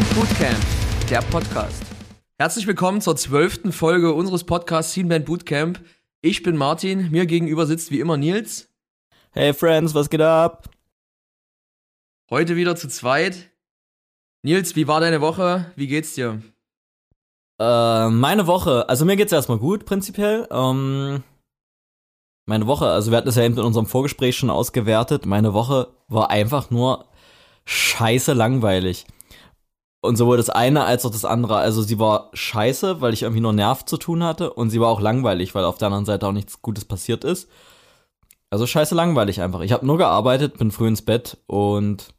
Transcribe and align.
Band 0.00 0.14
Bootcamp, 0.14 0.56
der 1.10 1.20
Podcast. 1.20 1.82
Herzlich 2.38 2.66
willkommen 2.66 3.02
zur 3.02 3.16
zwölften 3.16 3.70
Folge 3.70 4.14
unseres 4.14 4.44
Podcasts 4.44 4.94
Teen 4.94 5.08
Band 5.08 5.26
Bootcamp. 5.26 5.78
Ich 6.22 6.42
bin 6.42 6.56
Martin, 6.56 7.10
mir 7.10 7.26
gegenüber 7.26 7.66
sitzt 7.66 7.90
wie 7.90 8.00
immer 8.00 8.16
Nils. 8.16 8.70
Hey 9.32 9.52
Friends, 9.52 9.94
was 9.94 10.08
geht 10.08 10.22
ab? 10.22 10.70
Heute 12.30 12.56
wieder 12.56 12.76
zu 12.76 12.88
zweit. 12.88 13.50
Nils, 14.42 14.74
wie 14.74 14.88
war 14.88 15.00
deine 15.00 15.20
Woche? 15.20 15.70
Wie 15.76 15.86
geht's 15.86 16.14
dir? 16.14 16.40
Äh, 17.60 18.08
meine 18.08 18.46
Woche, 18.46 18.88
also 18.88 19.04
mir 19.04 19.16
geht's 19.16 19.32
erstmal 19.32 19.58
gut, 19.58 19.84
prinzipiell. 19.84 20.48
Ähm, 20.50 21.22
meine 22.46 22.66
Woche, 22.66 22.86
also 22.86 23.10
wir 23.10 23.18
hatten 23.18 23.28
es 23.28 23.36
ja 23.36 23.42
eben 23.42 23.58
in 23.58 23.64
unserem 23.64 23.84
Vorgespräch 23.84 24.38
schon 24.38 24.48
ausgewertet. 24.48 25.26
Meine 25.26 25.52
Woche 25.52 25.88
war 26.08 26.30
einfach 26.30 26.70
nur 26.70 27.04
scheiße 27.66 28.32
langweilig. 28.32 29.04
Und 30.02 30.16
sowohl 30.16 30.38
das 30.38 30.48
eine 30.48 30.84
als 30.84 31.04
auch 31.04 31.10
das 31.10 31.24
andere. 31.24 31.56
Also 31.56 31.82
sie 31.82 31.98
war 31.98 32.30
scheiße, 32.32 33.00
weil 33.00 33.12
ich 33.12 33.22
irgendwie 33.22 33.42
nur 33.42 33.52
Nerv 33.52 33.84
zu 33.84 33.98
tun 33.98 34.24
hatte. 34.24 34.52
Und 34.52 34.70
sie 34.70 34.80
war 34.80 34.88
auch 34.88 35.00
langweilig, 35.00 35.54
weil 35.54 35.64
auf 35.64 35.78
der 35.78 35.86
anderen 35.86 36.06
Seite 36.06 36.26
auch 36.26 36.32
nichts 36.32 36.62
Gutes 36.62 36.86
passiert 36.86 37.24
ist. 37.24 37.48
Also 38.48 38.66
scheiße 38.66 38.94
langweilig 38.94 39.40
einfach. 39.40 39.60
Ich 39.60 39.72
habe 39.72 39.86
nur 39.86 39.98
gearbeitet, 39.98 40.58
bin 40.58 40.70
früh 40.70 40.88
ins 40.88 41.02
Bett 41.02 41.36
und 41.46 42.14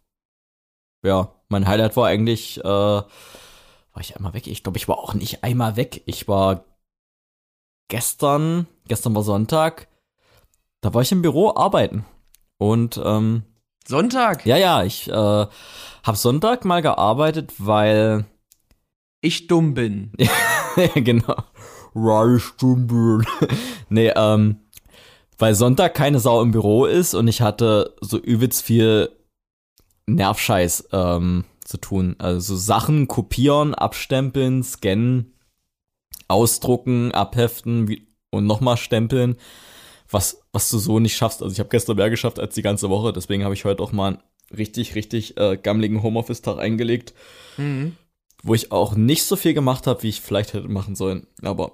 ja, 1.04 1.34
mein 1.50 1.68
Highlight 1.68 1.98
war 1.98 2.08
eigentlich, 2.08 2.60
äh, 2.60 2.64
war 2.64 3.06
ich 4.00 4.16
einmal 4.16 4.34
weg? 4.34 4.48
Ich 4.48 4.64
glaube, 4.64 4.78
ich 4.78 4.88
war 4.88 4.98
auch 4.98 5.14
nicht 5.14 5.44
einmal 5.44 5.76
weg. 5.76 6.04
Ich 6.06 6.28
war 6.28 6.64
gestern, 7.90 8.68
gestern 8.88 9.14
war 9.14 9.24
Sonntag, 9.24 9.88
da 10.80 10.94
war 10.94 11.02
ich 11.02 11.12
im 11.12 11.22
Büro 11.22 11.54
arbeiten. 11.56 12.06
Und 12.58 13.02
ähm, 13.04 13.44
Sonntag? 13.88 14.46
Ja, 14.46 14.58
ja, 14.58 14.84
ich 14.84 15.08
äh, 15.08 15.12
habe 15.12 16.18
Sonntag 16.18 16.66
mal 16.66 16.82
gearbeitet, 16.82 17.54
weil 17.58 18.26
ich 19.22 19.48
dumm 19.48 19.74
bin. 19.74 20.12
genau. 20.96 21.36
Weil 21.94 22.38
ich 22.38 22.50
dumm 22.60 22.88
bin. 22.88 23.26
nee, 23.90 24.12
ähm, 24.16 24.58
weil 25.38 25.56
Sonntag 25.56 25.96
keine 25.96 26.20
Sau 26.20 26.42
im 26.42 26.52
Büro 26.52 26.86
ist 26.86 27.14
und 27.14 27.28
ich 27.28 27.42
hatte 27.42 27.96
so 28.02 28.18
übelst 28.18 28.64
viel 28.64 29.10
Nervscheiß 30.08 30.90
ähm, 30.92 31.46
zu 31.64 31.78
tun. 31.78 32.16
Also 32.20 32.56
Sachen 32.56 33.08
kopieren, 33.08 33.74
abstempeln, 33.74 34.64
scannen, 34.64 35.34
ausdrucken, 36.28 37.12
abheften 37.12 38.08
und 38.30 38.46
nochmal 38.46 38.78
stempeln, 38.78 39.36
was, 40.12 40.42
was 40.52 40.70
du 40.70 40.78
so 40.78 41.00
nicht 41.00 41.16
schaffst. 41.16 41.42
Also 41.42 41.54
ich 41.54 41.60
habe 41.60 41.70
gestern 41.70 41.96
mehr 41.96 42.10
geschafft 42.10 42.40
als 42.40 42.54
die 42.54 42.62
ganze 42.62 42.90
Woche, 42.90 43.14
deswegen 43.14 43.44
habe 43.44 43.54
ich 43.54 43.66
heute 43.66 43.82
auch 43.82 43.92
mal 43.92 44.08
einen 44.08 44.58
richtig, 44.58 44.96
richtig 44.96 45.38
äh, 45.38 45.58
gammeligen 45.58 46.04
Homeoffice-Tag 46.04 46.60
eingelegt, 46.60 47.14
mhm. 47.58 47.96
wo 48.44 48.54
ich 48.54 48.72
auch 48.72 48.96
nicht 48.96 49.24
so 49.24 49.36
viel 49.36 49.54
gemacht 49.54 49.88
habe, 49.88 50.04
wie 50.04 50.10
ich 50.10 50.22
vielleicht 50.22 50.54
hätte 50.54 50.68
machen 50.68 50.96
sollen. 50.96 51.28
Aber 51.42 51.74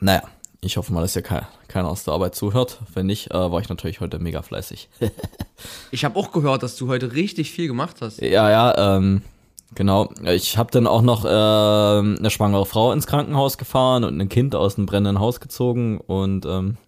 naja, 0.00 0.22
ich 0.60 0.76
hoffe 0.76 0.92
mal, 0.92 1.02
dass 1.02 1.12
hier 1.12 1.22
keiner, 1.22 1.48
keiner 1.68 1.90
aus 1.90 2.04
der 2.04 2.14
Arbeit 2.14 2.34
zuhört. 2.34 2.78
Wenn 2.94 3.06
nicht, 3.06 3.30
äh, 3.30 3.34
war 3.34 3.60
ich 3.60 3.68
natürlich 3.68 4.00
heute 4.00 4.18
mega 4.18 4.42
fleißig. 4.42 4.88
ich 5.90 6.04
habe 6.04 6.18
auch 6.18 6.32
gehört, 6.32 6.62
dass 6.62 6.76
du 6.76 6.88
heute 6.88 7.12
richtig 7.12 7.50
viel 7.50 7.66
gemacht 7.66 7.96
hast. 8.00 8.20
Ja, 8.20 8.50
ja, 8.50 8.96
ähm, 8.96 9.22
genau. 9.74 10.10
Ich 10.24 10.56
habe 10.56 10.70
dann 10.70 10.86
auch 10.86 11.02
noch 11.02 11.24
äh, 11.24 11.28
eine 11.28 12.30
schwangere 12.30 12.66
Frau 12.66 12.92
ins 12.92 13.06
Krankenhaus 13.06 13.58
gefahren 13.58 14.04
und 14.04 14.20
ein 14.20 14.28
Kind 14.28 14.54
aus 14.54 14.76
einem 14.76 14.86
brennenden 14.86 15.20
Haus 15.20 15.40
gezogen 15.40 15.98
und 15.98 16.46
ähm, 16.46 16.78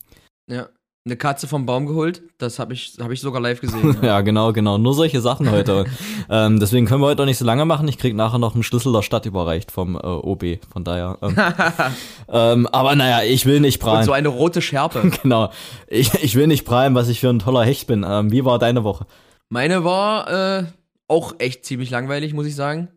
ja 0.49 0.69
eine 1.07 1.17
Katze 1.17 1.47
vom 1.47 1.67
Baum 1.67 1.87
geholt. 1.87 2.23
Das 2.39 2.59
habe 2.59 2.75
ich, 2.75 2.97
hab 2.99 3.11
ich 3.13 3.21
sogar 3.21 3.41
live 3.41 3.61
gesehen. 3.61 3.97
Ja, 4.03 4.07
ja 4.07 4.21
genau, 4.23 4.53
genau. 4.53 4.77
Nur 4.77 4.93
solche 4.93 5.21
Sachen 5.21 5.51
heute. 5.51 5.87
ähm, 6.29 6.59
deswegen 6.59 6.87
können 6.87 7.01
wir 7.01 7.07
heute 7.07 7.23
auch 7.23 7.27
nicht 7.27 7.39
so 7.39 7.45
lange 7.45 7.65
machen. 7.65 7.87
Ich 7.87 7.97
krieg 7.97 8.15
nachher 8.15 8.39
noch 8.39 8.55
einen 8.55 8.65
Schlüssel 8.65 8.93
der 8.93 9.03
Stadt 9.03 9.25
überreicht 9.25 9.71
vom 9.71 9.95
äh, 9.95 9.99
OB. 9.99 10.59
Von 10.73 10.83
daher. 10.83 11.17
Ähm, 11.23 11.37
ähm, 12.29 12.67
aber 12.67 12.97
naja, 12.97 13.23
ich 13.23 13.47
will 13.47 13.61
nicht 13.61 13.81
prahlen. 13.81 14.01
Und 14.01 14.07
so 14.07 14.13
eine 14.13 14.29
rote 14.29 14.61
Schärpe. 14.61 15.11
genau. 15.23 15.53
Ich, 15.87 16.13
ich 16.15 16.35
will 16.35 16.49
nicht 16.49 16.65
prahlen, 16.65 16.97
was 16.97 17.09
ich 17.09 17.21
für 17.21 17.31
ein 17.31 17.39
toller 17.39 17.65
Hecht 17.65 17.87
bin. 17.87 18.05
Ähm, 18.07 18.33
wie 18.33 18.45
war 18.45 18.59
deine 18.59 18.83
Woche? 18.83 19.07
Meine 19.49 19.85
war 19.85 20.59
äh, 20.59 20.65
auch 21.07 21.37
echt 21.39 21.65
ziemlich 21.65 21.91
langweilig, 21.91 22.35
muss 22.35 22.47
ich 22.47 22.57
sagen. 22.57 22.89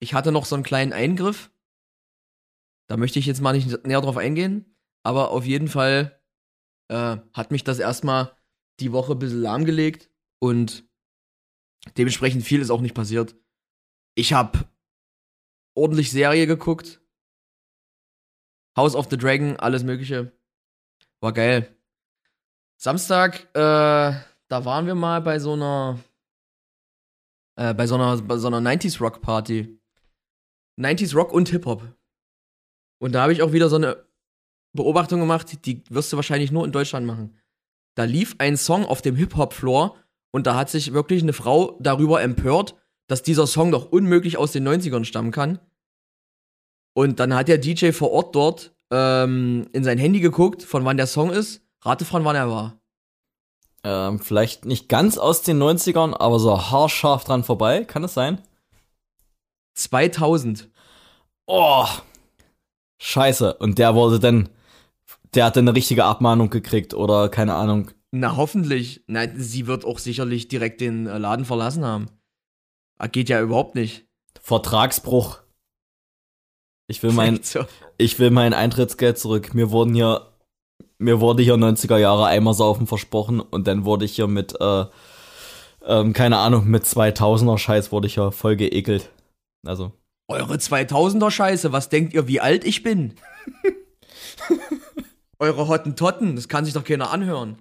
Ich 0.00 0.12
hatte 0.12 0.32
noch 0.32 0.44
so 0.44 0.56
einen 0.56 0.64
kleinen 0.64 0.92
Eingriff. 0.92 1.50
Da 2.88 2.96
möchte 2.96 3.20
ich 3.20 3.26
jetzt 3.26 3.40
mal 3.40 3.52
nicht 3.52 3.86
näher 3.86 4.00
drauf 4.00 4.16
eingehen. 4.16 4.74
Aber 5.04 5.30
auf 5.30 5.46
jeden 5.46 5.68
Fall 5.68 6.18
äh, 6.92 7.16
hat 7.32 7.50
mich 7.50 7.64
das 7.64 7.78
erstmal 7.78 8.36
die 8.78 8.92
Woche 8.92 9.12
ein 9.12 9.18
bisschen 9.18 9.40
lahmgelegt 9.40 10.10
und 10.40 10.84
dementsprechend 11.96 12.44
viel 12.44 12.60
ist 12.60 12.70
auch 12.70 12.82
nicht 12.82 12.94
passiert. 12.94 13.34
Ich 14.14 14.34
habe 14.34 14.68
ordentlich 15.74 16.10
Serie 16.10 16.46
geguckt. 16.46 17.00
House 18.76 18.94
of 18.94 19.08
the 19.10 19.16
Dragon, 19.16 19.56
alles 19.56 19.84
Mögliche. 19.84 20.32
War 21.20 21.32
geil. 21.32 21.74
Samstag, 22.76 23.44
äh, 23.54 24.12
da 24.48 24.64
waren 24.64 24.86
wir 24.86 24.94
mal 24.94 25.22
bei 25.22 25.38
so 25.38 25.54
einer, 25.54 25.98
äh, 27.56 27.72
bei 27.72 27.86
so 27.86 27.94
einer, 27.94 28.20
bei 28.20 28.36
so 28.36 28.48
einer 28.48 28.60
90s 28.60 29.00
Rock 29.00 29.22
Party. 29.22 29.80
90s 30.78 31.14
Rock 31.14 31.32
und 31.32 31.48
Hip-Hop. 31.48 31.82
Und 32.98 33.12
da 33.12 33.22
habe 33.22 33.32
ich 33.32 33.42
auch 33.42 33.52
wieder 33.52 33.68
so 33.68 33.76
eine 33.76 34.04
Beobachtung 34.72 35.20
gemacht, 35.20 35.64
die 35.66 35.82
wirst 35.90 36.12
du 36.12 36.16
wahrscheinlich 36.16 36.50
nur 36.50 36.64
in 36.64 36.72
Deutschland 36.72 37.06
machen. 37.06 37.36
Da 37.94 38.04
lief 38.04 38.36
ein 38.38 38.56
Song 38.56 38.86
auf 38.86 39.02
dem 39.02 39.16
Hip-Hop-Floor 39.16 39.96
und 40.30 40.46
da 40.46 40.56
hat 40.56 40.70
sich 40.70 40.92
wirklich 40.92 41.22
eine 41.22 41.34
Frau 41.34 41.76
darüber 41.80 42.22
empört, 42.22 42.74
dass 43.06 43.22
dieser 43.22 43.46
Song 43.46 43.70
doch 43.70 43.92
unmöglich 43.92 44.38
aus 44.38 44.52
den 44.52 44.66
90ern 44.66 45.04
stammen 45.04 45.30
kann. 45.30 45.58
Und 46.94 47.20
dann 47.20 47.34
hat 47.34 47.48
der 47.48 47.58
DJ 47.58 47.92
vor 47.92 48.10
Ort 48.12 48.34
dort 48.34 48.74
ähm, 48.90 49.68
in 49.72 49.84
sein 49.84 49.98
Handy 49.98 50.20
geguckt, 50.20 50.62
von 50.62 50.84
wann 50.84 50.96
der 50.96 51.06
Song 51.06 51.30
ist. 51.30 51.62
Rate 51.82 52.04
von 52.04 52.24
wann 52.24 52.36
er 52.36 52.48
war. 52.48 52.78
Ähm, 53.84 54.20
vielleicht 54.20 54.64
nicht 54.64 54.88
ganz 54.88 55.18
aus 55.18 55.42
den 55.42 55.60
90ern, 55.60 56.14
aber 56.14 56.38
so 56.38 56.70
haarscharf 56.70 57.24
dran 57.24 57.44
vorbei. 57.44 57.84
Kann 57.84 58.04
es 58.04 58.14
sein? 58.14 58.40
2000. 59.74 60.68
Oh, 61.46 61.86
scheiße. 62.98 63.54
Und 63.54 63.78
der 63.78 63.94
wurde 63.94 64.20
dann 64.20 64.48
der 65.34 65.46
hat 65.46 65.56
eine 65.56 65.74
richtige 65.74 66.04
Abmahnung 66.04 66.50
gekriegt 66.50 66.94
oder 66.94 67.28
keine 67.28 67.54
Ahnung. 67.54 67.90
Na, 68.10 68.36
hoffentlich. 68.36 69.02
Na, 69.06 69.26
sie 69.34 69.66
wird 69.66 69.84
auch 69.84 69.98
sicherlich 69.98 70.48
direkt 70.48 70.80
den 70.80 71.06
äh, 71.06 71.18
Laden 71.18 71.44
verlassen 71.44 71.84
haben. 71.84 72.08
Ah, 72.98 73.06
geht 73.06 73.28
ja 73.28 73.40
überhaupt 73.40 73.74
nicht. 73.74 74.06
Vertragsbruch. 74.40 75.40
Ich 76.88 77.02
will 77.02 77.12
mein, 77.12 77.42
so. 77.42 77.64
ich 77.96 78.18
will 78.18 78.30
mein 78.30 78.52
Eintrittsgeld 78.52 79.18
zurück. 79.18 79.54
Mir 79.54 79.70
wurden 79.70 79.94
hier, 79.94 80.32
mir 80.98 81.20
wurde 81.20 81.42
hier 81.42 81.54
90er 81.54 81.96
Jahre 81.96 82.26
Eimersaufen 82.26 82.86
versprochen 82.86 83.40
und 83.40 83.66
dann 83.66 83.84
wurde 83.86 84.04
ich 84.04 84.14
hier 84.14 84.26
mit, 84.26 84.60
äh, 84.60 84.84
ähm, 85.86 86.12
keine 86.12 86.38
Ahnung, 86.38 86.68
mit 86.68 86.84
2000er 86.84 87.56
Scheiß 87.56 87.92
wurde 87.92 88.08
ich 88.08 88.16
ja 88.16 88.30
voll 88.30 88.56
geekelt. 88.56 89.10
Also. 89.64 89.92
Eure 90.28 90.56
2000er 90.56 91.30
Scheiße, 91.30 91.72
was 91.72 91.88
denkt 91.88 92.12
ihr, 92.12 92.28
wie 92.28 92.40
alt 92.40 92.64
ich 92.64 92.82
bin? 92.82 93.14
Eure 95.42 95.66
Hottentotten, 95.66 96.36
das 96.36 96.46
kann 96.46 96.64
sich 96.64 96.72
doch 96.72 96.84
keiner 96.84 97.10
anhören. 97.10 97.58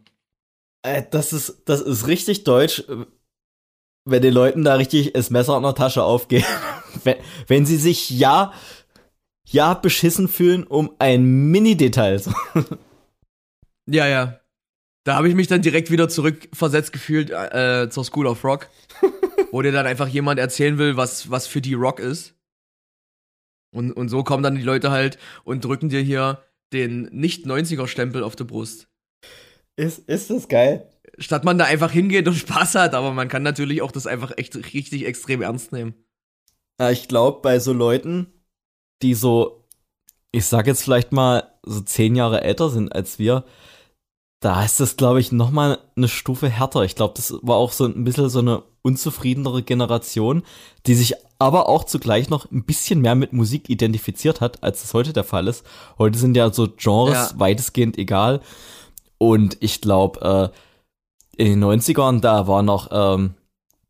Äh, 0.84 1.02
das 1.10 1.34
ist, 1.34 1.64
das 1.66 1.82
ist 1.82 2.06
richtig 2.06 2.44
deutsch, 2.44 2.84
wenn 4.06 4.22
den 4.22 4.36
Leuten 4.36 4.64
da 4.64 4.76
richtig 4.76 5.14
das 5.14 5.32
Messer 5.32 5.58
in 5.58 5.64
der 5.64 5.74
Tasche 5.74 6.04
aufgeht. 6.04 6.46
wenn, 7.04 7.18
wenn 7.48 7.66
sie 7.66 7.78
sich 7.78 8.12
ja, 8.12 8.54
ja 9.48 9.74
beschissen 9.74 10.28
fühlen 10.28 10.64
um 10.64 10.92
ein 11.00 11.50
Mini-Detail. 11.50 12.22
ja, 13.88 14.08
ja. 14.08 14.40
Da 15.04 15.16
habe 15.16 15.28
ich 15.28 15.34
mich 15.34 15.48
dann 15.48 15.64
direkt 15.64 15.90
wieder 15.90 16.08
zurückversetzt 16.08 16.94
gefühlt 16.94 17.32
äh, 17.32 17.90
zur 17.90 18.06
School 18.06 18.28
of 18.28 18.44
Rock, 18.44 18.70
wo 19.52 19.64
dir 19.64 19.72
dann 19.72 19.88
einfach 19.88 20.08
jemand 20.08 20.40
erzählen 20.40 20.78
will, 20.78 20.98
was, 20.98 21.32
was 21.32 21.48
für 21.48 21.62
die 21.62 21.74
Rock 21.74 22.00
ist. 22.00 22.36
Und, 23.74 23.92
und 23.92 24.10
so 24.10 24.24
kommen 24.24 24.44
dann 24.44 24.54
die 24.54 24.62
Leute 24.62 24.92
halt 24.92 25.18
und 25.44 25.66
drücken 25.66 25.90
dir 25.90 26.02
hier 26.02 26.44
den 26.74 27.04
Nicht-90er-Stempel 27.12 28.24
auf 28.24 28.36
der 28.36 28.46
Brust. 28.46 28.88
Ist, 29.76 30.00
ist 30.08 30.30
das 30.30 30.48
geil? 30.48 30.90
Statt 31.18 31.44
man 31.44 31.58
da 31.58 31.66
einfach 31.66 31.92
hingeht 31.92 32.28
und 32.28 32.36
Spaß 32.36 32.76
hat, 32.76 32.94
aber 32.94 33.12
man 33.14 33.28
kann 33.28 33.44
natürlich 33.44 33.82
auch 33.82 33.92
das 33.92 34.08
einfach 34.08 34.32
echt 34.38 34.56
richtig 34.74 35.06
extrem 35.06 35.42
ernst 35.42 35.72
nehmen. 35.72 35.94
Ich 36.92 37.08
glaube, 37.08 37.42
bei 37.42 37.60
so 37.60 37.74
Leuten, 37.74 38.28
die 39.02 39.14
so, 39.14 39.68
ich 40.32 40.46
sag 40.46 40.68
jetzt 40.68 40.84
vielleicht 40.84 41.12
mal, 41.12 41.52
so 41.64 41.82
zehn 41.82 42.16
Jahre 42.16 42.42
älter 42.42 42.70
sind 42.70 42.94
als 42.94 43.20
wir, 43.20 43.46
da 44.42 44.64
ist 44.66 44.80
das, 44.80 44.98
glaube 44.98 45.20
ich, 45.20 45.32
noch 45.32 45.52
mal 45.52 45.78
eine 45.96 46.08
Stufe 46.08 46.50
härter. 46.50 46.82
Ich 46.84 46.96
glaube, 46.96 47.14
das 47.16 47.34
war 47.44 47.58
auch 47.58 47.72
so 47.72 47.86
ein 47.86 48.04
bisschen 48.04 48.28
so 48.28 48.40
eine 48.40 48.64
unzufriedenere 48.82 49.62
Generation, 49.62 50.42
die 50.88 50.96
sich 50.96 51.14
aber 51.38 51.70
auch 51.70 51.84
zugleich 51.84 52.30
noch 52.30 52.50
ein 52.52 52.64
bisschen 52.64 53.02
mehr 53.02 53.14
mit 53.14 53.34
Musik 53.34 53.70
identifiziert 53.70 54.42
hat, 54.42 54.64
als 54.64 54.84
es 54.84 54.96
heute 54.96 55.14
der 55.14 55.24
Fall 55.24 55.48
ist. 55.48 55.64
Heute 56.00 56.18
sind 56.18 56.36
ja 56.36 56.52
so 56.52 56.68
Genres 56.68 57.32
ja. 57.32 57.40
weitestgehend 57.40 58.00
egal. 58.00 58.42
Und 59.20 59.58
ich 59.60 59.80
glaube, 59.80 60.52
äh, 61.38 61.44
in 61.44 61.60
den 61.60 61.64
90ern, 61.64 62.20
da 62.20 62.48
war 62.48 62.64
noch 62.64 62.90
ähm, 62.92 63.36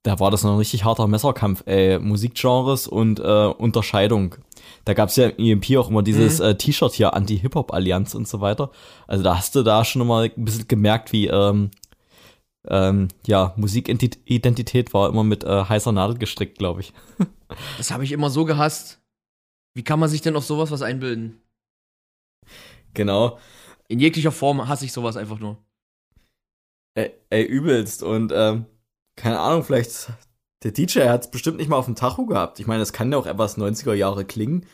da 0.04 0.20
war 0.20 0.32
das 0.32 0.44
noch 0.44 0.52
ein 0.54 0.58
richtig 0.58 0.84
harter 0.84 1.08
Messerkampf, 1.08 1.64
ey. 1.68 2.00
Musikgenres 2.00 2.88
und 2.88 3.20
äh, 3.20 3.46
Unterscheidung. 3.48 4.36
Da 4.86 4.94
gab's 4.94 5.16
ja 5.16 5.28
im 5.28 5.62
EMP 5.62 5.78
auch 5.78 5.90
immer 5.90 6.02
dieses 6.04 6.40
Mhm. 6.40 6.46
äh, 6.46 6.56
T-Shirt 6.58 6.94
hier, 6.94 7.14
Anti-Hip-Hop-Allianz 7.14 8.16
und 8.16 8.28
so 8.28 8.42
weiter. 8.42 8.72
Also 9.08 9.24
da 9.24 9.38
hast 9.38 9.56
du 9.56 9.62
da 9.64 9.86
schon 9.86 10.06
mal 10.08 10.26
ein 10.36 10.46
bisschen 10.46 10.68
gemerkt, 10.68 11.12
wie 11.14 11.28
ähm, 11.28 11.70
ähm, 12.68 13.08
ja, 13.26 13.54
Musikidentität 13.58 14.94
war 14.94 15.10
immer 15.10 15.24
mit 15.24 15.44
äh, 15.44 15.66
heißer 15.66 15.92
Nadel 15.92 16.18
gestrickt, 16.18 16.58
glaube 16.58 16.82
ich. 16.82 16.94
Das 17.78 17.92
habe 17.92 18.06
ich 18.06 18.14
immer 18.14 18.30
so 18.30 18.46
gehasst. 18.46 19.02
Wie 19.76 19.84
kann 19.84 20.00
man 20.00 20.08
sich 20.08 20.22
denn 20.22 20.38
auf 20.38 20.46
sowas 20.46 20.72
was 20.72 20.82
einbilden? 20.82 21.42
Genau. 22.94 23.40
In 23.90 24.00
jeglicher 24.00 24.32
Form 24.32 24.68
hasse 24.70 24.86
ich 24.86 24.94
sowas 24.94 25.18
einfach 25.18 25.40
nur. 25.40 25.58
Ey, 26.96 27.12
ey 27.30 27.44
übelst. 27.44 28.04
Und 28.04 28.32
ähm, 28.34 28.66
keine 29.22 29.40
Ahnung, 29.40 29.64
vielleicht 29.64 30.12
der 30.64 30.72
DJ 30.72 31.02
hat 31.02 31.26
es 31.26 31.32
bestimmt 31.32 31.58
nicht 31.58 31.70
mal 31.70 31.78
auf 31.78 31.86
dem 31.86 31.96
Tacho 31.96 32.26
gehabt. 32.26 32.60
Ich 32.60 32.68
meine, 32.68 32.82
es 32.82 32.94
kann 32.94 33.12
ja 33.12 33.18
auch 33.18 33.26
etwas 33.26 33.58
90er 33.58 33.94
Jahre 33.94 34.26
klingen 34.26 34.66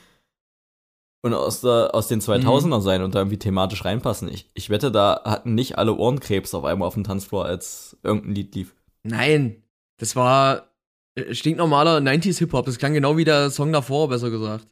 und 1.21 1.33
aus, 1.33 1.61
der, 1.61 1.93
aus 1.93 2.07
den 2.07 2.21
2000er 2.21 2.81
sein 2.81 3.01
und 3.01 3.15
da 3.15 3.19
irgendwie 3.19 3.39
thematisch 3.39 3.83
reinpassen. 3.83 4.29
Ich, 4.29 4.49
ich 4.53 4.69
wette, 4.69 4.91
da 4.91 5.21
hatten 5.25 5.53
nicht 5.55 5.77
alle 5.77 5.95
Ohrenkrebs 5.95 6.53
auf 6.53 6.63
einmal 6.63 6.87
auf 6.87 6.93
dem 6.93 7.03
Tanzfloor, 7.03 7.45
als 7.45 7.97
irgendein 8.03 8.35
Lied 8.35 8.55
lief. 8.55 8.75
Nein, 9.03 9.63
das 9.99 10.15
war 10.15 10.71
äh, 11.15 11.33
stinknormaler 11.33 11.97
90s 11.97 12.39
Hip-Hop. 12.39 12.65
Das 12.65 12.77
klang 12.77 12.93
genau 12.93 13.17
wie 13.17 13.25
der 13.25 13.49
Song 13.49 13.73
davor, 13.73 14.09
besser 14.09 14.29
gesagt. 14.29 14.67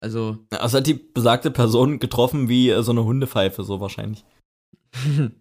Also, 0.00 0.38
Also 0.50 0.78
hat 0.78 0.86
die 0.86 0.94
besagte 0.94 1.50
Person 1.50 1.98
getroffen 1.98 2.48
wie 2.48 2.70
äh, 2.70 2.82
so 2.82 2.92
eine 2.92 3.04
Hundepfeife, 3.04 3.64
so 3.64 3.80
wahrscheinlich. 3.80 4.24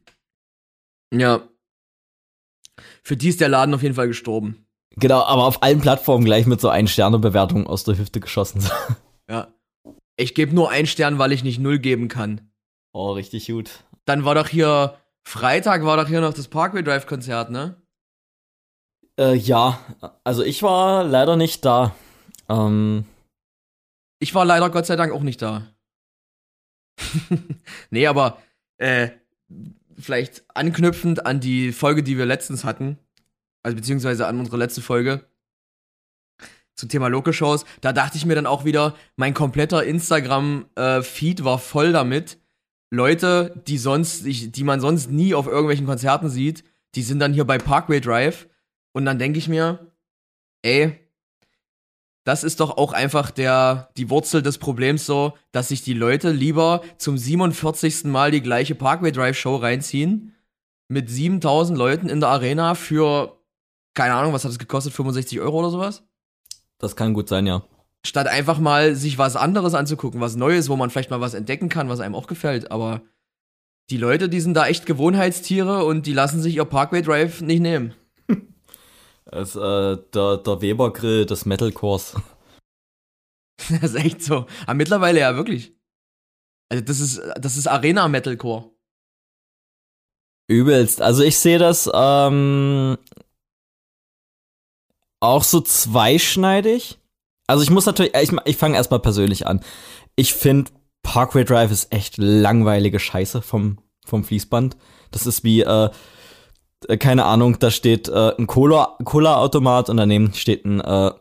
ja. 1.13 1.47
Für 3.03 3.17
die 3.17 3.29
ist 3.29 3.41
der 3.41 3.49
Laden 3.49 3.73
auf 3.73 3.83
jeden 3.83 3.95
Fall 3.95 4.07
gestorben. 4.07 4.65
Genau, 4.95 5.21
aber 5.23 5.45
auf 5.45 5.61
allen 5.63 5.79
Plattformen 5.81 6.25
gleich 6.25 6.45
mit 6.47 6.59
so 6.61 6.69
ein 6.69 6.87
Sterne 6.87 7.19
bewertung 7.19 7.67
aus 7.67 7.83
der 7.83 7.97
Hüfte 7.97 8.19
geschossen. 8.19 8.63
Ja. 9.29 9.49
Ich 10.15 10.33
gebe 10.35 10.55
nur 10.55 10.69
einen 10.71 10.87
Stern, 10.87 11.19
weil 11.19 11.33
ich 11.33 11.43
nicht 11.43 11.59
null 11.59 11.79
geben 11.79 12.07
kann. 12.07 12.49
oh, 12.93 13.11
richtig 13.11 13.47
gut. 13.47 13.83
Dann 14.05 14.23
war 14.23 14.35
doch 14.35 14.47
hier, 14.47 14.97
Freitag 15.27 15.83
war 15.83 15.97
doch 15.97 16.07
hier 16.07 16.21
noch 16.21 16.33
das 16.33 16.47
Parkway 16.47 16.81
Drive 16.81 17.07
Konzert, 17.07 17.51
ne? 17.51 17.75
Äh, 19.19 19.35
ja, 19.35 19.79
also 20.23 20.43
ich 20.43 20.63
war 20.63 21.03
leider 21.03 21.35
nicht 21.35 21.65
da. 21.65 21.93
Ähm, 22.47 23.03
Ich 24.19 24.33
war 24.33 24.45
leider 24.45 24.69
Gott 24.69 24.85
sei 24.85 24.95
Dank 24.95 25.11
auch 25.11 25.23
nicht 25.23 25.41
da. 25.41 25.67
nee, 27.89 28.07
aber 28.07 28.37
äh, 28.77 29.09
vielleicht 29.97 30.43
anknüpfend 30.53 31.25
an 31.25 31.39
die 31.39 31.71
Folge, 31.71 32.03
die 32.03 32.17
wir 32.17 32.25
letztens 32.25 32.63
hatten, 32.63 32.97
also 33.63 33.75
beziehungsweise 33.75 34.27
an 34.27 34.39
unsere 34.39 34.57
letzte 34.57 34.81
Folge 34.81 35.25
zum 36.75 36.89
Thema 36.89 37.07
Local-Shows, 37.07 37.65
da 37.81 37.91
dachte 37.91 38.17
ich 38.17 38.25
mir 38.25 38.35
dann 38.35 38.45
auch 38.45 38.63
wieder, 38.63 38.95
mein 39.15 39.33
kompletter 39.33 39.83
Instagram-Feed 39.83 41.43
war 41.43 41.57
voll 41.57 41.91
damit. 41.91 42.37
Leute, 42.91 43.61
die 43.67 43.79
sonst, 43.79 44.23
die 44.25 44.63
man 44.63 44.79
sonst 44.79 45.09
nie 45.09 45.33
auf 45.33 45.47
irgendwelchen 45.47 45.87
Konzerten 45.87 46.29
sieht, 46.29 46.63
die 46.95 47.01
sind 47.01 47.19
dann 47.19 47.33
hier 47.33 47.45
bei 47.45 47.57
Parkway 47.57 47.99
Drive. 47.99 48.47
Und 48.93 49.05
dann 49.05 49.19
denke 49.19 49.39
ich 49.39 49.49
mir, 49.49 49.91
ey, 50.61 50.99
das 52.27 52.43
ist 52.43 52.59
doch 52.59 52.75
auch 52.75 52.91
einfach 52.91 53.31
der, 53.31 53.89
die 53.95 54.09
Wurzel 54.09 54.41
des 54.41 54.57
Problems 54.57 55.05
so, 55.05 55.33
dass 55.53 55.69
sich 55.69 55.81
die 55.81 55.93
Leute 55.93 56.31
lieber 56.31 56.81
zum 56.97 57.17
47. 57.17 58.03
Mal 58.03 58.31
die 58.31 58.41
gleiche 58.41 58.75
Parkway 58.75 59.13
Drive 59.13 59.37
Show 59.37 59.55
reinziehen, 59.55 60.35
mit 60.89 61.09
7000 61.09 61.77
Leuten 61.77 62.09
in 62.09 62.19
der 62.19 62.27
Arena 62.27 62.75
für, 62.75 63.41
keine 63.93 64.15
Ahnung, 64.15 64.33
was 64.33 64.43
hat 64.43 64.51
das 64.51 64.59
gekostet, 64.59 64.91
65 64.91 65.39
Euro 65.39 65.59
oder 65.59 65.69
sowas? 65.69 66.03
das 66.79 66.97
kann 66.97 67.13
gut 67.13 67.29
sein, 67.29 67.47
ja. 67.47 67.63
Statt 68.05 68.27
einfach 68.27 68.59
mal 68.59 68.93
sich 68.93 69.17
was 69.17 69.37
anderes 69.37 69.73
anzugucken, 69.73 70.19
was 70.19 70.35
Neues, 70.35 70.67
wo 70.67 70.75
man 70.75 70.89
vielleicht 70.89 71.09
mal 71.09 71.21
was 71.21 71.33
entdecken 71.33 71.69
kann, 71.69 71.87
was 71.87 72.01
einem 72.01 72.13
auch 72.13 72.27
gefällt, 72.27 72.71
aber 72.71 73.03
die 73.89 73.97
Leute, 73.97 74.27
die 74.27 74.41
sind 74.41 74.53
da 74.53 74.67
echt 74.67 74.85
Gewohnheitstiere 74.85 75.85
und 75.85 76.05
die 76.05 76.13
lassen 76.13 76.41
sich 76.41 76.55
ihr 76.57 76.65
Parkway 76.65 77.01
Drive 77.01 77.39
nicht 77.39 77.61
nehmen. 77.61 77.93
Das, 79.31 79.55
äh, 79.55 79.97
der, 80.13 80.37
der 80.37 80.61
Weber-Grill 80.61 81.25
des 81.25 81.45
Metalcores. 81.45 82.15
Das 83.69 83.91
ist 83.91 83.95
echt 83.95 84.21
so. 84.21 84.45
Aber 84.67 84.75
mittlerweile 84.75 85.19
ja 85.19 85.35
wirklich. 85.35 85.73
Also 86.69 86.83
das 86.83 86.99
ist, 86.99 87.19
das 87.39 87.57
ist 87.57 87.65
Arena 87.65 88.07
Metalcore. 88.07 88.69
Übelst. 90.47 91.01
Also 91.01 91.23
ich 91.23 91.39
sehe 91.39 91.57
das 91.57 91.89
ähm, 91.91 92.99
auch 95.19 95.43
so 95.43 95.59
zweischneidig. 95.59 96.99
Also 97.47 97.63
ich 97.63 97.71
muss 97.71 97.87
natürlich, 97.87 98.13
ich, 98.15 98.31
ich 98.45 98.57
fange 98.57 98.75
erstmal 98.75 98.99
persönlich 98.99 99.47
an. 99.47 99.63
Ich 100.15 100.35
finde 100.35 100.71
Parkway 101.01 101.43
Drive 101.43 101.71
ist 101.71 101.91
echt 101.91 102.17
langweilige 102.17 102.99
Scheiße 102.99 103.41
vom, 103.41 103.79
vom 104.05 104.23
Fließband. 104.23 104.77
Das 105.11 105.25
ist 105.25 105.43
wie, 105.43 105.61
äh, 105.61 105.85
äh, 105.85 105.89
keine 106.99 107.25
Ahnung, 107.25 107.59
da 107.59 107.69
steht 107.69 108.07
äh, 108.07 108.33
ein 108.37 108.47
Cola- 108.47 108.97
Cola-Automat 109.03 109.89
und 109.89 109.97
daneben 109.97 110.33
steht 110.33 110.65
ein 110.65 110.79
äh, 110.79 111.11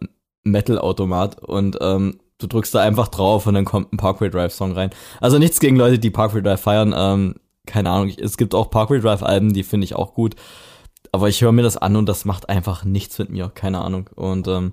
Metal-Automat 0.45 1.43
und 1.43 1.79
ähm, 1.81 2.21
du 2.39 2.47
drückst 2.47 2.75
da 2.75 2.81
einfach 2.81 3.09
drauf 3.09 3.47
und 3.47 3.55
dann 3.55 3.65
kommt 3.65 3.93
ein 3.93 3.97
Parkway 3.97 4.31
Drive-Song 4.31 4.73
rein. 4.73 4.91
Also 5.21 5.39
nichts 5.39 5.59
gegen 5.59 5.77
Leute, 5.77 5.99
die 5.99 6.11
Parkway 6.11 6.43
Drive 6.43 6.61
feiern. 6.61 6.95
Ähm, 6.97 7.35
keine 7.67 7.91
Ahnung, 7.91 8.13
es 8.17 8.37
gibt 8.37 8.55
auch 8.55 8.71
Parkway 8.71 9.01
Drive-Alben, 9.01 9.53
die 9.53 9.65
finde 9.65 9.85
ich 9.87 9.97
auch 9.97 10.15
gut. 10.15 10.37
Aber 11.13 11.29
ich 11.29 11.41
höre 11.41 11.53
mir 11.53 11.63
das 11.63 11.77
an 11.77 11.97
und 11.97 12.07
das 12.07 12.25
macht 12.25 12.49
einfach 12.49 12.85
nichts 12.85 13.19
mit 13.19 13.31
mir, 13.31 13.49
keine 13.49 13.81
Ahnung. 13.81 14.11
Und 14.15 14.47
ähm, 14.49 14.73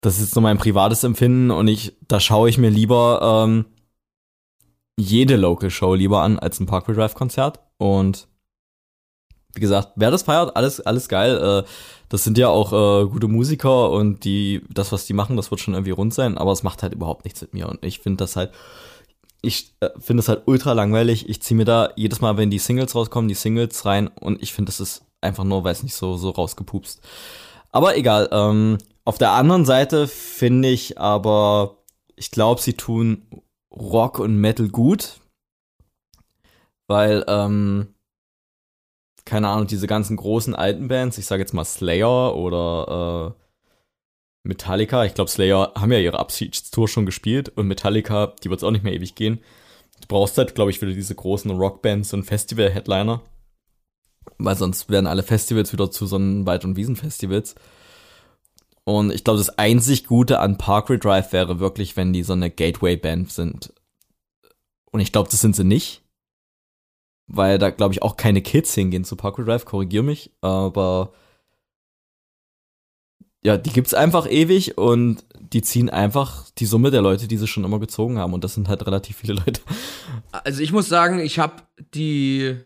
das 0.00 0.20
ist 0.20 0.34
nur 0.36 0.42
mein 0.42 0.58
privates 0.58 1.04
Empfinden 1.04 1.50
und 1.50 1.68
ich, 1.68 1.96
da 2.06 2.20
schaue 2.20 2.48
ich 2.48 2.58
mir 2.58 2.70
lieber 2.70 3.44
ähm, 3.44 3.64
jede 4.96 5.36
Local 5.36 5.68
Show 5.68 5.94
lieber 5.94 6.22
an 6.22 6.38
als 6.38 6.60
ein 6.60 6.66
Parkway 6.66 6.94
Drive 6.94 7.14
Konzert. 7.14 7.60
Und 7.76 8.28
wie 9.56 9.60
gesagt, 9.60 9.92
wer 9.96 10.10
das 10.10 10.22
feiert, 10.22 10.54
alles, 10.54 10.80
alles 10.80 11.08
geil. 11.08 11.36
Äh, 11.36 11.68
das 12.08 12.22
sind 12.22 12.38
ja 12.38 12.48
auch 12.48 12.72
äh, 12.72 13.08
gute 13.08 13.26
Musiker 13.26 13.90
und 13.90 14.24
die, 14.24 14.62
das, 14.70 14.92
was 14.92 15.06
die 15.06 15.12
machen, 15.12 15.36
das 15.36 15.50
wird 15.50 15.60
schon 15.60 15.74
irgendwie 15.74 15.90
rund 15.90 16.14
sein, 16.14 16.38
aber 16.38 16.52
es 16.52 16.62
macht 16.62 16.82
halt 16.82 16.94
überhaupt 16.94 17.24
nichts 17.24 17.40
mit 17.40 17.54
mir. 17.54 17.68
Und 17.68 17.84
ich 17.84 17.98
finde 17.98 18.18
das 18.18 18.36
halt, 18.36 18.52
ich 19.42 19.74
äh, 19.80 19.90
finde 19.98 20.20
es 20.20 20.28
halt 20.28 20.42
ultra 20.46 20.72
langweilig. 20.72 21.28
Ich 21.28 21.42
ziehe 21.42 21.56
mir 21.56 21.64
da 21.64 21.90
jedes 21.96 22.20
Mal, 22.20 22.36
wenn 22.36 22.50
die 22.50 22.58
Singles 22.58 22.94
rauskommen, 22.94 23.28
die 23.28 23.34
Singles 23.34 23.84
rein 23.84 24.08
und 24.08 24.42
ich 24.42 24.52
finde, 24.52 24.70
das 24.70 24.80
ist 24.80 25.04
einfach 25.20 25.44
nur, 25.44 25.64
weiß 25.64 25.82
nicht, 25.82 25.94
so, 25.94 26.16
so 26.16 26.30
rausgepupst. 26.30 27.00
Aber 27.72 27.96
egal, 27.96 28.28
ähm, 28.30 28.78
auf 29.04 29.18
der 29.18 29.32
anderen 29.32 29.64
Seite 29.64 30.06
finde 30.06 30.68
ich 30.68 30.98
aber, 30.98 31.78
ich 32.16 32.30
glaube, 32.30 32.60
sie 32.60 32.74
tun 32.74 33.26
Rock 33.72 34.18
und 34.18 34.36
Metal 34.36 34.68
gut. 34.68 35.20
Weil, 36.88 37.24
ähm, 37.26 37.95
keine 39.26 39.48
Ahnung, 39.48 39.66
diese 39.66 39.86
ganzen 39.86 40.16
großen 40.16 40.54
alten 40.54 40.88
Bands, 40.88 41.18
ich 41.18 41.26
sage 41.26 41.42
jetzt 41.42 41.52
mal 41.52 41.64
Slayer 41.64 42.34
oder 42.34 43.34
äh, 43.36 43.42
Metallica, 44.44 45.04
ich 45.04 45.14
glaube, 45.14 45.30
Slayer 45.30 45.72
haben 45.74 45.92
ja 45.92 45.98
ihre 45.98 46.18
Abschiedstour 46.18 46.88
schon 46.88 47.04
gespielt 47.04 47.50
und 47.50 47.66
Metallica, 47.66 48.34
die 48.42 48.48
wird 48.48 48.60
es 48.60 48.64
auch 48.64 48.70
nicht 48.70 48.84
mehr 48.84 48.94
ewig 48.94 49.16
gehen. 49.16 49.40
Du 50.00 50.06
brauchst 50.08 50.38
halt, 50.38 50.54
glaube 50.54 50.70
ich, 50.70 50.80
wieder 50.80 50.92
diese 50.92 51.14
großen 51.14 51.50
Rockbands 51.50 52.14
und 52.14 52.22
Festival-Headliner. 52.22 53.22
Weil 54.38 54.56
sonst 54.56 54.88
werden 54.90 55.06
alle 55.06 55.22
Festivals 55.22 55.72
wieder 55.72 55.90
zu 55.90 56.06
so 56.06 56.16
einen 56.16 56.46
Wald- 56.46 56.64
und 56.64 56.76
Wiesenfestivals. 56.76 57.56
Und 58.84 59.10
ich 59.12 59.24
glaube, 59.24 59.38
das 59.38 59.58
einzig 59.58 60.06
Gute 60.06 60.38
an 60.38 60.58
Parkway 60.58 60.98
Drive 60.98 61.32
wäre 61.32 61.58
wirklich, 61.58 61.96
wenn 61.96 62.12
die 62.12 62.22
so 62.22 62.34
eine 62.34 62.50
Gateway-Band 62.50 63.32
sind. 63.32 63.72
Und 64.92 65.00
ich 65.00 65.10
glaube, 65.10 65.28
das 65.30 65.40
sind 65.40 65.56
sie 65.56 65.64
nicht. 65.64 66.02
Weil 67.26 67.58
da, 67.58 67.70
glaube 67.70 67.92
ich, 67.92 68.02
auch 68.02 68.16
keine 68.16 68.42
Kids 68.42 68.74
hingehen 68.74 69.04
zu 69.04 69.16
Parkway 69.16 69.44
Drive, 69.44 69.64
korrigier 69.64 70.02
mich. 70.02 70.30
Aber 70.40 71.12
ja, 73.42 73.56
die 73.56 73.70
gibt's 73.70 73.94
einfach 73.94 74.28
ewig 74.28 74.76
und 74.76 75.24
die 75.38 75.62
ziehen 75.62 75.88
einfach 75.90 76.50
die 76.58 76.66
Summe 76.66 76.90
der 76.90 77.02
Leute, 77.02 77.28
die 77.28 77.36
sie 77.36 77.46
schon 77.46 77.64
immer 77.64 77.78
gezogen 77.78 78.18
haben. 78.18 78.32
Und 78.32 78.42
das 78.42 78.54
sind 78.54 78.68
halt 78.68 78.86
relativ 78.86 79.16
viele 79.16 79.34
Leute. 79.34 79.60
Also 80.32 80.62
ich 80.62 80.72
muss 80.72 80.88
sagen, 80.88 81.18
ich 81.20 81.38
habe 81.38 81.62
die 81.94 82.56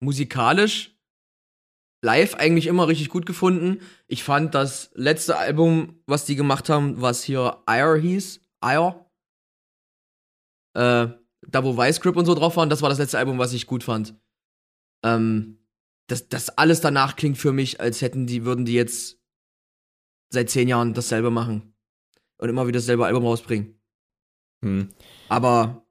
musikalisch 0.00 0.98
live 2.02 2.34
eigentlich 2.34 2.66
immer 2.66 2.88
richtig 2.88 3.08
gut 3.08 3.26
gefunden. 3.26 3.80
Ich 4.06 4.22
fand 4.24 4.54
das 4.54 4.90
letzte 4.94 5.36
Album, 5.36 6.00
was 6.06 6.24
die 6.24 6.36
gemacht 6.36 6.68
haben, 6.68 7.00
was 7.00 7.22
hier 7.22 7.58
Ire 7.68 7.98
hieß, 7.98 8.40
Ire, 8.64 9.06
äh, 10.74 11.08
da 11.46 11.64
wo 11.64 11.76
Vice 11.76 12.00
Grip 12.00 12.16
und 12.16 12.26
so 12.26 12.34
drauf 12.34 12.56
waren, 12.56 12.70
das 12.70 12.82
war 12.82 12.88
das 12.88 12.98
letzte 12.98 13.18
Album, 13.18 13.38
was 13.38 13.52
ich 13.52 13.66
gut 13.66 13.84
fand. 13.84 14.14
Ähm, 15.04 15.58
das, 16.08 16.28
das 16.28 16.50
alles 16.50 16.80
danach 16.80 17.16
klingt 17.16 17.38
für 17.38 17.52
mich, 17.52 17.80
als 17.80 18.02
hätten 18.02 18.26
die, 18.26 18.44
würden 18.44 18.64
die 18.64 18.74
jetzt 18.74 19.20
seit 20.30 20.50
zehn 20.50 20.68
Jahren 20.68 20.94
dasselbe 20.94 21.30
machen. 21.30 21.74
Und 22.38 22.48
immer 22.48 22.66
wieder 22.66 22.78
dasselbe 22.78 23.06
Album 23.06 23.24
rausbringen. 23.24 23.80
Hm. 24.64 24.88
Aber 25.28 25.86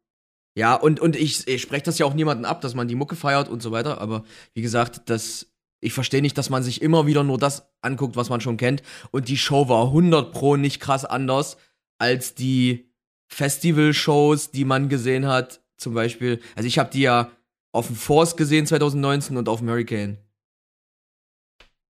ja, 0.56 0.76
und, 0.76 1.00
und 1.00 1.16
ich, 1.16 1.48
ich 1.48 1.62
spreche 1.62 1.84
das 1.84 2.00
ja 2.00 2.06
auch 2.06 2.14
niemanden 2.14 2.46
ab, 2.46 2.62
dass 2.62 2.74
man 2.74 2.88
die 2.88 2.96
Mucke 2.96 3.16
feiert 3.16 3.50
und 3.50 3.62
so 3.62 3.72
weiter. 3.72 4.02
Aber 4.02 4.24
wie 4.54 4.62
gesagt, 4.62 5.10
das 5.10 5.52
Ich 5.80 5.94
verstehe 5.94 6.22
nicht, 6.22 6.38
dass 6.38 6.50
man 6.50 6.64
sich 6.64 6.82
immer 6.82 7.06
wieder 7.06 7.24
nur 7.24 7.38
das 7.38 7.70
anguckt, 7.82 8.16
was 8.16 8.30
man 8.30 8.42
schon 8.42 8.58
kennt. 8.58 8.82
Und 9.12 9.28
die 9.28 9.38
Show 9.38 9.70
war 9.70 9.86
100 9.86 10.32
pro 10.32 10.56
nicht 10.56 10.80
krass 10.80 11.06
anders 11.06 11.58
als 12.00 12.34
die 12.34 12.87
Festival-Shows, 13.28 14.52
die 14.52 14.66
man 14.66 14.90
gesehen 14.90 15.26
hat. 15.26 15.62
Zum 15.78 15.94
Beispiel, 15.94 16.42
also 16.56 16.68
ich 16.68 16.80
habe 16.80 16.90
die 16.90 17.02
ja 17.02 17.32
auf 17.72 17.88
dem 17.88 17.96
Force 17.96 18.36
gesehen 18.36 18.66
2019 18.66 19.38
und 19.38 19.50
auf 19.50 19.60
dem 19.60 19.70
Hurricane. 19.70 20.18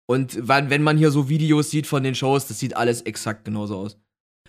Und 0.07 0.49
wenn 0.49 0.83
man 0.83 0.99
hier 0.99 1.11
so 1.11 1.29
Videos 1.29 1.71
sieht 1.71 1.87
von 1.87 2.03
den 2.03 2.15
Shows, 2.15 2.47
das 2.47 2.59
sieht 2.59 2.77
alles 2.77 3.03
exakt 3.03 3.45
genauso 3.45 3.79
aus. 3.79 3.99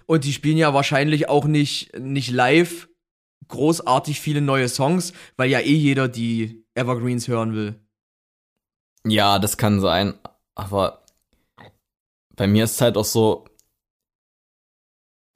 Und 0.06 0.24
die 0.24 0.34
spielen 0.34 0.58
ja 0.58 0.74
wahrscheinlich 0.74 1.30
auch 1.30 1.46
nicht, 1.46 1.98
nicht 1.98 2.30
live 2.30 2.88
großartig 3.48 4.20
viele 4.20 4.42
neue 4.42 4.70
Songs, 4.70 5.14
weil 5.38 5.50
ja 5.50 5.60
eh 5.60 5.76
jeder 5.76 6.08
die 6.08 6.66
Evergreens 6.74 7.28
hören 7.28 7.54
will. 7.54 7.80
Ja, 9.06 9.40
das 9.40 9.58
kann 9.58 9.80
sein. 9.80 10.16
Aber 10.56 11.04
bei 12.36 12.48
mir 12.48 12.64
ist 12.66 12.74
es 12.74 12.82
halt 12.82 12.98
auch 12.98 13.06
so, 13.06 13.46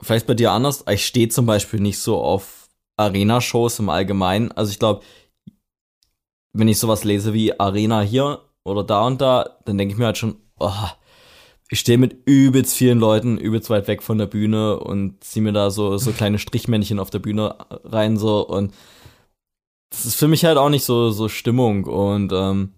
vielleicht 0.02 0.26
bei 0.26 0.34
dir 0.34 0.52
anders. 0.52 0.84
Ich 0.90 1.06
stehe 1.06 1.28
zum 1.28 1.46
Beispiel 1.46 1.80
nicht 1.80 1.98
so 1.98 2.18
auf 2.18 2.68
Arena-Shows 2.96 3.78
im 3.78 3.88
Allgemeinen. 3.88 4.52
Also 4.52 4.70
ich 4.70 4.78
glaube, 4.78 5.02
wenn 6.52 6.68
ich 6.68 6.78
sowas 6.78 7.04
lese 7.04 7.32
wie 7.32 7.58
Arena 7.58 8.00
hier 8.00 8.40
oder 8.64 8.84
da 8.84 9.06
und 9.06 9.20
da, 9.20 9.58
dann 9.64 9.78
denke 9.78 9.92
ich 9.92 9.98
mir 9.98 10.06
halt 10.06 10.18
schon, 10.18 10.36
oh, 10.58 10.72
ich 11.70 11.80
stehe 11.80 11.98
mit 11.98 12.26
übelst 12.26 12.74
vielen 12.74 12.98
Leuten 12.98 13.38
übelst 13.38 13.70
weit 13.70 13.86
weg 13.86 14.02
von 14.02 14.18
der 14.18 14.26
Bühne 14.26 14.78
und 14.80 15.22
ziehe 15.22 15.42
mir 15.42 15.52
da 15.52 15.70
so, 15.70 15.96
so 15.98 16.12
kleine 16.16 16.38
Strichmännchen 16.38 16.98
auf 16.98 17.10
der 17.10 17.20
Bühne 17.20 17.56
rein 17.84 18.16
so 18.16 18.46
und 18.46 18.74
das 19.90 20.06
ist 20.06 20.16
für 20.16 20.28
mich 20.28 20.44
halt 20.44 20.56
auch 20.56 20.68
nicht 20.68 20.84
so, 20.84 21.10
so 21.10 21.28
Stimmung 21.28 21.84
und 21.84 22.32
ähm, 22.32 22.74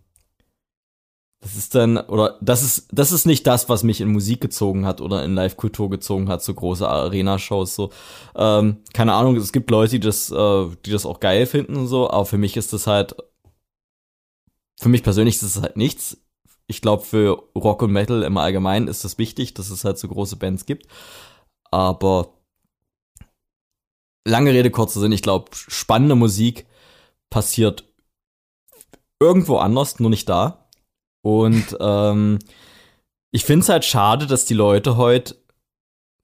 das 1.43 1.57
ist 1.57 1.75
dann, 1.75 1.97
oder 1.97 2.39
das 2.41 2.63
ist, 2.63 2.89
das 2.93 3.11
ist 3.11 3.27
nicht 3.27 3.49
das, 3.49 3.69
was 3.69 3.83
mich 3.83 4.01
in 4.01 4.13
Musik 4.13 4.41
gezogen 4.41 4.87
hat 4.87 5.01
oder 5.01 5.25
in 5.25 5.35
Live-Kultur 5.35 5.91
gezogen 5.91 6.29
hat, 6.29 6.41
so 6.41 6.55
große 6.55 6.89
Arena-Shows. 6.89 7.75
So. 7.75 7.91
Ähm, 8.37 8.77
keine 8.95 9.15
Ahnung, 9.15 9.37
es 9.37 9.53
gibt 9.53 9.69
Leute, 9.73 9.99
die 9.99 10.07
das, 10.07 10.31
äh, 10.31 10.67
die 10.87 10.93
das 10.93 11.05
auch 11.05 11.19
geil 11.19 11.47
finden 11.47 11.75
und 11.75 11.89
so, 11.89 12.09
aber 12.09 12.27
für 12.27 12.39
mich 12.39 12.57
ist 12.57 12.73
das 12.73 12.87
halt, 12.87 13.17
für 14.81 14.89
mich 14.89 15.03
persönlich 15.03 15.35
ist 15.35 15.57
das 15.57 15.63
halt 15.63 15.77
nichts. 15.77 16.17
Ich 16.69 16.81
glaube, 16.81 17.03
für 17.03 17.43
Rock 17.57 17.83
und 17.83 17.91
Metal 17.91 18.23
im 18.23 18.37
Allgemeinen 18.37 18.87
ist 18.87 19.05
das 19.05 19.19
wichtig, 19.19 19.53
dass 19.53 19.71
es 19.71 19.85
halt 19.85 19.99
so 19.99 20.07
große 20.07 20.37
Bands 20.37 20.65
gibt. 20.65 20.87
Aber 21.73 22.35
lange 24.25 24.53
Rede, 24.53 24.71
kurzer 24.71 25.01
Sinn, 25.01 25.11
ich 25.11 25.23
glaube, 25.23 25.51
spannende 25.55 26.15
Musik 26.15 26.67
passiert 27.31 27.85
irgendwo 29.19 29.57
anders, 29.57 29.99
nur 29.99 30.11
nicht 30.11 30.29
da. 30.29 30.62
Und 31.23 31.77
ähm, 31.81 32.39
ich 33.31 33.45
finde 33.45 33.63
es 33.63 33.69
halt 33.69 33.85
schade, 33.85 34.27
dass 34.27 34.45
die 34.45 34.55
Leute 34.55 34.97
heute 34.97 35.37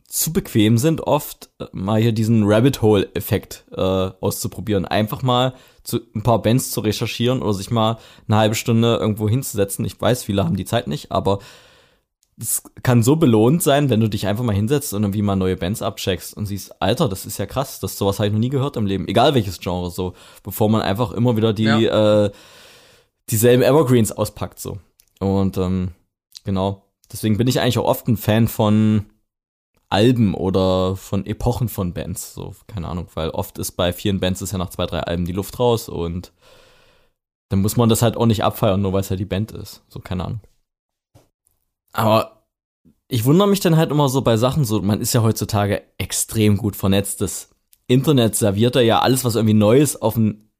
zu 0.08 0.32
bequem 0.32 0.78
sind, 0.78 1.02
oft 1.02 1.50
äh, 1.60 1.66
mal 1.72 2.00
hier 2.00 2.12
diesen 2.12 2.44
Rabbit 2.44 2.80
Hole-Effekt 2.80 3.66
äh, 3.72 3.80
auszuprobieren. 3.80 4.86
Einfach 4.86 5.22
mal 5.22 5.54
zu, 5.84 6.00
ein 6.14 6.22
paar 6.22 6.40
Bands 6.40 6.70
zu 6.70 6.80
recherchieren 6.80 7.42
oder 7.42 7.52
sich 7.52 7.70
mal 7.70 7.98
eine 8.26 8.38
halbe 8.38 8.54
Stunde 8.54 8.96
irgendwo 8.96 9.28
hinzusetzen. 9.28 9.84
Ich 9.84 10.00
weiß, 10.00 10.24
viele 10.24 10.44
haben 10.44 10.56
die 10.56 10.64
Zeit 10.64 10.86
nicht, 10.86 11.12
aber 11.12 11.40
es 12.40 12.62
kann 12.82 13.02
so 13.02 13.16
belohnt 13.16 13.62
sein, 13.62 13.90
wenn 13.90 14.00
du 14.00 14.08
dich 14.08 14.26
einfach 14.26 14.44
mal 14.44 14.54
hinsetzt 14.54 14.94
und 14.94 15.02
irgendwie 15.02 15.22
mal 15.22 15.36
neue 15.36 15.56
Bands 15.56 15.82
abcheckst 15.82 16.36
und 16.36 16.46
siehst, 16.46 16.80
Alter, 16.80 17.08
das 17.08 17.26
ist 17.26 17.38
ja 17.38 17.46
krass, 17.46 17.80
das 17.80 17.98
sowas 17.98 18.18
habe 18.18 18.28
ich 18.28 18.32
noch 18.32 18.40
nie 18.40 18.48
gehört 18.48 18.76
im 18.76 18.86
Leben, 18.86 19.08
egal 19.08 19.34
welches 19.34 19.58
Genre 19.60 19.90
so, 19.90 20.14
bevor 20.42 20.70
man 20.70 20.82
einfach 20.82 21.12
immer 21.12 21.36
wieder 21.36 21.52
die 21.52 21.64
ja. 21.64 22.24
äh, 22.24 22.30
dieselben 23.28 23.62
Evergreens 23.62 24.12
auspackt 24.12 24.60
so. 24.60 24.78
Und 25.20 25.56
ähm, 25.58 25.92
genau, 26.44 26.84
deswegen 27.10 27.36
bin 27.36 27.48
ich 27.48 27.60
eigentlich 27.60 27.78
auch 27.78 27.88
oft 27.88 28.08
ein 28.08 28.16
Fan 28.16 28.48
von 28.48 29.06
Alben 29.90 30.34
oder 30.34 30.96
von 30.96 31.24
Epochen 31.26 31.68
von 31.68 31.94
Bands. 31.94 32.34
So, 32.34 32.54
keine 32.66 32.88
Ahnung, 32.88 33.08
weil 33.14 33.30
oft 33.30 33.58
ist 33.58 33.72
bei 33.72 33.92
vielen 33.92 34.20
Bands 34.20 34.42
ist 34.42 34.52
ja 34.52 34.58
nach 34.58 34.70
zwei, 34.70 34.86
drei 34.86 35.00
Alben 35.00 35.24
die 35.24 35.32
Luft 35.32 35.58
raus 35.58 35.88
und 35.88 36.32
dann 37.48 37.60
muss 37.60 37.76
man 37.76 37.88
das 37.88 38.02
halt 38.02 38.16
auch 38.16 38.26
nicht 38.26 38.44
abfeiern, 38.44 38.82
nur 38.82 38.92
weil 38.92 39.00
es 39.00 39.08
ja 39.08 39.16
die 39.16 39.24
Band 39.24 39.52
ist. 39.52 39.82
So, 39.88 40.00
keine 40.00 40.24
Ahnung. 40.24 40.40
Aber 41.92 42.46
ich 43.08 43.24
wundere 43.24 43.48
mich 43.48 43.60
dann 43.60 43.78
halt 43.78 43.90
immer 43.90 44.10
so 44.10 44.20
bei 44.20 44.36
Sachen, 44.36 44.64
so, 44.64 44.82
man 44.82 45.00
ist 45.00 45.14
ja 45.14 45.22
heutzutage 45.22 45.82
extrem 45.96 46.58
gut 46.58 46.76
vernetzt. 46.76 47.22
Das 47.22 47.48
Internet 47.86 48.36
serviert 48.36 48.76
ja 48.76 49.00
alles, 49.00 49.24
was 49.24 49.34
irgendwie 49.34 49.54
Neues 49.54 50.00
auf 50.00 50.14
dem, 50.14 50.50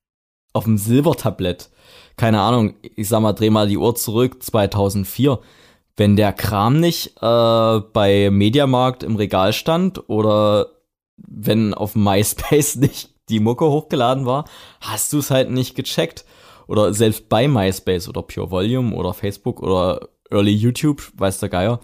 auf 0.55 0.65
dem 0.65 0.79
Silbertablett 0.79 1.71
keine 2.19 2.41
Ahnung, 2.41 2.75
ich 2.83 3.09
sag 3.09 3.21
mal, 3.21 3.33
dreh 3.33 3.49
mal 3.49 3.69
die 3.69 3.79
Uhr 3.79 3.95
zurück, 3.95 4.43
2004. 4.43 5.39
Wenn 5.97 6.17
der 6.17 6.33
Kram 6.33 6.79
nicht 6.79 7.17
äh, 7.23 7.81
bei 7.93 8.29
Mediamarkt 8.31 9.03
im 9.03 9.17
Regal 9.17 9.53
stand 9.53 10.09
oder 10.09 10.67
wenn 11.17 11.73
auf 11.73 11.95
MySpace 11.97 12.77
nicht 12.77 13.15
die 13.29 13.41
Mucke 13.41 13.67
hochgeladen 13.67 14.27
war, 14.27 14.45
hast 14.81 15.13
du 15.13 15.19
es 15.19 15.31
halt 15.31 15.51
nicht 15.51 15.75
gecheckt. 15.75 16.25
Oder 16.67 16.93
selbst 16.93 17.29
bei 17.31 17.49
MySpace 17.49 18.09
oder 18.09 18.23
Pure 18.23 18.51
Volume 18.51 18.95
oder 18.95 19.15
Facebook 19.15 19.63
oder 19.63 20.09
Early 20.31 20.53
YouTube, 20.53 21.11
weiß 21.17 21.39
der 21.39 21.49
Geier, 21.49 21.81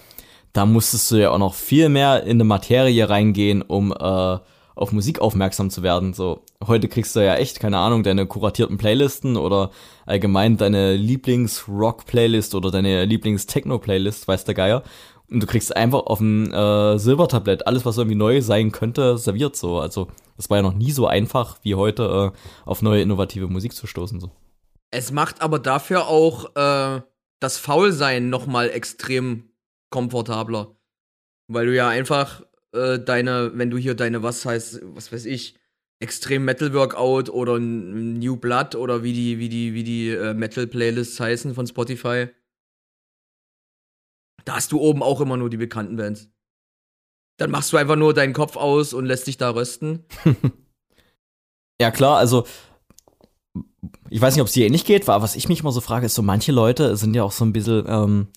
da 0.52 0.66
musstest 0.66 1.10
du 1.10 1.16
ja 1.16 1.30
auch 1.30 1.38
noch 1.38 1.54
viel 1.54 1.88
mehr 1.88 2.22
in 2.24 2.32
eine 2.32 2.44
Materie 2.44 3.08
reingehen, 3.08 3.62
um 3.62 3.92
äh, 3.92 4.38
auf 4.76 4.92
Musik 4.92 5.20
aufmerksam 5.20 5.70
zu 5.70 5.82
werden. 5.82 6.12
So, 6.12 6.42
heute 6.66 6.88
kriegst 6.88 7.14
du 7.16 7.20
ja 7.20 7.36
echt, 7.36 7.60
keine 7.60 7.78
Ahnung, 7.78 8.02
deine 8.02 8.26
kuratierten 8.26 8.78
Playlisten 8.78 9.36
oder 9.36 9.70
allgemein 10.06 10.56
deine 10.56 10.96
Lieblings-Rock-Playlist 10.96 12.54
oder 12.54 12.70
deine 12.70 13.04
Lieblings-Techno-Playlist, 13.04 14.28
weiß 14.28 14.44
der 14.44 14.54
Geier. 14.54 14.82
Und 15.30 15.40
du 15.42 15.46
kriegst 15.46 15.74
einfach 15.74 16.00
auf 16.06 16.18
dem 16.18 16.52
äh, 16.52 16.98
Silbertablett 16.98 17.66
alles, 17.66 17.84
was 17.84 17.96
irgendwie 17.96 18.16
neu 18.16 18.42
sein 18.42 18.72
könnte, 18.72 19.16
serviert 19.16 19.56
so. 19.56 19.78
Also, 19.78 20.08
das 20.36 20.50
war 20.50 20.58
ja 20.58 20.62
noch 20.62 20.74
nie 20.74 20.92
so 20.92 21.06
einfach 21.06 21.58
wie 21.62 21.74
heute, 21.74 22.32
äh, 22.32 22.68
auf 22.68 22.82
neue 22.82 23.02
innovative 23.02 23.48
Musik 23.48 23.74
zu 23.74 23.86
stoßen. 23.86 24.20
So. 24.20 24.30
Es 24.90 25.12
macht 25.12 25.40
aber 25.40 25.58
dafür 25.58 26.08
auch 26.08 26.54
äh, 26.56 27.00
das 27.40 27.58
Faulsein 27.58 28.28
nochmal 28.28 28.70
extrem 28.70 29.50
komfortabler. 29.90 30.76
Weil 31.48 31.66
du 31.66 31.74
ja 31.74 31.88
einfach 31.88 32.42
äh, 32.72 32.98
deine, 32.98 33.52
wenn 33.54 33.70
du 33.70 33.78
hier 33.78 33.94
deine, 33.94 34.22
was 34.22 34.44
heißt, 34.44 34.82
was 34.94 35.12
weiß 35.12 35.24
ich, 35.26 35.56
Extrem 36.00 36.44
Metal 36.44 36.72
Workout 36.74 37.30
oder 37.30 37.58
New 37.58 38.36
Blood 38.36 38.74
oder 38.74 39.02
wie 39.02 39.12
die, 39.12 39.38
wie 39.38 39.48
die, 39.48 39.74
wie 39.74 39.84
die 39.84 40.10
äh, 40.10 40.34
Metal 40.34 40.66
Playlists 40.66 41.18
heißen 41.18 41.54
von 41.54 41.66
Spotify. 41.66 42.28
Da 44.44 44.56
hast 44.56 44.72
du 44.72 44.80
oben 44.80 45.02
auch 45.02 45.20
immer 45.20 45.36
nur 45.36 45.50
die 45.50 45.56
bekannten 45.56 45.96
Bands. 45.96 46.30
Dann 47.38 47.50
machst 47.50 47.72
du 47.72 47.76
einfach 47.76 47.96
nur 47.96 48.14
deinen 48.14 48.32
Kopf 48.32 48.56
aus 48.56 48.92
und 48.92 49.06
lässt 49.06 49.26
dich 49.26 49.38
da 49.38 49.50
rösten. 49.50 50.04
ja, 51.80 51.90
klar, 51.90 52.18
also 52.18 52.46
ich 54.10 54.20
weiß 54.20 54.34
nicht, 54.34 54.42
ob 54.42 54.48
es 54.48 54.52
dir 54.52 54.66
ähnlich 54.66 54.84
geht, 54.84 55.08
aber 55.08 55.22
was 55.22 55.36
ich 55.36 55.48
mich 55.48 55.62
mal 55.62 55.72
so 55.72 55.80
frage, 55.80 56.06
ist 56.06 56.14
so, 56.14 56.22
manche 56.22 56.52
Leute 56.52 56.96
sind 56.96 57.14
ja 57.14 57.22
auch 57.22 57.32
so 57.32 57.44
ein 57.44 57.52
bisschen, 57.52 57.84
ähm, 57.88 58.28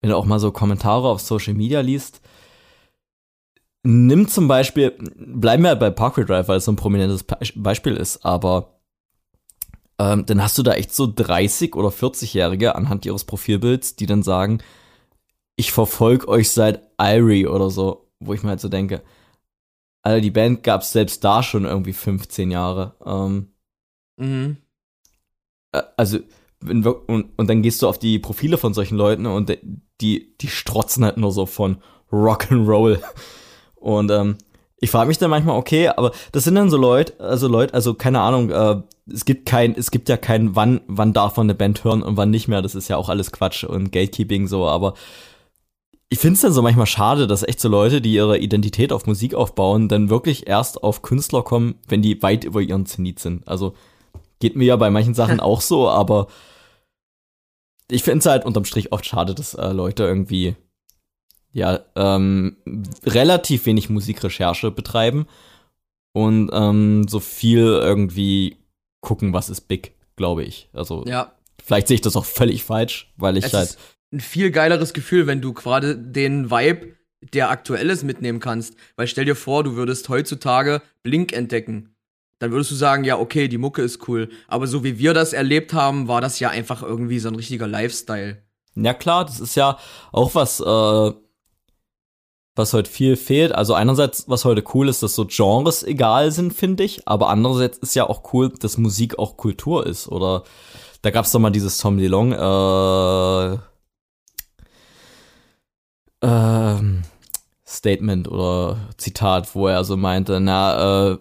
wenn 0.00 0.10
du 0.10 0.16
auch 0.16 0.26
mal 0.26 0.40
so 0.40 0.52
Kommentare 0.52 1.08
auf 1.08 1.20
Social 1.20 1.54
Media 1.54 1.80
liest, 1.80 2.20
Nimm 3.86 4.28
zum 4.28 4.48
Beispiel, 4.48 4.92
bleiben 5.16 5.62
wir 5.62 5.76
bei 5.76 5.90
Parkway 5.90 6.24
Drive, 6.24 6.48
weil 6.48 6.56
es 6.56 6.64
so 6.64 6.72
ein 6.72 6.76
prominentes 6.76 7.24
Beispiel 7.54 7.96
ist, 7.96 8.24
aber 8.24 8.80
ähm, 9.98 10.24
dann 10.24 10.42
hast 10.42 10.56
du 10.56 10.62
da 10.62 10.72
echt 10.72 10.94
so 10.94 11.06
30 11.06 11.76
oder 11.76 11.90
40-Jährige 11.90 12.74
anhand 12.76 13.04
ihres 13.04 13.24
Profilbilds, 13.24 13.94
die 13.94 14.06
dann 14.06 14.22
sagen, 14.22 14.62
ich 15.56 15.70
verfolge 15.70 16.28
euch 16.28 16.50
seit 16.50 16.82
Irie 16.98 17.46
oder 17.46 17.68
so, 17.68 18.10
wo 18.20 18.32
ich 18.32 18.42
mir 18.42 18.50
halt 18.50 18.60
so 18.60 18.70
denke, 18.70 19.02
Alter, 20.02 20.20
die 20.22 20.30
Band 20.30 20.62
gab 20.62 20.80
es 20.80 20.92
selbst 20.92 21.22
da 21.22 21.42
schon 21.42 21.66
irgendwie 21.66 21.92
15 21.92 22.50
Jahre. 22.50 22.94
Ähm, 23.04 23.52
mhm. 24.16 24.56
Äh, 25.72 25.82
also, 25.96 26.18
und, 26.62 26.86
und 26.86 27.50
dann 27.50 27.60
gehst 27.60 27.82
du 27.82 27.88
auf 27.88 27.98
die 27.98 28.18
Profile 28.18 28.56
von 28.56 28.72
solchen 28.72 28.96
Leuten 28.96 29.26
und 29.26 29.56
die, 30.00 30.36
die 30.38 30.48
strotzen 30.48 31.04
halt 31.04 31.18
nur 31.18 31.32
so 31.32 31.44
von 31.44 31.82
Rock'n'Roll. 32.10 33.02
Und 33.84 34.10
ähm, 34.10 34.38
ich 34.80 34.90
frage 34.90 35.08
mich 35.08 35.18
dann 35.18 35.28
manchmal, 35.28 35.58
okay, 35.58 35.88
aber 35.88 36.12
das 36.32 36.44
sind 36.44 36.54
dann 36.54 36.70
so 36.70 36.78
Leute, 36.78 37.20
also 37.20 37.48
Leute, 37.48 37.74
also 37.74 37.92
keine 37.92 38.20
Ahnung, 38.20 38.50
äh, 38.50 38.76
es 39.12 39.26
gibt 39.26 39.44
kein, 39.44 39.74
es 39.76 39.90
gibt 39.90 40.08
ja 40.08 40.16
kein, 40.16 40.56
wann, 40.56 40.80
wann 40.86 41.12
darf 41.12 41.36
man 41.36 41.46
eine 41.46 41.54
Band 41.54 41.84
hören 41.84 42.02
und 42.02 42.16
wann 42.16 42.30
nicht 42.30 42.48
mehr. 42.48 42.62
Das 42.62 42.74
ist 42.74 42.88
ja 42.88 42.96
auch 42.96 43.10
alles 43.10 43.30
Quatsch 43.30 43.64
und 43.64 43.92
Gatekeeping 43.92 44.48
so, 44.48 44.66
aber 44.66 44.94
ich 46.08 46.18
finde 46.18 46.34
es 46.34 46.40
dann 46.40 46.52
so 46.52 46.62
manchmal 46.62 46.86
schade, 46.86 47.26
dass 47.26 47.42
echt 47.42 47.60
so 47.60 47.68
Leute, 47.68 48.00
die 48.00 48.14
ihre 48.14 48.38
Identität 48.38 48.90
auf 48.90 49.06
Musik 49.06 49.34
aufbauen, 49.34 49.88
dann 49.88 50.08
wirklich 50.08 50.46
erst 50.46 50.82
auf 50.82 51.02
Künstler 51.02 51.42
kommen, 51.42 51.74
wenn 51.86 52.00
die 52.00 52.22
weit 52.22 52.44
über 52.44 52.62
ihren 52.62 52.86
Zenit 52.86 53.18
sind. 53.18 53.46
Also 53.46 53.74
geht 54.40 54.56
mir 54.56 54.64
ja 54.64 54.76
bei 54.76 54.88
manchen 54.88 55.14
Sachen 55.14 55.40
auch 55.40 55.60
so, 55.60 55.90
aber 55.90 56.28
ich 57.90 58.02
finde 58.02 58.20
es 58.20 58.26
halt 58.26 58.46
unterm 58.46 58.64
Strich 58.64 58.92
oft 58.92 59.04
schade, 59.04 59.34
dass 59.34 59.52
äh, 59.52 59.72
Leute 59.72 60.04
irgendwie 60.04 60.56
ja, 61.54 61.80
ähm, 61.96 62.56
relativ 63.06 63.64
wenig 63.64 63.88
Musikrecherche 63.88 64.70
betreiben 64.70 65.26
und 66.12 66.50
ähm, 66.52 67.06
so 67.08 67.20
viel 67.20 67.60
irgendwie 67.60 68.56
gucken, 69.00 69.32
was 69.32 69.48
ist 69.48 69.62
big, 69.62 69.94
glaube 70.16 70.44
ich. 70.44 70.68
Also 70.72 71.04
ja. 71.06 71.32
Vielleicht 71.62 71.88
sehe 71.88 71.94
ich 71.94 72.00
das 72.02 72.16
auch 72.16 72.26
völlig 72.26 72.62
falsch, 72.64 73.10
weil 73.16 73.38
ich 73.38 73.46
Es 73.46 73.54
halt. 73.54 73.70
ist 73.70 73.78
ein 74.12 74.20
viel 74.20 74.50
geileres 74.50 74.92
Gefühl, 74.92 75.26
wenn 75.26 75.40
du 75.40 75.54
gerade 75.54 75.96
den 75.96 76.50
Vibe, 76.50 76.94
der 77.32 77.48
aktuell 77.50 77.88
ist, 77.88 78.02
mitnehmen 78.02 78.40
kannst. 78.40 78.74
Weil 78.96 79.06
stell 79.06 79.24
dir 79.24 79.36
vor, 79.36 79.64
du 79.64 79.76
würdest 79.76 80.08
heutzutage 80.10 80.82
Blink 81.02 81.32
entdecken. 81.32 81.94
Dann 82.38 82.50
würdest 82.50 82.70
du 82.72 82.74
sagen, 82.74 83.04
ja, 83.04 83.18
okay, 83.18 83.48
die 83.48 83.58
Mucke 83.58 83.80
ist 83.80 84.06
cool. 84.08 84.28
Aber 84.48 84.66
so 84.66 84.84
wie 84.84 84.98
wir 84.98 85.14
das 85.14 85.32
erlebt 85.32 85.72
haben, 85.72 86.06
war 86.08 86.20
das 86.20 86.38
ja 86.40 86.50
einfach 86.50 86.82
irgendwie 86.82 87.18
so 87.18 87.28
ein 87.28 87.36
richtiger 87.36 87.66
Lifestyle. 87.66 88.42
Ja 88.74 88.92
klar, 88.92 89.24
das 89.24 89.40
ist 89.40 89.54
ja 89.54 89.78
auch 90.12 90.34
was, 90.34 90.60
äh, 90.60 91.12
was 92.56 92.72
heute 92.72 92.90
viel 92.90 93.16
fehlt. 93.16 93.52
Also 93.52 93.74
einerseits, 93.74 94.28
was 94.28 94.44
heute 94.44 94.62
cool 94.74 94.88
ist, 94.88 95.02
dass 95.02 95.14
so 95.14 95.26
Genres 95.28 95.82
egal 95.82 96.30
sind, 96.32 96.52
finde 96.52 96.84
ich. 96.84 97.06
Aber 97.08 97.28
andererseits 97.28 97.78
ist 97.78 97.94
ja 97.94 98.08
auch 98.08 98.32
cool, 98.32 98.50
dass 98.50 98.78
Musik 98.78 99.18
auch 99.18 99.36
Kultur 99.36 99.86
ist. 99.86 100.08
Oder 100.08 100.44
da 101.02 101.10
gab's 101.10 101.32
doch 101.32 101.40
mal 101.40 101.50
dieses 101.50 101.78
Tom 101.78 101.98
DeLong, 101.98 102.32
äh, 102.32 103.58
ähm, 106.22 107.02
Statement 107.66 108.28
oder 108.28 108.78
Zitat, 108.96 109.54
wo 109.54 109.66
er 109.66 109.84
so 109.84 109.96
meinte, 109.96 110.40
na, 110.40 111.12
äh, 111.12 111.18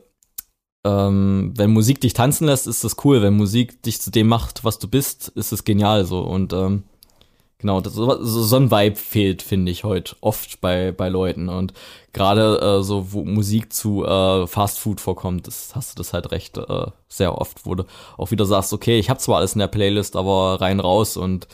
ähm, 0.86 1.54
wenn 1.56 1.72
Musik 1.72 2.02
dich 2.02 2.14
tanzen 2.14 2.46
lässt, 2.46 2.68
ist 2.68 2.84
das 2.84 2.98
cool. 3.04 3.22
Wenn 3.22 3.36
Musik 3.36 3.82
dich 3.84 4.02
zu 4.02 4.12
dem 4.12 4.28
macht, 4.28 4.64
was 4.64 4.80
du 4.80 4.88
bist, 4.88 5.30
ist 5.30 5.52
es 5.52 5.64
genial 5.64 6.06
so. 6.06 6.20
Und 6.20 6.54
ähm, 6.54 6.84
genau, 7.64 7.80
das, 7.80 7.94
so, 7.94 8.22
so 8.22 8.56
ein 8.58 8.72
Vibe 8.72 8.98
fehlt, 8.98 9.42
finde 9.42 9.72
ich, 9.72 9.86
heute 9.86 10.18
oft 10.20 10.60
bei, 10.60 10.92
bei 10.92 11.08
Leuten. 11.08 11.48
Und 11.48 11.74
gerade 12.12 12.60
äh, 12.60 12.84
so, 12.84 13.14
wo 13.14 13.24
Musik 13.24 13.72
zu 13.72 14.06
äh, 14.06 14.48
Fast 14.48 14.80
Food 14.80 15.00
vorkommt, 15.00 15.48
das 15.48 15.74
hast 15.74 15.94
du 15.94 15.96
das 15.98 16.12
halt 16.12 16.32
recht 16.32 16.58
äh, 16.58 16.88
sehr 17.08 17.38
oft, 17.38 17.66
wo 17.66 17.74
du 17.76 17.86
auch 18.18 18.32
wieder 18.32 18.46
sagst, 18.46 18.74
okay, 18.74 19.00
ich 19.00 19.10
habe 19.10 19.22
zwar 19.22 19.38
alles 19.38 19.54
in 19.54 19.60
der 19.60 19.68
Playlist, 19.68 20.18
aber 20.18 20.60
rein 20.60 20.82
raus 20.82 21.16
und 21.16 21.48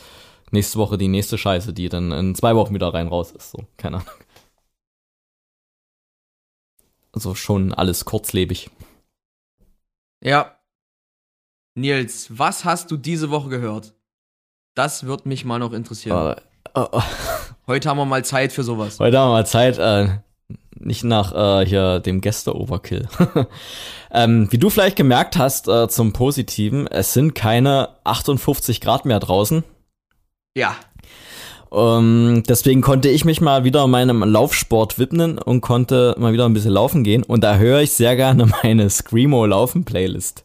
nächste 0.50 0.78
Woche 0.78 0.98
die 0.98 1.06
nächste 1.06 1.38
Scheiße, 1.38 1.72
die 1.72 1.88
dann 1.88 2.10
in 2.10 2.34
zwei 2.34 2.56
Wochen 2.56 2.74
wieder 2.74 2.92
rein 2.92 3.06
raus 3.06 3.30
ist. 3.30 3.52
So, 3.52 3.60
keine 3.76 3.98
Ahnung. 3.98 4.10
Also 7.12 7.36
schon 7.36 7.72
alles 7.72 8.04
kurzlebig. 8.04 8.70
Ja. 10.24 10.56
Nils, 11.76 12.36
was 12.36 12.64
hast 12.64 12.90
du 12.90 12.96
diese 12.96 13.30
Woche 13.30 13.48
gehört? 13.48 13.94
Das 14.74 15.06
wird 15.06 15.26
mich 15.26 15.44
mal 15.44 15.58
noch 15.58 15.72
interessieren. 15.72 16.36
Äh, 16.74 16.80
äh, 16.80 16.86
Heute 17.66 17.88
haben 17.88 17.98
wir 17.98 18.04
mal 18.04 18.24
Zeit 18.24 18.52
für 18.52 18.62
sowas. 18.62 18.98
Heute 19.00 19.18
haben 19.18 19.28
wir 19.28 19.34
mal 19.34 19.46
Zeit, 19.46 19.78
äh, 19.78 20.08
nicht 20.78 21.04
nach 21.04 21.32
äh, 21.62 21.66
hier 21.66 22.00
dem 22.00 22.20
Gäste-Overkill. 22.20 23.08
ähm, 24.10 24.48
wie 24.50 24.58
du 24.58 24.70
vielleicht 24.70 24.96
gemerkt 24.96 25.36
hast, 25.36 25.68
äh, 25.68 25.88
zum 25.88 26.12
Positiven, 26.12 26.86
es 26.86 27.12
sind 27.12 27.34
keine 27.34 27.90
58 28.04 28.80
Grad 28.80 29.04
mehr 29.04 29.20
draußen. 29.20 29.62
Ja. 30.56 30.74
Ähm, 31.72 32.42
deswegen 32.48 32.80
konnte 32.80 33.08
ich 33.08 33.24
mich 33.24 33.40
mal 33.40 33.62
wieder 33.62 33.86
meinem 33.86 34.24
Laufsport 34.24 34.98
widmen 34.98 35.38
und 35.38 35.60
konnte 35.60 36.16
mal 36.18 36.32
wieder 36.32 36.46
ein 36.46 36.54
bisschen 36.54 36.72
laufen 36.72 37.04
gehen. 37.04 37.22
Und 37.22 37.44
da 37.44 37.56
höre 37.56 37.80
ich 37.80 37.92
sehr 37.92 38.16
gerne 38.16 38.46
meine 38.62 38.88
Screamo-Laufen-Playlist. 38.88 40.44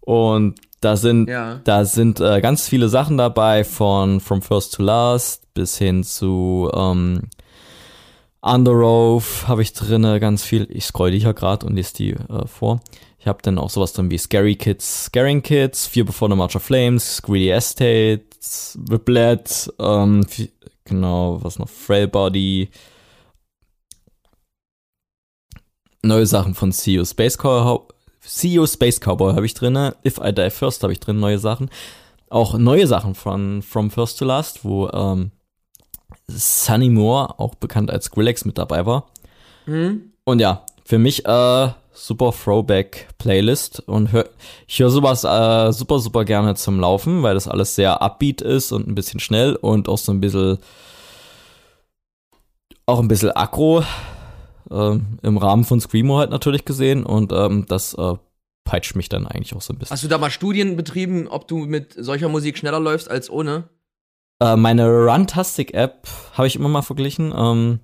Und 0.00 0.54
da 0.80 0.96
sind, 0.96 1.28
Ja. 1.28 1.60
da 1.64 1.84
sind 1.84 2.20
äh, 2.20 2.40
ganz 2.40 2.68
viele 2.68 2.88
Sachen 2.88 3.16
dabei, 3.18 3.64
von 3.64 4.20
From 4.20 4.42
First 4.42 4.74
to 4.74 4.82
Last 4.82 5.52
bis 5.54 5.76
hin 5.78 6.04
zu 6.04 6.70
ähm, 6.74 7.22
Under 8.42 8.72
Oath 8.72 9.46
habe 9.48 9.60
ich 9.62 9.72
drinne 9.74 10.18
ganz 10.20 10.42
viel. 10.42 10.66
Ich 10.70 10.86
scroll 10.86 11.10
die 11.10 11.18
hier 11.18 11.34
gerade 11.34 11.66
und 11.66 11.74
lese 11.76 11.92
die 11.94 12.10
äh, 12.12 12.46
vor. 12.46 12.80
Ich 13.18 13.26
habe 13.26 13.40
dann 13.42 13.58
auch 13.58 13.68
sowas 13.68 13.92
drin 13.92 14.10
wie 14.10 14.16
Scary 14.16 14.56
Kids, 14.56 15.04
Scaring 15.04 15.42
Kids, 15.42 15.86
Fear 15.86 16.06
Before 16.06 16.30
the 16.30 16.36
March 16.38 16.56
of 16.56 16.62
Flames, 16.62 17.20
Greedy 17.20 17.50
Estates, 17.50 18.78
Whiplet, 18.80 19.70
ähm, 19.78 20.24
vi- 20.26 20.50
genau, 20.84 21.38
was 21.42 21.58
noch, 21.58 21.68
Frail 21.68 22.08
Body, 22.08 22.70
neue 26.02 26.24
Sachen 26.26 26.54
von 26.54 26.72
CEO 26.72 27.04
Space 27.04 27.36
Cowboy, 27.36 27.86
CEO 28.30 28.66
Space 28.66 29.00
Cowboy 29.00 29.34
habe 29.34 29.44
ich 29.44 29.54
drinne, 29.54 29.96
If 30.06 30.18
I 30.18 30.32
Die 30.32 30.50
First 30.50 30.82
habe 30.82 30.92
ich 30.92 31.00
drin, 31.00 31.18
neue 31.18 31.38
Sachen. 31.38 31.68
Auch 32.28 32.56
neue 32.56 32.86
Sachen 32.86 33.16
von 33.16 33.60
From 33.60 33.90
First 33.90 34.20
to 34.20 34.24
Last, 34.24 34.64
wo 34.64 34.88
ähm, 34.88 35.32
Sunny 36.28 36.90
Moore, 36.90 37.40
auch 37.40 37.56
bekannt 37.56 37.90
als 37.90 38.04
Skrillex, 38.04 38.44
mit 38.44 38.56
dabei 38.56 38.86
war. 38.86 39.06
Hm? 39.64 40.12
Und 40.24 40.38
ja, 40.38 40.64
für 40.84 40.98
mich 40.98 41.26
äh, 41.26 41.68
super 41.92 42.32
Throwback 42.32 43.08
Playlist 43.18 43.80
und 43.80 44.12
hör, 44.12 44.28
ich 44.68 44.78
höre 44.78 44.90
sowas 44.90 45.24
äh, 45.24 45.72
super, 45.72 45.98
super 45.98 46.24
gerne 46.24 46.54
zum 46.54 46.78
Laufen, 46.78 47.24
weil 47.24 47.34
das 47.34 47.48
alles 47.48 47.74
sehr 47.74 48.00
upbeat 48.00 48.42
ist 48.42 48.70
und 48.70 48.86
ein 48.86 48.94
bisschen 48.94 49.18
schnell 49.18 49.56
und 49.56 49.88
auch 49.88 49.98
so 49.98 50.12
ein 50.12 50.20
bisschen 50.20 50.58
auch 52.86 53.00
ein 53.00 53.08
bisschen 53.08 53.32
aggro 53.32 53.82
ähm, 54.70 55.18
im 55.22 55.36
Rahmen 55.36 55.64
von 55.64 55.80
Screamo 55.80 56.18
halt 56.18 56.30
natürlich 56.30 56.64
gesehen 56.64 57.04
und 57.04 57.32
ähm, 57.32 57.66
das 57.68 57.94
äh, 57.94 58.14
peitscht 58.64 58.94
mich 58.96 59.08
dann 59.08 59.26
eigentlich 59.26 59.54
auch 59.54 59.62
so 59.62 59.72
ein 59.72 59.78
bisschen. 59.78 59.94
Hast 59.94 60.04
du 60.04 60.08
da 60.08 60.18
mal 60.18 60.30
Studien 60.30 60.76
betrieben, 60.76 61.28
ob 61.28 61.48
du 61.48 61.66
mit 61.66 61.94
solcher 61.96 62.28
Musik 62.28 62.58
schneller 62.58 62.80
läufst 62.80 63.10
als 63.10 63.30
ohne? 63.30 63.64
Äh, 64.40 64.56
meine 64.56 64.88
Runtastic-App 64.88 66.08
habe 66.34 66.46
ich 66.46 66.56
immer 66.56 66.68
mal 66.68 66.82
verglichen. 66.82 67.32
Ähm, 67.36 67.80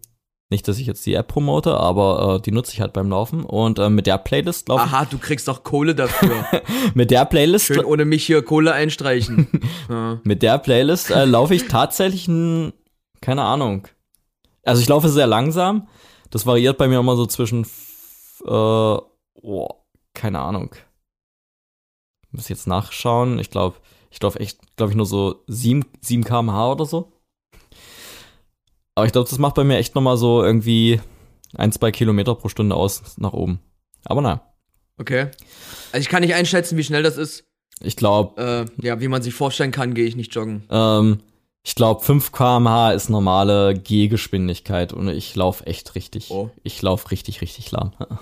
nicht, 0.49 0.69
dass 0.69 0.79
ich 0.79 0.87
jetzt 0.87 1.05
die 1.05 1.15
App 1.15 1.27
promote, 1.27 1.77
aber 1.77 2.37
äh, 2.37 2.41
die 2.41 2.53
nutze 2.53 2.73
ich 2.73 2.81
halt 2.81 2.93
beim 2.93 3.11
Laufen. 3.11 3.45
Und 3.45 3.81
äh, 3.81 3.91
mit 3.91 4.07
der 4.07 4.19
Playlist 4.19 4.69
laufe 4.69 4.85
Aha, 4.85 5.05
du 5.05 5.19
kriegst 5.19 5.49
doch 5.49 5.65
Kohle 5.65 5.95
dafür. 5.95 6.47
mit 6.95 7.11
der 7.11 7.25
Playlist 7.25 7.67
Schön 7.67 7.85
ohne 7.85 8.05
mich 8.05 8.25
hier 8.25 8.43
Kohle 8.43 8.73
einstreichen. 8.73 9.49
ja. 9.89 10.21
mit 10.23 10.43
der 10.43 10.59
Playlist 10.59 11.11
äh, 11.11 11.25
laufe 11.25 11.55
ich 11.55 11.67
tatsächlich 11.67 12.29
ein, 12.29 12.73
keine 13.21 13.43
Ahnung. 13.43 13.89
Also 14.63 14.81
ich 14.81 14.89
laufe 14.89 15.09
sehr 15.09 15.27
langsam. 15.27 15.89
Das 16.31 16.47
variiert 16.47 16.79
bei 16.79 16.89
mir 16.89 16.99
immer 17.01 17.17
so 17.17 17.27
zwischen 17.27 17.65
äh, 18.45 18.47
oh, 18.49 19.69
keine 20.15 20.41
Ahnung. 20.41 20.75
Muss 22.31 22.49
jetzt 22.49 22.67
nachschauen. 22.67 23.39
Ich 23.39 23.51
glaube, 23.51 23.77
ich 24.11 24.21
laufe 24.23 24.41
echt, 24.41 24.59
glaube 24.77 24.93
ich, 24.93 24.97
nur 24.97 25.07
so 25.07 25.43
7, 25.47 25.85
7 26.01 26.25
km/h 26.25 26.73
oder 26.73 26.85
so. 26.87 27.13
Aber 28.95 29.07
ich 29.07 29.13
glaube, 29.13 29.29
das 29.29 29.39
macht 29.39 29.55
bei 29.55 29.65
mir 29.65 29.77
echt 29.79 29.95
nochmal 29.95 30.17
so 30.17 30.43
irgendwie 30.43 31.01
ein, 31.55 31.73
zwei 31.73 31.91
Kilometer 31.93 32.35
pro 32.35 32.49
Stunde 32.49 32.75
aus 32.75 33.17
nach 33.19 33.33
oben. 33.33 33.61
Aber 34.05 34.21
naja, 34.21 34.43
Okay. 34.99 35.31
Also 35.93 35.99
ich 35.99 36.09
kann 36.09 36.23
nicht 36.23 36.33
einschätzen, 36.35 36.79
wie 36.79 36.85
schnell 36.85 37.03
das 37.03 37.19
ist. 37.19 37.45
ich 37.83 37.97
glaube, 37.97 38.41
Äh, 38.81 38.87
ja, 38.87 38.99
wie 39.01 39.09
man 39.09 39.21
sich 39.21 39.35
vorstellen 39.35 39.71
kann, 39.71 39.93
gehe 39.93 40.07
ich 40.07 40.17
nicht 40.17 40.35
joggen. 40.35 40.65
ähm, 40.71 41.19
ich 41.67 41.75
glaube 41.75 42.05
5 42.05 42.31
km/h 42.31 42.93
ist 42.93 43.11
normale 43.11 43.75
Gehgeschwindigkeit 43.75 44.93
und 44.93 45.09
ich 45.09 45.35
laufe 45.35 45.67
echt 45.67 45.97
richtig. 45.97 46.31
Oh. 46.31 46.49
Ich 46.63 46.81
laufe 46.81 47.11
richtig, 47.11 47.41
richtig 47.41 47.73
lahm. 47.73 47.93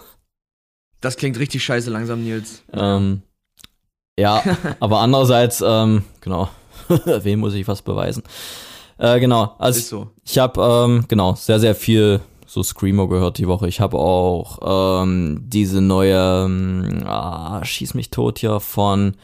Das 1.02 1.18
klingt 1.18 1.38
richtig 1.38 1.62
scheiße 1.62 1.90
langsam, 1.90 2.24
Nils. 2.24 2.62
ähm, 2.72 3.20
ja, 4.18 4.42
aber 4.80 5.00
andererseits, 5.00 5.62
ähm, 5.62 6.02
genau, 6.22 6.48
wem 7.04 7.40
muss 7.40 7.52
ich 7.52 7.68
was 7.68 7.82
beweisen? 7.82 8.22
Äh, 8.96 9.20
genau, 9.20 9.54
also 9.58 9.80
so. 9.80 10.10
Ich 10.24 10.38
habe 10.38 10.62
ähm, 10.62 11.04
genau 11.06 11.34
sehr 11.34 11.60
sehr 11.60 11.74
viel 11.74 12.22
so 12.46 12.62
Screamo 12.62 13.06
gehört 13.08 13.36
die 13.36 13.48
Woche. 13.48 13.68
Ich 13.68 13.80
habe 13.80 13.98
auch 13.98 15.02
ähm, 15.02 15.42
diese 15.44 15.82
neue 15.82 16.46
ähm, 16.46 17.02
ah, 17.04 17.62
schieß 17.62 17.92
mich 17.92 18.08
tot 18.08 18.38
hier 18.38 18.60
von 18.60 19.14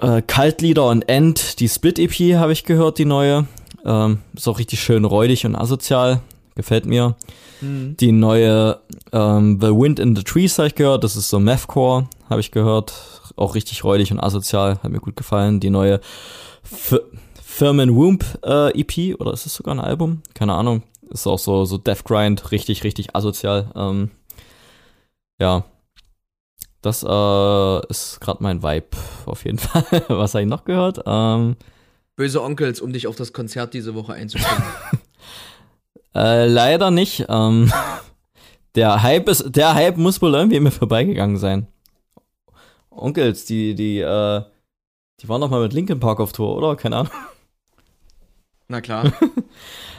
äh, 0.00 0.22
Kaltlieder 0.22 0.88
und 0.88 1.08
End, 1.08 1.60
die 1.60 1.68
Split 1.68 1.98
EP 1.98 2.36
habe 2.36 2.52
ich 2.52 2.64
gehört, 2.64 2.98
die 2.98 3.04
neue. 3.04 3.46
Ähm, 3.84 4.18
ist 4.34 4.48
auch 4.48 4.58
richtig 4.58 4.80
schön 4.80 5.04
räudig 5.04 5.46
und 5.46 5.54
asozial, 5.54 6.20
gefällt 6.54 6.86
mir. 6.86 7.14
Hm. 7.60 7.96
Die 7.98 8.12
neue 8.12 8.80
ähm, 9.12 9.58
The 9.60 9.68
Wind 9.68 9.98
in 10.00 10.16
the 10.16 10.22
Trees 10.22 10.58
habe 10.58 10.68
ich 10.68 10.74
gehört, 10.74 11.04
das 11.04 11.16
ist 11.16 11.28
so 11.28 11.38
Mathcore, 11.38 12.08
habe 12.28 12.40
ich 12.40 12.50
gehört. 12.50 12.92
Auch 13.36 13.54
richtig 13.54 13.84
räudig 13.84 14.10
und 14.12 14.20
asozial, 14.20 14.78
hat 14.82 14.90
mir 14.90 15.00
gut 15.00 15.16
gefallen. 15.16 15.60
Die 15.60 15.70
neue 15.70 16.00
F 16.64 16.98
Firmen 17.42 17.96
Womb 17.96 18.22
äh, 18.44 18.78
EP, 18.78 19.18
oder 19.18 19.32
ist 19.32 19.46
es 19.46 19.54
sogar 19.54 19.74
ein 19.74 19.80
Album? 19.80 20.22
Keine 20.34 20.52
Ahnung. 20.52 20.82
Ist 21.08 21.26
auch 21.26 21.38
so, 21.38 21.64
so 21.64 21.78
Death 21.78 22.04
Grind, 22.04 22.50
richtig, 22.52 22.84
richtig 22.84 23.16
asozial. 23.16 23.70
Ähm, 23.74 24.10
ja. 25.40 25.64
Das 26.82 27.02
äh, 27.02 27.86
ist 27.88 28.20
gerade 28.20 28.42
mein 28.42 28.62
Vibe, 28.62 28.96
auf 29.26 29.44
jeden 29.44 29.58
Fall. 29.58 29.84
Was 30.08 30.34
habe 30.34 30.42
ich 30.42 30.48
noch 30.48 30.64
gehört? 30.64 31.00
Ähm, 31.06 31.56
Böse 32.16 32.42
Onkels, 32.42 32.80
um 32.80 32.92
dich 32.92 33.06
auf 33.06 33.16
das 33.16 33.32
Konzert 33.32 33.74
diese 33.74 33.94
Woche 33.94 34.14
einzustellen. 34.14 34.62
Äh, 36.14 36.46
leider 36.46 36.90
nicht. 36.90 37.26
Ähm, 37.28 37.70
der 38.74 39.02
Hype 39.02 39.28
ist, 39.28 39.54
der 39.54 39.74
Hype 39.74 39.98
muss 39.98 40.22
wohl 40.22 40.32
irgendwie 40.32 40.60
mir 40.60 40.70
vorbeigegangen 40.70 41.36
sein. 41.36 41.66
Onkels, 42.88 43.44
die, 43.44 43.74
die, 43.74 43.98
äh, 43.98 44.42
die 45.20 45.28
waren 45.28 45.42
doch 45.42 45.50
mal 45.50 45.60
mit 45.60 45.74
Linkin 45.74 46.00
Park 46.00 46.20
auf 46.20 46.32
Tour, 46.32 46.56
oder? 46.56 46.74
Keine 46.74 46.96
Ahnung. 46.96 47.12
Na 48.68 48.80
klar. 48.80 49.12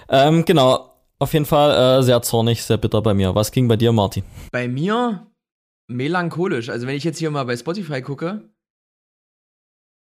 Ähm, 0.09 0.43
genau. 0.45 0.93
Auf 1.19 1.33
jeden 1.33 1.45
Fall 1.45 1.99
äh, 1.99 2.03
sehr 2.03 2.21
zornig, 2.21 2.63
sehr 2.63 2.77
bitter 2.77 3.01
bei 3.01 3.13
mir. 3.13 3.33
Was 3.33 3.51
ging 3.51 3.67
bei 3.67 3.75
dir, 3.75 3.91
Martin? 3.91 4.23
Bei 4.51 4.67
mir 4.67 5.25
melancholisch. 5.87 6.69
Also 6.69 6.87
wenn 6.87 6.95
ich 6.95 7.03
jetzt 7.03 7.19
hier 7.19 7.31
mal 7.31 7.45
bei 7.45 7.57
Spotify 7.57 8.01
gucke, 8.01 8.49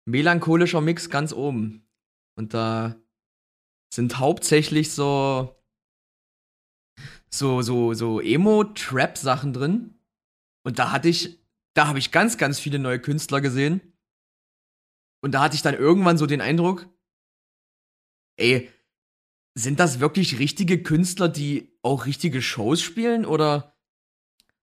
melancholischer 0.07 0.81
Mix 0.81 1.11
ganz 1.11 1.33
oben. 1.33 1.89
Und 2.37 2.55
da 2.55 2.97
sind 3.93 4.19
hauptsächlich 4.19 4.93
so 4.93 5.57
so 7.31 7.63
so 7.63 7.95
so 7.95 8.21
Emo 8.21 8.65
Trap 8.65 9.17
Sachen 9.19 9.53
drin. 9.53 9.99
Und 10.65 10.79
da 10.79 10.93
hatte 10.93 11.09
ich 11.09 11.41
da 11.75 11.87
habe 11.89 11.99
ich 11.99 12.13
ganz 12.13 12.39
ganz 12.39 12.59
viele 12.59 12.79
neue 12.79 13.01
Künstler 13.01 13.41
gesehen. 13.41 13.81
Und 15.25 15.33
da 15.33 15.43
hatte 15.43 15.55
ich 15.55 15.63
dann 15.63 15.75
irgendwann 15.75 16.19
so 16.19 16.27
den 16.27 16.41
Eindruck, 16.41 16.89
ey, 18.37 18.71
sind 19.55 19.79
das 19.79 20.01
wirklich 20.01 20.39
richtige 20.39 20.83
Künstler, 20.83 21.29
die 21.29 21.79
auch 21.83 22.07
richtige 22.07 22.43
Shows 22.43 22.83
spielen 22.83 23.25
oder 23.25 23.72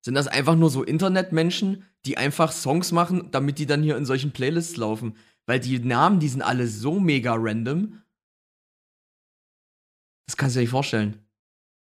sind 0.01 0.13
das 0.13 0.27
einfach 0.27 0.55
nur 0.55 0.69
so 0.69 0.83
Internetmenschen, 0.83 1.85
die 2.05 2.17
einfach 2.17 2.51
Songs 2.51 2.91
machen, 2.91 3.31
damit 3.31 3.59
die 3.59 3.65
dann 3.65 3.83
hier 3.83 3.97
in 3.97 4.05
solchen 4.05 4.31
Playlists 4.31 4.77
laufen? 4.77 5.15
Weil 5.45 5.59
die 5.59 5.79
Namen, 5.79 6.19
die 6.19 6.29
sind 6.29 6.41
alle 6.41 6.67
so 6.67 6.99
mega 6.99 7.35
random. 7.35 8.01
Das 10.27 10.37
kannst 10.37 10.55
du 10.55 10.59
dir 10.59 10.63
nicht 10.63 10.71
vorstellen. 10.71 11.25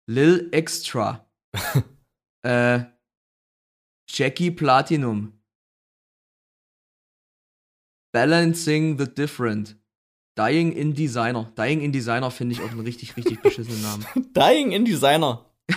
Lil 0.07 0.49
Extra. 0.51 1.29
äh, 2.43 2.83
Jackie 4.09 4.51
Platinum. 4.51 5.33
Balancing 8.11 8.97
the 8.97 9.05
Different. 9.05 9.77
Dying 10.37 10.71
in 10.71 10.93
Designer. 10.93 11.51
Dying 11.57 11.81
in 11.81 11.91
Designer 11.91 12.31
finde 12.31 12.55
ich 12.55 12.61
auch 12.61 12.71
einen 12.71 12.81
richtig, 12.81 13.15
richtig 13.15 13.41
beschissenen 13.41 13.81
Namen. 13.81 14.05
Dying 14.33 14.71
in 14.71 14.85
Designer. 14.85 15.45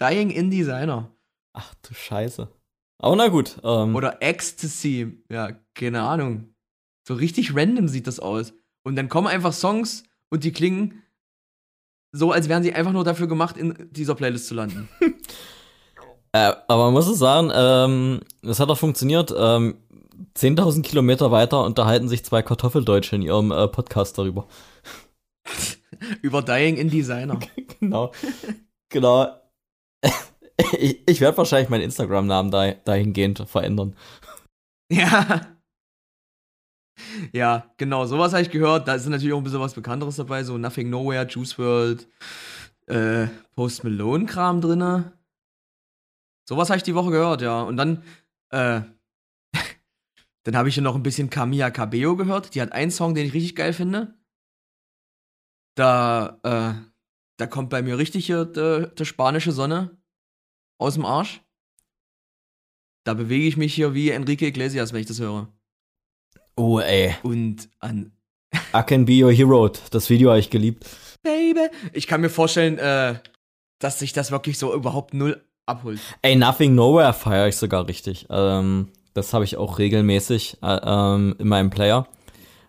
Dying 0.00 0.30
in 0.30 0.50
Designer. 0.50 1.13
Ach 1.54 1.74
du 1.82 1.94
Scheiße. 1.94 2.48
Aber 2.98 3.16
na 3.16 3.28
gut. 3.28 3.58
Ähm, 3.62 3.94
Oder 3.94 4.22
Ecstasy. 4.22 5.22
Ja, 5.30 5.52
keine 5.74 6.02
Ahnung. 6.02 6.54
So 7.06 7.14
richtig 7.14 7.54
random 7.54 7.88
sieht 7.88 8.06
das 8.06 8.20
aus. 8.20 8.52
Und 8.84 8.96
dann 8.96 9.08
kommen 9.08 9.26
einfach 9.26 9.52
Songs 9.52 10.04
und 10.30 10.44
die 10.44 10.52
klingen 10.52 11.02
so, 12.12 12.30
als 12.30 12.48
wären 12.48 12.62
sie 12.62 12.72
einfach 12.72 12.92
nur 12.92 13.02
dafür 13.02 13.26
gemacht, 13.26 13.56
in 13.56 13.88
dieser 13.90 14.14
Playlist 14.14 14.46
zu 14.46 14.54
landen. 14.54 14.88
äh, 16.32 16.52
aber 16.68 16.84
man 16.84 16.92
muss 16.92 17.08
es 17.08 17.18
sagen, 17.18 17.50
ähm, 17.52 18.20
das 18.42 18.60
hat 18.60 18.68
auch 18.68 18.78
funktioniert. 18.78 19.34
Ähm, 19.36 19.78
10.000 20.36 20.82
Kilometer 20.82 21.32
weiter 21.32 21.64
unterhalten 21.64 22.08
sich 22.08 22.24
zwei 22.24 22.42
Kartoffeldeutsche 22.42 23.16
in 23.16 23.22
ihrem 23.22 23.50
äh, 23.50 23.66
Podcast 23.66 24.16
darüber. 24.16 24.46
Über 26.22 26.42
Dying 26.42 26.76
in 26.76 26.88
Designer. 26.88 27.38
genau. 27.80 28.12
genau. 28.90 29.28
ich, 30.78 31.02
ich 31.06 31.20
werde 31.20 31.36
wahrscheinlich 31.38 31.68
meinen 31.68 31.82
Instagram-Namen 31.82 32.50
da, 32.50 32.72
dahingehend 32.72 33.44
verändern. 33.48 33.96
Ja. 34.90 35.40
Ja, 37.32 37.72
genau, 37.78 38.04
sowas 38.06 38.32
habe 38.32 38.42
ich 38.42 38.50
gehört. 38.50 38.86
Da 38.86 38.94
ist 38.94 39.06
natürlich 39.06 39.32
auch 39.32 39.38
ein 39.38 39.44
bisschen 39.44 39.60
was 39.60 39.74
Bekannteres 39.74 40.16
dabei, 40.16 40.44
so 40.44 40.58
Nothing 40.58 40.90
Nowhere, 40.90 41.26
Juice 41.26 41.58
World, 41.58 42.06
äh, 42.86 43.26
Post 43.56 43.82
Malone-Kram 43.82 44.60
drinne. 44.60 45.18
Sowas 46.48 46.68
habe 46.68 46.76
ich 46.76 46.82
die 46.82 46.94
Woche 46.94 47.10
gehört, 47.10 47.40
ja. 47.40 47.62
Und 47.62 47.78
dann, 47.78 48.04
äh, 48.50 48.82
dann 50.44 50.56
habe 50.56 50.68
ich 50.68 50.74
hier 50.74 50.84
noch 50.84 50.94
ein 50.94 51.02
bisschen 51.02 51.30
Camilla 51.30 51.70
Cabello 51.70 52.14
gehört. 52.14 52.54
Die 52.54 52.60
hat 52.60 52.72
einen 52.72 52.90
Song, 52.90 53.14
den 53.14 53.26
ich 53.26 53.32
richtig 53.32 53.56
geil 53.56 53.72
finde. 53.72 54.14
Da, 55.76 56.38
äh, 56.42 56.74
da 57.38 57.46
kommt 57.46 57.70
bei 57.70 57.82
mir 57.82 57.98
richtig 57.98 58.26
hier 58.26 58.44
die, 58.44 58.86
die 58.96 59.04
spanische 59.06 59.50
Sonne 59.50 59.96
aus 60.78 60.94
dem 60.94 61.04
Arsch. 61.04 61.40
Da 63.04 63.14
bewege 63.14 63.46
ich 63.46 63.56
mich 63.56 63.74
hier 63.74 63.94
wie 63.94 64.10
Enrique 64.10 64.46
Iglesias, 64.46 64.92
wenn 64.92 65.00
ich 65.00 65.06
das 65.06 65.20
höre. 65.20 65.48
Oh, 66.56 66.80
ey. 66.80 67.14
Und 67.22 67.68
an. 67.80 68.12
I 68.74 68.82
can 68.82 69.04
be 69.04 69.22
your 69.22 69.32
hero. 69.32 69.70
Das 69.90 70.08
Video 70.08 70.30
habe 70.30 70.40
ich 70.40 70.50
geliebt. 70.50 70.86
Baby. 71.22 71.68
Ich 71.92 72.06
kann 72.06 72.20
mir 72.20 72.30
vorstellen, 72.30 72.78
äh, 72.78 73.18
dass 73.78 73.98
sich 73.98 74.12
das 74.12 74.30
wirklich 74.30 74.58
so 74.58 74.74
überhaupt 74.74 75.14
null 75.14 75.44
abholt. 75.66 76.00
Ey, 76.22 76.36
Nothing 76.36 76.74
Nowhere 76.74 77.12
feiere 77.12 77.48
ich 77.48 77.56
sogar 77.56 77.86
richtig. 77.88 78.26
Ähm, 78.30 78.90
das 79.14 79.32
habe 79.32 79.44
ich 79.44 79.56
auch 79.56 79.78
regelmäßig 79.78 80.58
äh, 80.62 80.80
ähm, 80.82 81.36
in 81.38 81.48
meinem 81.48 81.70
Player. 81.70 82.06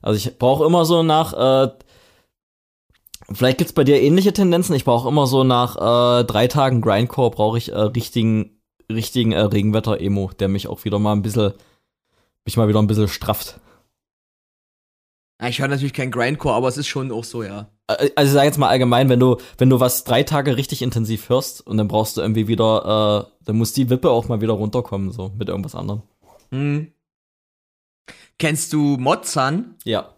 Also 0.02 0.18
ich 0.18 0.38
brauche 0.38 0.66
immer 0.66 0.86
so 0.86 1.04
nach, 1.04 1.34
äh, 1.34 1.72
vielleicht 3.32 3.58
gibt's 3.58 3.74
bei 3.74 3.84
dir 3.84 4.02
ähnliche 4.02 4.34
Tendenzen. 4.34 4.76
Ich 4.76 4.86
brauche 4.86 5.08
immer 5.08 5.28
so 5.28 5.44
nach 5.44 5.76
äh, 6.22 6.24
drei 6.26 6.48
Tagen 6.48 6.82
Grindcore 6.82 7.32
brauche 7.32 7.58
ich 7.58 7.72
äh, 7.72 7.80
richtigen, 7.80 8.62
richtigen 8.92 9.32
äh, 9.32 9.42
Regenwetter-Emo, 9.42 10.32
der 10.40 10.48
mich 10.48 10.68
auch 10.68 10.86
wieder 10.86 11.00
mal 11.00 11.14
ein 11.14 11.22
bisschen, 11.22 11.54
mich 12.46 12.58
mal 12.58 12.68
wieder 12.68 12.80
ein 12.80 12.88
bisschen 12.88 13.08
strafft. 13.08 13.60
Ja, 15.42 15.50
ich 15.50 15.60
höre 15.60 15.68
natürlich 15.68 15.94
kein 15.94 16.12
Grindcore, 16.12 16.56
aber 16.56 16.68
es 16.68 16.78
ist 16.78 16.88
schon 16.88 17.12
auch 17.12 17.24
so, 17.24 17.44
ja. 17.44 17.70
Äh, 17.88 18.10
Also 18.16 18.30
ich 18.30 18.34
sag 18.34 18.44
jetzt 18.46 18.58
mal 18.58 18.70
allgemein, 18.70 19.10
wenn 19.10 19.20
du, 19.20 19.38
wenn 19.58 19.70
du 19.70 19.80
was 19.80 20.04
drei 20.04 20.24
Tage 20.24 20.56
richtig 20.56 20.82
intensiv 20.82 21.30
hörst 21.30 21.66
und 21.66 21.78
dann 21.78 21.88
brauchst 21.88 22.18
du 22.18 22.22
irgendwie 22.22 22.48
wieder, 22.48 23.28
äh, 23.28 23.44
dann 23.46 23.58
muss 23.58 23.74
die 23.74 23.90
Wippe 23.90 24.10
auch 24.12 24.28
mal 24.28 24.42
wieder 24.42 24.54
runterkommen, 24.54 25.12
so 25.12 25.32
mit 25.38 25.50
irgendwas 25.50 25.76
anderem. 25.76 26.04
Hm. 26.52 26.92
Kennst 28.38 28.74
du 28.74 28.98
Mozan? 28.98 29.76
Ja. 29.84 30.15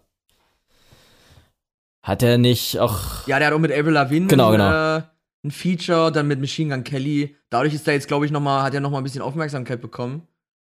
Hat 2.07 2.23
er 2.23 2.37
nicht 2.37 2.79
auch. 2.79 3.27
Ja, 3.27 3.37
der 3.37 3.47
hat 3.49 3.53
auch 3.53 3.59
mit 3.59 3.69
Avril 3.69 3.91
Lavigne 3.91 4.27
Genau, 4.27 4.51
genau. 4.51 4.97
Äh, 4.97 5.01
ein 5.43 5.51
Feature, 5.51 6.09
dann 6.09 6.25
mit 6.29 6.39
Machine 6.39 6.73
Gun 6.73 6.85
Kelly. 6.85 7.35
Dadurch 7.49 7.73
ist 7.73 7.85
er 7.85 7.95
jetzt, 7.95 8.07
glaube 8.07 8.25
ich, 8.25 8.31
noch 8.31 8.39
mal, 8.39 8.63
hat 8.63 8.73
er 8.73 8.79
noch 8.79 8.91
mal 8.91 8.99
ein 8.99 9.03
bisschen 9.03 9.21
Aufmerksamkeit 9.21 9.81
bekommen. 9.81 10.25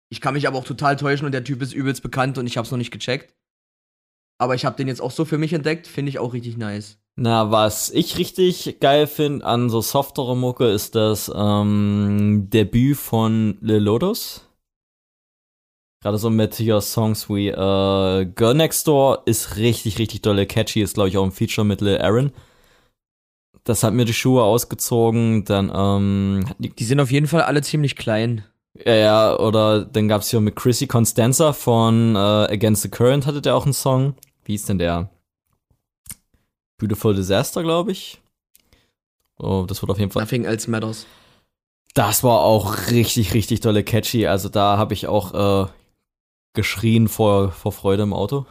Ich 0.08 0.20
kann 0.20 0.34
mich 0.34 0.48
aber 0.48 0.58
auch 0.58 0.64
total 0.64 0.96
täuschen 0.96 1.26
und 1.26 1.32
der 1.32 1.44
Typ 1.44 1.62
ist 1.62 1.72
übelst 1.72 2.02
bekannt 2.02 2.36
und 2.36 2.48
ich 2.48 2.56
habe 2.56 2.66
es 2.66 2.72
noch 2.72 2.78
nicht 2.78 2.90
gecheckt. 2.90 3.32
Aber 4.38 4.56
ich 4.56 4.64
habe 4.64 4.74
den 4.74 4.88
jetzt 4.88 5.00
auch 5.00 5.12
so 5.12 5.24
für 5.24 5.38
mich 5.38 5.52
entdeckt, 5.52 5.86
finde 5.86 6.10
ich 6.10 6.18
auch 6.18 6.32
richtig 6.32 6.56
nice. 6.56 6.98
Na, 7.14 7.52
was 7.52 7.90
ich 7.90 8.18
richtig 8.18 8.80
geil 8.80 9.06
finde 9.06 9.46
an 9.46 9.70
so 9.70 9.80
softere 9.82 10.36
Mucke 10.36 10.68
ist 10.68 10.96
das 10.96 11.30
ähm, 11.32 12.48
Debüt 12.50 12.96
von 12.96 13.56
Lil 13.60 13.78
Lotus. 13.78 14.49
Gerade 16.02 16.16
so 16.16 16.30
mit 16.30 16.54
hier 16.54 16.80
Songs 16.80 17.28
wie 17.28 17.48
äh, 17.48 18.24
Girl 18.24 18.54
Next 18.54 18.88
Door 18.88 19.22
ist 19.26 19.56
richtig, 19.56 19.98
richtig 19.98 20.22
dolle 20.22 20.46
catchy, 20.46 20.80
ist 20.80 20.94
glaube 20.94 21.10
ich 21.10 21.18
auch 21.18 21.24
ein 21.24 21.32
Feature 21.32 21.66
mit 21.66 21.82
Lil 21.82 21.98
Aaron. 21.98 22.32
Das 23.64 23.82
hat 23.82 23.92
mir 23.92 24.06
die 24.06 24.14
Schuhe 24.14 24.42
ausgezogen, 24.42 25.44
dann 25.44 25.70
ähm, 25.74 26.46
die 26.58 26.70
Die 26.70 26.84
sind 26.84 27.00
auf 27.00 27.10
jeden 27.10 27.26
Fall 27.26 27.42
alle 27.42 27.60
ziemlich 27.60 27.96
klein. 27.96 28.44
Ja, 28.86 28.94
ja, 28.94 29.38
oder 29.38 29.84
dann 29.84 30.08
gab's 30.08 30.30
hier 30.30 30.40
mit 30.40 30.56
Chrissy 30.56 30.86
Constanza 30.86 31.52
von 31.52 32.16
äh, 32.16 32.18
Against 32.18 32.82
the 32.82 32.88
Current 32.88 33.26
hatte 33.26 33.42
der 33.42 33.54
auch 33.54 33.64
einen 33.64 33.74
Song. 33.74 34.14
Wie 34.44 34.52
hieß 34.52 34.64
denn 34.64 34.78
der? 34.78 35.10
Beautiful 36.78 37.14
Disaster, 37.14 37.62
glaube 37.62 37.92
ich. 37.92 38.22
Oh, 39.38 39.66
das 39.68 39.82
wird 39.82 39.90
auf 39.90 39.98
jeden 39.98 40.10
Fall. 40.10 40.22
Nothing 40.22 40.44
else 40.44 40.70
matters. 40.70 41.06
Das 41.92 42.24
war 42.24 42.40
auch 42.40 42.88
richtig, 42.90 43.34
richtig 43.34 43.60
dolle 43.60 43.84
catchy. 43.84 44.26
Also 44.26 44.48
da 44.48 44.78
habe 44.78 44.94
ich 44.94 45.06
auch 45.06 45.66
äh, 45.66 45.70
geschrien 46.52 47.08
vor, 47.08 47.52
vor 47.52 47.72
Freude 47.72 48.02
im 48.02 48.12
Auto. 48.12 48.46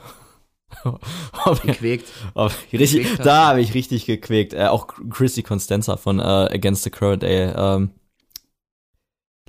Gequäkt. 1.63 2.07
richtig, 2.71 3.03
Gequäkt 3.03 3.25
da 3.25 3.47
habe 3.47 3.61
ich 3.61 3.73
richtig 3.73 4.05
gequäkt. 4.05 4.53
Äh, 4.53 4.67
auch 4.67 4.87
Chrissy 5.09 5.41
Constanza 5.41 5.97
von 5.97 6.19
äh, 6.19 6.23
Against 6.23 6.83
the 6.83 6.91
Current, 6.91 7.23
ey. 7.23 7.51
Ähm, 7.55 7.91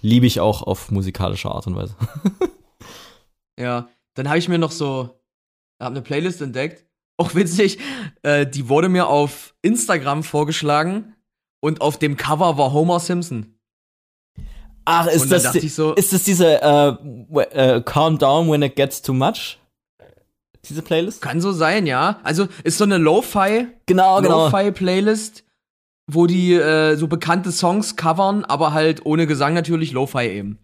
Liebe 0.03 0.25
ich 0.25 0.41
auch 0.41 0.63
auf 0.63 0.91
musikalische 0.91 1.51
Art 1.51 1.67
und 1.67 1.77
Weise. 1.77 1.95
Ja, 3.59 3.91
dann 4.15 4.27
habe 4.27 4.39
ich 4.39 4.49
mir 4.49 4.57
noch 4.57 4.71
so, 4.71 5.21
habe 5.79 5.95
eine 5.95 6.01
Playlist 6.01 6.41
entdeckt. 6.41 6.87
Auch 7.19 7.35
witzig, 7.35 7.79
äh, 8.23 8.47
die 8.47 8.71
wurde 8.71 8.89
mir 8.89 9.09
auf 9.09 9.55
Instagram 9.61 10.23
vorgeschlagen 10.23 11.15
und 11.61 11.83
auf 11.83 11.99
dem 11.99 12.17
Cover 12.17 12.57
war 12.57 12.73
Homer 12.73 13.01
Simpson. 13.01 13.60
Ach, 14.91 15.07
ist 15.07 15.23
und 15.23 15.33
das, 15.33 15.53
die, 15.53 15.69
so, 15.69 15.95
ist 15.95 16.13
das 16.13 16.23
diese 16.25 16.45
w- 17.29 17.41
äh, 17.41 17.81
Calm 17.83 18.19
Down 18.19 18.51
When 18.51 18.63
It 18.63 18.77
Gets 18.77 19.03
Too 19.03 19.13
Much? 19.15 19.59
Diese 20.69 20.83
Playlist? 20.83 21.23
kann 21.23 21.41
so 21.41 21.53
sein, 21.53 21.87
ja. 21.87 22.21
Also 22.23 22.47
ist 22.65 22.77
so 22.79 22.85
eine 22.85 22.99
Lo-Fi, 22.99 23.67
Genau, 23.87 24.21
Lo-Fi-Playlist, 24.21 25.45
wo 26.07 26.27
die 26.27 26.53
äh, 26.55 26.97
so 26.97 27.07
bekannte 27.07 27.51
Songs 27.51 27.97
covern, 27.97 28.45
aber 28.45 28.73
halt 28.75 29.07
ohne 29.07 29.27
Gesang 29.27 29.55
natürlich 29.55 29.93
Lo-Fi 29.93 30.27
eben. 30.29 30.59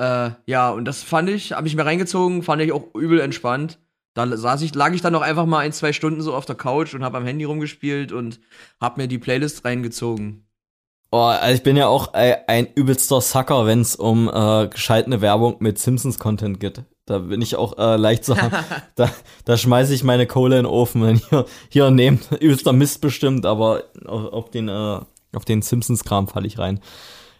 Äh, 0.00 0.30
ja, 0.46 0.70
und 0.70 0.86
das 0.86 1.02
fand 1.02 1.28
ich, 1.28 1.52
habe 1.52 1.66
ich 1.68 1.76
mir 1.76 1.84
reingezogen, 1.84 2.42
fand 2.42 2.62
ich 2.62 2.72
auch 2.72 2.94
übel 2.94 3.20
entspannt. 3.20 3.78
Da 4.14 4.26
saß 4.34 4.62
ich, 4.62 4.74
lag 4.74 4.92
ich 4.92 5.00
dann 5.02 5.12
noch 5.12 5.22
einfach 5.22 5.46
mal 5.46 5.58
ein, 5.60 5.72
zwei 5.72 5.92
Stunden 5.92 6.20
so 6.22 6.34
auf 6.34 6.44
der 6.46 6.54
Couch 6.56 6.94
und 6.94 7.04
habe 7.04 7.18
am 7.18 7.24
Handy 7.26 7.44
rumgespielt 7.44 8.12
und 8.12 8.40
hab 8.80 8.96
mir 8.96 9.08
die 9.08 9.18
Playlist 9.18 9.64
reingezogen. 9.64 10.44
Oh, 11.14 11.18
also 11.18 11.54
ich 11.54 11.62
bin 11.62 11.76
ja 11.76 11.88
auch 11.88 12.14
ein, 12.14 12.36
ein 12.46 12.68
übelster 12.74 13.20
Sucker, 13.20 13.66
wenn 13.66 13.82
es 13.82 13.96
um 13.96 14.30
äh, 14.32 14.66
gescheitene 14.68 15.20
Werbung 15.20 15.56
mit 15.58 15.78
Simpsons-Content 15.78 16.58
geht. 16.58 16.84
Da 17.04 17.18
bin 17.18 17.42
ich 17.42 17.54
auch 17.56 17.76
äh, 17.76 17.96
leicht 17.96 18.24
so. 18.24 18.34
da 18.94 19.10
da 19.44 19.56
schmeiße 19.58 19.92
ich 19.92 20.04
meine 20.04 20.26
Kohle 20.26 20.56
in 20.58 20.64
den 20.64 20.72
Ofen. 20.72 21.02
Wenn 21.02 21.16
hier, 21.16 21.44
hier 21.68 21.90
nehmt 21.90 22.32
übelster 22.40 22.72
Mist 22.72 23.02
bestimmt, 23.02 23.44
aber 23.44 23.82
auf, 24.06 24.32
auf 24.32 24.50
den, 24.50 24.68
äh, 24.68 25.00
auf 25.34 25.44
den 25.44 25.60
Simpsons-Kram 25.60 26.28
falle 26.28 26.46
ich 26.46 26.58
rein. 26.58 26.80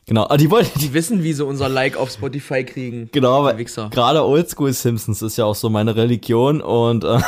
Genau, 0.05 0.25
aber 0.25 0.37
die 0.37 0.51
wollen, 0.51 0.67
Die 0.79 0.93
wissen, 0.93 1.23
wie 1.23 1.33
sie 1.33 1.45
unser 1.47 1.71
Like 1.71 1.97
auf 1.97 2.11
Spotify 2.11 2.65
kriegen. 2.65 3.09
genau, 3.11 3.39
aber 3.39 3.57
Wichser. 3.57 3.89
gerade 3.89 4.23
Oldschool 4.23 4.75
Simpsons 4.75 5.23
ist 5.23 5.39
ja 5.39 5.47
auch 5.47 5.55
so 5.55 5.71
meine 5.71 5.97
Religion 5.97 6.61
und 6.61 7.05
äh, 7.05 7.21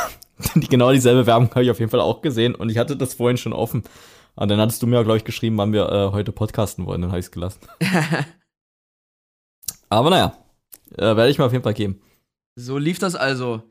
die, 0.55 0.67
genau 0.67 0.91
dieselbe 0.91 1.25
Werbung 1.25 1.49
habe 1.51 1.63
ich 1.63 1.71
auf 1.71 1.79
jeden 1.79 1.89
Fall 1.89 2.01
auch 2.01 2.21
gesehen 2.21 2.53
und 2.53 2.69
ich 2.69 2.77
hatte 2.77 2.95
das 2.97 3.15
vorhin 3.15 3.37
schon 3.37 3.53
offen. 3.53 3.83
Und 4.35 4.49
dann 4.49 4.59
hattest 4.59 4.81
du 4.83 4.87
mir, 4.87 5.03
glaube 5.03 5.17
ich, 5.17 5.23
geschrieben, 5.23 5.57
wann 5.57 5.73
wir 5.73 5.89
äh, 5.89 6.11
heute 6.11 6.31
podcasten 6.31 6.85
wollen, 6.85 7.01
dann 7.01 7.11
habe 7.11 7.19
ich 7.19 7.25
es 7.25 7.31
gelassen. 7.31 7.61
aber 9.89 10.09
naja, 10.09 10.37
äh, 10.97 11.15
werde 11.15 11.29
ich 11.29 11.37
mir 11.37 11.45
auf 11.45 11.53
jeden 11.53 11.63
Fall 11.63 11.73
geben. 11.73 12.01
So 12.55 12.77
lief 12.77 12.99
das 12.99 13.15
also. 13.15 13.63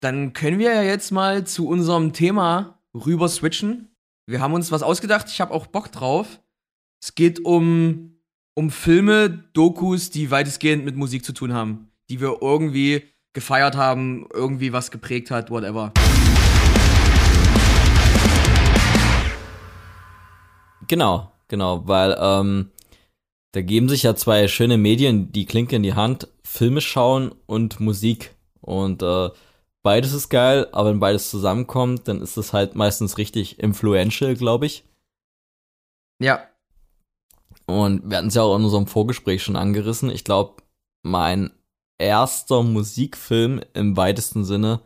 Dann 0.00 0.32
können 0.32 0.58
wir 0.58 0.72
ja 0.72 0.82
jetzt 0.82 1.10
mal 1.10 1.46
zu 1.46 1.68
unserem 1.68 2.12
Thema 2.12 2.80
rüber 2.94 3.28
switchen. 3.28 3.94
Wir 4.26 4.40
haben 4.40 4.54
uns 4.54 4.70
was 4.70 4.82
ausgedacht, 4.82 5.28
ich 5.28 5.40
habe 5.40 5.52
auch 5.52 5.66
Bock 5.66 5.90
drauf. 5.92 6.40
Es 7.02 7.14
geht 7.14 7.44
um, 7.44 8.18
um 8.54 8.70
Filme, 8.70 9.28
Dokus, 9.52 10.10
die 10.10 10.30
weitestgehend 10.30 10.84
mit 10.84 10.96
Musik 10.96 11.24
zu 11.24 11.32
tun 11.32 11.52
haben. 11.52 11.90
Die 12.08 12.20
wir 12.20 12.38
irgendwie 12.40 13.02
gefeiert 13.34 13.76
haben, 13.76 14.26
irgendwie 14.32 14.72
was 14.72 14.90
geprägt 14.90 15.30
hat, 15.30 15.50
whatever. 15.50 15.92
Genau, 20.88 21.32
genau, 21.48 21.86
weil 21.86 22.16
ähm, 22.18 22.70
da 23.52 23.62
geben 23.62 23.88
sich 23.88 24.02
ja 24.02 24.16
zwei 24.16 24.48
schöne 24.48 24.78
Medien 24.78 25.30
die 25.32 25.46
Klinke 25.46 25.76
in 25.76 25.82
die 25.82 25.94
Hand, 25.94 26.28
Filme 26.42 26.80
schauen 26.80 27.34
und 27.46 27.80
Musik. 27.80 28.34
Und 28.60 29.02
äh, 29.02 29.30
beides 29.82 30.12
ist 30.12 30.28
geil, 30.28 30.68
aber 30.72 30.90
wenn 30.90 31.00
beides 31.00 31.30
zusammenkommt, 31.30 32.08
dann 32.08 32.20
ist 32.20 32.36
es 32.36 32.52
halt 32.52 32.74
meistens 32.74 33.18
richtig 33.18 33.60
influential, 33.60 34.34
glaube 34.34 34.66
ich. 34.66 34.84
Ja. 36.20 36.42
Und 37.66 38.08
wir 38.10 38.18
hatten 38.18 38.28
es 38.28 38.34
ja 38.34 38.42
auch 38.42 38.56
in 38.56 38.64
unserem 38.64 38.86
Vorgespräch 38.86 39.42
schon 39.42 39.56
angerissen. 39.56 40.10
Ich 40.10 40.24
glaube, 40.24 40.62
mein 41.02 41.50
erster 41.98 42.62
Musikfilm 42.62 43.60
im 43.72 43.96
weitesten 43.96 44.44
Sinne 44.44 44.80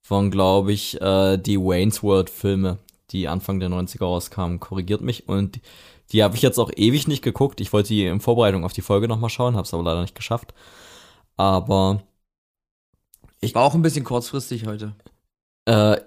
von, 0.00 0.30
glaube 0.30 0.72
ich, 0.72 1.00
äh, 1.00 1.36
die 1.38 1.58
Wayne's 1.58 2.02
World 2.02 2.30
Filme, 2.30 2.78
die 3.12 3.28
Anfang 3.28 3.60
der 3.60 3.68
90er 3.68 4.04
rauskamen. 4.04 4.60
Korrigiert 4.60 5.00
mich. 5.00 5.28
Und 5.28 5.56
die, 5.56 5.60
die 6.12 6.22
habe 6.22 6.36
ich 6.36 6.42
jetzt 6.42 6.58
auch 6.58 6.70
ewig 6.74 7.08
nicht 7.08 7.22
geguckt. 7.22 7.60
Ich 7.60 7.72
wollte 7.72 7.88
die 7.88 8.04
in 8.04 8.20
Vorbereitung 8.20 8.64
auf 8.64 8.72
die 8.72 8.82
Folge 8.82 9.08
nochmal 9.08 9.30
schauen, 9.30 9.54
habe 9.54 9.64
es 9.66 9.74
aber 9.74 9.82
leider 9.82 10.02
nicht 10.02 10.14
geschafft. 10.14 10.54
Aber 11.36 12.02
War 13.54 13.64
auch 13.64 13.74
ein 13.74 13.82
bisschen 13.82 14.04
kurzfristig 14.04 14.66
heute. 14.66 14.94
Äh, 15.66 16.00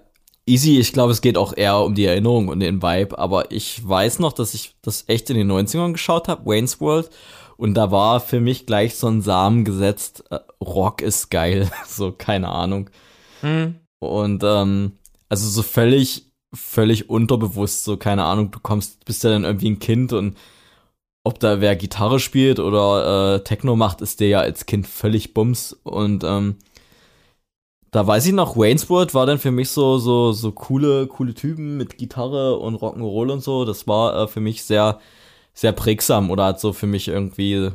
easy, 0.46 0.78
ich 0.78 0.92
glaube, 0.92 1.12
es 1.12 1.20
geht 1.20 1.36
auch 1.36 1.56
eher 1.56 1.78
um 1.80 1.94
die 1.94 2.04
Erinnerung 2.04 2.48
und 2.48 2.60
den 2.60 2.82
Vibe, 2.82 3.18
aber 3.18 3.50
ich 3.50 3.86
weiß 3.86 4.18
noch, 4.18 4.32
dass 4.32 4.54
ich 4.54 4.76
das 4.82 5.04
echt 5.08 5.30
in 5.30 5.36
den 5.36 5.50
90ern 5.50 5.92
geschaut 5.92 6.28
habe, 6.28 6.46
Wayne's 6.46 6.80
World, 6.80 7.10
und 7.56 7.74
da 7.74 7.90
war 7.90 8.20
für 8.20 8.40
mich 8.40 8.66
gleich 8.66 8.96
so 8.96 9.08
ein 9.08 9.22
Samen 9.22 9.64
gesetzt, 9.64 10.24
äh, 10.30 10.40
Rock 10.60 11.02
ist 11.02 11.30
geil, 11.30 11.70
so 11.86 12.12
keine 12.12 12.48
Ahnung. 12.48 12.90
Hm. 13.40 13.76
Und 14.00 14.42
ähm, 14.44 14.98
also 15.28 15.48
so 15.48 15.62
völlig, 15.62 16.32
völlig 16.54 17.10
unterbewusst, 17.10 17.84
so 17.84 17.96
keine 17.96 18.24
Ahnung, 18.24 18.50
du 18.50 18.60
kommst, 18.60 19.04
bist 19.04 19.24
ja 19.24 19.30
dann 19.30 19.44
irgendwie 19.44 19.70
ein 19.70 19.78
Kind 19.78 20.12
und 20.12 20.36
ob 21.24 21.40
da 21.40 21.60
wer 21.60 21.76
Gitarre 21.76 22.20
spielt 22.20 22.60
oder 22.60 23.36
äh, 23.36 23.44
Techno 23.44 23.76
macht, 23.76 24.00
ist 24.00 24.20
dir 24.20 24.28
ja 24.28 24.40
als 24.40 24.66
Kind 24.66 24.86
völlig 24.86 25.34
Bums 25.34 25.72
und 25.84 26.24
ähm, 26.24 26.56
da 27.94 28.04
weiß 28.04 28.26
ich 28.26 28.32
noch, 28.32 28.56
Wayne's 28.56 28.90
World 28.90 29.14
war 29.14 29.24
dann 29.24 29.38
für 29.38 29.52
mich 29.52 29.70
so, 29.70 29.98
so, 29.98 30.32
so 30.32 30.50
coole, 30.50 31.06
coole 31.06 31.32
Typen 31.32 31.76
mit 31.76 31.96
Gitarre 31.96 32.58
und 32.58 32.74
Rock'n'Roll 32.74 33.30
und 33.30 33.40
so. 33.40 33.64
Das 33.64 33.86
war 33.86 34.16
äh, 34.16 34.26
für 34.26 34.40
mich 34.40 34.64
sehr, 34.64 34.98
sehr 35.52 35.70
prägsam 35.70 36.32
oder 36.32 36.46
hat 36.46 36.58
so 36.58 36.72
für 36.72 36.88
mich 36.88 37.06
irgendwie 37.06 37.70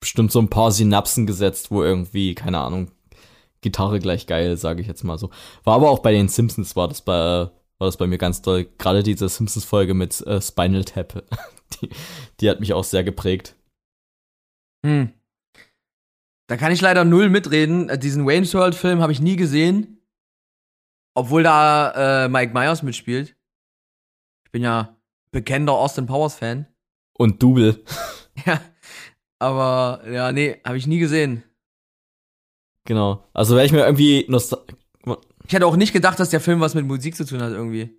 bestimmt 0.00 0.32
so 0.32 0.40
ein 0.40 0.50
paar 0.50 0.72
Synapsen 0.72 1.28
gesetzt, 1.28 1.70
wo 1.70 1.84
irgendwie, 1.84 2.34
keine 2.34 2.58
Ahnung, 2.58 2.90
Gitarre 3.60 4.00
gleich 4.00 4.26
geil, 4.26 4.56
sage 4.56 4.82
ich 4.82 4.88
jetzt 4.88 5.04
mal 5.04 5.16
so. 5.16 5.30
War 5.62 5.76
aber 5.76 5.90
auch 5.90 6.00
bei 6.00 6.10
den 6.10 6.26
Simpsons, 6.26 6.74
war 6.74 6.88
das 6.88 7.00
bei, 7.00 7.48
war 7.84 7.88
das 7.88 7.98
bei 7.98 8.06
mir 8.06 8.18
ganz 8.18 8.40
toll. 8.40 8.66
Gerade 8.78 9.02
diese 9.02 9.28
Simpsons-Folge 9.28 9.92
mit 9.92 10.20
äh, 10.26 10.40
Spinal 10.40 10.84
Tap, 10.84 11.22
die, 11.80 11.90
die 12.40 12.48
hat 12.48 12.60
mich 12.60 12.72
auch 12.72 12.84
sehr 12.84 13.04
geprägt. 13.04 13.54
Hm. 14.84 15.12
Da 16.46 16.56
kann 16.56 16.72
ich 16.72 16.80
leider 16.80 17.04
null 17.04 17.28
mitreden. 17.28 17.90
Äh, 17.90 17.98
Diesen 17.98 18.26
Wayne's 18.26 18.54
World 18.54 18.74
Film 18.74 19.00
habe 19.00 19.12
ich 19.12 19.20
nie 19.20 19.36
gesehen. 19.36 20.00
Obwohl 21.14 21.42
da 21.42 22.24
äh, 22.24 22.28
Mike 22.28 22.54
Myers 22.54 22.82
mitspielt. 22.82 23.36
Ich 24.46 24.50
bin 24.50 24.62
ja 24.62 24.96
bekennender 25.30 25.74
Austin 25.74 26.06
Powers 26.06 26.36
Fan. 26.36 26.66
Und 27.12 27.42
Double. 27.42 27.82
Ja. 28.46 28.60
Aber 29.38 30.02
ja, 30.10 30.32
nee, 30.32 30.60
habe 30.64 30.76
ich 30.76 30.88
nie 30.88 30.98
gesehen. 30.98 31.44
Genau. 32.84 33.24
Also 33.32 33.54
wäre 33.54 33.64
ich 33.64 33.70
mir 33.70 33.84
irgendwie 33.84 34.26
Ich 35.46 35.52
hätte 35.52 35.66
auch 35.66 35.76
nicht 35.76 35.92
gedacht, 35.92 36.18
dass 36.18 36.30
der 36.30 36.40
Film 36.40 36.60
was 36.60 36.74
mit 36.74 36.86
Musik 36.86 37.16
zu 37.16 37.24
tun 37.26 37.42
hat 37.42 37.52
irgendwie. 37.52 37.90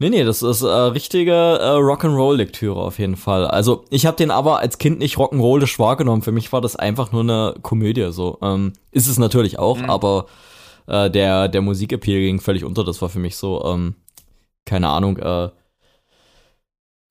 Nee, 0.00 0.10
nee, 0.10 0.24
das 0.24 0.42
ist 0.42 0.62
äh, 0.62 0.66
richtige 0.66 1.32
äh, 1.32 1.76
Rock'n'Roll-Lektüre 1.76 2.80
auf 2.80 2.98
jeden 2.98 3.16
Fall. 3.16 3.46
Also 3.46 3.84
ich 3.90 4.06
habe 4.06 4.16
den 4.16 4.30
aber 4.32 4.58
als 4.58 4.78
Kind 4.78 4.98
nicht 4.98 5.16
rock'n'rollisch 5.18 5.78
wahrgenommen. 5.78 6.22
Für 6.22 6.32
mich 6.32 6.52
war 6.52 6.60
das 6.60 6.74
einfach 6.76 7.12
nur 7.12 7.22
eine 7.22 7.54
Komödie. 7.62 8.10
So 8.12 8.38
ähm, 8.42 8.72
ist 8.90 9.06
es 9.06 9.18
natürlich 9.18 9.58
auch, 9.58 9.78
Mhm. 9.78 9.90
aber 9.90 10.26
äh, 10.86 11.10
der 11.10 11.48
der 11.48 11.62
Musikappeal 11.62 12.20
ging 12.20 12.40
völlig 12.40 12.64
unter. 12.64 12.82
Das 12.84 13.00
war 13.02 13.08
für 13.08 13.20
mich 13.20 13.36
so 13.36 13.64
ähm, 13.64 13.94
keine 14.66 14.88
Ahnung 14.88 15.16
äh, 15.18 15.50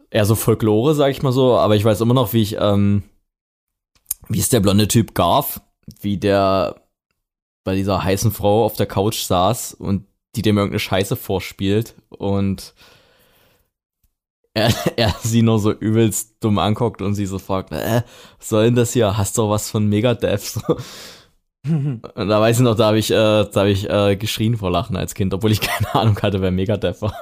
eher 0.09 0.25
so 0.25 0.35
Folklore, 0.35 0.93
sag 0.93 1.09
ich 1.09 1.23
mal 1.23 1.31
so. 1.31 1.55
Aber 1.57 1.75
ich 1.75 1.85
weiß 1.85 2.01
immer 2.01 2.13
noch, 2.13 2.33
wie 2.33 2.41
ich 2.41 2.57
ähm, 2.59 3.03
wie 4.27 4.39
ist 4.39 4.51
der 4.53 4.59
blonde 4.59 4.87
Typ 4.89 5.15
Garth, 5.15 5.61
wie 6.01 6.17
der 6.17 6.82
bei 7.63 7.76
dieser 7.76 8.04
heißen 8.04 8.32
Frau 8.32 8.65
auf 8.65 8.76
der 8.76 8.86
Couch 8.86 9.21
saß 9.23 9.73
und 9.73 10.06
die 10.36 10.41
dem 10.41 10.58
irgendeine 10.58 10.80
Scheiße 10.80 11.15
vorspielt 11.15 11.95
und 12.10 12.73
er, 14.54 14.73
er 14.97 15.15
sie 15.21 15.41
nur 15.41 15.60
so 15.60 15.71
übelst 15.71 16.38
dumm 16.39 16.60
anguckt 16.60 17.02
und 17.02 17.15
sie 17.15 17.26
so 17.26 17.39
fragt, 17.39 17.71
äh, 17.71 18.04
was 18.38 18.49
soll 18.49 18.65
denn 18.65 18.76
das 18.76 18.93
hier? 18.93 19.17
Hast 19.17 19.38
doch 19.38 19.49
was 19.49 19.69
von 19.69 19.88
Megadeth? 19.88 20.41
So. 20.41 20.78
Und 21.65 22.28
da 22.28 22.41
weiß 22.41 22.58
ich 22.58 22.63
noch, 22.63 22.76
da 22.76 22.88
habe 22.88 22.97
ich, 22.97 23.10
äh, 23.10 23.13
da 23.13 23.52
hab 23.56 23.67
ich 23.67 23.89
äh, 23.89 24.17
geschrien 24.17 24.58
vor 24.58 24.69
Lachen 24.69 24.97
als 24.97 25.15
Kind, 25.15 25.34
obwohl 25.34 25.54
ich 25.54 25.62
keine 25.62 25.95
Ahnung 25.95 26.21
hatte, 26.21 26.41
wer 26.41 26.52
Megadeth 26.52 27.02
war. 27.02 27.15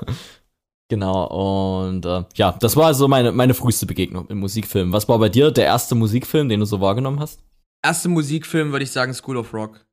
Genau, 0.90 1.84
und 1.84 2.06
äh, 2.06 2.24
ja, 2.34 2.52
das 2.60 2.76
war 2.76 2.94
so 2.96 3.08
meine, 3.08 3.32
meine 3.32 3.54
früheste 3.54 3.86
Begegnung 3.86 4.26
mit 4.28 4.38
Musikfilmen. 4.38 4.92
Was 4.92 5.08
war 5.08 5.20
bei 5.20 5.30
dir 5.30 5.52
der 5.52 5.66
erste 5.66 5.94
Musikfilm, 5.94 6.50
den 6.50 6.60
du 6.60 6.66
so 6.66 6.82
wahrgenommen 6.82 7.20
hast? 7.20 7.40
Erste 7.86 8.10
Musikfilm 8.10 8.72
würde 8.72 8.84
ich 8.84 8.92
sagen 8.92 9.14
School 9.14 9.38
of 9.38 9.54
Rock. 9.54 9.86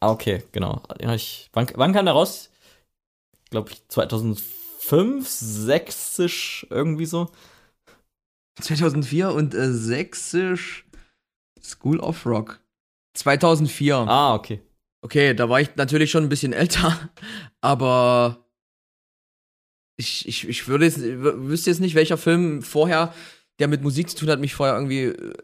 Ah, 0.00 0.10
okay, 0.10 0.42
genau. 0.52 0.82
Ich, 1.14 1.50
wann, 1.52 1.66
wann 1.74 1.92
kam 1.92 2.06
der 2.06 2.14
raus? 2.14 2.50
Glaube 3.50 3.70
ich 3.70 3.86
2005, 3.88 5.28
6 5.28 6.66
irgendwie 6.70 7.06
so. 7.06 7.30
2004 8.60 9.30
und 9.30 9.54
äh, 9.54 9.72
sächsisch 9.72 10.86
School 11.62 12.00
of 12.00 12.24
Rock. 12.26 12.60
2004. 13.14 13.94
Ah, 13.96 14.34
okay. 14.34 14.62
Okay, 15.02 15.34
da 15.34 15.48
war 15.48 15.60
ich 15.60 15.76
natürlich 15.76 16.10
schon 16.10 16.24
ein 16.24 16.28
bisschen 16.28 16.52
älter, 16.52 17.10
aber 17.60 18.44
ich, 19.96 20.26
ich, 20.28 20.48
ich 20.48 20.68
würde 20.68 20.84
jetzt, 20.86 21.00
wüsste 21.00 21.70
jetzt 21.70 21.80
nicht, 21.80 21.94
welcher 21.94 22.18
Film 22.18 22.62
vorher, 22.62 23.14
der 23.58 23.68
mit 23.68 23.82
Musik 23.82 24.10
zu 24.10 24.16
tun 24.16 24.30
hat, 24.30 24.40
mich 24.40 24.54
vorher 24.54 24.74
irgendwie 24.74 25.04
äh, 25.04 25.34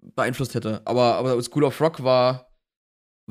beeinflusst 0.00 0.54
hätte. 0.54 0.82
Aber, 0.84 1.16
aber 1.16 1.40
School 1.42 1.64
of 1.64 1.80
Rock 1.80 2.02
war, 2.02 2.49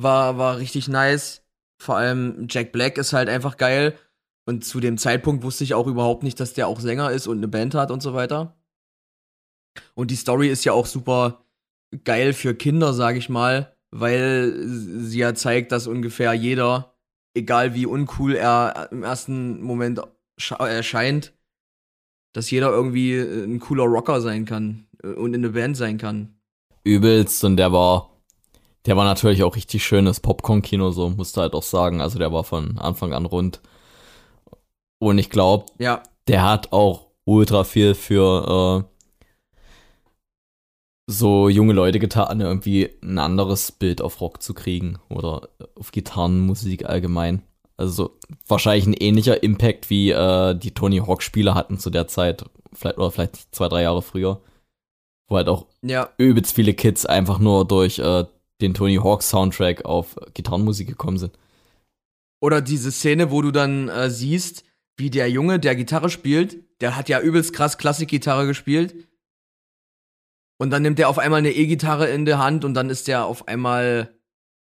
war, 0.02 0.38
war 0.38 0.58
richtig 0.58 0.88
nice. 0.88 1.44
Vor 1.82 1.98
allem 1.98 2.48
Jack 2.50 2.72
Black 2.72 2.98
ist 2.98 3.14
halt 3.14 3.30
einfach 3.30 3.58
geil. 3.58 3.98
Und 4.46 4.66
zu 4.66 4.80
dem 4.80 4.98
Zeitpunkt 4.98 5.44
wusste 5.44 5.64
ich 5.64 5.74
auch 5.74 5.88
überhaupt 5.88 6.24
nicht, 6.24 6.40
dass 6.40 6.54
der 6.54 6.68
auch 6.68 6.80
Sänger 6.80 7.12
ist 7.12 7.28
und 7.28 7.38
eine 7.38 7.48
Band 7.48 7.76
hat 7.76 7.92
und 7.92 8.02
so 8.02 8.14
weiter. 8.14 8.58
Und 9.94 10.12
die 10.12 10.16
Story 10.16 10.50
ist 10.50 10.66
ja 10.66 10.74
auch 10.74 10.88
super 10.88 11.46
geil 12.04 12.34
für 12.34 12.56
Kinder, 12.56 12.94
sag 12.94 13.16
ich 13.16 13.30
mal, 13.30 13.76
weil 13.92 14.54
sie 14.68 15.20
ja 15.20 15.34
zeigt, 15.36 15.72
dass 15.72 15.88
ungefähr 15.88 16.34
jeder, 16.34 16.96
egal 17.36 17.76
wie 17.76 17.86
uncool 17.86 18.36
er 18.36 18.90
im 18.92 19.04
ersten 19.04 19.62
Moment 19.62 20.02
scha- 20.40 20.68
erscheint, 20.68 21.34
dass 22.34 22.52
jeder 22.52 22.70
irgendwie 22.70 23.14
äh, 23.14 23.44
ein 23.44 23.60
cooler 23.60 23.86
Rocker 23.86 24.22
sein 24.22 24.46
kann 24.46 24.88
äh, 25.04 25.08
und 25.08 25.34
in 25.34 25.44
eine 25.44 25.54
Band 25.54 25.78
sein 25.78 25.98
kann. 25.98 26.40
Übelst 26.84 27.44
und 27.44 27.58
der 27.58 27.72
war, 27.72 28.19
der 28.86 28.96
war 28.98 29.06
natürlich 29.06 29.44
auch 29.44 29.56
richtig 29.56 29.84
schönes 29.84 30.20
Popcorn-Kino, 30.20 30.92
so 30.92 31.10
musste 31.10 31.42
halt 31.42 31.54
auch 31.54 31.64
sagen. 31.64 32.02
Also 32.02 32.20
der 32.20 32.32
war 32.32 32.44
von 32.44 32.78
Anfang 32.78 33.14
an 33.14 33.26
rund. 33.26 33.62
Und 35.00 35.18
ich 35.18 35.30
glaube, 35.30 35.66
Ja, 35.78 36.04
der 36.28 36.44
hat 36.44 36.72
auch 36.74 37.08
ultra 37.26 37.64
viel 37.64 37.96
für 37.96 38.86
äh, 38.86 38.90
so 41.08 41.50
junge 41.50 41.74
Leute 41.74 42.00
getan, 42.00 42.40
irgendwie 42.42 42.90
ein 43.02 43.18
anderes 43.18 43.72
Bild 43.72 44.02
auf 44.02 44.22
Rock 44.22 44.44
zu 44.44 44.54
kriegen 44.54 45.00
oder 45.10 45.50
auf 45.76 45.92
Gitarrenmusik 45.92 46.86
allgemein. 46.86 47.42
Also 47.78 47.92
so 47.92 48.20
wahrscheinlich 48.48 48.86
ein 48.86 48.94
ähnlicher 48.94 49.42
Impact 49.42 49.90
wie 49.90 50.12
äh, 50.12 50.54
die 50.56 50.74
Tony 50.74 50.98
Hawk 51.00 51.24
Spiele 51.24 51.56
hatten 51.56 51.80
zu 51.80 51.90
der 51.90 52.08
Zeit 52.08 52.46
vielleicht, 52.74 52.98
oder 52.98 53.10
vielleicht 53.12 53.56
zwei, 53.56 53.70
drei 53.70 53.84
Jahre 53.84 54.02
früher. 54.02 54.42
Wo 55.28 55.38
halt 55.38 55.48
auch 55.48 55.68
Ja, 55.82 56.10
übelst 56.18 56.56
viele 56.56 56.74
Kids 56.74 57.06
einfach 57.06 57.40
nur 57.40 57.66
durch 57.66 58.00
äh, 58.00 58.26
den 58.62 58.74
Tony 58.74 58.96
Hawk 58.96 59.24
Soundtrack 59.24 59.86
auf 59.86 60.16
Gitarrenmusik 60.34 60.88
gekommen 60.88 61.18
sind. 61.18 61.38
Oder 62.42 62.62
diese 62.62 62.92
Szene, 62.92 63.32
wo 63.32 63.42
du 63.42 63.52
dann 63.52 63.90
äh, 63.90 64.10
siehst, 64.10 64.64
wie 64.98 65.10
der 65.10 65.30
Junge, 65.30 65.60
der 65.60 65.76
Gitarre 65.76 66.10
spielt, 66.10 66.58
der 66.82 66.96
hat 66.96 67.10
ja 67.10 67.20
übelst 67.22 67.54
krass 67.54 67.78
Klassikgitarre 67.78 68.48
gespielt. 68.48 69.08
Und 70.58 70.72
dann 70.72 70.82
nimmt 70.82 71.00
er 71.00 71.10
auf 71.10 71.20
einmal 71.20 71.40
eine 71.40 71.54
E-Gitarre 71.54 72.10
in 72.10 72.26
der 72.26 72.40
Hand 72.40 72.66
und 72.66 72.74
dann 72.74 72.90
ist 72.90 73.08
der 73.08 73.26
auf 73.26 73.48
einmal 73.48 74.14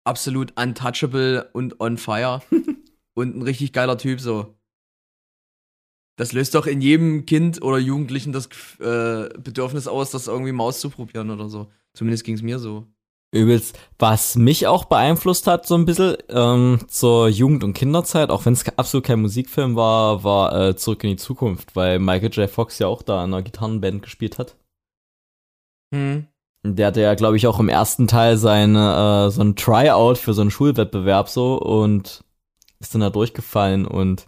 absolut 0.04 0.58
untouchable 0.60 1.50
und 1.52 1.80
on 1.80 1.98
fire. 1.98 2.42
und 3.14 3.36
ein 3.36 3.42
richtig 3.42 3.72
geiler 3.72 3.96
Typ 3.96 4.20
so. 4.20 4.56
Das 6.16 6.32
löst 6.32 6.54
doch 6.54 6.66
in 6.66 6.80
jedem 6.80 7.26
Kind 7.26 7.62
oder 7.62 7.78
Jugendlichen 7.78 8.32
das 8.32 8.46
äh, 8.78 9.28
Bedürfnis 9.38 9.88
aus, 9.88 10.10
das 10.10 10.28
irgendwie 10.28 10.52
mal 10.52 10.64
auszuprobieren 10.64 11.30
oder 11.30 11.48
so. 11.48 11.72
Zumindest 11.92 12.24
ging 12.24 12.36
es 12.36 12.42
mir 12.42 12.58
so. 12.58 12.86
Übelst. 13.34 13.78
Was 13.98 14.36
mich 14.36 14.66
auch 14.66 14.84
beeinflusst 14.84 15.46
hat, 15.46 15.66
so 15.66 15.74
ein 15.74 15.84
bisschen 15.84 16.16
ähm, 16.28 16.80
zur 16.88 17.28
Jugend- 17.28 17.64
und 17.64 17.74
Kinderzeit, 17.74 18.30
auch 18.30 18.46
wenn 18.46 18.52
es 18.52 18.66
absolut 18.78 19.04
kein 19.04 19.20
Musikfilm 19.20 19.76
war, 19.76 20.24
war 20.24 20.58
äh, 20.58 20.76
Zurück 20.76 21.04
in 21.04 21.10
die 21.10 21.16
Zukunft, 21.16 21.76
weil 21.76 21.98
Michael 21.98 22.32
J. 22.32 22.48
Fox 22.48 22.78
ja 22.78 22.86
auch 22.86 23.02
da 23.02 23.24
in 23.24 23.32
einer 23.32 23.42
Gitarrenband 23.42 24.02
gespielt 24.02 24.38
hat. 24.38 24.56
Hm. 25.94 26.26
Der 26.66 26.86
hatte 26.86 27.02
ja, 27.02 27.14
glaube 27.14 27.36
ich, 27.36 27.46
auch 27.46 27.60
im 27.60 27.68
ersten 27.68 28.08
Teil 28.08 28.38
seine, 28.38 29.26
äh, 29.26 29.30
so 29.30 29.42
ein 29.42 29.54
Tryout 29.54 30.16
für 30.16 30.32
so 30.32 30.40
einen 30.40 30.50
Schulwettbewerb 30.50 31.28
so 31.28 31.56
und 31.56 32.24
ist 32.80 32.94
dann 32.94 33.02
da 33.02 33.10
durchgefallen 33.10 33.86
und 33.86 34.26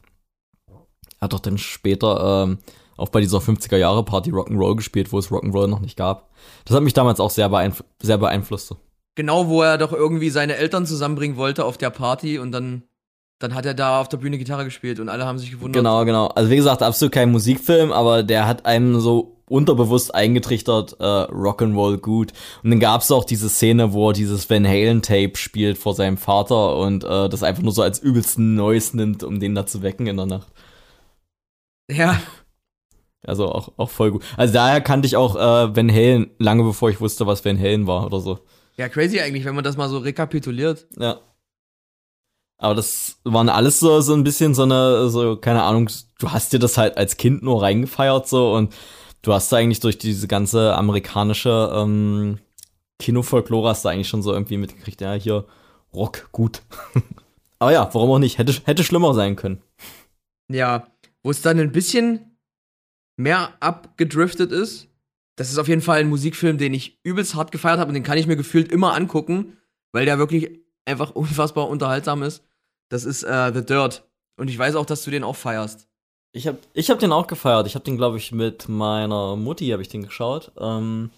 hat 1.21 1.33
doch 1.33 1.41
dann 1.41 1.57
später 1.57 2.45
ähm, 2.45 2.59
auch 2.97 3.09
bei 3.09 3.21
dieser 3.21 3.39
50er-Jahre-Party 3.39 4.31
Rock'n'Roll 4.31 4.77
gespielt, 4.77 5.13
wo 5.13 5.19
es 5.19 5.31
Rock'n'Roll 5.31 5.67
noch 5.67 5.81
nicht 5.81 5.97
gab. 5.97 6.31
Das 6.65 6.77
hat 6.77 6.83
mich 6.83 6.95
damals 6.95 7.21
auch 7.21 7.31
sehr, 7.31 7.49
beeinf 7.49 7.83
sehr 8.01 8.19
beeinflusst. 8.19 8.75
Genau, 9.17 9.49
wo 9.49 9.63
er 9.63 9.79
doch 9.79 9.93
irgendwie 9.93 10.31
seine 10.31 10.57
Eltern 10.57 10.87
zusammenbringen 10.87 11.37
wollte 11.37 11.65
auf 11.65 11.79
der 11.79 11.91
Party 11.91 12.39
und 12.39 12.53
dann, 12.53 12.83
dann 13.39 13.55
hat 13.55 13.67
er 13.67 13.75
da 13.75 14.01
auf 14.01 14.09
der 14.09 14.19
Bühne 14.19 14.39
Gitarre 14.39 14.65
gespielt 14.65 15.01
und 15.01 15.09
alle 15.09 15.25
haben 15.27 15.39
sich 15.39 15.51
gewundert. 15.51 15.81
Genau, 15.81 16.05
genau. 16.05 16.29
Also 16.29 16.51
wie 16.51 16.57
gesagt, 16.57 16.83
absolut 16.83 17.13
kein 17.13 17.33
Musikfilm, 17.33 17.93
aber 17.93 18.23
der 18.23 18.47
hat 18.47 18.67
einem 18.67 19.01
so 19.01 19.43
unterbewusst 19.49 20.15
eingetrichtert, 20.15 20.97
äh, 21.01 21.05
Rock'n'Roll 21.05 21.99
gut. 21.99 22.33
Und 22.63 22.71
dann 22.71 22.81
gab's 22.81 23.11
auch 23.11 23.25
diese 23.25 23.49
Szene, 23.49 23.93
wo 23.93 24.11
er 24.11 24.13
dieses 24.13 24.51
Van 24.51 24.67
Halen-Tape 24.67 25.37
spielt 25.37 25.79
vor 25.79 25.95
seinem 25.95 26.19
Vater 26.19 26.77
und 26.77 27.05
äh, 27.05 27.29
das 27.29 27.43
einfach 27.43 27.63
nur 27.63 27.73
so 27.73 27.83
als 27.83 27.99
übelsten 27.99 28.55
Noise 28.55 28.97
nimmt, 28.97 29.23
um 29.23 29.41
den 29.41 29.55
da 29.55 29.65
zu 29.65 29.83
wecken 29.83 30.09
in 30.09 30.17
der 30.17 30.27
Nacht. 30.27 30.49
Ja, 31.91 32.21
Also 33.27 33.47
auch, 33.47 33.73
auch 33.77 33.91
voll 33.91 34.11
gut. 34.13 34.25
Also 34.37 34.53
daher 34.55 34.81
kannte 34.81 35.07
ich 35.07 35.17
auch 35.17 35.37
äh, 35.37 35.77
Van 35.77 35.91
Halen 35.91 36.31
lange 36.39 36.63
bevor 36.65 36.91
ich 36.91 37.01
wusste, 37.01 37.27
was 37.27 37.45
Van 37.45 37.59
Halen 37.59 37.87
war 37.87 38.07
oder 38.07 38.21
so. 38.21 38.41
Ja, 38.79 38.89
crazy 38.89 39.21
eigentlich, 39.21 39.45
wenn 39.45 39.55
man 39.55 39.65
das 39.65 39.77
mal 39.77 39.89
so 39.89 39.99
rekapituliert. 39.99 40.87
Ja. 40.99 41.21
Aber 42.59 42.75
das 42.75 43.19
waren 43.25 43.49
alles 43.49 43.81
so, 43.81 44.01
so 44.01 44.15
ein 44.15 44.25
bisschen 44.25 44.55
so 44.55 44.63
eine, 44.63 45.09
so, 45.11 45.37
keine 45.37 45.63
Ahnung, 45.63 45.91
du 46.19 46.31
hast 46.31 46.53
dir 46.53 46.59
das 46.59 46.79
halt 46.79 46.97
als 46.97 47.17
Kind 47.17 47.43
nur 47.43 47.63
reingefeiert 47.63 48.27
so 48.29 48.55
und 48.55 48.75
du 49.23 49.33
hast 49.33 49.53
da 49.53 49.57
eigentlich 49.57 49.81
durch 49.81 49.99
diese 49.99 50.27
ganze 50.27 50.75
amerikanische 50.75 51.71
ähm, 51.75 52.39
Kinofolklore 52.99 53.69
hast 53.69 53.85
du 53.85 53.91
eigentlich 53.91 54.09
schon 54.09 54.23
so 54.23 54.33
irgendwie 54.33 54.57
mitgekriegt, 54.57 55.01
ja, 55.03 55.13
hier 55.13 55.45
Rock, 55.93 56.29
gut. 56.33 56.63
Aber 57.59 57.73
ja, 57.73 57.89
warum 57.93 58.11
auch 58.11 58.19
nicht? 58.19 58.39
Hätte, 58.39 58.55
hätte 58.65 58.85
schlimmer 58.85 59.15
sein 59.15 59.37
können. 59.37 59.63
Ja, 60.51 60.87
wo 61.23 61.31
es 61.31 61.43
dann 61.43 61.59
ein 61.59 61.73
bisschen 61.73 62.39
mehr 63.17 63.55
abgedriftet 63.61 64.53
ist. 64.53 64.89
Das 65.37 65.51
ist 65.51 65.59
auf 65.59 65.69
jeden 65.69 65.83
Fall 65.83 66.01
ein 66.01 66.09
Musikfilm, 66.09 66.59
den 66.59 66.75
ich 66.75 66.99
übelst 67.03 67.35
hart 67.35 67.53
gefeiert 67.53 67.79
habe 67.79 67.89
und 67.89 67.95
den 67.95 68.03
kann 68.03 68.19
ich 68.19 68.27
mir 68.27 68.37
gefühlt 68.37 68.73
immer 68.73 68.95
angucken, 68.95 69.59
weil 69.93 70.07
der 70.07 70.19
wirklich 70.19 70.51
einfach 70.85 71.11
unfassbar 71.15 71.69
unterhaltsam 71.69 72.23
ist. 72.23 72.43
Das 72.89 73.05
ist 73.05 73.23
äh, 73.23 73.53
The 73.53 73.65
Dirt. 73.65 74.05
Und 74.39 74.49
ich 74.49 74.59
weiß 74.59 74.75
auch, 74.75 74.87
dass 74.87 75.05
du 75.05 75.11
den 75.11 75.25
auch 75.25 75.37
feierst. 75.37 75.89
Ich 76.33 76.47
hab, 76.47 76.57
ich 76.75 76.91
hab 76.91 76.99
den 76.99 77.13
auch 77.13 77.27
gefeiert. 77.27 77.67
Ich 77.67 77.75
hab 77.75 77.85
den, 77.85 77.97
glaube 77.97 78.19
ich, 78.19 78.33
mit 78.33 78.69
meiner 78.69 79.37
Mutti 79.37 79.69
habe 79.69 79.83
ich 79.83 79.89
den 79.89 80.03
geschaut. 80.03 80.53
Ähm, 80.59 81.11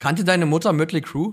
Kannte 0.00 0.24
deine 0.24 0.46
Mutter 0.46 0.72
Mötley 0.72 1.00
Crew? 1.00 1.32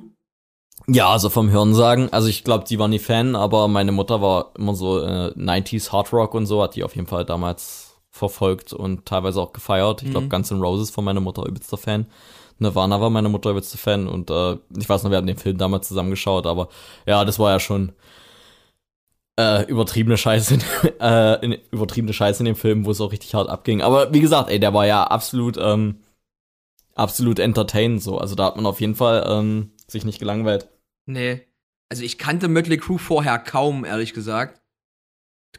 Ja, 0.87 1.09
also 1.09 1.29
vom 1.29 1.49
Hörensagen. 1.49 2.11
Also 2.13 2.27
ich 2.27 2.43
glaube, 2.43 2.65
die 2.67 2.79
war 2.79 2.87
nie 2.87 2.99
Fan, 2.99 3.35
aber 3.35 3.67
meine 3.67 3.91
Mutter 3.91 4.21
war 4.21 4.51
immer 4.57 4.75
so 4.75 4.99
äh, 4.99 5.33
90s 5.35 5.91
Hard 5.91 6.13
Rock 6.13 6.33
und 6.33 6.45
so, 6.45 6.61
hat 6.61 6.75
die 6.75 6.83
auf 6.83 6.95
jeden 6.95 7.07
Fall 7.07 7.25
damals 7.25 7.90
verfolgt 8.11 8.73
und 8.73 9.05
teilweise 9.05 9.41
auch 9.41 9.53
gefeiert. 9.53 10.03
Ich 10.03 10.11
glaube, 10.11 10.25
Mhm. 10.25 10.29
Guns 10.29 10.51
N' 10.51 10.61
Roses 10.61 10.91
von 10.91 11.05
meiner 11.05 11.21
Mutter 11.21 11.45
übelster 11.45 11.77
Fan. 11.77 12.05
Nirvana 12.59 13.01
war 13.01 13.09
meine 13.09 13.29
Mutter 13.29 13.49
übelster 13.51 13.77
Fan 13.77 14.07
und 14.07 14.29
äh, 14.29 14.57
ich 14.77 14.87
weiß 14.87 15.03
noch, 15.03 15.09
wir 15.09 15.17
hatten 15.17 15.27
den 15.27 15.37
Film 15.37 15.57
damals 15.57 15.87
zusammengeschaut, 15.87 16.45
aber 16.45 16.69
ja, 17.07 17.25
das 17.25 17.39
war 17.39 17.51
ja 17.51 17.59
schon 17.59 17.93
äh, 19.39 19.63
übertriebene 19.65 20.17
Scheiße, 20.17 20.55
in, 20.55 20.61
äh, 20.99 21.45
in, 21.45 21.57
übertriebene 21.71 22.13
Scheiße 22.13 22.41
in 22.41 22.45
dem 22.45 22.55
Film, 22.55 22.85
wo 22.85 22.91
es 22.91 23.01
auch 23.01 23.11
richtig 23.11 23.33
hart 23.33 23.49
abging. 23.49 23.81
Aber 23.81 24.13
wie 24.13 24.19
gesagt, 24.19 24.49
ey, 24.49 24.59
der 24.59 24.73
war 24.73 24.85
ja 24.85 25.05
absolut, 25.05 25.57
ähm, 25.57 26.01
absolut 26.93 27.39
entertainend 27.39 28.03
so. 28.03 28.17
Also 28.17 28.35
da 28.35 28.45
hat 28.45 28.57
man 28.57 28.65
auf 28.65 28.81
jeden 28.81 28.95
Fall 28.95 29.25
ähm, 29.27 29.71
sich 29.87 30.05
nicht 30.05 30.19
gelangweilt. 30.19 30.67
Nee. 31.05 31.47
Also 31.89 32.03
ich 32.03 32.17
kannte 32.17 32.49
Mötley 32.49 32.77
Crew 32.77 32.97
vorher 32.97 33.39
kaum, 33.39 33.85
ehrlich 33.85 34.13
gesagt. 34.13 34.61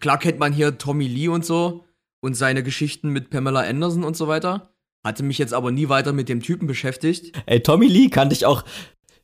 Klar 0.01 0.19
kennt 0.19 0.39
man 0.39 0.53
hier 0.53 0.79
Tommy 0.79 1.09
Lee 1.09 1.29
und 1.29 1.45
so 1.45 1.85
und 2.23 2.35
seine 2.35 2.63
Geschichten 2.63 3.11
mit 3.11 3.29
Pamela 3.31 3.61
Anderson 3.61 4.05
und 4.05 4.17
so 4.17 4.29
weiter. 4.29 4.71
Hatte 5.05 5.25
mich 5.25 5.39
jetzt 5.39 5.53
aber 5.53 5.73
nie 5.73 5.89
weiter 5.89 6.13
mit 6.13 6.29
dem 6.29 6.41
Typen 6.41 6.67
beschäftigt. 6.67 7.37
Ey, 7.47 7.61
Tommy 7.61 7.89
Lee 7.89 8.09
kannte 8.09 8.35
ich 8.35 8.47
auch, 8.47 8.65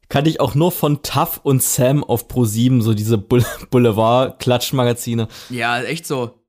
kannte 0.09 0.29
ich 0.29 0.41
auch 0.41 0.57
nur 0.57 0.73
von 0.73 1.03
Tough 1.03 1.41
und 1.45 1.63
Sam 1.63 2.03
auf 2.03 2.29
Pro7, 2.29 2.83
so 2.83 2.95
diese 2.95 3.17
Boulevard-Klatschmagazine. 3.71 5.29
Ja, 5.51 5.81
echt 5.81 6.07
so. 6.07 6.45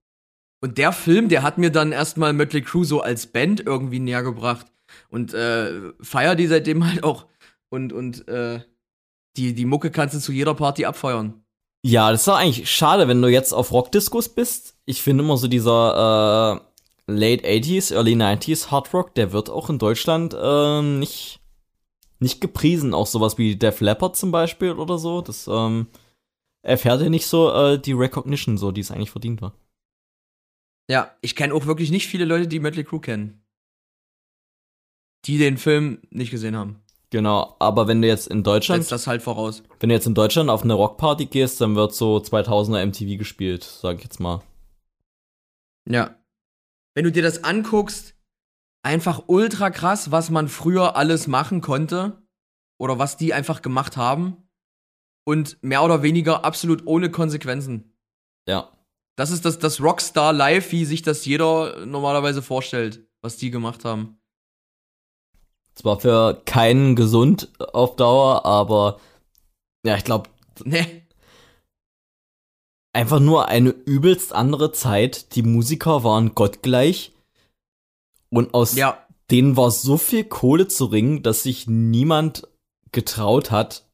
Und 0.62 0.78
der 0.80 0.92
Film, 0.92 1.30
der 1.30 1.44
hat 1.44 1.60
mir 1.60 1.70
dann 1.70 1.92
erstmal 1.92 2.34
Mötley 2.34 2.64
Crew 2.64 2.84
so 2.84 3.02
als 3.02 3.28
Band 3.28 3.62
irgendwie 3.66 4.00
näher 4.00 4.24
gebracht. 4.24 4.66
Und 5.10 5.36
äh, 5.36 5.94
feier 6.02 6.36
die 6.36 6.48
seitdem 6.48 6.86
halt 6.86 7.04
auch. 7.04 7.28
Und, 7.70 7.94
und 7.94 8.28
äh, 8.28 8.62
die, 9.38 9.54
die 9.54 9.66
Mucke 9.66 9.92
kannst 9.92 10.16
du 10.16 10.20
zu 10.20 10.32
jeder 10.32 10.56
Party 10.56 10.86
abfeuern. 10.86 11.44
Ja, 11.82 12.12
das 12.12 12.28
war 12.28 12.38
eigentlich 12.38 12.70
schade, 12.70 13.08
wenn 13.08 13.22
du 13.22 13.30
jetzt 13.30 13.54
auf 13.54 13.72
Rockdiscos 13.72 14.30
bist. 14.30 14.78
Ich 14.86 15.02
finde 15.02 15.24
immer 15.24 15.38
so 15.38 15.48
dieser 15.48 16.62
äh, 17.08 17.12
Late 17.12 17.48
80s, 17.48 17.94
Early 17.94 18.14
90s 18.14 18.70
Hard 18.70 18.94
Rock, 18.94 19.16
der 19.16 19.32
wird 19.32 19.50
auch 19.50 19.70
in 19.70 19.80
Deutschland 19.80 20.36
ähm, 20.40 21.00
nicht, 21.00 21.40
nicht 22.20 22.42
gepriesen. 22.42 22.94
Auch 22.94 23.08
sowas 23.08 23.38
wie 23.38 23.56
Def 23.56 23.80
Leppard 23.80 24.18
zum 24.18 24.32
Beispiel 24.32 24.74
oder 24.74 24.98
so. 24.98 25.22
Das 25.22 25.48
ähm, 25.48 25.88
erfährt 26.62 27.02
ja 27.02 27.10
nicht 27.10 27.28
so 27.28 27.52
äh, 27.52 27.80
die 27.80 27.94
Recognition, 27.94 28.58
so, 28.58 28.72
die 28.72 28.82
es 28.82 28.92
eigentlich 28.92 29.12
verdient 29.12 29.42
war. 29.42 29.54
Ja, 30.90 31.16
ich 31.22 31.36
kenne 31.36 31.54
auch 31.54 31.66
wirklich 31.66 31.92
nicht 31.92 32.08
viele 32.08 32.26
Leute, 32.26 32.48
die 32.48 32.60
Mötley 32.60 32.84
Crew 32.84 33.00
kennen. 33.00 33.42
Die 35.26 35.38
den 35.38 35.58
Film 35.58 36.02
nicht 36.10 36.32
gesehen 36.32 36.58
haben. 36.58 36.82
Genau, 37.12 37.56
aber 37.60 37.88
wenn 37.88 38.02
du 38.02 38.08
jetzt 38.08 38.28
in 38.28 38.44
Deutschland 38.44 38.84
Setzt 38.84 38.92
das 38.92 39.08
halt 39.08 39.24
voraus. 39.24 39.64
Wenn 39.80 39.90
du 39.90 39.96
jetzt 39.96 40.06
in 40.06 40.14
Deutschland 40.14 40.50
auf 40.50 40.64
eine 40.64 40.74
Rockparty 40.74 41.26
gehst, 41.26 41.60
dann 41.60 41.76
wird 41.76 41.94
so 41.94 42.18
2000er 42.18 42.86
MTV 42.86 43.18
gespielt, 43.18 43.64
sag 43.64 43.98
ich 43.98 44.04
jetzt 44.04 44.20
mal. 44.20 44.42
Ja. 45.88 46.16
Wenn 46.94 47.06
du 47.06 47.12
dir 47.12 47.24
das 47.24 47.44
anguckst, 47.44 48.16
einfach 48.84 49.24
ultra 49.28 49.72
krass, 49.72 50.12
was 50.12 50.30
man 50.30 50.48
früher 50.48 50.96
alles 50.96 51.28
machen 51.28 51.62
konnte. 51.62 52.22
Oder 52.80 53.00
was 53.00 53.18
die 53.18 53.34
einfach 53.34 53.62
gemacht 53.62 53.98
haben. 53.98 54.50
Und 55.26 55.58
mehr 55.62 55.84
oder 55.84 56.04
weniger 56.04 56.46
absolut 56.46 56.86
ohne 56.86 57.10
Konsequenzen. 57.10 57.98
Ja. 58.48 58.72
Das 59.16 59.32
ist 59.32 59.46
das, 59.46 59.60
das 59.60 59.82
Rockstar 59.82 60.32
Live, 60.32 60.72
wie 60.72 60.86
sich 60.86 61.02
das 61.02 61.26
jeder 61.26 61.86
normalerweise 61.86 62.42
vorstellt, 62.42 63.06
was 63.22 63.36
die 63.36 63.52
gemacht 63.52 63.84
haben. 63.84 64.19
Zwar 65.80 65.98
für 66.02 66.42
keinen 66.44 66.98
gesund 66.98 67.48
auf 67.72 67.96
Dauer, 67.96 68.46
aber 68.46 69.00
ja, 69.86 69.96
ich 69.96 70.04
glaube, 70.04 70.30
Ne? 70.66 70.86
einfach 72.92 73.22
nur 73.22 73.48
eine 73.48 73.70
übelst 73.70 74.34
andere 74.34 74.74
Zeit. 74.74 75.36
Die 75.36 75.42
Musiker 75.42 76.04
waren 76.04 76.36
gottgleich. 76.36 77.14
Und 78.30 78.54
aus 78.54 78.76
Ja, 78.76 78.98
denen 79.32 79.56
war 79.56 79.72
so 79.72 79.96
viel 79.96 80.26
Kohle 80.26 80.68
zu 80.68 80.84
ringen, 80.84 81.24
dass 81.24 81.44
sich 81.44 81.66
niemand 81.68 82.46
getraut 82.92 83.50
hat, 83.50 83.88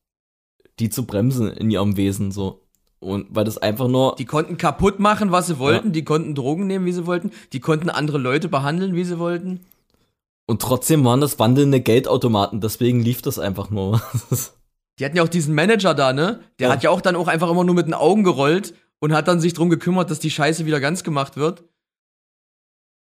die 0.79 0.89
zu 0.89 1.05
bremsen 1.05 1.51
in 1.51 1.69
ihrem 1.69 1.97
Wesen 1.97 2.31
so. 2.31 2.63
Und 2.99 3.27
weil 3.29 3.45
das 3.45 3.59
einfach 3.59 3.87
nur 3.87 4.15
die 4.15 4.25
konnten 4.25 4.57
kaputt 4.57 4.99
machen, 4.99 5.31
was 5.31 5.45
sie 5.45 5.59
wollten. 5.59 5.91
Die 5.91 6.03
konnten 6.03 6.33
Drogen 6.33 6.65
nehmen, 6.65 6.85
wie 6.87 6.93
sie 6.93 7.05
wollten. 7.05 7.31
Die 7.53 7.59
konnten 7.59 7.91
andere 7.91 8.17
Leute 8.17 8.49
behandeln, 8.49 8.95
wie 8.95 9.03
sie 9.03 9.19
wollten. 9.19 9.63
Und 10.47 10.61
trotzdem 10.61 11.03
waren 11.05 11.21
das 11.21 11.39
wandelnde 11.39 11.81
Geldautomaten, 11.81 12.61
deswegen 12.61 13.01
lief 13.01 13.21
das 13.21 13.39
einfach 13.39 13.69
nur. 13.69 14.01
Die 14.99 15.03
hatten 15.05 15.17
ja 15.17 15.23
auch 15.23 15.27
diesen 15.29 15.53
Manager 15.55 15.93
da, 15.93 16.13
ne? 16.13 16.41
Der 16.59 16.67
Ja. 16.69 16.73
hat 16.73 16.83
ja 16.83 16.89
auch 16.89 17.01
dann 17.01 17.17
auch 17.17 17.27
einfach 17.27 17.49
immer 17.49 17.65
nur 17.65 17.75
mit 17.75 17.85
den 17.85 17.93
Augen 17.93 18.23
gerollt 18.23 18.73
und 18.99 19.11
hat 19.13 19.27
dann 19.27 19.41
sich 19.41 19.53
drum 19.53 19.69
gekümmert, 19.69 20.09
dass 20.09 20.19
die 20.19 20.31
Scheiße 20.31 20.65
wieder 20.65 20.79
ganz 20.79 21.03
gemacht 21.03 21.35
wird. 21.35 21.65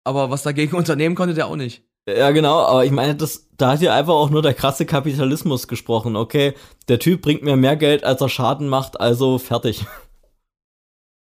Aber 0.04 0.32
was 0.32 0.42
dagegen 0.44 0.76
unternehmen 0.76 1.14
konnte 1.16 1.36
der 1.36 1.48
auch 1.48 1.56
nicht. 1.56 1.84
Ja, 2.08 2.32
genau, 2.32 2.60
aber 2.66 2.84
ich 2.84 2.92
meine, 2.92 3.16
das, 3.16 3.48
da 3.56 3.72
hat 3.74 3.82
ja 3.82 3.94
einfach 3.94 4.14
auch 4.14 4.30
nur 4.30 4.42
der 4.42 4.54
krasse 4.54 4.86
Kapitalismus 4.86 5.68
gesprochen. 5.70 6.16
Okay, 6.18 6.54
der 6.90 7.00
Typ 7.00 7.22
bringt 7.22 7.44
mir 7.44 7.56
mehr 7.56 7.78
Geld, 7.78 8.04
als 8.04 8.20
er 8.20 8.28
Schaden 8.28 8.68
macht, 8.70 9.00
also 9.00 9.38
fertig. 9.38 9.86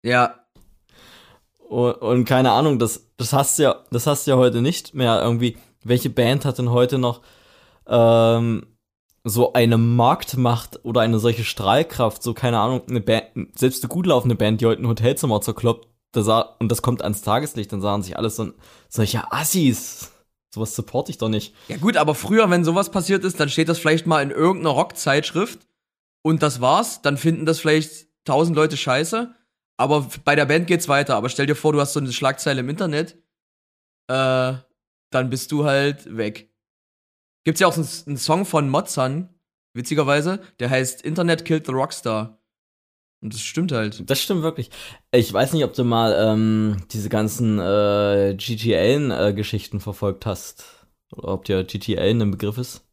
Ja. 0.04 0.36
Und, 1.68 1.94
und 1.94 2.24
keine 2.26 2.52
Ahnung, 2.52 2.78
das, 2.78 3.10
das 3.16 3.32
hast 3.32 3.58
du 3.58 3.64
ja, 3.64 3.84
das 3.90 4.06
hast 4.06 4.26
du 4.26 4.30
ja 4.30 4.36
heute 4.36 4.62
nicht 4.62 4.94
mehr 4.94 5.20
irgendwie. 5.20 5.56
Welche 5.88 6.10
Band 6.10 6.44
hat 6.44 6.58
denn 6.58 6.70
heute 6.70 6.98
noch 6.98 7.22
ähm, 7.86 8.66
so 9.24 9.52
eine 9.52 9.78
Marktmacht 9.78 10.84
oder 10.84 11.00
eine 11.00 11.18
solche 11.18 11.44
Strahlkraft? 11.44 12.22
So, 12.22 12.34
keine 12.34 12.58
Ahnung, 12.58 12.82
eine 12.88 13.00
Band, 13.00 13.58
selbst 13.58 13.82
eine 13.82 13.88
gut 13.88 14.06
laufende 14.06 14.34
Band, 14.34 14.60
die 14.60 14.66
heute 14.66 14.82
ein 14.82 14.88
Hotelzimmer 14.88 15.40
zerkloppt, 15.40 15.88
da 16.12 16.22
sah, 16.22 16.40
und 16.58 16.70
das 16.72 16.82
kommt 16.82 17.02
ans 17.02 17.22
Tageslicht, 17.22 17.72
dann 17.72 17.80
sahen 17.80 18.02
sich 18.02 18.16
alles 18.16 18.36
so 18.36 18.52
solche 18.88 19.32
Assis. 19.32 20.12
Sowas 20.52 20.74
supporte 20.74 21.10
ich 21.10 21.18
doch 21.18 21.28
nicht. 21.28 21.54
Ja 21.68 21.76
gut, 21.76 21.96
aber 21.96 22.14
früher, 22.14 22.48
wenn 22.48 22.64
sowas 22.64 22.90
passiert 22.90 23.24
ist, 23.24 23.38
dann 23.38 23.50
steht 23.50 23.68
das 23.68 23.78
vielleicht 23.78 24.06
mal 24.06 24.22
in 24.22 24.30
irgendeiner 24.30 24.74
Rockzeitschrift 24.74 25.66
und 26.22 26.42
das 26.42 26.60
war's. 26.60 27.02
Dann 27.02 27.18
finden 27.18 27.44
das 27.44 27.60
vielleicht 27.60 28.06
tausend 28.24 28.56
Leute 28.56 28.76
scheiße. 28.76 29.34
Aber 29.76 30.08
bei 30.24 30.34
der 30.34 30.46
Band 30.46 30.66
geht's 30.66 30.88
weiter. 30.88 31.16
Aber 31.16 31.28
stell 31.28 31.44
dir 31.44 31.54
vor, 31.54 31.72
du 31.74 31.80
hast 31.80 31.92
so 31.92 32.00
eine 32.00 32.12
Schlagzeile 32.12 32.60
im 32.60 32.70
Internet, 32.70 33.18
äh, 34.08 34.54
dann 35.10 35.30
bist 35.30 35.52
du 35.52 35.64
halt 35.64 36.16
weg. 36.16 36.52
Gibt's 37.44 37.60
ja 37.60 37.66
auch 37.66 37.76
einen, 37.76 37.88
einen 38.06 38.16
Song 38.16 38.44
von 38.44 38.68
Mozan, 38.68 39.34
witzigerweise, 39.74 40.40
der 40.58 40.70
heißt 40.70 41.02
Internet 41.02 41.44
Killed 41.44 41.66
the 41.66 41.72
Rockstar. 41.72 42.42
Und 43.22 43.32
das 43.32 43.40
stimmt 43.40 43.72
halt. 43.72 44.08
Das 44.10 44.20
stimmt 44.20 44.42
wirklich. 44.42 44.70
Ich 45.10 45.32
weiß 45.32 45.52
nicht, 45.52 45.64
ob 45.64 45.72
du 45.72 45.84
mal 45.84 46.14
ähm, 46.18 46.82
diese 46.90 47.08
ganzen 47.08 47.58
äh, 47.58 48.34
GTL-Geschichten 48.36 49.80
verfolgt 49.80 50.26
hast. 50.26 50.86
Oder 51.12 51.28
ob 51.28 51.44
dir 51.44 51.64
GTL 51.64 52.20
ein 52.20 52.30
Begriff 52.30 52.58
ist. 52.58 52.84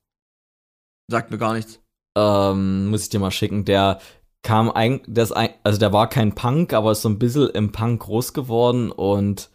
Sagt 1.09 1.31
mir 1.31 1.37
gar 1.37 1.53
nichts. 1.53 1.81
Ähm, 2.17 2.87
muss 2.87 3.03
ich 3.03 3.09
dir 3.09 3.19
mal 3.19 3.31
schicken. 3.31 3.65
Der 3.65 3.99
kam 4.43 4.69
eigentlich, 4.69 5.13
der 5.13 5.23
ist 5.23 5.31
ein, 5.31 5.49
also 5.63 5.79
der 5.79 5.93
war 5.93 6.09
kein 6.09 6.35
Punk, 6.35 6.73
aber 6.73 6.91
ist 6.91 7.01
so 7.01 7.09
ein 7.09 7.19
bisschen 7.19 7.49
im 7.49 7.71
Punk 7.71 8.01
groß 8.03 8.33
geworden 8.33 8.91
und 8.91 9.49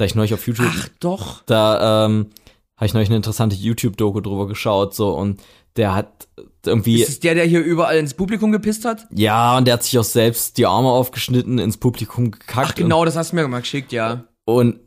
da 0.00 0.06
ich 0.06 0.14
neulich 0.14 0.32
auf 0.32 0.46
YouTube. 0.46 0.66
Ach 0.70 0.88
doch. 0.98 1.42
Da 1.44 2.06
ähm, 2.06 2.30
habe 2.76 2.86
ich 2.86 2.94
neulich 2.94 3.10
eine 3.10 3.16
interessante 3.16 3.54
YouTube-Doku 3.54 4.20
drüber 4.20 4.46
geschaut, 4.46 4.94
so 4.94 5.10
und 5.10 5.42
der 5.76 5.94
hat 5.94 6.26
irgendwie. 6.64 7.02
Ist 7.02 7.08
es 7.08 7.20
der, 7.20 7.34
der 7.34 7.44
hier 7.44 7.60
überall 7.60 7.98
ins 7.98 8.14
Publikum 8.14 8.50
gepisst 8.50 8.86
hat? 8.86 9.06
Ja, 9.12 9.58
und 9.58 9.66
der 9.66 9.74
hat 9.74 9.82
sich 9.82 9.98
auch 9.98 10.04
selbst 10.04 10.56
die 10.56 10.64
Arme 10.64 10.88
aufgeschnitten, 10.88 11.58
ins 11.58 11.76
Publikum 11.76 12.30
gekackt. 12.30 12.70
Ach 12.70 12.74
genau, 12.74 13.04
das 13.04 13.16
hast 13.16 13.32
du 13.32 13.36
mir 13.36 13.46
mal 13.46 13.60
geschickt, 13.60 13.92
ja. 13.92 14.24
Und 14.46 14.80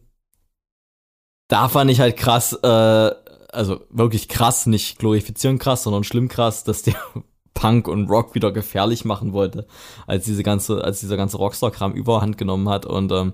da 1.47 1.69
fand 1.69 1.91
ich 1.91 1.99
halt 1.99 2.17
krass, 2.17 2.53
äh, 2.63 2.67
also 3.51 3.81
wirklich 3.91 4.27
krass, 4.27 4.65
nicht 4.65 4.97
glorifizieren 4.97 5.59
krass, 5.59 5.83
sondern 5.83 6.03
schlimm 6.03 6.27
krass, 6.27 6.63
dass 6.63 6.81
der 6.81 6.95
Punk 7.53 7.87
und 7.87 8.09
Rock 8.09 8.33
wieder 8.33 8.51
gefährlich 8.51 9.05
machen 9.05 9.31
wollte, 9.31 9.67
als 10.07 10.25
diese 10.25 10.41
ganze, 10.41 10.83
als 10.83 11.01
dieser 11.01 11.17
ganze 11.17 11.37
Rockstar-Kram 11.37 11.93
überhand 11.93 12.39
genommen 12.39 12.67
hat. 12.67 12.87
Und 12.87 13.11
ähm, 13.11 13.33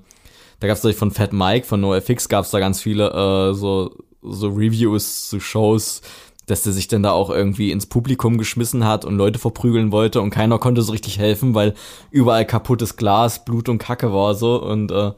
da 0.59 0.67
gab 0.67 0.83
es 0.83 0.97
von 0.97 1.11
Fat 1.11 1.33
Mike, 1.33 1.65
von 1.65 1.81
NoFX, 1.81 2.29
gab 2.29 2.45
es 2.45 2.51
da 2.51 2.59
ganz 2.59 2.81
viele 2.81 3.11
äh, 3.11 3.53
so, 3.53 3.95
so 4.21 4.49
Reviews 4.49 5.29
zu 5.29 5.39
Shows, 5.39 6.01
dass 6.45 6.63
der 6.63 6.73
sich 6.73 6.87
dann 6.87 7.03
da 7.03 7.11
auch 7.11 7.29
irgendwie 7.29 7.71
ins 7.71 7.85
Publikum 7.85 8.37
geschmissen 8.37 8.85
hat 8.85 9.05
und 9.05 9.15
Leute 9.15 9.39
verprügeln 9.39 9.91
wollte 9.91 10.21
und 10.21 10.31
keiner 10.31 10.59
konnte 10.59 10.81
so 10.81 10.91
richtig 10.91 11.19
helfen, 11.19 11.53
weil 11.53 11.75
überall 12.11 12.45
kaputtes 12.45 12.97
Glas, 12.97 13.45
Blut 13.45 13.69
und 13.69 13.77
Kacke 13.77 14.11
war 14.13 14.35
so 14.35 14.61
und 14.61 14.91
äh, 14.91 15.11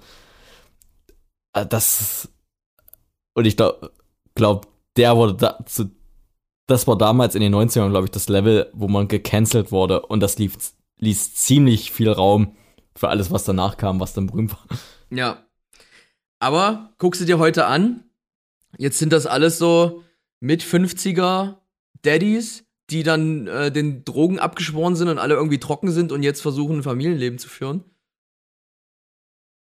äh 1.54 1.66
das 1.66 2.30
und 3.34 3.46
ich 3.46 3.58
glaube, 3.58 3.92
glaub, 4.36 4.68
der 4.98 5.16
wurde 5.16 5.36
da 5.36 5.66
zu, 5.66 5.90
das 6.68 6.88
war 6.88 6.98
damals 6.98 7.36
in 7.36 7.42
den 7.42 7.56
90ern, 7.56 7.90
glaube 7.90 8.06
ich, 8.06 8.12
das 8.12 8.30
Level, 8.30 8.70
wo 8.74 8.88
man 8.88 9.08
gecancelt 9.08 9.72
wurde 9.72 10.02
und 10.06 10.20
das 10.20 10.38
lief, 10.38 10.58
ließ 11.00 11.34
ziemlich 11.34 11.92
viel 11.92 12.12
Raum 12.12 12.56
für 12.96 13.10
alles, 13.10 13.32
was 13.32 13.46
danach 13.46 13.78
kam, 13.78 14.00
was 14.00 14.14
dann 14.14 14.28
berühmt 14.28 14.52
war. 14.52 14.78
Ja. 15.12 15.46
Aber 16.40 16.94
guckst 16.98 17.22
du 17.22 17.26
dir 17.26 17.38
heute 17.38 17.66
an, 17.66 18.04
jetzt 18.78 18.98
sind 18.98 19.14
das 19.14 19.26
alles 19.26 19.58
so 19.58 20.04
mit 20.40 20.64
50er 20.64 21.58
Daddies, 22.02 22.66
die 22.90 23.04
dann 23.04 23.48
äh, 23.48 23.72
den 23.72 24.04
Drogen 24.04 24.40
abgeschworen 24.40 24.96
sind 24.96 25.08
und 25.08 25.20
alle 25.20 25.36
irgendwie 25.36 25.60
trocken 25.60 25.92
sind 25.92 26.12
und 26.12 26.24
jetzt 26.24 26.42
versuchen, 26.42 26.78
ein 26.78 26.84
Familienleben 26.84 27.40
zu 27.40 27.48
führen. 27.48 27.84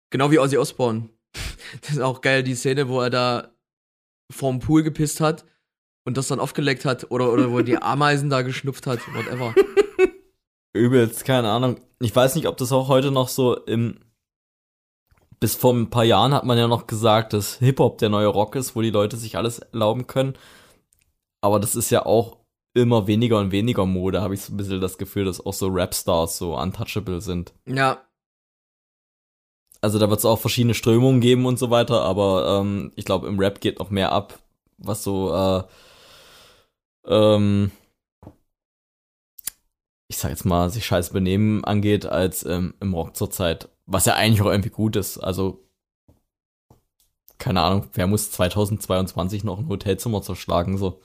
Genau 0.09 0.31
wie 0.31 0.39
Ozzy 0.39 0.57
Osbourne. 0.57 1.09
Das 1.81 1.91
ist 1.91 1.99
auch 1.99 2.21
geil, 2.21 2.43
die 2.43 2.55
Szene, 2.55 2.87
wo 2.87 3.01
er 3.01 3.09
da 3.09 3.51
vorm 4.31 4.59
Pool 4.59 4.83
gepisst 4.83 5.19
hat 5.19 5.45
und 6.05 6.15
das 6.15 6.27
dann 6.27 6.39
aufgeleckt 6.39 6.85
hat 6.85 7.11
oder, 7.11 7.33
oder 7.33 7.51
wo 7.51 7.57
er 7.57 7.63
die 7.63 7.77
Ameisen 7.81 8.29
da 8.29 8.41
geschnupft 8.41 8.87
hat, 8.87 8.99
whatever. 9.13 9.53
Übelst, 10.73 11.25
keine 11.25 11.49
Ahnung. 11.49 11.79
Ich 11.99 12.15
weiß 12.15 12.35
nicht, 12.35 12.47
ob 12.47 12.57
das 12.57 12.71
auch 12.71 12.87
heute 12.87 13.11
noch 13.11 13.29
so 13.29 13.55
im. 13.65 13.99
Bis 15.39 15.55
vor 15.55 15.73
ein 15.73 15.89
paar 15.89 16.03
Jahren 16.03 16.33
hat 16.33 16.45
man 16.45 16.57
ja 16.57 16.67
noch 16.67 16.87
gesagt, 16.87 17.33
dass 17.33 17.57
Hip-Hop 17.57 17.97
der 17.97 18.09
neue 18.09 18.27
Rock 18.27 18.55
ist, 18.55 18.75
wo 18.75 18.81
die 18.81 18.89
Leute 18.89 19.17
sich 19.17 19.37
alles 19.37 19.59
erlauben 19.59 20.07
können. 20.07 20.33
Aber 21.41 21.59
das 21.59 21.75
ist 21.75 21.89
ja 21.89 22.05
auch 22.05 22.37
immer 22.73 23.07
weniger 23.07 23.39
und 23.39 23.51
weniger 23.51 23.85
Mode, 23.85 24.21
habe 24.21 24.33
ich 24.33 24.41
so 24.41 24.53
ein 24.53 24.57
bisschen 24.57 24.81
das 24.81 24.97
Gefühl, 24.97 25.25
dass 25.25 25.45
auch 25.45 25.53
so 25.53 25.67
Rapstars 25.69 26.37
so 26.37 26.57
untouchable 26.57 27.21
sind. 27.21 27.53
Ja. 27.65 28.05
Also 29.81 29.99
da 29.99 30.09
wird 30.09 30.19
es 30.19 30.25
auch 30.25 30.39
verschiedene 30.39 30.73
Strömungen 30.73 31.21
geben 31.21 31.45
und 31.45 31.59
so 31.59 31.69
weiter, 31.69 32.01
aber 32.01 32.59
ähm, 32.61 32.91
ich 32.95 33.05
glaube, 33.05 33.27
im 33.27 33.39
Rap 33.39 33.61
geht 33.61 33.79
noch 33.79 33.91
mehr 33.91 34.11
ab, 34.11 34.39
was 34.77 35.03
so 35.03 35.33
äh, 35.33 35.63
ähm, 37.07 37.71
ich 40.07 40.17
sag 40.17 40.29
jetzt 40.29 40.45
mal, 40.45 40.69
sich 40.69 40.85
scheiß 40.85 41.11
benehmen 41.11 41.63
angeht, 41.63 42.05
als 42.05 42.45
ähm, 42.45 42.73
im 42.79 42.93
Rock 42.93 43.15
zurzeit. 43.15 43.69
Was 43.85 44.05
ja 44.05 44.15
eigentlich 44.15 44.41
auch 44.41 44.51
irgendwie 44.51 44.69
gut 44.69 44.95
ist. 44.95 45.17
Also, 45.17 45.63
keine 47.37 47.61
Ahnung, 47.61 47.87
wer 47.93 48.07
muss 48.07 48.31
2022 48.31 49.43
noch 49.43 49.59
ein 49.59 49.67
Hotelzimmer 49.67 50.21
zerschlagen? 50.21 50.77
So, 50.77 51.01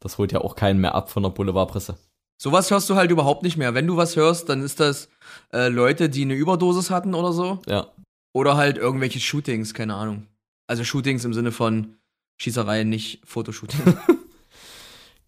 das 0.00 0.18
holt 0.18 0.32
ja 0.32 0.40
auch 0.40 0.54
keinen 0.54 0.80
mehr 0.80 0.94
ab 0.94 1.10
von 1.10 1.22
der 1.22 1.30
Boulevardpresse. 1.30 1.96
Sowas 2.40 2.70
hörst 2.70 2.90
du 2.90 2.96
halt 2.96 3.10
überhaupt 3.10 3.42
nicht 3.42 3.56
mehr. 3.56 3.74
Wenn 3.74 3.86
du 3.86 3.96
was 3.96 4.16
hörst, 4.16 4.48
dann 4.48 4.62
ist 4.62 4.80
das 4.80 5.08
äh, 5.52 5.68
Leute, 5.68 6.08
die 6.08 6.22
eine 6.22 6.34
Überdosis 6.34 6.90
hatten 6.90 7.14
oder 7.14 7.32
so. 7.32 7.60
Ja. 7.66 7.86
Oder 8.32 8.56
halt 8.56 8.78
irgendwelche 8.78 9.20
Shootings, 9.20 9.74
keine 9.74 9.94
Ahnung. 9.94 10.26
Also 10.66 10.84
Shootings 10.84 11.24
im 11.24 11.34
Sinne 11.34 11.52
von 11.52 11.96
Schießereien, 12.38 12.88
nicht 12.88 13.20
Fotoshooting. 13.24 13.96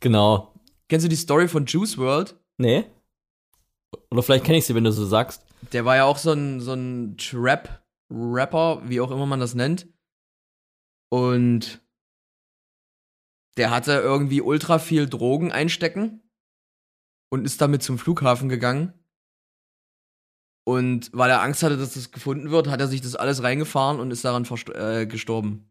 Genau. 0.05 0.53
Kennst 0.91 1.07
du 1.07 1.09
die 1.09 1.17
Story 1.17 1.49
von 1.49 1.65
Juice 1.65 1.97
World? 1.97 2.35
Nee. 2.59 2.85
Oder 4.11 4.23
vielleicht 4.23 4.45
kenne 4.45 4.59
ich 4.59 4.67
sie, 4.67 4.75
wenn 4.75 4.85
du 4.85 4.93
so 4.93 5.07
sagst. 5.07 5.43
Der 5.73 5.85
war 5.85 5.97
ja 5.97 6.05
auch 6.05 6.19
so 6.19 6.33
ein, 6.33 6.61
so 6.61 6.75
ein 6.75 7.17
Trap-Rapper, 7.17 8.83
wie 8.85 9.01
auch 9.01 9.11
immer 9.11 9.27
man 9.27 9.41
das 9.41 9.55
nennt. 9.55 9.89
Und 11.11 11.81
der 13.57 13.71
hatte 13.71 13.93
irgendwie 13.93 14.41
ultra 14.41 14.79
viel 14.79 15.09
Drogen 15.09 15.53
einstecken 15.53 16.23
und 17.31 17.45
ist 17.45 17.61
damit 17.61 17.83
zum 17.83 17.99
Flughafen 17.99 18.49
gegangen. 18.49 18.93
Und 20.67 21.11
weil 21.13 21.31
er 21.31 21.43
Angst 21.43 21.63
hatte, 21.63 21.77
dass 21.77 21.95
das 21.95 22.11
gefunden 22.11 22.51
wird, 22.51 22.69
hat 22.69 22.81
er 22.81 22.89
sich 22.89 23.03
das 23.03 23.17
alles 23.17 23.43
reingefahren 23.43 24.01
und 24.01 24.11
ist 24.11 24.25
daran 24.25 24.47
äh, 24.75 25.07
gestorben. 25.07 25.71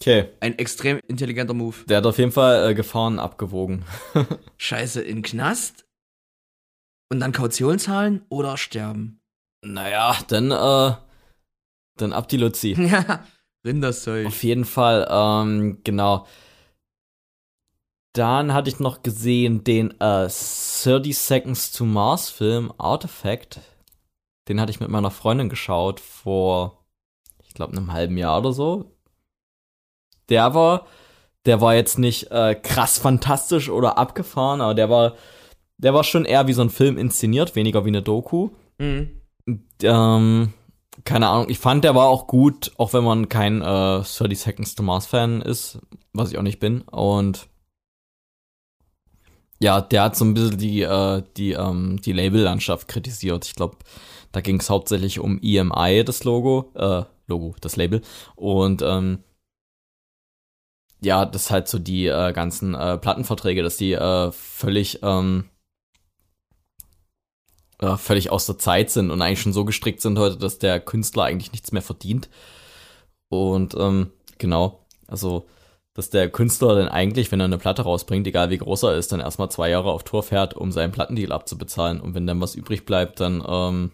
Okay. 0.00 0.28
Ein 0.40 0.58
extrem 0.58 1.00
intelligenter 1.08 1.54
Move. 1.54 1.76
Der 1.88 1.98
hat 1.98 2.06
auf 2.06 2.18
jeden 2.18 2.32
Fall 2.32 2.70
äh, 2.70 2.74
Gefahren 2.74 3.18
abgewogen. 3.18 3.84
Scheiße, 4.56 5.00
in 5.02 5.22
Knast? 5.22 5.83
Und 7.14 7.20
dann 7.20 7.30
Kaution 7.30 7.78
zahlen 7.78 8.26
oder 8.28 8.56
sterben? 8.56 9.20
Naja, 9.62 10.16
dann, 10.26 10.50
äh, 10.50 10.96
dann 11.96 12.12
ab 12.12 12.28
die 12.28 12.38
Luzi. 12.38 12.74
Ja, 12.78 13.24
Rinderszeug. 13.64 14.26
Auf 14.26 14.42
jeden 14.42 14.64
Fall, 14.64 15.06
ähm, 15.08 15.78
genau. 15.84 16.26
Dann 18.12 18.52
hatte 18.52 18.68
ich 18.68 18.80
noch 18.80 19.02
gesehen 19.02 19.64
den 19.64 19.92
äh, 20.00 20.28
30 20.28 21.16
Seconds 21.16 21.72
to 21.72 21.84
Mars 21.84 22.30
Film 22.30 22.72
Artifact. 22.78 23.60
Den 24.48 24.60
hatte 24.60 24.70
ich 24.70 24.80
mit 24.80 24.90
meiner 24.90 25.10
Freundin 25.10 25.48
geschaut 25.48 26.00
vor, 26.00 26.84
ich 27.46 27.54
glaube, 27.54 27.76
einem 27.76 27.92
halben 27.92 28.18
Jahr 28.18 28.40
oder 28.40 28.52
so 28.52 28.94
der 30.28 30.54
war, 30.54 30.86
der 31.46 31.60
war 31.60 31.74
jetzt 31.74 31.98
nicht 31.98 32.30
äh, 32.30 32.54
krass 32.54 32.98
fantastisch 32.98 33.68
oder 33.68 33.98
abgefahren, 33.98 34.60
aber 34.60 34.74
der 34.74 34.90
war, 34.90 35.14
der 35.78 35.94
war 35.94 36.04
schon 36.04 36.24
eher 36.24 36.46
wie 36.46 36.52
so 36.52 36.62
ein 36.62 36.70
Film 36.70 36.96
inszeniert, 36.96 37.56
weniger 37.56 37.84
wie 37.84 37.88
eine 37.88 38.02
Doku. 38.02 38.50
Mhm. 38.78 39.20
Ähm, 39.82 40.52
keine 41.04 41.28
Ahnung, 41.28 41.50
ich 41.50 41.58
fand, 41.58 41.84
der 41.84 41.94
war 41.94 42.06
auch 42.06 42.26
gut, 42.26 42.72
auch 42.78 42.92
wenn 42.92 43.04
man 43.04 43.28
kein 43.28 43.60
äh, 43.60 44.02
30 44.02 44.38
Seconds 44.38 44.74
to 44.74 44.82
Mars 44.82 45.06
Fan 45.06 45.42
ist, 45.42 45.78
was 46.12 46.30
ich 46.30 46.38
auch 46.38 46.42
nicht 46.42 46.60
bin. 46.60 46.82
Und 46.82 47.48
ja, 49.58 49.80
der 49.80 50.02
hat 50.04 50.16
so 50.16 50.24
ein 50.24 50.34
bisschen 50.34 50.58
die, 50.58 50.82
äh, 50.82 51.22
die, 51.36 51.52
ähm, 51.52 52.00
die 52.00 52.12
Labellandschaft 52.12 52.88
kritisiert. 52.88 53.44
Ich 53.46 53.54
glaube, 53.54 53.76
da 54.32 54.40
ging 54.40 54.60
es 54.60 54.70
hauptsächlich 54.70 55.18
um 55.20 55.40
EMI, 55.42 56.04
das 56.04 56.24
Logo, 56.24 56.70
äh, 56.74 57.04
Logo, 57.26 57.54
das 57.60 57.76
Label. 57.76 58.02
Und 58.36 58.82
ähm, 58.82 59.18
ja, 61.02 61.26
das 61.26 61.50
halt 61.50 61.68
so 61.68 61.78
die 61.78 62.06
äh, 62.06 62.32
ganzen 62.32 62.74
äh, 62.74 62.98
Plattenverträge, 62.98 63.62
dass 63.62 63.76
die 63.76 63.92
äh, 63.92 64.32
völlig 64.32 65.00
ähm, 65.02 65.50
äh, 67.84 67.96
völlig 67.96 68.30
aus 68.30 68.46
der 68.46 68.58
Zeit 68.58 68.90
sind 68.90 69.10
und 69.10 69.20
eigentlich 69.22 69.40
schon 69.40 69.52
so 69.52 69.64
gestrickt 69.64 70.00
sind 70.00 70.18
heute, 70.18 70.36
dass 70.36 70.58
der 70.58 70.80
Künstler 70.80 71.24
eigentlich 71.24 71.52
nichts 71.52 71.72
mehr 71.72 71.82
verdient. 71.82 72.28
Und 73.28 73.74
ähm, 73.78 74.10
genau, 74.38 74.86
also 75.06 75.46
dass 75.94 76.10
der 76.10 76.28
Künstler 76.28 76.74
dann 76.74 76.88
eigentlich, 76.88 77.30
wenn 77.30 77.40
er 77.40 77.44
eine 77.44 77.58
Platte 77.58 77.82
rausbringt, 77.82 78.26
egal 78.26 78.50
wie 78.50 78.58
groß 78.58 78.82
er 78.82 78.96
ist, 78.96 79.12
dann 79.12 79.20
erstmal 79.20 79.50
zwei 79.50 79.70
Jahre 79.70 79.92
auf 79.92 80.02
Tour 80.02 80.24
fährt, 80.24 80.54
um 80.54 80.72
seinen 80.72 80.90
Plattendeal 80.90 81.30
abzubezahlen. 81.30 82.00
Und 82.00 82.14
wenn 82.14 82.26
dann 82.26 82.40
was 82.40 82.56
übrig 82.56 82.84
bleibt, 82.84 83.20
dann 83.20 83.44
ähm, 83.46 83.92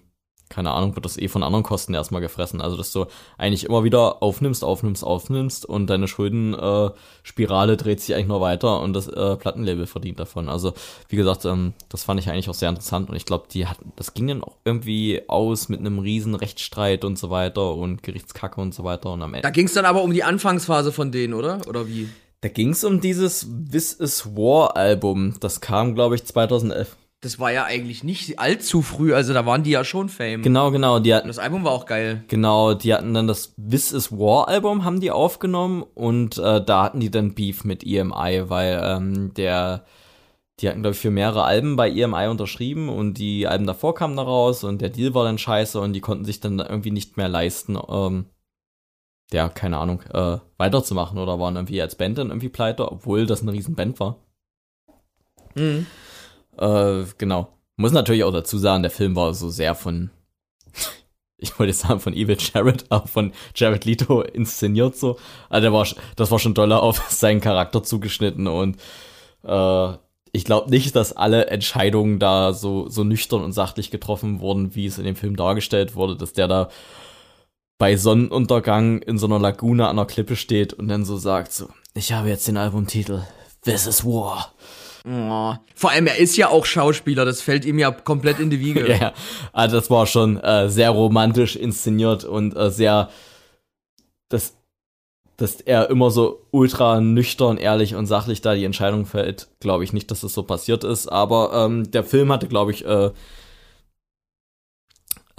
keine 0.51 0.73
Ahnung, 0.73 0.97
wird 0.97 1.07
das 1.07 1.17
eh 1.17 1.29
von 1.29 1.45
anderen 1.45 1.63
Kosten 1.63 1.95
erstmal 1.95 2.21
gefressen. 2.21 2.61
Also, 2.61 2.77
dass 2.77 2.93
du 2.93 3.07
eigentlich 3.39 3.65
immer 3.65 3.85
wieder 3.85 4.23
aufnimmst, 4.23 4.65
aufnimmst, 4.65 5.05
aufnimmst 5.05 5.65
und 5.65 5.87
deine 5.89 6.09
Schuldenspirale 6.09 7.73
äh, 7.73 7.77
dreht 7.77 8.01
sich 8.01 8.15
eigentlich 8.15 8.27
nur 8.27 8.41
weiter 8.41 8.81
und 8.81 8.93
das 8.93 9.07
äh, 9.07 9.37
Plattenlabel 9.37 9.87
verdient 9.87 10.19
davon. 10.19 10.49
Also, 10.49 10.75
wie 11.09 11.17
gesagt, 11.17 11.45
ähm, 11.45 11.73
das 11.89 12.03
fand 12.03 12.19
ich 12.19 12.29
eigentlich 12.29 12.51
auch 12.51 12.55
sehr 12.55 12.69
interessant 12.69 13.09
und 13.09 13.17
ich 13.17 13.25
glaube, 13.25 13.47
die 13.51 13.69
hatten, 13.69 13.93
das 13.95 14.13
ging 14.13 14.27
dann 14.27 14.43
auch 14.43 14.57
irgendwie 14.65 15.23
aus 15.29 15.69
mit 15.69 15.79
einem 15.79 16.01
riesen 16.01 16.35
Rechtsstreit 16.35 17.05
und 17.05 17.17
so 17.17 17.31
weiter 17.31 17.75
und 17.77 18.03
Gerichtskacke 18.03 18.61
und 18.61 18.75
so 18.75 18.83
weiter 18.83 19.13
und 19.13 19.23
am 19.23 19.35
Ende. 19.35 19.43
Da 19.43 19.51
ging 19.51 19.67
es 19.67 19.75
dann 19.75 19.85
aber 19.85 20.03
um 20.03 20.13
die 20.13 20.25
Anfangsphase 20.25 20.91
von 20.91 21.13
denen, 21.13 21.33
oder? 21.33 21.61
Oder 21.69 21.87
wie? 21.87 22.09
Da 22.41 22.49
ging 22.49 22.71
es 22.71 22.83
um 22.83 23.01
dieses 23.01 23.47
This 23.71 23.93
is 23.93 24.35
War 24.35 24.77
Album. 24.77 25.37
Das 25.39 25.61
kam, 25.61 25.95
glaube 25.95 26.17
ich, 26.17 26.25
2011 26.25 26.97
das 27.21 27.39
war 27.39 27.53
ja 27.53 27.65
eigentlich 27.65 28.03
nicht 28.03 28.39
allzu 28.39 28.81
früh, 28.81 29.15
also 29.15 29.35
da 29.35 29.45
waren 29.45 29.63
die 29.63 29.71
ja 29.71 29.85
schon 29.85 30.09
Fame. 30.09 30.43
Genau, 30.43 30.71
genau, 30.71 31.01
die 31.01 31.15
hatten 31.15 31.29
das 31.29 31.39
Album 31.39 31.65
war 31.65 31.73
auch 31.73 31.85
geil. 31.85 32.25
Genau, 32.29 32.73
die 32.73 32.95
hatten 32.95 33.13
dann 33.13 33.27
das 33.27 33.55
This 33.57 33.93
is 33.93 34.11
War 34.11 34.49
Album 34.49 34.85
haben 34.85 35.01
die 35.01 35.11
aufgenommen 35.11 35.85
und 35.95 36.39
äh, 36.39 36.65
da 36.65 36.85
hatten 36.85 37.01
die 37.01 37.11
dann 37.11 37.35
Beef 37.35 37.65
mit 37.65 37.85
EMI, 37.85 38.45
weil 38.49 38.81
ähm, 38.83 39.35
der 39.35 39.85
die 40.61 40.69
hatten 40.69 40.83
glaube 40.83 40.95
ich 40.95 41.01
für 41.01 41.11
mehrere 41.11 41.45
Alben 41.45 41.77
bei 41.77 41.91
EMI 41.91 42.29
unterschrieben 42.29 42.89
und 42.89 43.15
die 43.15 43.47
Alben 43.47 43.67
davor 43.67 43.95
kamen 43.95 44.17
da 44.17 44.23
raus 44.23 44.65
und 44.65 44.81
der 44.81 44.91
Deal 44.91 45.15
war 45.15 45.25
dann 45.25 45.39
scheiße 45.39 45.79
und 45.79 45.93
die 45.93 46.01
konnten 46.01 46.25
sich 46.25 46.41
dann 46.41 46.59
irgendwie 46.59 46.91
nicht 46.91 47.17
mehr 47.17 47.29
leisten 47.29 47.79
ähm, 47.89 48.27
ja, 49.33 49.49
keine 49.49 49.79
Ahnung, 49.79 50.03
äh, 50.13 50.39
weiterzumachen 50.57 51.19
oder 51.19 51.39
waren 51.39 51.57
irgendwie 51.57 51.81
als 51.81 51.95
Band 51.95 52.19
dann 52.19 52.29
irgendwie 52.29 52.49
pleite, 52.49 52.91
obwohl 52.91 53.27
das 53.27 53.43
eine 53.43 53.53
riesen 53.53 53.75
Band 53.75 54.01
war. 54.01 54.17
Mhm. 55.55 55.87
Äh, 56.61 57.05
genau. 57.19 57.49
Muss 57.77 57.93
natürlich 57.93 58.25
auch 58.25 58.33
dazu 58.33 58.59
sagen, 58.59 58.83
der 58.83 58.91
Film 58.91 59.17
war 59.17 59.33
so 59.35 59.49
sehr 59.49 59.75
von, 59.75 60.11
ich 61.39 61.59
wollte 61.59 61.73
sagen 61.73 62.01
von 62.01 62.13
Evil 62.13 62.37
Jared, 62.39 62.85
aber 62.91 63.07
von 63.07 63.33
Jared 63.55 63.85
Leto 63.87 64.21
inszeniert 64.21 64.97
so. 64.97 65.19
Also 65.49 65.63
der 65.63 65.73
war, 65.73 65.87
das 66.17 66.31
war 66.31 66.39
schon 66.39 66.55
doller 66.55 66.83
auf 66.83 67.03
seinen 67.11 67.41
Charakter 67.41 67.83
zugeschnitten 67.83 68.47
und 68.47 68.77
äh, 69.45 69.93
ich 70.33 70.45
glaube 70.45 70.71
nicht, 70.71 70.95
dass 70.95 71.13
alle 71.13 71.47
Entscheidungen 71.47 72.21
da 72.21 72.53
so, 72.53 72.89
so 72.89 73.03
nüchtern 73.03 73.43
und 73.43 73.53
sachlich 73.53 73.91
getroffen 73.91 74.41
wurden, 74.41 74.77
wie 74.77 74.87
es 74.87 74.99
in 74.99 75.05
dem 75.05 75.17
Film 75.17 75.35
dargestellt 75.35 75.97
wurde, 75.97 76.17
dass 76.17 76.33
der 76.33 76.47
da 76.47 76.69
bei 77.79 77.97
Sonnenuntergang 77.97 79.01
in 79.01 79.19
so 79.19 79.27
einer 79.27 79.41
Lagune 79.41 79.89
an 79.89 79.99
einer 79.99 80.07
Klippe 80.07 80.37
steht 80.37 80.75
und 80.75 80.87
dann 80.89 81.05
so 81.05 81.17
sagt 81.17 81.53
so, 81.53 81.69
ich 81.95 82.13
habe 82.13 82.29
jetzt 82.29 82.47
den 82.47 82.59
Albumtitel 82.59 83.23
This 83.65 83.87
is 83.87 84.05
War. 84.05 84.53
Oh. 85.07 85.55
Vor 85.75 85.91
allem, 85.91 86.07
er 86.07 86.19
ist 86.19 86.37
ja 86.37 86.49
auch 86.49 86.67
Schauspieler, 86.67 87.25
das 87.25 87.41
fällt 87.41 87.65
ihm 87.65 87.79
ja 87.79 87.91
komplett 87.91 88.39
in 88.39 88.51
die 88.51 88.61
Wiege. 88.61 88.89
ja, 89.01 89.13
also 89.53 89.77
das 89.77 89.91
war 89.91 90.07
schon 90.07 90.39
äh, 90.39 90.69
sehr 90.69 90.91
romantisch 90.91 91.57
inszeniert 91.57 92.25
und 92.25 92.57
äh, 92.57 92.71
sehr, 92.71 93.11
dass, 94.29 94.55
dass 95.37 95.61
er 95.61 95.91
immer 95.91 96.11
so 96.11 96.47
ultra 96.51 97.01
nüchtern, 97.01 97.57
ehrlich 97.57 97.95
und 97.95 98.07
sachlich 98.07 98.43
da 98.43 98.55
die 98.55 98.65
Entscheidung 98.65 99.07
fällt, 99.07 99.49
glaube 99.61 99.85
ich 99.85 99.93
nicht, 99.93 100.11
dass 100.11 100.21
das 100.21 100.35
so 100.35 100.43
passiert 100.43 100.85
ist. 100.85 101.09
Aber 101.09 101.53
ähm, 101.55 101.91
der 101.91 102.05
Film 102.05 102.31
hatte, 102.33 102.49
glaube 102.49 102.73
ich, 102.73 102.85
äh, 102.85 103.11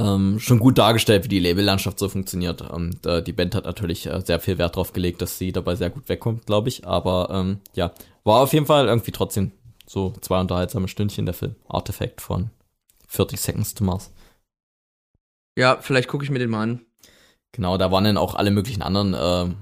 ähm, 0.01 0.39
schon 0.39 0.59
gut 0.59 0.77
dargestellt, 0.77 1.23
wie 1.25 1.29
die 1.29 1.39
Labellandschaft 1.39 1.99
so 1.99 2.09
funktioniert. 2.09 2.61
Und 2.61 3.05
äh, 3.05 3.21
die 3.21 3.33
Band 3.33 3.53
hat 3.53 3.65
natürlich 3.65 4.07
äh, 4.07 4.21
sehr 4.21 4.39
viel 4.39 4.57
Wert 4.57 4.75
drauf 4.75 4.93
gelegt, 4.93 5.21
dass 5.21 5.37
sie 5.37 5.51
dabei 5.51 5.75
sehr 5.75 5.89
gut 5.89 6.09
wegkommt, 6.09 6.45
glaube 6.45 6.69
ich. 6.69 6.87
Aber 6.87 7.29
ähm, 7.31 7.59
ja, 7.73 7.93
war 8.23 8.41
auf 8.41 8.53
jeden 8.53 8.65
Fall 8.65 8.87
irgendwie 8.87 9.11
trotzdem 9.11 9.51
so 9.85 10.13
zwei 10.21 10.39
unterhaltsame 10.39 10.87
Stündchen 10.87 11.25
der 11.25 11.35
Film. 11.35 11.55
Artifact 11.67 12.21
von 12.21 12.49
40 13.07 13.39
Seconds 13.39 13.73
to 13.75 13.83
Mars. 13.83 14.11
Ja, 15.57 15.77
vielleicht 15.81 16.07
gucke 16.07 16.23
ich 16.23 16.31
mir 16.31 16.39
den 16.39 16.49
mal 16.49 16.63
an. 16.63 16.85
Genau, 17.51 17.77
da 17.77 17.91
waren 17.91 18.05
dann 18.05 18.17
auch 18.17 18.35
alle 18.35 18.51
möglichen 18.51 18.81
anderen 18.81 19.13
äh, 19.13 19.53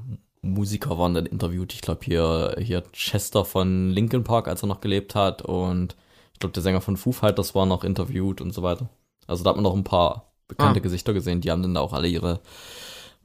Musiker 0.41 0.97
waren 0.97 1.13
dann 1.13 1.25
interviewt. 1.25 1.73
Ich 1.73 1.81
glaube 1.81 2.01
hier, 2.05 2.55
hier 2.59 2.83
Chester 2.93 3.43
von 3.43 3.89
Linkin 3.89 4.23
Park, 4.23 4.47
als 4.47 4.63
er 4.63 4.67
noch 4.67 4.79
gelebt 4.79 5.15
hat. 5.15 5.41
Und 5.41 5.95
ich 6.33 6.39
glaube, 6.39 6.53
der 6.53 6.63
Sänger 6.63 6.81
von 6.81 6.95
Foo 6.95 7.11
Fighters 7.11 7.55
war 7.55 7.65
noch 7.65 7.83
interviewt 7.83 8.39
und 8.39 8.53
so 8.53 8.63
weiter. 8.63 8.89
Also 9.27 9.43
da 9.43 9.49
hat 9.49 9.57
man 9.57 9.63
noch 9.63 9.75
ein 9.75 9.83
paar 9.83 10.28
bekannte 10.49 10.81
ah. 10.81 10.83
Gesichter 10.83 11.13
gesehen. 11.13 11.39
Die 11.39 11.49
haben 11.51 11.61
dann 11.61 11.75
da 11.75 11.79
auch 11.79 11.93
alle 11.93 12.09
ihre 12.09 12.41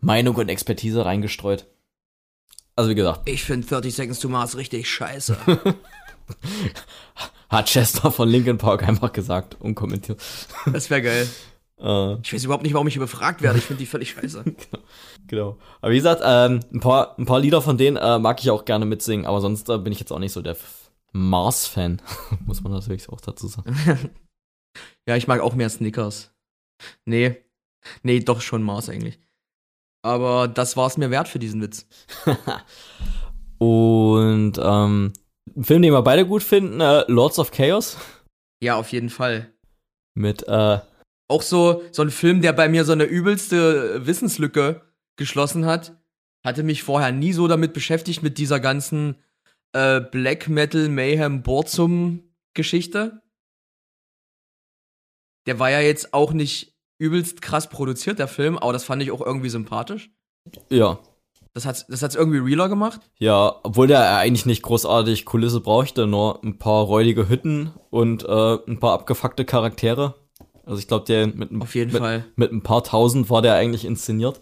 Meinung 0.00 0.36
und 0.36 0.48
Expertise 0.48 1.04
reingestreut. 1.04 1.66
Also 2.76 2.90
wie 2.90 2.94
gesagt. 2.94 3.28
Ich 3.28 3.42
finde 3.42 3.66
30 3.66 3.94
Seconds 3.94 4.20
to 4.20 4.28
Mars 4.28 4.56
richtig 4.56 4.88
scheiße. 4.88 5.36
Hat 7.48 7.66
Chester 7.66 8.10
von 8.10 8.28
Linkin 8.28 8.58
Park 8.58 8.86
einfach 8.86 9.12
gesagt, 9.12 9.56
unkommentiert. 9.60 10.20
Das 10.72 10.90
wäre 10.90 11.02
geil. 11.02 11.28
Uh, 11.80 12.18
ich 12.22 12.32
weiß 12.32 12.44
überhaupt 12.44 12.62
nicht, 12.62 12.74
warum 12.74 12.88
ich 12.88 12.96
überfragt 12.96 13.42
werde. 13.42 13.58
Ich 13.58 13.64
finde 13.64 13.80
die 13.80 13.86
völlig 13.86 14.10
scheiße. 14.10 14.42
genau. 14.44 14.82
genau. 15.26 15.58
Aber 15.80 15.92
wie 15.92 15.96
gesagt, 15.96 16.22
ähm, 16.24 16.60
ein, 16.72 16.80
paar, 16.80 17.18
ein 17.18 17.26
paar 17.26 17.40
Lieder 17.40 17.62
von 17.62 17.78
denen 17.78 17.96
äh, 17.96 18.18
mag 18.18 18.40
ich 18.40 18.50
auch 18.50 18.64
gerne 18.64 18.86
mitsingen, 18.86 19.26
aber 19.26 19.40
sonst 19.40 19.68
äh, 19.68 19.78
bin 19.78 19.92
ich 19.92 20.00
jetzt 20.00 20.12
auch 20.12 20.18
nicht 20.18 20.32
so 20.32 20.42
der 20.42 20.56
Mars-Fan. 21.12 22.02
Muss 22.46 22.62
man 22.62 22.72
natürlich 22.72 23.08
auch 23.08 23.20
dazu 23.20 23.46
sagen. 23.46 23.76
ja, 25.06 25.16
ich 25.16 25.28
mag 25.28 25.40
auch 25.40 25.54
mehr 25.54 25.70
Snickers. 25.70 26.33
Nee. 27.04 27.36
Nee, 28.02 28.20
doch 28.20 28.40
schon 28.40 28.62
Mars 28.62 28.88
eigentlich. 28.88 29.18
Aber 30.02 30.48
das 30.48 30.76
war 30.76 30.86
es 30.86 30.96
mir 30.96 31.10
wert 31.10 31.28
für 31.28 31.38
diesen 31.38 31.62
Witz. 31.62 31.86
Und 33.58 34.58
ähm, 34.62 35.12
ein 35.56 35.64
Film, 35.64 35.82
den 35.82 35.92
wir 35.92 36.02
beide 36.02 36.26
gut 36.26 36.42
finden, 36.42 36.80
äh, 36.80 37.04
Lords 37.08 37.38
of 37.38 37.50
Chaos. 37.50 37.96
Ja, 38.62 38.76
auf 38.76 38.92
jeden 38.92 39.10
Fall. 39.10 39.52
Mit, 40.14 40.46
äh. 40.48 40.78
Auch 41.28 41.42
so, 41.42 41.82
so 41.90 42.02
ein 42.02 42.10
Film, 42.10 42.42
der 42.42 42.52
bei 42.52 42.68
mir 42.68 42.84
so 42.84 42.92
eine 42.92 43.04
übelste 43.04 44.06
Wissenslücke 44.06 44.82
geschlossen 45.16 45.64
hat. 45.64 45.98
Hatte 46.44 46.62
mich 46.62 46.82
vorher 46.82 47.12
nie 47.12 47.32
so 47.32 47.48
damit 47.48 47.72
beschäftigt, 47.72 48.22
mit 48.22 48.36
dieser 48.36 48.60
ganzen 48.60 49.16
äh, 49.72 50.00
Black 50.00 50.48
Metal 50.48 50.88
Mayhem 50.88 51.42
Borzum 51.42 52.24
Geschichte. 52.52 53.22
Der 55.46 55.58
war 55.58 55.70
ja 55.70 55.80
jetzt 55.80 56.14
auch 56.14 56.32
nicht 56.32 56.74
übelst 56.98 57.42
krass 57.42 57.68
produziert, 57.68 58.18
der 58.18 58.28
Film, 58.28 58.56
aber 58.58 58.72
das 58.72 58.84
fand 58.84 59.02
ich 59.02 59.10
auch 59.10 59.20
irgendwie 59.20 59.48
sympathisch. 59.48 60.10
Ja. 60.70 60.98
Das 61.52 61.66
hat's, 61.66 61.86
das 61.86 62.02
hat's 62.02 62.16
irgendwie 62.16 62.38
realer 62.38 62.68
gemacht? 62.68 63.00
Ja, 63.18 63.60
obwohl 63.62 63.86
der 63.86 64.16
eigentlich 64.16 64.46
nicht 64.46 64.62
großartig 64.62 65.24
Kulisse 65.24 65.60
brauchte, 65.60 66.06
nur 66.06 66.42
ein 66.42 66.58
paar 66.58 66.84
räudige 66.84 67.28
Hütten 67.28 67.72
und 67.90 68.24
äh, 68.24 68.58
ein 68.66 68.80
paar 68.80 68.92
abgefuckte 68.92 69.44
Charaktere. 69.44 70.14
Also 70.66 70.78
ich 70.80 70.88
glaube, 70.88 71.04
der 71.04 71.28
mit, 71.28 71.50
Auf 71.60 71.74
jeden 71.74 71.92
mit, 71.92 72.00
Fall. 72.00 72.24
mit 72.36 72.52
ein 72.52 72.62
paar 72.62 72.82
tausend 72.82 73.30
war 73.30 73.42
der 73.42 73.54
eigentlich 73.54 73.84
inszeniert. 73.84 74.40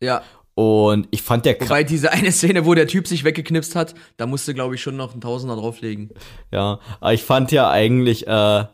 Ja. 0.00 0.22
Und 0.54 1.08
ich 1.10 1.22
fand 1.22 1.44
der 1.44 1.60
Wobei 1.60 1.84
diese 1.84 2.12
eine 2.12 2.32
Szene, 2.32 2.64
wo 2.64 2.74
der 2.74 2.86
Typ 2.86 3.06
sich 3.06 3.24
weggeknipst 3.24 3.74
hat, 3.74 3.94
da 4.16 4.26
musste, 4.26 4.54
glaube 4.54 4.74
ich, 4.74 4.82
schon 4.82 4.96
noch 4.96 5.14
ein 5.14 5.20
Tausender 5.20 5.56
drauflegen. 5.56 6.10
Ja, 6.50 6.80
aber 7.00 7.12
ich 7.12 7.24
fand 7.24 7.52
ja 7.52 7.68
eigentlich, 7.70 8.26
äh, 8.26 8.64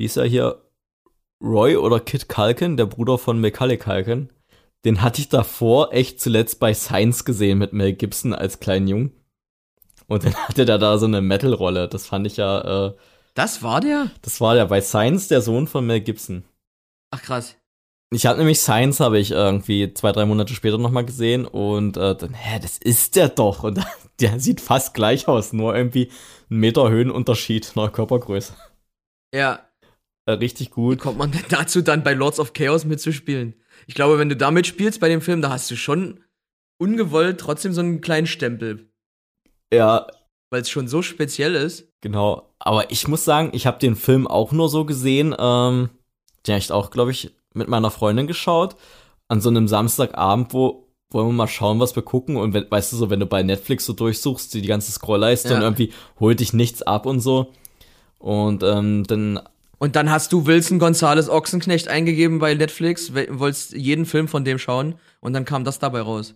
wie 0.00 0.06
ist 0.06 0.16
er 0.16 0.24
hier? 0.24 0.62
Roy 1.44 1.76
oder 1.76 2.00
Kit 2.00 2.26
Culkin, 2.26 2.78
der 2.78 2.86
Bruder 2.86 3.18
von 3.18 3.38
Macaulay 3.38 3.76
Culkin, 3.76 4.30
den 4.86 5.02
hatte 5.02 5.20
ich 5.20 5.28
davor 5.28 5.92
echt 5.92 6.22
zuletzt 6.22 6.58
bei 6.58 6.72
Science 6.72 7.26
gesehen 7.26 7.58
mit 7.58 7.74
Mel 7.74 7.92
Gibson 7.92 8.32
als 8.32 8.60
kleinen 8.60 8.88
Jungen. 8.88 9.12
Und 10.06 10.24
dann 10.24 10.34
hatte 10.48 10.64
der 10.64 10.78
da 10.78 10.96
so 10.96 11.04
eine 11.04 11.20
Metal-Rolle. 11.20 11.86
Das 11.86 12.06
fand 12.06 12.26
ich 12.26 12.38
ja. 12.38 12.86
Äh, 12.86 12.94
das 13.34 13.62
war 13.62 13.82
der? 13.82 14.10
Das 14.22 14.40
war 14.40 14.54
der 14.54 14.64
bei 14.64 14.80
Science, 14.80 15.28
der 15.28 15.42
Sohn 15.42 15.66
von 15.66 15.86
Mel 15.86 16.00
Gibson. 16.00 16.44
Ach 17.10 17.20
krass. 17.20 17.56
Ich 18.10 18.24
habe 18.24 18.38
nämlich 18.38 18.60
Science 18.60 19.00
habe 19.00 19.18
ich 19.18 19.32
irgendwie 19.32 19.92
zwei 19.92 20.12
drei 20.12 20.24
Monate 20.24 20.54
später 20.54 20.78
nochmal 20.78 21.04
gesehen 21.04 21.44
und 21.44 21.98
äh, 21.98 22.16
dann 22.16 22.32
hä 22.32 22.58
das 22.60 22.78
ist 22.78 23.16
der 23.16 23.28
doch 23.28 23.64
und 23.64 23.80
der 24.20 24.40
sieht 24.40 24.62
fast 24.62 24.94
gleich 24.94 25.28
aus 25.28 25.52
nur 25.52 25.76
irgendwie 25.76 26.10
ein 26.50 26.56
Meter 26.56 26.88
Höhenunterschied 26.88 27.72
neuer 27.76 27.92
Körpergröße. 27.92 28.54
Ja, 29.32 29.69
äh, 30.26 30.32
richtig 30.32 30.70
gut. 30.70 30.98
Wie 30.98 31.02
kommt 31.02 31.18
man 31.18 31.32
denn 31.32 31.44
dazu, 31.48 31.82
dann 31.82 32.02
bei 32.02 32.14
Lords 32.14 32.40
of 32.40 32.52
Chaos 32.52 32.84
mitzuspielen? 32.84 33.54
Ich 33.86 33.94
glaube, 33.94 34.18
wenn 34.18 34.28
du 34.28 34.36
da 34.36 34.50
mitspielst 34.50 35.00
bei 35.00 35.08
dem 35.08 35.20
Film, 35.20 35.42
da 35.42 35.50
hast 35.50 35.70
du 35.70 35.76
schon 35.76 36.20
ungewollt 36.78 37.38
trotzdem 37.40 37.72
so 37.72 37.80
einen 37.80 38.00
kleinen 38.00 38.26
Stempel. 38.26 38.90
Ja. 39.72 40.06
Weil 40.50 40.62
es 40.62 40.70
schon 40.70 40.88
so 40.88 41.02
speziell 41.02 41.54
ist. 41.54 41.88
Genau. 42.00 42.52
Aber 42.58 42.90
ich 42.90 43.06
muss 43.08 43.24
sagen, 43.24 43.50
ich 43.52 43.66
habe 43.66 43.78
den 43.78 43.96
Film 43.96 44.26
auch 44.26 44.52
nur 44.52 44.68
so 44.68 44.84
gesehen. 44.84 45.34
Ähm, 45.38 45.90
den 46.46 46.54
habe 46.54 46.58
ich 46.58 46.72
auch, 46.72 46.90
glaube 46.90 47.10
ich, 47.12 47.34
mit 47.54 47.68
meiner 47.68 47.90
Freundin 47.90 48.26
geschaut. 48.26 48.76
An 49.28 49.40
so 49.40 49.48
einem 49.48 49.68
Samstagabend, 49.68 50.52
wo 50.52 50.88
wollen 51.12 51.28
wir 51.28 51.32
mal 51.32 51.48
schauen, 51.48 51.80
was 51.80 51.94
wir 51.96 52.02
gucken. 52.02 52.36
Und 52.36 52.52
wenn, 52.54 52.70
weißt 52.70 52.92
du 52.92 52.96
so, 52.96 53.10
wenn 53.10 53.20
du 53.20 53.26
bei 53.26 53.42
Netflix 53.42 53.84
so 53.84 53.92
durchsuchst, 53.92 54.54
die, 54.54 54.62
die 54.62 54.68
ganze 54.68 54.92
Scrollleiste 54.92 55.50
Ja. 55.50 55.56
und 55.56 55.62
irgendwie 55.62 55.92
holt 56.18 56.40
dich 56.40 56.52
nichts 56.52 56.82
ab 56.82 57.06
und 57.06 57.20
so. 57.20 57.52
Und 58.18 58.62
ähm, 58.62 59.04
dann 59.06 59.40
Und 59.82 59.96
dann 59.96 60.10
hast 60.10 60.32
du 60.32 60.44
Wilson 60.44 60.78
Gonzales 60.78 61.30
Ochsenknecht 61.30 61.88
eingegeben 61.88 62.38
bei 62.38 62.54
Netflix, 62.54 63.14
wolltest 63.14 63.72
jeden 63.72 64.04
Film 64.04 64.28
von 64.28 64.44
dem 64.44 64.58
schauen 64.58 64.96
und 65.20 65.32
dann 65.32 65.46
kam 65.46 65.64
das 65.64 65.78
dabei 65.78 66.02
raus. 66.02 66.34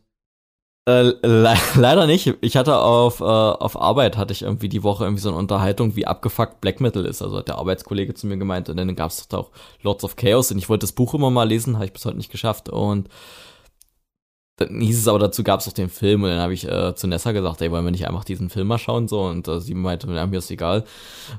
Äh, 0.87 1.13
le 1.23 1.55
leider 1.77 2.07
nicht. 2.07 2.35
Ich 2.41 2.57
hatte 2.57 2.79
auf, 2.79 3.21
äh, 3.21 3.25
auf 3.25 3.79
Arbeit 3.79 4.17
hatte 4.17 4.33
ich 4.33 4.43
irgendwie 4.43 4.71
die 4.71 4.83
Woche 4.83 5.05
irgendwie 5.05 5.21
so 5.21 5.29
eine 5.29 5.39
Unterhaltung, 5.39 5.95
wie 5.95 6.07
abgefuckt 6.07 6.63
Black 6.63 6.81
Metal 6.81 7.05
ist. 7.05 7.21
Also 7.21 7.37
hat 7.37 7.49
der 7.49 7.59
Arbeitskollege 7.59 8.15
zu 8.15 8.27
mir 8.27 8.39
gemeint 8.39 8.71
und 8.71 8.79
dann 8.79 8.97
gab 8.97 9.11
es 9.11 9.29
auch 9.35 9.51
Lords 9.83 10.05
of 10.05 10.17
Chaos 10.17 10.51
und 10.51 10.57
ich 10.57 10.71
wollte 10.71 10.85
das 10.85 10.93
Buch 10.93 11.13
immer 11.13 11.31
mal 11.31 11.47
lesen, 11.47 11.75
habe 11.75 11.85
ich 11.85 11.93
bis 11.93 12.07
heute 12.07 12.17
nicht 12.17 12.33
geschafft 12.33 12.71
und 12.71 13.11
dann 14.57 14.81
hieß 14.81 14.99
es 15.01 15.09
aber 15.09 15.19
dazu 15.19 15.43
gab 15.43 15.61
es 15.61 15.69
auch 15.69 15.73
den 15.73 15.89
Film 15.89 16.23
und 16.23 16.29
dann 16.31 16.39
habe 16.39 16.55
ich 16.55 16.69
äh, 16.69 16.95
zu 16.95 17.07
Nessa 17.09 17.33
gesagt, 17.33 17.61
ey, 17.61 17.71
wollen 17.73 17.85
wir 17.85 17.91
nicht 17.91 18.07
einfach 18.07 18.25
diesen 18.25 18.51
Film 18.51 18.69
mal 18.69 18.79
schauen 18.79 19.09
so 19.09 19.23
und 19.23 19.49
äh, 19.49 19.61
sie 19.61 19.75
meinte, 19.75 20.07
ja, 20.13 20.27
mir 20.27 20.39
ist 20.39 20.51
egal 20.51 20.85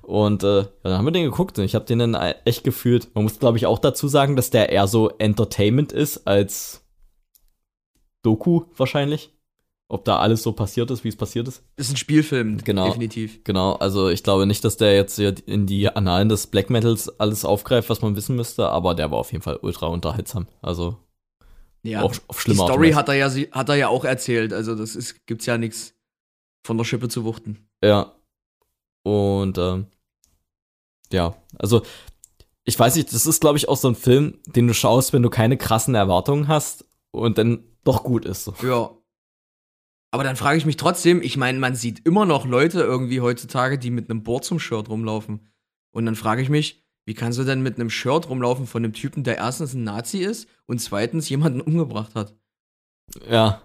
und 0.01 0.43
äh, 0.43 0.57
ja, 0.59 0.67
dann 0.83 0.97
haben 0.97 1.05
wir 1.05 1.11
den 1.11 1.23
geguckt 1.23 1.57
und 1.57 1.63
ich 1.65 1.75
habe 1.75 1.85
den 1.85 1.99
dann 1.99 2.13
äh, 2.13 2.35
echt 2.43 2.63
gefühlt. 2.65 3.07
Man 3.15 3.23
muss 3.23 3.39
glaube 3.39 3.57
ich 3.57 3.65
auch 3.67 3.79
dazu 3.79 4.07
sagen, 4.09 4.35
dass 4.35 4.49
der 4.49 4.69
eher 4.69 4.87
so 4.87 5.09
Entertainment 5.17 5.91
ist 5.93 6.27
als 6.27 6.81
Doku 8.23 8.63
wahrscheinlich. 8.75 9.31
Ob 9.87 10.03
da 10.03 10.17
alles 10.17 10.41
so 10.41 10.51
passiert 10.51 10.89
ist, 10.89 11.03
wie 11.03 11.09
es 11.09 11.15
passiert 11.15 11.47
ist. 11.47 11.61
Ist 11.77 11.91
ein 11.91 11.95
Spielfilm, 11.95 12.57
Genau. 12.63 12.87
definitiv. 12.87 13.43
Genau, 13.43 13.73
also 13.73 14.09
ich 14.09 14.23
glaube 14.23 14.47
nicht, 14.47 14.65
dass 14.65 14.77
der 14.77 14.95
jetzt 14.95 15.15
hier 15.17 15.35
in 15.45 15.67
die 15.67 15.87
Annalen 15.87 16.27
des 16.27 16.47
Black 16.47 16.71
Metals 16.71 17.07
alles 17.19 17.45
aufgreift, 17.45 17.87
was 17.91 18.01
man 18.01 18.15
wissen 18.15 18.35
müsste, 18.35 18.67
aber 18.69 18.95
der 18.95 19.11
war 19.11 19.19
auf 19.19 19.31
jeden 19.31 19.43
Fall 19.43 19.59
ultra 19.61 19.85
unterhaltsam. 19.85 20.47
Also 20.63 20.97
Ja. 21.85 22.01
auf, 22.01 22.21
auf 22.27 22.37
Die 22.37 22.41
schlimme 22.41 22.61
Art 22.61 22.69
und 22.69 22.73
Story 22.73 22.87
Weise. 22.89 22.97
hat 22.97 23.09
er 23.09 23.15
ja 23.15 23.29
hat 23.51 23.69
er 23.69 23.75
ja 23.75 23.87
auch 23.89 24.05
erzählt, 24.05 24.53
also 24.53 24.75
das 24.75 24.95
ist 24.95 25.25
gibt's 25.27 25.45
ja 25.45 25.57
nichts 25.57 25.93
von 26.65 26.77
der 26.77 26.85
Schippe 26.85 27.09
zu 27.09 27.23
wuchten. 27.23 27.67
Ja. 27.83 28.15
Und 29.03 29.57
ähm, 29.57 29.87
ja, 31.11 31.35
also 31.57 31.83
ich 32.63 32.77
weiß 32.77 32.95
nicht, 32.95 33.13
das 33.13 33.25
ist 33.25 33.41
glaube 33.41 33.57
ich 33.57 33.69
auch 33.69 33.77
so 33.77 33.87
ein 33.87 33.95
Film, 33.95 34.39
den 34.47 34.67
du 34.67 34.73
schaust, 34.73 35.13
wenn 35.13 35.21
du 35.21 35.29
keine 35.29 35.57
krassen 35.57 35.95
Erwartungen 35.95 36.47
hast 36.47 36.85
und 37.11 37.37
dann 37.37 37.63
doch 37.83 38.03
gut 38.03 38.25
ist. 38.25 38.45
So. 38.45 38.55
Ja. 38.63 38.91
Aber 40.11 40.23
dann 40.23 40.37
frage 40.37 40.57
ich 40.57 40.65
mich 40.65 40.77
trotzdem, 40.77 41.21
ich 41.21 41.35
meine, 41.35 41.59
man 41.59 41.75
sieht 41.75 42.05
immer 42.05 42.25
noch 42.25 42.45
Leute 42.45 42.79
irgendwie 42.81 43.19
heutzutage, 43.19 43.77
die 43.77 43.91
mit 43.91 44.09
einem 44.09 44.23
Board 44.23 44.45
zum 44.45 44.59
Shirt 44.59 44.87
rumlaufen. 44.87 45.49
Und 45.91 46.05
dann 46.05 46.15
frage 46.15 46.41
ich 46.41 46.49
mich, 46.49 46.84
wie 47.05 47.13
kannst 47.13 47.37
du 47.39 47.43
denn 47.43 47.61
mit 47.61 47.75
einem 47.75 47.89
Shirt 47.89 48.29
rumlaufen 48.29 48.67
von 48.67 48.83
einem 48.83 48.93
Typen, 48.93 49.23
der 49.23 49.37
erstens 49.37 49.73
ein 49.73 49.83
Nazi 49.83 50.19
ist 50.19 50.47
und 50.65 50.79
zweitens 50.79 51.29
jemanden 51.29 51.61
umgebracht 51.61 52.15
hat? 52.15 52.33
Ja. 53.29 53.61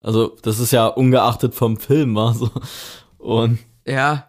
Also 0.00 0.36
das 0.42 0.58
ist 0.58 0.72
ja 0.72 0.86
ungeachtet 0.88 1.54
vom 1.54 1.76
Film, 1.76 2.14
war 2.14 2.34
so. 2.34 2.50
Und 3.18 3.58
Ja, 3.86 4.28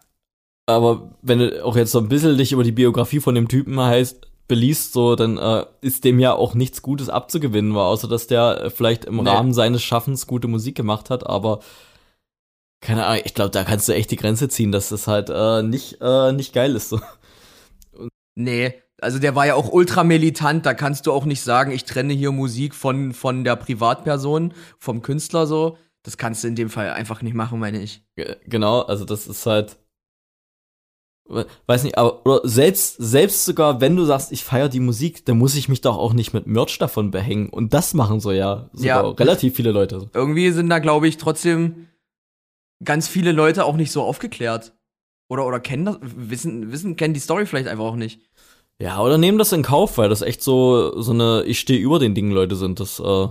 Aber 0.67 1.17
wenn 1.21 1.39
du 1.39 1.63
auch 1.65 1.75
jetzt 1.75 1.91
so 1.91 1.99
ein 1.99 2.09
bisschen 2.09 2.37
dich 2.37 2.51
über 2.51 2.63
die 2.63 2.71
Biografie 2.71 3.19
von 3.19 3.35
dem 3.35 3.47
Typen 3.47 3.79
heißt, 3.79 4.27
beliest, 4.47 4.93
so, 4.93 5.15
dann 5.15 5.37
äh, 5.37 5.65
ist 5.81 6.03
dem 6.03 6.19
ja 6.19 6.33
auch 6.33 6.53
nichts 6.53 6.81
Gutes 6.81 7.09
abzugewinnen, 7.09 7.73
war, 7.75 7.87
außer 7.87 8.07
dass 8.07 8.27
der 8.27 8.65
äh, 8.65 8.69
vielleicht 8.69 9.05
im 9.05 9.17
Nee. 9.23 9.29
Rahmen 9.29 9.53
seines 9.53 9.81
Schaffens 9.81 10.27
gute 10.27 10.47
Musik 10.47 10.75
gemacht 10.75 11.09
hat, 11.09 11.25
aber 11.25 11.61
keine 12.81 13.05
Ahnung, 13.05 13.21
ich 13.25 13.33
glaube, 13.33 13.51
da 13.51 13.63
kannst 13.63 13.87
du 13.87 13.93
echt 13.93 14.11
die 14.11 14.17
Grenze 14.17 14.49
ziehen, 14.49 14.71
dass 14.73 14.89
das 14.89 15.07
halt 15.07 15.29
äh, 15.29 15.63
nicht, 15.63 15.99
äh, 16.01 16.33
nicht 16.33 16.53
geil 16.53 16.75
ist. 16.75 16.89
So. 16.89 16.99
Nee. 18.35 18.73
Also 19.01 19.19
der 19.19 19.35
war 19.35 19.45
ja 19.45 19.55
auch 19.55 19.69
ultra 19.71 20.03
militant, 20.05 20.65
da 20.65 20.73
kannst 20.73 21.07
du 21.07 21.11
auch 21.11 21.25
nicht 21.25 21.41
sagen, 21.41 21.71
ich 21.71 21.83
trenne 21.83 22.13
hier 22.13 22.31
Musik 22.31 22.73
von, 22.73 23.11
von 23.13 23.43
der 23.43 23.55
Privatperson, 23.57 24.53
vom 24.79 25.01
Künstler 25.01 25.45
so. 25.45 25.77
Das 26.03 26.17
kannst 26.17 26.43
du 26.43 26.47
in 26.47 26.55
dem 26.55 26.69
Fall 26.69 26.89
einfach 26.91 27.21
nicht 27.21 27.33
machen, 27.33 27.59
meine 27.59 27.81
ich. 27.81 28.05
Ge- 28.15 28.37
Genau, 28.45 28.81
also 28.81 29.03
das 29.03 29.27
ist 29.27 29.45
halt. 29.45 29.77
we- 31.27 31.45
Weiß 31.65 31.83
nicht, 31.83 31.97
aber 31.97 32.25
oder 32.25 32.41
selbst, 32.47 32.95
selbst 32.97 33.43
sogar, 33.45 33.81
wenn 33.81 33.95
du 33.95 34.05
sagst, 34.05 34.31
ich 34.31 34.43
feiere 34.43 34.69
die 34.69 34.79
Musik, 34.79 35.25
dann 35.25 35.37
muss 35.37 35.55
ich 35.55 35.67
mich 35.69 35.81
doch 35.81 35.97
auch 35.97 36.13
nicht 36.13 36.33
mit 36.33 36.47
Merch 36.47 36.77
davon 36.77 37.11
behängen. 37.11 37.49
Und 37.49 37.73
das 37.73 37.93
machen 37.93 38.19
so 38.19 38.31
ja 38.31 38.69
Ja. 38.75 39.01
relativ 39.01 39.55
viele 39.55 39.71
Leute. 39.71 40.09
Irgendwie 40.13 40.51
sind 40.51 40.69
da, 40.69 40.79
glaube 40.79 41.07
ich, 41.09 41.17
trotzdem 41.17 41.87
ganz 42.85 43.07
viele 43.07 43.31
Leute 43.31 43.65
auch 43.65 43.75
nicht 43.75 43.91
so 43.91 44.01
aufgeklärt. 44.03 44.73
Oder, 45.33 45.47
oder 45.47 45.59
kennen 45.59 45.85
das, 45.85 45.97
wissen, 45.99 46.71
wissen, 46.71 46.95
kennen 46.95 47.15
die 47.15 47.19
Story 47.19 47.47
vielleicht 47.47 47.67
einfach 47.67 47.85
auch 47.85 47.95
nicht. 47.95 48.21
Ja, 48.77 48.99
oder 48.99 49.17
nehmen 49.17 49.39
das 49.39 49.51
in 49.51 49.63
Kauf, 49.63 49.97
weil 49.97 50.07
das 50.07 50.21
echt 50.21 50.43
so, 50.43 51.01
so 51.01 51.11
eine 51.11 51.43
Ich 51.47 51.59
stehe 51.59 51.79
über 51.79 51.97
den 51.97 52.13
Dingen 52.13 52.31
Leute 52.31 52.55
sind. 52.55 52.79
Das 52.79 52.99
äh, 52.99 53.27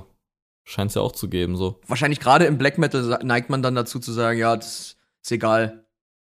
scheint 0.64 0.88
es 0.88 0.96
ja 0.96 1.02
auch 1.02 1.12
zu 1.12 1.28
geben, 1.28 1.56
so. 1.56 1.78
Wahrscheinlich 1.86 2.18
gerade 2.18 2.46
im 2.46 2.58
Black 2.58 2.76
Metal 2.76 3.20
neigt 3.22 3.50
man 3.50 3.62
dann 3.62 3.76
dazu 3.76 4.00
zu 4.00 4.10
sagen, 4.10 4.36
ja, 4.36 4.56
das 4.56 4.96
ist 5.22 5.30
egal, 5.30 5.84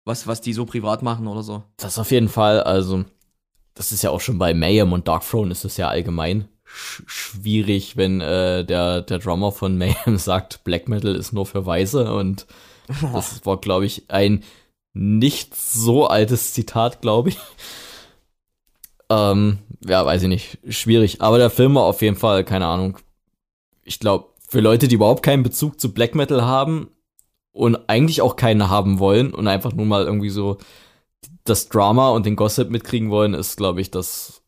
was, 0.06 0.26
was 0.26 0.42
die 0.42 0.54
so 0.54 0.66
privat 0.66 1.04
machen 1.04 1.28
oder 1.28 1.44
so. 1.44 1.62
Das 1.78 2.00
auf 2.00 2.10
jeden 2.10 2.30
Fall, 2.30 2.64
also, 2.64 3.06
das 3.76 3.92
ist 3.92 4.02
ja 4.02 4.10
auch 4.10 4.22
schon 4.22 4.40
bei 4.40 4.56
Mayhem 4.56 4.92
und 4.92 5.08
Dark 5.08 5.22
Throne 5.22 5.52
ist 5.52 5.66
es 5.66 5.78
ja 5.78 5.88
allgemein 5.88 6.48
sch 6.66 7.04
schwierig, 7.06 7.96
wenn 7.96 8.22
äh, 8.22 8.66
der, 8.66 9.02
der 9.02 9.20
Drummer 9.20 9.52
von 9.52 9.78
Mayhem 9.78 10.18
sagt, 10.18 10.64
Black 10.64 10.90
Metal 10.90 11.16
ist 11.16 11.32
nur 11.32 11.46
für 11.46 11.64
Weiße 11.64 12.12
und 12.12 12.48
das 13.14 13.46
war, 13.46 13.58
glaube 13.58 13.86
ich, 13.86 14.10
ein 14.10 14.44
nicht 14.94 15.56
so 15.56 16.08
altes 16.08 16.54
Zitat, 16.54 17.02
glaube 17.02 17.30
ich. 17.30 17.38
Ähm, 19.10 19.60
ja, 19.86 20.06
weiß 20.06 20.24
ich 20.24 20.28
nicht, 20.28 20.60
schwierig. 20.68 21.22
Aber 21.22 21.38
der 21.38 21.50
Film 21.50 21.76
war 21.76 21.84
auf 21.84 22.02
jeden 22.02 22.16
Fall, 22.16 22.44
keine 22.44 22.68
Ahnung. 22.68 22.98
Ich 23.84 24.00
glaube, 24.00 24.30
für 24.48 24.60
Leute, 24.60 24.88
die 24.88 24.96
überhaupt 24.96 25.24
keinen 25.24 25.44
Bezug 25.44 25.80
zu 25.80 25.94
Black 25.94 26.16
Metal 26.16 26.44
haben 26.44 26.90
und 27.52 27.90
eigentlich 27.90 28.22
auch 28.22 28.36
keinen 28.36 28.70
haben 28.70 29.00
wollen 29.00 29.34
und 29.34 29.48
einfach 29.48 29.74
nur 29.74 29.86
mal 29.86 30.04
irgendwie 30.04 30.30
so 30.30 30.58
das 31.44 31.70
Drama 31.70 32.10
und 32.10 32.26
den 32.26 32.36
Gossip 32.36 32.70
mitkriegen 32.70 33.10
wollen, 33.10 33.34
ist, 33.34 33.58
glaube 33.58 33.82
ich, 33.82 33.90
das 33.90 34.44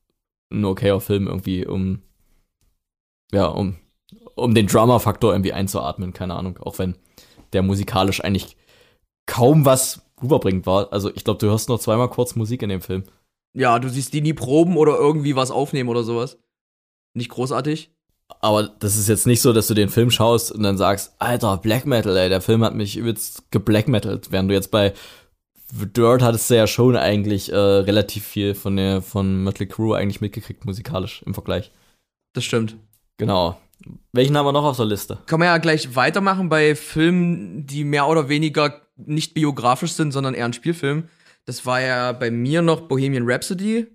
ein 0.52 0.64
okayer 0.66 1.00
Film 1.00 1.28
irgendwie, 1.28 1.66
um 1.66 2.02
ja, 3.32 3.46
um, 3.46 3.78
um 4.36 4.54
den 4.54 4.68
Drama-Faktor 4.68 5.32
irgendwie 5.32 5.54
einzuatmen, 5.54 6.14
keine 6.14 6.36
Ahnung, 6.36 6.58
auch 6.60 6.80
wenn 6.80 6.96
der 7.54 7.64
musikalisch 7.64 8.24
eigentlich 8.24 8.58
kaum 9.26 9.66
was 9.66 10.02
rüberbringt 10.22 10.66
war. 10.66 10.92
Also 10.92 11.12
ich 11.14 11.24
glaube, 11.24 11.40
du 11.40 11.48
hörst 11.48 11.70
noch 11.70 11.80
zweimal 11.80 12.10
kurz 12.10 12.36
Musik 12.36 12.62
in 12.62 12.70
dem 12.70 12.82
Film. 12.82 13.04
Ja, 13.54 13.80
du 13.80 13.90
siehst 13.90 14.14
die 14.14 14.22
nie 14.22 14.34
proben 14.34 14.78
oder 14.78 14.98
irgendwie 14.98 15.36
was 15.36 15.52
aufnehmen 15.52 15.90
oder 15.90 16.04
sowas. 16.04 16.38
Nicht 17.14 17.30
großartig. 17.30 17.92
Aber 18.40 18.64
das 18.64 18.98
ist 18.98 19.10
jetzt 19.10 19.28
nicht 19.28 19.42
so, 19.42 19.52
dass 19.52 19.68
du 19.68 19.74
den 19.74 19.90
Film 19.90 20.10
schaust 20.10 20.52
und 20.52 20.64
dann 20.64 20.78
sagst, 20.78 21.14
Alter, 21.20 21.58
Black 21.58 21.86
Metal, 21.86 22.16
ey, 22.16 22.30
der 22.30 22.42
Film 22.42 22.64
hat 22.64 22.74
mich 22.74 22.96
übelst 22.96 23.52
geblackmetalt. 23.52 24.32
Während 24.32 24.50
du 24.50 24.54
jetzt 24.54 24.72
bei 24.72 24.94
The 25.74 25.86
Dirt 25.86 26.22
hattest 26.22 26.50
du 26.50 26.56
ja 26.56 26.68
schon 26.68 26.96
eigentlich 26.96 27.52
äh, 27.52 27.56
relativ 27.56 28.26
viel 28.26 28.56
von 28.56 28.76
der 28.76 29.02
von 29.02 29.44
Mötley 29.44 29.68
Crew 29.68 29.94
eigentlich 29.94 30.22
mitgekriegt, 30.22 30.66
musikalisch 30.66 31.24
im 31.26 31.34
Vergleich. 31.34 31.72
Das 32.34 32.44
stimmt. 32.44 32.78
Genau. 33.18 33.58
Welchen 34.12 34.38
haben 34.38 34.46
wir 34.46 34.52
noch 34.52 34.64
auf 34.64 34.78
der 34.78 34.86
Liste? 34.86 35.18
Kann 35.26 35.40
man 35.40 35.48
ja 35.48 35.58
gleich 35.58 35.96
weitermachen 35.96 36.50
bei 36.50 36.76
Filmen, 36.76 37.66
die 37.66 37.84
mehr 37.84 38.08
oder 38.08 38.30
weniger 38.30 38.82
nicht 39.06 39.34
biografisch 39.34 39.94
sind, 39.94 40.12
sondern 40.12 40.34
eher 40.34 40.46
ein 40.46 40.54
Spielfilm. 40.54 41.10
Das 41.46 41.66
war 41.66 41.82
ja 41.82 42.12
bei 42.12 42.32
mir 42.32 42.62
noch 42.62 42.82
Bohemian 42.82 43.30
Rhapsody. 43.30 43.88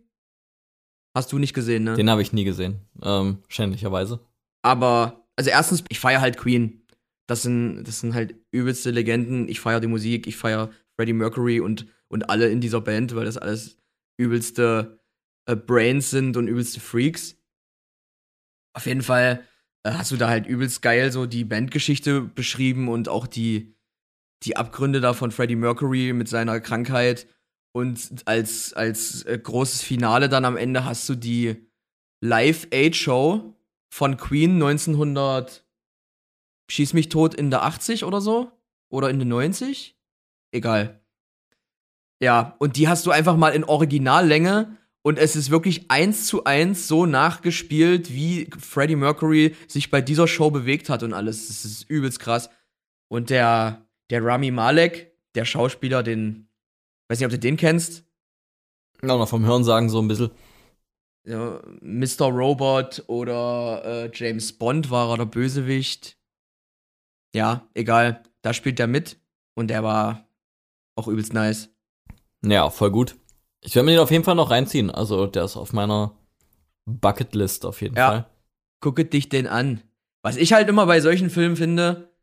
Hast 1.14 1.32
du 1.32 1.38
nicht 1.38 1.54
gesehen, 1.54 1.84
ne? 1.84 1.94
Den 1.94 2.10
habe 2.10 2.22
ich 2.22 2.32
nie 2.32 2.44
gesehen, 2.44 2.80
ähm, 3.02 3.38
schändlicherweise. 3.48 4.20
Aber, 4.62 5.26
also 5.36 5.50
erstens, 5.50 5.84
ich 5.88 5.98
feiere 5.98 6.20
halt 6.20 6.36
Queen. 6.36 6.82
Das 7.26 7.42
sind, 7.42 7.84
das 7.84 8.00
sind 8.00 8.14
halt 8.14 8.34
übelste 8.50 8.90
Legenden. 8.90 9.48
Ich 9.48 9.60
feiere 9.60 9.80
die 9.80 9.86
Musik, 9.86 10.26
ich 10.26 10.36
feiere 10.36 10.70
Freddie 10.96 11.12
Mercury 11.12 11.60
und, 11.60 11.86
und 12.08 12.30
alle 12.30 12.48
in 12.48 12.60
dieser 12.60 12.80
Band, 12.80 13.14
weil 13.14 13.24
das 13.24 13.38
alles 13.38 13.78
übelste 14.18 15.00
äh, 15.46 15.56
Brains 15.56 16.10
sind 16.10 16.36
und 16.36 16.48
übelste 16.48 16.80
Freaks. 16.80 17.36
Auf 18.74 18.86
jeden 18.86 19.02
Fall 19.02 19.42
äh, 19.84 19.92
hast 19.92 20.10
du 20.10 20.16
da 20.16 20.28
halt 20.28 20.46
übelst 20.46 20.82
geil 20.82 21.12
so 21.12 21.26
die 21.26 21.44
Bandgeschichte 21.44 22.20
beschrieben 22.20 22.88
und 22.88 23.08
auch 23.08 23.26
die, 23.26 23.75
die 24.42 24.56
Abgründe 24.56 25.00
da 25.00 25.14
von 25.14 25.30
Freddie 25.30 25.56
Mercury 25.56 26.12
mit 26.12 26.28
seiner 26.28 26.60
Krankheit. 26.60 27.26
Und 27.72 28.22
als, 28.24 28.72
als 28.72 29.22
äh, 29.24 29.38
großes 29.38 29.82
Finale 29.82 30.28
dann 30.28 30.44
am 30.44 30.56
Ende 30.56 30.84
hast 30.84 31.08
du 31.08 31.14
die 31.14 31.68
Live-Aid-Show 32.20 33.54
von 33.90 34.16
Queen 34.16 34.54
1900 34.54 35.66
Schieß 36.68 36.94
mich 36.94 37.08
tot 37.08 37.34
in 37.34 37.50
der 37.50 37.62
80 37.62 38.04
oder 38.04 38.20
so. 38.20 38.50
Oder 38.88 39.10
in 39.10 39.18
der 39.18 39.26
90. 39.26 39.96
Egal. 40.52 41.00
Ja, 42.20 42.56
und 42.58 42.76
die 42.76 42.88
hast 42.88 43.06
du 43.06 43.10
einfach 43.10 43.36
mal 43.36 43.50
in 43.50 43.64
Originallänge 43.64 44.76
und 45.02 45.18
es 45.18 45.36
ist 45.36 45.50
wirklich 45.50 45.90
eins 45.90 46.26
zu 46.26 46.44
eins 46.44 46.88
so 46.88 47.06
nachgespielt, 47.06 48.12
wie 48.12 48.50
Freddie 48.58 48.96
Mercury 48.96 49.54
sich 49.68 49.90
bei 49.90 50.00
dieser 50.00 50.26
Show 50.26 50.50
bewegt 50.50 50.88
hat 50.88 51.02
und 51.02 51.12
alles. 51.12 51.48
Das 51.48 51.64
ist 51.64 51.88
übelst 51.88 52.18
krass. 52.18 52.50
Und 53.08 53.30
der, 53.30 53.85
der 54.10 54.24
Rami 54.24 54.50
Malek, 54.50 55.12
der 55.34 55.44
Schauspieler, 55.44 56.02
den, 56.02 56.48
weiß 57.08 57.18
nicht, 57.18 57.26
ob 57.26 57.32
du 57.32 57.38
den 57.38 57.56
kennst, 57.56 58.04
Ja, 59.02 59.16
noch 59.16 59.28
vom 59.28 59.44
Hören 59.44 59.64
sagen 59.64 59.88
so 59.90 60.00
ein 60.00 60.08
bisschen. 60.08 60.30
ja, 61.26 61.60
Mr. 61.80 62.26
Robot 62.26 63.04
oder 63.08 63.82
äh, 63.84 64.10
James 64.14 64.52
Bond 64.56 64.90
war 64.90 65.10
er 65.10 65.18
der 65.18 65.24
Bösewicht. 65.26 66.16
ja, 67.34 67.68
egal. 67.74 68.22
Da 68.42 68.52
spielt 68.54 68.78
er 68.78 68.86
mit 68.86 69.18
und 69.54 69.68
der 69.68 69.82
war 69.82 70.28
auch 70.94 71.08
übelst 71.08 71.32
nice. 71.32 71.68
Ja, 72.44 72.70
voll 72.70 72.92
gut. 72.92 73.16
Ich 73.60 73.74
werde 73.74 73.86
mir 73.86 73.92
den 73.92 74.00
auf 74.00 74.12
jeden 74.12 74.22
Fall 74.22 74.36
noch 74.36 74.50
reinziehen. 74.50 74.90
Also, 74.90 75.26
der 75.26 75.44
ist 75.44 75.56
auf 75.56 75.72
meiner 75.72 76.16
Bucketlist 76.84 77.66
auf 77.66 77.82
jeden 77.82 77.96
Ja. 77.96 78.08
Fall. 78.08 78.30
Gucke 78.80 79.04
dich 79.04 79.28
den 79.28 79.48
an. 79.48 79.82
Was 80.22 80.36
ich 80.36 80.52
halt 80.52 80.68
immer 80.68 80.86
bei 80.86 81.00
solchen 81.00 81.28
Filmen 81.30 81.56
finde, 81.56 82.14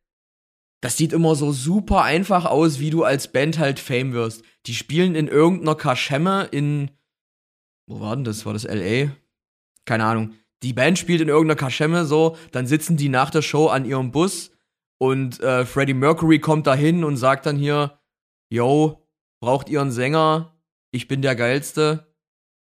das 0.83 0.97
sieht 0.97 1.13
immer 1.13 1.33
so 1.35 1.53
super 1.53 2.03
einfach 2.03 2.43
aus, 2.43 2.81
wie 2.81 2.89
du 2.89 3.05
als 3.05 3.31
Band 3.31 3.57
halt 3.57 3.79
Fame 3.79 4.11
wirst. 4.11 4.43
Die 4.65 4.75
spielen 4.75 5.15
in 5.15 5.29
irgendeiner 5.29 5.75
Kaschemme 5.75 6.49
in. 6.51 6.91
Wo 7.87 8.01
war 8.01 8.17
denn 8.17 8.25
das? 8.25 8.45
War 8.45 8.51
das 8.51 8.65
LA? 8.65 9.11
Keine 9.85 10.03
Ahnung. 10.03 10.33
Die 10.61 10.73
Band 10.73 10.99
spielt 10.99 11.21
in 11.21 11.29
irgendeiner 11.29 11.57
Kaschemme 11.57 12.03
so, 12.03 12.35
dann 12.51 12.67
sitzen 12.67 12.97
die 12.97 13.07
nach 13.07 13.29
der 13.29 13.41
Show 13.41 13.67
an 13.67 13.85
ihrem 13.85 14.11
Bus 14.11 14.51
und 14.97 15.39
äh, 15.39 15.65
Freddie 15.65 15.93
Mercury 15.93 16.39
kommt 16.39 16.67
da 16.67 16.75
hin 16.75 17.05
und 17.05 17.15
sagt 17.15 17.45
dann 17.45 17.55
hier: 17.55 17.97
Yo, 18.49 19.07
braucht 19.39 19.69
ihr 19.69 19.79
einen 19.79 19.91
Sänger? 19.91 20.53
Ich 20.91 21.07
bin 21.07 21.21
der 21.21 21.37
Geilste. 21.37 22.13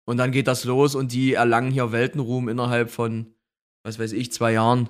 Und 0.04 0.16
dann 0.16 0.32
geht 0.32 0.48
das 0.48 0.64
los 0.64 0.96
und 0.96 1.12
die 1.12 1.34
erlangen 1.34 1.70
hier 1.70 1.92
Weltenruhm 1.92 2.48
innerhalb 2.48 2.90
von, 2.90 3.36
was 3.84 4.00
weiß 4.00 4.10
ich, 4.14 4.32
zwei 4.32 4.54
Jahren. 4.54 4.88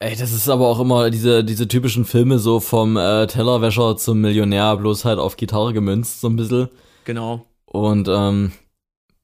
Ey, 0.00 0.16
das 0.16 0.32
ist 0.32 0.48
aber 0.48 0.68
auch 0.68 0.80
immer 0.80 1.10
diese, 1.10 1.44
diese 1.44 1.68
typischen 1.68 2.04
Filme 2.04 2.38
so 2.38 2.60
vom 2.60 2.96
äh, 2.96 3.26
Tellerwäscher 3.26 3.96
zum 3.96 4.20
Millionär, 4.20 4.76
bloß 4.76 5.04
halt 5.04 5.18
auf 5.18 5.36
Gitarre 5.36 5.72
gemünzt, 5.72 6.20
so 6.20 6.28
ein 6.28 6.36
bisschen. 6.36 6.68
Genau. 7.04 7.46
Und 7.64 8.08
ähm, 8.08 8.52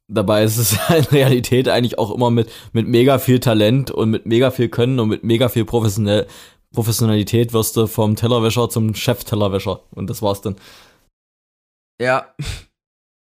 dabei 0.08 0.44
ist 0.44 0.56
es 0.56 0.72
in 0.88 1.04
Realität 1.04 1.68
eigentlich 1.68 1.98
auch 1.98 2.14
immer 2.14 2.30
mit, 2.30 2.50
mit 2.72 2.86
mega 2.86 3.18
viel 3.18 3.40
Talent 3.40 3.90
und 3.90 4.10
mit 4.10 4.26
mega 4.26 4.50
viel 4.50 4.68
Können 4.68 5.00
und 5.00 5.08
mit 5.08 5.24
mega 5.24 5.48
viel 5.48 5.64
Professionell 5.64 6.26
Professionalität 6.72 7.52
wirst 7.52 7.76
du 7.76 7.86
vom 7.86 8.14
Tellerwäscher 8.14 8.68
zum 8.68 8.94
Chef-Tellerwäscher. 8.94 9.82
Und 9.90 10.08
das 10.08 10.22
war's 10.22 10.40
dann. 10.40 10.56
Ja. 12.00 12.34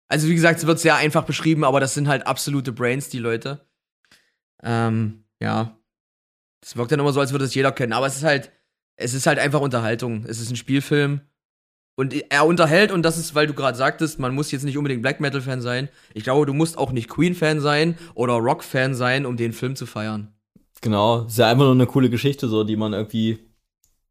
Also, 0.10 0.28
wie 0.28 0.36
gesagt, 0.36 0.60
es 0.60 0.68
wird 0.68 0.80
sehr 0.80 0.96
einfach 0.96 1.24
beschrieben, 1.24 1.64
aber 1.64 1.80
das 1.80 1.94
sind 1.94 2.08
halt 2.08 2.28
absolute 2.28 2.74
Brains, 2.74 3.10
die 3.10 3.20
Leute. 3.20 3.66
Ähm, 4.62 5.24
ja. 5.40 5.79
Es 6.64 6.76
wirkt 6.76 6.92
dann 6.92 7.00
immer 7.00 7.14
so, 7.14 7.20
als 7.20 7.32
würde 7.32 7.46
es 7.46 7.54
jeder 7.56 7.72
kennen. 7.72 7.94
Aber 7.94 8.06
es 8.08 8.18
ist 8.18 8.24
halt, 8.24 8.52
es 8.96 9.14
ist 9.14 9.28
halt 9.28 9.40
einfach 9.40 9.62
Unterhaltung. 9.62 10.26
Es 10.28 10.40
ist 10.40 10.50
ein 10.50 10.56
Spielfilm. 10.56 11.22
Und 11.96 12.14
er 12.32 12.46
unterhält, 12.46 12.92
und 12.94 13.04
das 13.04 13.18
ist, 13.18 13.36
weil 13.36 13.48
du 13.48 13.54
gerade 13.54 13.78
sagtest, 13.78 14.20
man 14.20 14.34
muss 14.34 14.52
jetzt 14.52 14.64
nicht 14.64 14.78
unbedingt 14.78 15.02
Black 15.02 15.20
Metal-Fan 15.20 15.62
sein. 15.62 15.90
Ich 16.14 16.24
glaube, 16.24 16.46
du 16.46 16.54
musst 16.54 16.78
auch 16.78 16.92
nicht 16.94 17.10
Queen-Fan 17.10 17.60
sein 17.60 17.98
oder 18.16 18.34
Rock-Fan 18.36 18.96
sein, 18.96 19.26
um 19.26 19.36
den 19.36 19.52
Film 19.52 19.76
zu 19.76 19.86
feiern. 19.86 20.34
Genau. 20.82 21.26
Ist 21.26 21.38
ja 21.38 21.50
einfach 21.50 21.66
nur 21.66 21.74
eine 21.74 21.88
coole 21.88 22.10
Geschichte, 22.10 22.48
so, 22.48 22.64
die 22.64 22.78
man 22.78 22.94
irgendwie, 22.94 23.40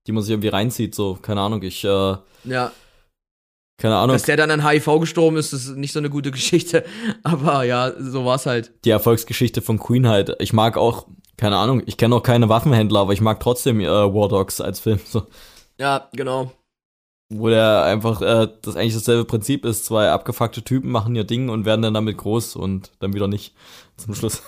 die 0.06 0.12
man 0.12 0.22
sich 0.22 0.32
irgendwie 0.32 0.48
reinzieht, 0.48 0.94
so. 0.94 1.14
Keine 1.14 1.40
Ahnung, 1.40 1.62
ich, 1.62 1.82
äh, 1.82 2.16
Ja. 2.44 2.72
keine 3.78 3.96
Ahnung. 3.96 4.14
Dass 4.14 4.24
der 4.24 4.36
dann 4.36 4.50
an 4.50 4.68
HIV 4.68 5.00
gestorben 5.00 5.38
ist, 5.38 5.54
ist 5.54 5.68
nicht 5.76 5.92
so 5.94 5.98
eine 5.98 6.10
gute 6.10 6.30
Geschichte. 6.30 6.84
Aber 7.22 7.62
ja, 7.62 7.92
so 7.98 8.26
war's 8.26 8.44
halt. 8.44 8.72
die 8.84 8.90
Erfolgsgeschichte 8.90 9.62
von 9.62 9.78
Queen 9.78 10.06
halt. 10.08 10.36
Ich 10.40 10.52
mag 10.52 10.76
auch, 10.76 11.06
keine 11.38 11.56
Ahnung, 11.56 11.82
ich 11.86 11.96
kenne 11.96 12.16
auch 12.16 12.22
keine 12.22 12.48
Waffenhändler, 12.48 13.00
aber 13.00 13.12
ich 13.14 13.20
mag 13.20 13.40
trotzdem 13.40 13.80
äh, 13.80 13.86
War 13.86 14.28
Dogs 14.28 14.60
als 14.60 14.80
Film. 14.80 15.00
So. 15.06 15.26
Ja, 15.78 16.08
genau. 16.12 16.52
Wo 17.32 17.48
der 17.48 17.84
einfach 17.84 18.20
äh, 18.20 18.48
das 18.62 18.76
eigentlich 18.76 18.94
dasselbe 18.94 19.24
Prinzip 19.24 19.64
ist. 19.64 19.84
Zwei 19.84 20.10
abgefuckte 20.10 20.62
Typen 20.62 20.90
machen 20.90 21.14
ihr 21.14 21.24
Ding 21.24 21.48
und 21.48 21.64
werden 21.64 21.82
dann 21.82 21.94
damit 21.94 22.18
groß 22.18 22.56
und 22.56 22.90
dann 22.98 23.14
wieder 23.14 23.28
nicht 23.28 23.54
zum 23.96 24.14
Schluss. 24.14 24.42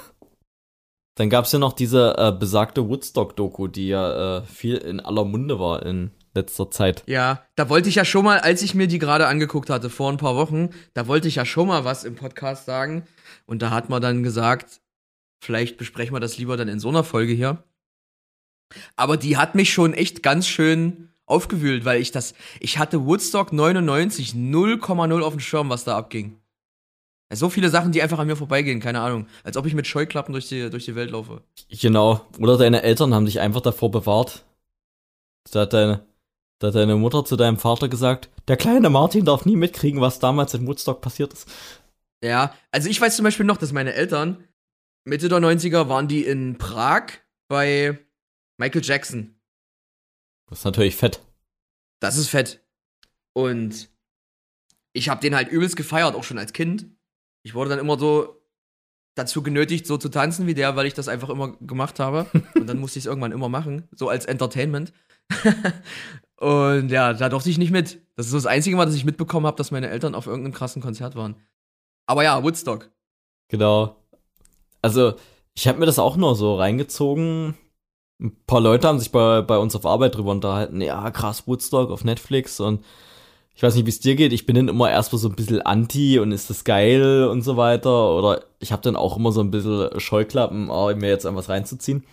Dann 1.14 1.30
gab's 1.30 1.53
ja 1.53 1.59
noch 1.59 1.74
diese 1.74 2.16
äh, 2.16 2.32
besagte 2.32 2.88
Woodstock-Doku, 2.88 3.68
die 3.68 3.88
ja 3.88 4.38
äh, 4.38 4.43
viel 4.43 4.76
in 4.76 5.01
aller 5.01 5.24
Munde 5.24 5.61
war 5.61 5.84
in 5.84 6.12
letzter 6.34 6.70
Zeit. 6.70 7.03
Ja, 7.07 7.43
da 7.57 7.68
wollte 7.68 7.88
ich 7.88 7.97
ja 7.97 8.05
schon 8.05 8.24
mal, 8.24 8.38
als 8.38 8.62
ich 8.62 8.74
mir 8.74 8.86
die 8.86 8.99
gerade 8.99 9.26
angeguckt 9.26 9.68
hatte, 9.68 9.91
vor 9.91 10.11
ein 10.11 10.16
paar 10.16 10.36
Wochen, 10.36 10.70
da 10.95 11.07
wollte 11.07 11.28
ich 11.28 11.34
ja 11.36 11.45
schon 11.45 11.68
mal 11.68 11.84
was 11.84 12.05
im 12.05 12.14
Podcast 12.14 12.64
sagen. 12.64 13.05
Und 13.47 13.62
da 13.62 13.70
hat 13.70 13.91
man 13.91 14.01
dann 14.01 14.22
gesagt, 14.22 14.80
vielleicht 15.41 15.76
besprechen 15.76 16.14
wir 16.14 16.20
das 16.20 16.38
lieber 16.38 16.57
dann 16.57 16.68
in 16.68 16.80
so 16.80 16.88
einer 16.88 17.05
Folge 17.05 17.32
hier. 17.32 17.62
Aber 18.97 19.16
die 19.16 19.36
hat 19.36 19.55
mich 19.55 19.72
schon 19.72 19.95
echt 19.95 20.22
ganz 20.22 20.47
schön 20.47 21.11
aufgewühlt, 21.26 21.84
weil 21.84 22.01
ich 22.01 22.12
das, 22.12 22.34
ich 22.61 22.78
hatte 22.78 23.07
Woodstock 23.07 23.53
99 23.53 24.32
0,0 24.32 25.22
auf 25.22 25.32
dem 25.32 25.41
Schirm, 25.41 25.70
was 25.70 25.84
da 25.84 25.97
abging. 25.97 26.36
So 27.32 27.49
viele 27.49 27.70
Sachen, 27.70 27.93
die 27.93 28.03
einfach 28.03 28.18
an 28.18 28.26
mir 28.26 28.34
vorbeigehen, 28.34 28.80
keine 28.80 29.01
Ahnung. 29.01 29.28
Als 29.45 29.57
ob 29.57 29.64
ich 29.64 29.74
mit 29.74 29.86
Scheuklappen 29.86 30.32
durch 30.32 30.49
die, 30.49 30.68
durch 30.68 30.84
die 30.84 30.97
Welt 30.97 31.12
laufe. 31.12 31.43
Genau. 31.68 32.26
Oder 32.41 32.59
deine 32.59 32.82
Eltern 32.82 33.14
haben 33.14 33.24
dich 33.24 33.38
einfach 33.38 33.61
davor 33.61 33.93
bewahrt. 33.93 34.45
Da 35.53 35.61
hat 35.61 35.72
deine, 35.72 36.05
da 36.59 36.68
hat 36.68 36.74
deine 36.74 36.97
Mutter 36.97 37.24
zu 37.24 37.36
deinem 37.36 37.57
Vater 37.57 37.88
gesagt, 37.88 38.28
der 38.49 38.57
kleine 38.57 38.91
Martin 38.91 39.24
darf 39.24 39.47
nie 39.47 39.55
mitkriegen, 39.55 40.01
was 40.01 40.18
damals 40.18 40.55
in 40.55 40.66
Woodstock 40.66 41.01
passiert 41.01 41.32
ist. 41.32 41.49
Ja, 42.22 42.53
also 42.72 42.88
ich 42.88 43.01
weiß 43.01 43.14
zum 43.14 43.24
Beispiel 43.24 43.47
noch, 43.47 43.57
dass 43.57 43.72
meine 43.72 43.95
Eltern 43.95 44.45
Mitte 45.05 45.28
der 45.28 45.38
90er 45.38 45.88
waren 45.88 46.09
die 46.09 46.24
in 46.24 46.59
Prag 46.59 47.07
bei 47.48 47.98
Michael 48.59 48.84
Jackson. 48.84 49.40
Das 50.48 50.61
ist 50.61 50.64
natürlich 50.64 50.96
fett. 50.96 51.20
Das 52.01 52.16
ist 52.16 52.28
fett. 52.28 52.64
Und 53.32 53.88
ich 54.92 55.09
habe 55.09 55.20
den 55.20 55.34
halt 55.34 55.48
übelst 55.48 55.76
gefeiert, 55.76 56.14
auch 56.14 56.24
schon 56.24 56.38
als 56.38 56.53
Kind. 56.53 56.86
Ich 57.42 57.55
wurde 57.55 57.70
dann 57.70 57.78
immer 57.78 57.98
so 57.98 58.40
dazu 59.14 59.42
genötigt, 59.42 59.86
so 59.86 59.96
zu 59.96 60.09
tanzen 60.09 60.46
wie 60.46 60.55
der, 60.55 60.76
weil 60.76 60.86
ich 60.86 60.94
das 60.94 61.09
einfach 61.09 61.28
immer 61.28 61.57
gemacht 61.59 62.01
habe. 62.01 62.26
Und 62.55 62.66
dann 62.66 62.78
musste 62.78 62.98
ich 62.98 63.05
es 63.05 63.09
irgendwann 63.09 63.32
immer 63.32 63.48
machen, 63.48 63.88
so 63.92 64.09
als 64.09 64.26
Entertainment. 64.26 64.92
Und 66.36 66.88
ja, 66.90 67.12
da 67.12 67.28
durfte 67.28 67.51
ich 67.51 67.59
nicht 67.59 67.70
mit. 67.70 68.01
Das 68.16 68.26
ist 68.26 68.32
so 68.32 68.38
das 68.38 68.46
einzige 68.46 68.76
Mal, 68.76 68.86
dass 68.86 68.94
ich 68.94 69.05
mitbekommen 69.05 69.46
habe, 69.46 69.57
dass 69.57 69.70
meine 69.70 69.90
Eltern 69.90 70.14
auf 70.14 70.26
irgendeinem 70.26 70.55
krassen 70.55 70.82
Konzert 70.82 71.14
waren. 71.14 71.36
Aber 72.07 72.24
ja, 72.24 72.42
Woodstock. 72.42 72.90
Genau. 73.48 73.99
Also, 74.83 75.14
ich 75.55 75.68
habe 75.68 75.78
mir 75.78 75.87
das 75.87 75.99
auch 75.99 76.16
nur 76.16 76.35
so 76.37 76.57
reingezogen. 76.57 77.55
Ein 78.20 78.37
paar 78.47 78.61
Leute 78.61 78.89
haben 78.89 78.99
sich 78.99 79.12
bei, 79.12 79.43
bei 79.43 79.59
uns 79.59 79.74
auf 79.76 79.87
Arbeit 79.87 80.16
drüber 80.16 80.33
unterhalten. 80.33 80.81
Ja, 80.81 81.11
krass, 81.11 81.47
Woodstock 81.47 81.91
auf 81.91 82.05
Netflix 82.05 82.61
und 82.61 82.85
ich 83.55 83.62
weiß 83.62 83.74
nicht, 83.74 83.85
wie 83.85 83.91
es 83.91 84.01
dir 84.01 84.16
geht. 84.16 84.33
Ich 84.33 84.47
bin 84.47 84.57
dann 84.57 84.68
immer 84.68 84.91
erstmal 84.91 85.18
so 85.18 85.28
ein 85.28 85.35
bisschen 85.35 85.61
anti 85.61 86.18
und 86.18 86.33
ist 86.33 86.49
das 86.49 86.64
geil 86.64 87.28
und 87.31 87.43
so 87.43 87.59
weiter. 87.59 88.16
Oder 88.16 88.43
ich 88.59 88.72
habe 88.72 88.81
dann 88.81 88.97
auch 88.97 89.18
immer 89.18 89.33
so 89.33 89.43
ein 89.43 89.51
bisschen 89.51 90.01
Scheuklappen, 90.01 90.70
oh, 90.70 90.95
mir 90.95 91.11
jetzt 91.11 91.26
etwas 91.26 91.51
reinzuziehen. 91.51 92.05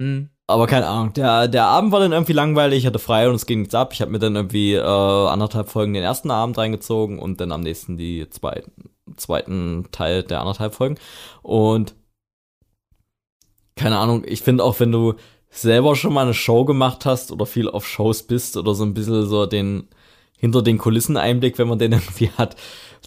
Hm. 0.00 0.28
Aber 0.46 0.66
keine 0.66 0.88
Ahnung, 0.88 1.12
der, 1.14 1.48
der 1.48 1.66
Abend 1.66 1.92
war 1.92 2.00
dann 2.00 2.12
irgendwie 2.12 2.32
langweilig, 2.32 2.80
ich 2.80 2.86
hatte 2.86 2.98
frei 2.98 3.28
und 3.28 3.36
es 3.36 3.46
ging 3.46 3.60
nichts 3.60 3.74
ab. 3.74 3.92
Ich 3.92 4.02
habe 4.02 4.10
mir 4.10 4.18
dann 4.18 4.34
irgendwie 4.34 4.74
äh, 4.74 4.80
anderthalb 4.82 5.70
Folgen 5.70 5.94
den 5.94 6.02
ersten 6.02 6.30
Abend 6.30 6.58
reingezogen 6.58 7.18
und 7.18 7.40
dann 7.40 7.52
am 7.52 7.62
nächsten 7.62 7.96
die 7.96 8.28
zwei, 8.28 8.62
zweiten 9.20 9.86
Teil 9.92 10.22
der 10.24 10.40
anderthalb 10.40 10.74
Folgen. 10.74 10.96
Und 11.42 11.94
keine 13.76 13.98
Ahnung, 13.98 14.24
ich 14.26 14.42
finde 14.42 14.64
auch, 14.64 14.78
wenn 14.80 14.92
du 14.92 15.14
selber 15.48 15.96
schon 15.96 16.12
mal 16.12 16.22
eine 16.22 16.34
Show 16.34 16.64
gemacht 16.64 17.06
hast 17.06 17.32
oder 17.32 17.46
viel 17.46 17.68
auf 17.68 17.86
Shows 17.86 18.24
bist 18.24 18.56
oder 18.56 18.74
so 18.74 18.84
ein 18.84 18.94
bisschen 18.94 19.26
so 19.26 19.46
den 19.46 19.88
hinter 20.38 20.62
den 20.62 20.78
Kulissen 20.78 21.16
Einblick, 21.16 21.58
wenn 21.58 21.68
man 21.68 21.78
den 21.78 21.92
irgendwie 21.94 22.30
hat, 22.30 22.56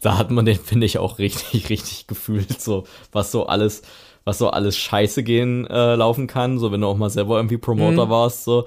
da 0.01 0.17
hat 0.17 0.31
man 0.31 0.45
den, 0.45 0.57
finde 0.57 0.85
ich, 0.85 0.97
auch 0.97 1.19
richtig, 1.19 1.69
richtig 1.69 2.07
gefühlt, 2.07 2.61
so 2.61 2.85
was 3.11 3.31
so 3.31 3.45
alles, 3.47 3.81
was 4.25 4.37
so 4.37 4.49
alles 4.49 4.77
scheiße 4.77 5.23
gehen 5.23 5.67
äh, 5.67 5.95
laufen 5.95 6.27
kann, 6.27 6.59
so 6.59 6.71
wenn 6.71 6.81
du 6.81 6.87
auch 6.87 6.97
mal 6.97 7.09
selber 7.09 7.37
irgendwie 7.37 7.57
Promoter 7.57 8.07
Mhm. 8.07 8.09
warst, 8.09 8.43
so. 8.43 8.65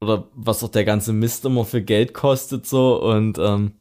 Oder 0.00 0.28
was 0.34 0.62
auch 0.64 0.68
der 0.68 0.84
ganze 0.84 1.12
Mist 1.12 1.44
immer 1.44 1.64
für 1.64 1.82
Geld 1.82 2.12
kostet, 2.12 2.66
so, 2.66 3.00
und 3.02 3.38
ähm, 3.38 3.72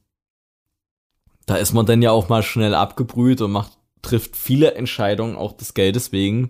da 1.46 1.56
ist 1.56 1.74
man 1.74 1.86
dann 1.86 2.02
ja 2.02 2.12
auch 2.12 2.30
mal 2.30 2.44
schnell 2.44 2.74
abgebrüht 2.74 3.42
und 3.42 3.52
macht, 3.52 3.74
trifft 4.02 4.36
viele 4.36 4.74
Entscheidungen 4.76 5.36
auch 5.36 5.54
des 5.54 5.74
Geldes 5.74 6.12
wegen, 6.12 6.50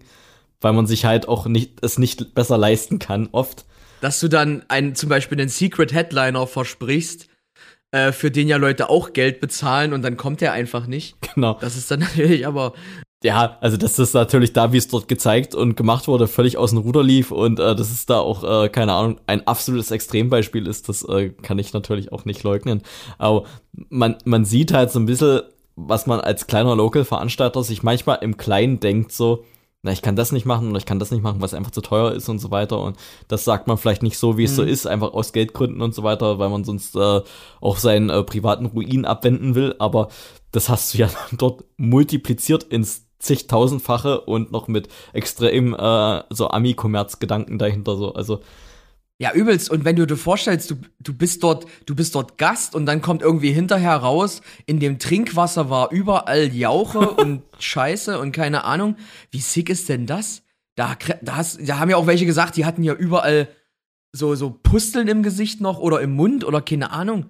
weil 0.61 0.73
man 0.73 0.87
sich 0.87 1.05
halt 1.05 1.27
auch 1.27 1.47
nicht, 1.47 1.83
es 1.83 1.97
nicht 1.97 2.33
besser 2.33 2.57
leisten 2.57 2.99
kann, 2.99 3.29
oft. 3.31 3.65
dass 4.01 4.19
du 4.19 4.27
dann 4.27 4.63
einen, 4.67 4.95
zum 4.95 5.09
Beispiel 5.09 5.39
einen 5.39 5.49
Secret 5.49 5.93
Headliner 5.93 6.47
versprichst, 6.47 7.27
äh, 7.91 8.11
für 8.11 8.31
den 8.31 8.47
ja 8.47 8.57
Leute 8.57 8.89
auch 8.89 9.13
Geld 9.13 9.41
bezahlen 9.41 9.93
und 9.93 10.01
dann 10.01 10.17
kommt 10.17 10.41
der 10.41 10.53
einfach 10.53 10.87
nicht. 10.87 11.15
Genau. 11.33 11.57
Das 11.59 11.75
ist 11.75 11.91
dann 11.91 11.99
natürlich 12.01 12.47
aber, 12.47 12.73
Ja, 13.23 13.57
also 13.61 13.77
das 13.77 13.99
ist 13.99 14.13
natürlich 14.15 14.51
da, 14.51 14.73
wie 14.73 14.77
es 14.77 14.87
dort 14.87 15.07
gezeigt 15.07 15.53
und 15.53 15.77
gemacht 15.77 16.07
wurde, 16.07 16.27
völlig 16.27 16.57
aus 16.57 16.71
dem 16.71 16.79
Ruder 16.79 17.03
lief 17.03 17.29
und 17.31 17.59
äh, 17.59 17.75
das 17.75 17.91
ist 17.91 18.09
da 18.09 18.19
auch, 18.19 18.43
äh, 18.43 18.69
keine 18.69 18.93
Ahnung, 18.93 19.19
ein 19.27 19.45
absolutes 19.45 19.91
Extrembeispiel 19.91 20.65
ist, 20.65 20.89
das 20.89 21.03
äh, 21.03 21.29
kann 21.29 21.59
ich 21.59 21.71
natürlich 21.71 22.11
auch 22.11 22.25
nicht 22.25 22.41
leugnen. 22.41 22.81
Aber 23.19 23.43
man, 23.89 24.15
man 24.25 24.43
sieht 24.43 24.73
halt 24.73 24.89
so 24.91 24.99
ein 24.99 25.05
bisschen, 25.05 25.41
was 25.75 26.07
man 26.07 26.19
als 26.19 26.47
kleiner 26.47 26.75
Local-Veranstalter 26.75 27.61
sich 27.63 27.83
manchmal 27.83 28.17
im 28.21 28.37
Kleinen 28.37 28.79
denkt, 28.79 29.11
so, 29.11 29.45
na, 29.83 29.91
ich 29.91 30.01
kann 30.01 30.15
das 30.15 30.31
nicht 30.31 30.45
machen 30.45 30.69
oder 30.69 30.77
ich 30.77 30.85
kann 30.85 30.99
das 30.99 31.11
nicht 31.11 31.23
machen, 31.23 31.41
was 31.41 31.53
einfach 31.53 31.71
zu 31.71 31.81
teuer 31.81 32.11
ist 32.13 32.27
und 32.29 32.39
so 32.39 32.49
weiter. 32.51 32.79
Und 32.81 32.97
das 33.27 33.43
sagt 33.45 33.67
man 33.67 33.77
vielleicht 33.77 34.03
nicht 34.03 34.17
so, 34.17 34.37
wie 34.37 34.43
es 34.45 34.55
so 34.55 34.61
Mhm. 34.63 34.67
ist, 34.67 34.85
einfach 34.87 35.13
aus 35.13 35.31
Geldgründen 35.33 35.81
und 35.81 35.93
so 35.95 36.03
weiter, 36.03 36.37
weil 36.39 36.49
man 36.49 36.63
sonst 36.63 36.95
äh, 36.95 37.21
auch 37.61 37.77
seinen 37.77 38.09
äh, 38.09 38.23
privaten 38.23 38.65
Ruin 38.67 39.05
abwenden 39.05 39.55
will. 39.55 39.75
Aber 39.79 40.09
das 40.51 40.69
hast 40.69 40.93
du 40.93 40.99
ja 40.99 41.09
dort 41.31 41.63
multipliziert 41.77 42.63
ins 42.63 43.07
zigtausendfache 43.21 44.21
und 44.21 44.51
noch 44.51 44.67
mit 44.67 44.89
extrem 45.13 45.73
äh, 45.73 46.23
so 46.29 46.49
Ami-Kommerz-Gedanken 46.49 47.57
dahinter 47.57 47.95
so. 47.95 48.13
Also 48.13 48.41
ja, 49.21 49.31
übelst. 49.33 49.69
Und 49.69 49.85
wenn 49.85 49.95
du 49.95 50.07
dir 50.07 50.17
vorstellst, 50.17 50.71
du, 50.71 50.77
du 50.99 51.13
bist 51.13 51.43
dort, 51.43 51.67
du 51.85 51.93
bist 51.93 52.15
dort 52.15 52.39
Gast 52.39 52.73
und 52.73 52.87
dann 52.87 53.03
kommt 53.03 53.21
irgendwie 53.21 53.51
hinterher 53.51 53.97
raus, 53.97 54.41
in 54.65 54.79
dem 54.79 54.97
Trinkwasser 54.97 55.69
war 55.69 55.91
überall 55.91 56.51
Jauche 56.51 57.11
und 57.11 57.43
Scheiße 57.59 58.17
und 58.17 58.31
keine 58.31 58.63
Ahnung. 58.63 58.95
Wie 59.29 59.41
sick 59.41 59.69
ist 59.69 59.89
denn 59.89 60.07
das? 60.07 60.41
Da, 60.75 60.97
da, 61.21 61.35
hast, 61.35 61.59
da 61.61 61.77
haben 61.77 61.91
ja 61.91 61.97
auch 61.97 62.07
welche 62.07 62.25
gesagt, 62.25 62.57
die 62.57 62.65
hatten 62.65 62.81
ja 62.81 62.95
überall 62.95 63.47
so, 64.11 64.33
so 64.33 64.49
Pusteln 64.49 65.07
im 65.07 65.21
Gesicht 65.21 65.61
noch 65.61 65.77
oder 65.77 66.01
im 66.01 66.15
Mund 66.15 66.43
oder 66.43 66.59
keine 66.59 66.89
Ahnung. 66.89 67.29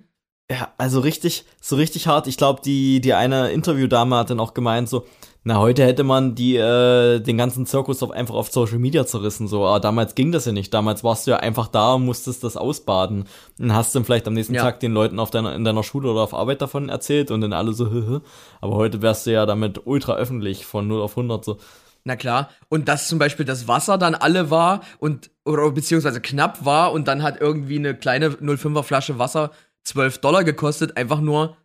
Ja, 0.49 0.73
also 0.77 1.01
richtig, 1.01 1.43
so 1.59 1.75
richtig 1.75 2.07
hart. 2.07 2.25
Ich 2.27 2.37
glaube, 2.37 2.61
die, 2.63 3.01
die 3.01 3.13
eine 3.13 3.51
Interviewdame 3.51 4.15
hat 4.15 4.29
dann 4.29 4.39
auch 4.39 4.53
gemeint, 4.53 4.87
so, 4.87 5.05
na, 5.43 5.57
heute 5.57 5.83
hätte 5.83 6.03
man 6.03 6.35
die, 6.35 6.55
äh, 6.55 7.19
den 7.19 7.35
ganzen 7.35 7.65
Zirkus 7.65 8.03
auf, 8.03 8.11
einfach 8.11 8.35
auf 8.35 8.51
Social 8.51 8.77
Media 8.77 9.07
zerrissen, 9.07 9.47
so. 9.47 9.65
Aber 9.65 9.79
damals 9.79 10.13
ging 10.13 10.31
das 10.31 10.45
ja 10.45 10.51
nicht. 10.51 10.71
Damals 10.71 11.03
warst 11.03 11.25
du 11.25 11.31
ja 11.31 11.37
einfach 11.37 11.67
da 11.67 11.95
und 11.95 12.05
musstest 12.05 12.43
das 12.43 12.57
ausbaden. 12.57 13.25
Und 13.57 13.73
hast 13.73 13.95
dann 13.95 14.05
vielleicht 14.05 14.27
am 14.27 14.35
nächsten 14.35 14.53
ja. 14.53 14.61
Tag 14.61 14.79
den 14.81 14.93
Leuten 14.93 15.17
auf 15.17 15.31
deiner, 15.31 15.55
in 15.55 15.63
deiner 15.63 15.81
Schule 15.81 16.11
oder 16.11 16.21
auf 16.21 16.35
Arbeit 16.35 16.61
davon 16.61 16.89
erzählt 16.89 17.31
und 17.31 17.41
dann 17.41 17.53
alle 17.53 17.73
so, 17.73 18.21
aber 18.61 18.75
heute 18.75 19.01
wärst 19.01 19.25
du 19.25 19.31
ja 19.31 19.47
damit 19.47 19.81
ultra 19.85 20.13
öffentlich 20.13 20.67
von 20.67 20.87
0 20.87 21.01
auf 21.01 21.13
100 21.13 21.43
so. 21.43 21.57
Na 22.03 22.15
klar. 22.15 22.49
Und 22.69 22.87
dass 22.87 23.07
zum 23.07 23.17
Beispiel 23.17 23.45
das 23.45 23.67
Wasser 23.67 23.97
dann 23.97 24.13
alle 24.13 24.51
war 24.51 24.81
und, 24.99 25.31
oder 25.43 25.71
beziehungsweise 25.71 26.21
knapp 26.21 26.65
war 26.65 26.91
und 26.91 27.07
dann 27.07 27.23
hat 27.23 27.41
irgendwie 27.41 27.79
eine 27.79 27.95
kleine 27.95 28.29
05er 28.29 28.83
Flasche 28.83 29.17
Wasser 29.17 29.49
12 29.85 30.19
Dollar 30.19 30.43
gekostet, 30.43 30.97
einfach 30.97 31.19
nur, 31.19 31.57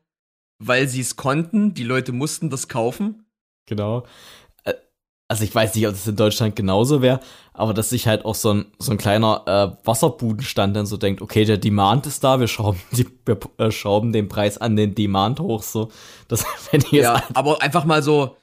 weil 0.59 0.89
sie 0.89 1.01
es 1.03 1.17
konnten. 1.17 1.75
Die 1.75 1.85
Leute 1.85 2.13
mussten 2.13 2.49
das 2.49 2.69
kaufen 2.69 3.26
Genau. 3.67 4.05
Äh, 4.65 4.75
also 5.29 5.45
ich 5.45 5.55
weiß 5.55 5.75
nicht, 5.75 5.87
ob 5.87 5.93
das 5.93 6.07
in 6.07 6.17
Deutschland 6.17 6.57
genauso 6.57 7.03
wäre, 7.03 7.21
aber 7.53 7.75
dass 7.75 7.91
sich 7.91 8.07
halt 8.07 8.25
auch 8.25 8.35
so 8.35 8.53
ein, 8.53 8.67
so 8.79 8.93
ein 8.93 8.99
kleiner 8.99 9.43
äh, 9.47 9.87
Wasserbudenstand 9.87 10.77
dann 10.77 10.87
so 10.87 10.97
denkt, 10.97 11.21
okay, 11.21 11.45
der 11.45 11.59
Demand 11.59 12.07
ist 12.07 12.25
da, 12.25 12.41
wir 12.41 12.49
schrauben, 12.49 12.81
die, 12.93 13.07
wir, 13.25 13.39
äh, 13.59 13.71
schrauben 13.71 14.13
den 14.13 14.29
Preis 14.29 14.59
an 14.59 14.77
den 14.77 14.95
Demand 14.95 15.41
hoch, 15.41 15.63
so. 15.63 15.91
Das 16.29 16.45
wenn 16.71 16.81
ich 16.81 16.93
Ja, 16.93 17.23
aber 17.35 17.61
einfach 17.63 17.85
mal 17.85 18.03
so, 18.03 18.37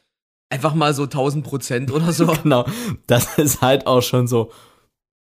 einfach 0.49 0.74
mal 0.76 0.93
so 0.93 1.03
1000 1.03 1.45
Prozent 1.45 1.91
oder 1.91 2.11
so. 2.11 2.28
genau. 2.43 2.65
Das 3.07 3.38
ist 3.38 3.61
halt 3.61 3.88
auch 3.88 4.01
schon 4.01 4.28
so 4.28 4.51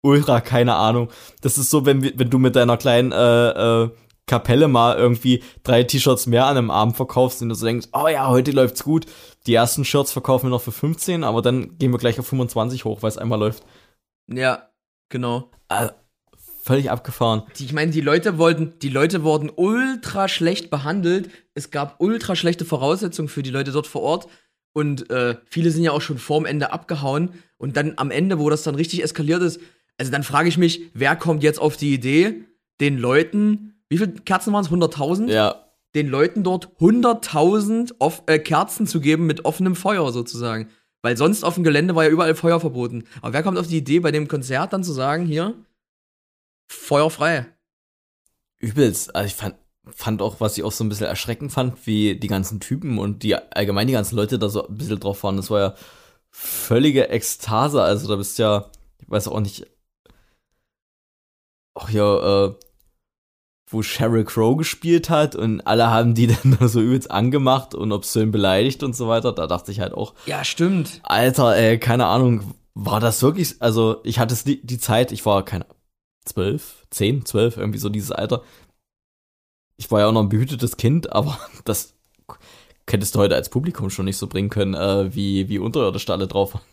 ultra, 0.03 0.41
keine 0.41 0.75
Ahnung. 0.75 1.09
Das 1.41 1.57
ist 1.57 1.69
so, 1.69 1.85
wenn, 1.85 2.03
wenn 2.03 2.29
du 2.29 2.37
mit 2.37 2.55
deiner 2.55 2.77
kleinen, 2.77 3.11
äh, 3.11 3.83
äh, 3.83 3.89
Kapelle 4.25 4.67
mal 4.67 4.97
irgendwie 4.97 5.43
drei 5.63 5.83
T-Shirts 5.83 6.27
mehr 6.27 6.45
an 6.45 6.57
einem 6.57 6.71
Abend 6.71 6.95
verkaufst 6.95 7.41
und 7.41 7.49
du 7.49 7.55
so 7.55 7.65
denkst, 7.65 7.87
oh 7.93 8.07
ja, 8.07 8.27
heute 8.27 8.51
läuft's 8.51 8.83
gut. 8.83 9.05
Die 9.47 9.53
ersten 9.53 9.83
Shirts 9.83 10.11
verkaufen 10.11 10.45
wir 10.45 10.51
noch 10.51 10.61
für 10.61 10.71
15, 10.71 11.23
aber 11.23 11.41
dann 11.41 11.77
gehen 11.77 11.91
wir 11.91 11.97
gleich 11.97 12.19
auf 12.19 12.27
25 12.27 12.85
hoch, 12.85 13.01
weil 13.01 13.09
es 13.09 13.17
einmal 13.17 13.39
läuft. 13.39 13.63
Ja, 14.27 14.69
genau. 15.09 15.51
Also, 15.67 15.91
völlig 16.63 16.89
abgefahren. 16.89 17.43
Ich 17.59 17.73
meine, 17.73 17.91
die 17.91 18.01
Leute 18.01 18.37
wollten, 18.37 18.73
die 18.81 18.89
Leute 18.89 19.23
wurden 19.23 19.51
ultra 19.53 20.29
schlecht 20.29 20.69
behandelt. 20.69 21.29
Es 21.53 21.71
gab 21.71 21.99
ultra 21.99 22.35
schlechte 22.35 22.63
Voraussetzungen 22.63 23.27
für 23.27 23.43
die 23.43 23.51
Leute 23.51 23.71
dort 23.71 23.87
vor 23.87 24.01
Ort. 24.01 24.27
Und 24.71 25.09
äh, 25.11 25.35
viele 25.45 25.71
sind 25.71 25.83
ja 25.83 25.91
auch 25.91 26.01
schon 26.01 26.17
vorm 26.17 26.45
Ende 26.45 26.71
abgehauen. 26.71 27.31
Und 27.57 27.75
dann 27.75 27.93
am 27.97 28.11
Ende, 28.11 28.39
wo 28.39 28.49
das 28.49 28.63
dann 28.63 28.75
richtig 28.75 29.03
eskaliert 29.03 29.41
ist, 29.41 29.59
also 29.97 30.11
dann 30.11 30.23
frage 30.23 30.49
ich 30.49 30.57
mich, 30.57 30.89
wer 30.93 31.15
kommt 31.15 31.43
jetzt 31.43 31.59
auf 31.59 31.77
die 31.77 31.93
Idee, 31.93 32.45
den 32.79 32.97
Leuten 32.97 33.72
wie 33.89 33.97
viele 33.97 34.13
Kerzen 34.13 34.53
waren 34.53 34.65
es? 34.65 34.71
100.000? 34.71 35.31
Ja. 35.31 35.63
Den 35.95 36.07
Leuten 36.07 36.43
dort 36.43 36.75
100.000 36.79 37.93
äh, 38.27 38.39
Kerzen 38.39 38.87
zu 38.87 38.99
geben 38.99 39.25
mit 39.25 39.45
offenem 39.45 39.75
Feuer 39.75 40.11
sozusagen. 40.11 40.69
Weil 41.03 41.17
sonst 41.17 41.43
auf 41.43 41.55
dem 41.55 41.63
Gelände 41.63 41.95
war 41.95 42.05
ja 42.05 42.09
überall 42.09 42.33
Feuer 42.33 42.59
verboten. 42.59 43.03
Aber 43.21 43.33
wer 43.33 43.43
kommt 43.43 43.57
auf 43.59 43.67
die 43.67 43.77
Idee, 43.77 43.99
bei 43.99 44.11
dem 44.11 44.27
Konzert 44.27 44.73
dann 44.73 44.83
zu 44.83 44.93
sagen, 44.93 45.25
hier, 45.25 45.53
Feuer 46.67 47.09
frei? 47.09 47.45
Übelst. 48.59 49.13
Also 49.13 49.27
ich 49.27 49.35
fand, 49.35 49.55
fand 49.85 50.21
auch, 50.21 50.39
was 50.39 50.57
ich 50.57 50.63
auch 50.63 50.71
so 50.71 50.83
ein 50.83 50.89
bisschen 50.89 51.07
erschreckend 51.07 51.51
fand, 51.51 51.85
wie 51.85 52.15
die 52.15 52.27
ganzen 52.27 52.61
Typen 52.61 52.97
und 52.97 53.23
die 53.23 53.35
allgemein 53.35 53.87
die 53.87 53.93
ganzen 53.93 54.15
Leute 54.15 54.39
da 54.39 54.47
so 54.47 54.65
ein 54.65 54.77
bisschen 54.77 54.99
drauf 54.99 55.23
waren. 55.23 55.35
Das 55.35 55.49
war 55.49 55.59
ja 55.59 55.75
völlige 56.31 57.09
Ekstase. 57.09 57.81
Also 57.81 58.07
da 58.07 58.15
bist 58.15 58.39
ja, 58.39 58.71
ich 58.99 59.09
weiß 59.09 59.27
auch 59.27 59.41
nicht, 59.41 59.67
ach 61.75 61.89
ja, 61.89 62.45
äh, 62.45 62.55
wo 63.73 63.81
Sheryl 63.81 64.23
Crow 64.23 64.57
gespielt 64.57 65.09
hat 65.09 65.35
und 65.35 65.61
alle 65.61 65.89
haben 65.89 66.13
die 66.13 66.27
dann 66.43 66.67
so 66.67 66.81
übelst 66.81 67.11
angemacht 67.11 67.75
und 67.75 67.91
obszön 67.91 68.31
beleidigt 68.31 68.83
und 68.83 68.95
so 68.95 69.07
weiter. 69.07 69.33
Da 69.33 69.47
dachte 69.47 69.71
ich 69.71 69.79
halt 69.79 69.93
auch. 69.93 70.13
Ja, 70.25 70.43
stimmt. 70.43 71.01
Alter, 71.03 71.55
ey, 71.55 71.79
keine 71.79 72.05
Ahnung, 72.05 72.53
war 72.73 72.99
das 72.99 73.21
wirklich, 73.21 73.61
also 73.61 74.01
ich 74.03 74.19
hatte 74.19 74.35
die, 74.45 74.65
die 74.65 74.79
Zeit, 74.79 75.11
ich 75.11 75.25
war 75.25 75.43
keine 75.43 75.65
zwölf, 76.25 76.85
zehn, 76.89 77.25
zwölf, 77.25 77.57
irgendwie 77.57 77.79
so 77.79 77.89
dieses 77.89 78.11
Alter. 78.11 78.43
Ich 79.77 79.91
war 79.91 79.99
ja 79.99 80.07
auch 80.07 80.13
noch 80.13 80.23
ein 80.23 80.29
behütetes 80.29 80.77
Kind, 80.77 81.11
aber 81.11 81.37
das 81.65 81.95
hättest 82.89 83.15
du 83.15 83.19
heute 83.19 83.35
als 83.35 83.49
Publikum 83.49 83.89
schon 83.89 84.05
nicht 84.05 84.17
so 84.17 84.27
bringen 84.27 84.49
können, 84.49 84.73
äh, 84.73 85.13
wie, 85.15 85.49
wie 85.49 85.59
unterirdisch 85.59 86.09
alle 86.09 86.27
drauf 86.27 86.53
waren. 86.53 86.63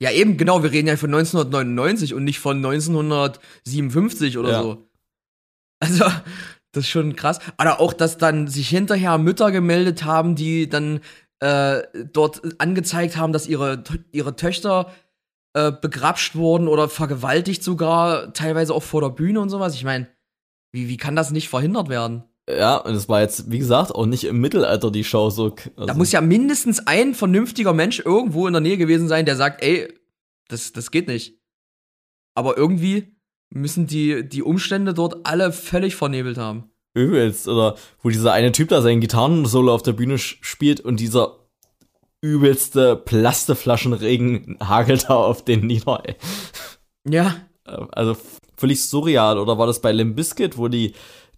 Ja, 0.00 0.12
eben, 0.12 0.36
genau, 0.36 0.62
wir 0.62 0.70
reden 0.70 0.86
ja 0.86 0.96
von 0.96 1.12
1999 1.12 2.14
und 2.14 2.22
nicht 2.22 2.38
von 2.38 2.58
1957 2.58 4.38
oder 4.38 4.50
ja. 4.50 4.62
so. 4.62 4.87
Also, 5.80 6.04
das 6.72 6.84
ist 6.84 6.88
schon 6.88 7.16
krass. 7.16 7.38
Oder 7.60 7.80
auch, 7.80 7.92
dass 7.92 8.18
dann 8.18 8.48
sich 8.48 8.68
hinterher 8.68 9.18
Mütter 9.18 9.50
gemeldet 9.50 10.04
haben, 10.04 10.34
die 10.34 10.68
dann 10.68 11.00
äh, 11.40 11.82
dort 12.12 12.60
angezeigt 12.60 13.16
haben, 13.16 13.32
dass 13.32 13.46
ihre, 13.46 13.82
ihre 14.12 14.36
Töchter 14.36 14.92
äh, 15.54 15.72
begrapscht 15.72 16.36
wurden 16.36 16.68
oder 16.68 16.88
vergewaltigt 16.88 17.62
sogar, 17.62 18.32
teilweise 18.32 18.74
auch 18.74 18.82
vor 18.82 19.00
der 19.00 19.10
Bühne 19.10 19.40
und 19.40 19.48
sowas. 19.50 19.74
Ich 19.74 19.84
meine, 19.84 20.08
wie, 20.72 20.88
wie 20.88 20.96
kann 20.96 21.16
das 21.16 21.30
nicht 21.30 21.48
verhindert 21.48 21.88
werden? 21.88 22.24
Ja, 22.48 22.76
und 22.76 22.94
es 22.94 23.08
war 23.08 23.20
jetzt, 23.20 23.50
wie 23.50 23.58
gesagt, 23.58 23.94
auch 23.94 24.06
nicht 24.06 24.24
im 24.24 24.40
Mittelalter 24.40 24.90
die 24.90 25.04
Show 25.04 25.28
so. 25.30 25.54
Also 25.76 25.86
da 25.86 25.94
muss 25.94 26.12
ja 26.12 26.20
mindestens 26.20 26.86
ein 26.86 27.14
vernünftiger 27.14 27.74
Mensch 27.74 28.00
irgendwo 28.00 28.46
in 28.46 28.54
der 28.54 28.62
Nähe 28.62 28.78
gewesen 28.78 29.06
sein, 29.06 29.26
der 29.26 29.36
sagt, 29.36 29.62
ey, 29.62 29.92
das, 30.48 30.72
das 30.72 30.90
geht 30.90 31.08
nicht. 31.08 31.38
Aber 32.34 32.56
irgendwie 32.56 33.17
müssen 33.50 33.86
die, 33.86 34.28
die 34.28 34.42
Umstände 34.42 34.94
dort 34.94 35.26
alle 35.26 35.52
völlig 35.52 35.96
vernebelt 35.96 36.38
haben. 36.38 36.70
Übelst. 36.94 37.48
Oder 37.48 37.76
wo 38.02 38.08
dieser 38.10 38.32
eine 38.32 38.52
Typ 38.52 38.68
da 38.68 38.82
sein 38.82 39.00
Gitarrensolo 39.00 39.74
auf 39.74 39.82
der 39.82 39.92
Bühne 39.92 40.18
spielt 40.18 40.80
und 40.80 41.00
dieser 41.00 41.36
übelste 42.20 42.96
Plasteflaschenregen 42.96 44.58
hagelt 44.60 45.04
da 45.08 45.14
auf 45.14 45.44
den 45.44 45.66
nieder, 45.66 46.02
ey. 46.04 46.16
Ja. 47.08 47.36
Also 47.64 48.16
völlig 48.56 48.82
surreal. 48.84 49.38
Oder 49.38 49.58
war 49.58 49.66
das 49.66 49.80
bei 49.80 49.92
Limp 49.92 50.16
Bizkit, 50.16 50.58
wo 50.58 50.68
die 50.68 50.94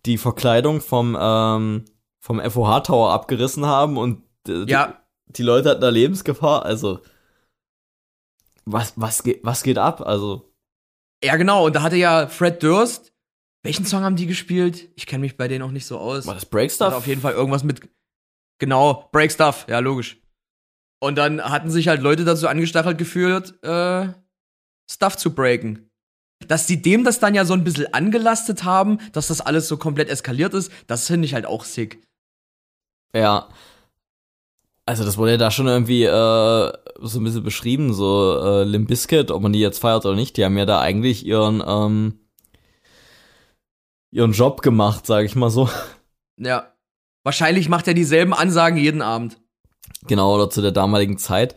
die 0.07 0.19
Verkleidung 0.19 0.81
vom, 0.81 1.17
ähm, 1.21 1.85
vom 2.21 2.41
FOH-Tower 2.41 3.13
abgerissen 3.13 3.67
haben 3.67 3.99
und 3.99 4.23
äh, 4.49 4.65
ja. 4.67 5.03
die, 5.29 5.35
die 5.35 5.43
Leute 5.43 5.71
hatten 5.71 5.81
da 5.81 5.91
Lebensgefahr? 5.91 6.65
Also, 6.65 7.01
was, 8.65 8.95
was, 8.97 9.23
geht, 9.23 9.41
was 9.43 9.63
geht 9.63 9.79
ab? 9.79 10.01
Also, 10.01 10.50
ja, 11.23 11.37
genau. 11.37 11.67
Und 11.67 11.77
da 11.77 11.83
hatte 11.83 11.97
ja 11.97 12.27
Fred 12.27 12.63
Durst. 12.63 13.13
Welchen 13.63 13.85
Song 13.85 14.03
haben 14.03 14.17
die 14.17 14.27
gespielt? 14.27 14.89
Ich 14.97 15.07
kenne 15.07 15.21
mich 15.21 15.37
bei 15.37 15.47
denen 15.47 15.63
auch 15.63 15.71
nicht 15.71 15.85
so 15.87 15.99
aus. 15.99 16.27
War 16.27 16.35
das 16.35 16.47
Break 16.47 16.71
Stuff? 16.71 16.95
auf 16.95 17.07
jeden 17.07 17.21
Fall 17.21 17.35
irgendwas 17.35 17.63
mit. 17.63 17.83
Genau, 18.59 19.09
Break 19.13 19.31
Stuff. 19.31 19.67
Ja, 19.69 19.81
logisch. 19.81 20.19
Und 21.03 21.17
dann 21.17 21.43
hatten 21.43 21.71
sich 21.71 21.89
halt 21.89 22.03
Leute 22.03 22.25
dazu 22.25 22.49
angestachelt 22.49 22.99
gefühlt, 22.99 23.63
äh, 23.65 24.09
Stuff 24.91 25.17
zu 25.17 25.35
breaken. 25.35 25.91
Dass 26.47 26.67
sie 26.67 26.81
dem 26.81 27.05
das 27.05 27.19
dann 27.19 27.35
ja 27.35 27.45
so 27.45 27.55
ein 27.55 27.65
bisschen 27.65 27.93
angelastet 27.93 28.65
haben, 28.65 28.99
dass 29.13 29.29
das 29.29 29.41
alles 29.41 29.69
so 29.69 29.77
komplett 29.77 30.09
eskaliert 30.09 30.55
ist, 30.55 30.73
das 30.87 31.07
finde 31.07 31.27
ich 31.27 31.35
halt 31.35 31.47
auch 31.47 31.65
sick. 31.65 32.03
Ja, 33.15 33.49
also 34.91 35.05
das 35.05 35.17
wurde 35.19 35.31
ja 35.33 35.37
da 35.37 35.53
schon 35.53 35.69
irgendwie 35.69 36.03
äh, 36.03 36.73
so 37.01 37.21
ein 37.21 37.25
bisschen 37.25 37.45
beschrieben, 37.45 37.95
so 37.95 38.41
äh, 38.43 38.65
Limp 38.65 38.89
Bizkit, 38.89 39.31
ob 39.31 39.41
man 39.41 39.53
die 39.53 39.61
jetzt 39.61 39.79
feiert 39.79 40.05
oder 40.05 40.17
nicht, 40.17 40.37
die 40.37 40.45
haben 40.45 40.59
ja 40.59 40.67
da 40.67 40.81
eigentlich 40.81 41.25
ihren 41.25 41.63
ähm, 41.65 42.19
ihren 44.11 44.33
Job 44.33 44.63
gemacht, 44.63 45.07
sage 45.07 45.27
ich 45.27 45.37
mal 45.37 45.49
so. 45.51 45.71
Ja. 46.37 46.75
Wahrscheinlich 47.23 47.69
macht 47.69 47.87
er 47.87 47.95
dieselben 47.95 48.35
Ansagen 48.35 48.79
jeden 48.79 49.01
Abend. 49.01 49.41
Genau, 50.09 50.35
oder 50.35 50.51
zu 50.51 50.61
der 50.61 50.73
damaligen 50.73 51.19
Zeit. 51.19 51.55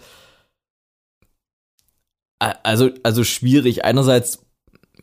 Also, 2.38 2.92
also 3.02 3.24
schwierig. 3.24 3.84
Einerseits 3.84 4.46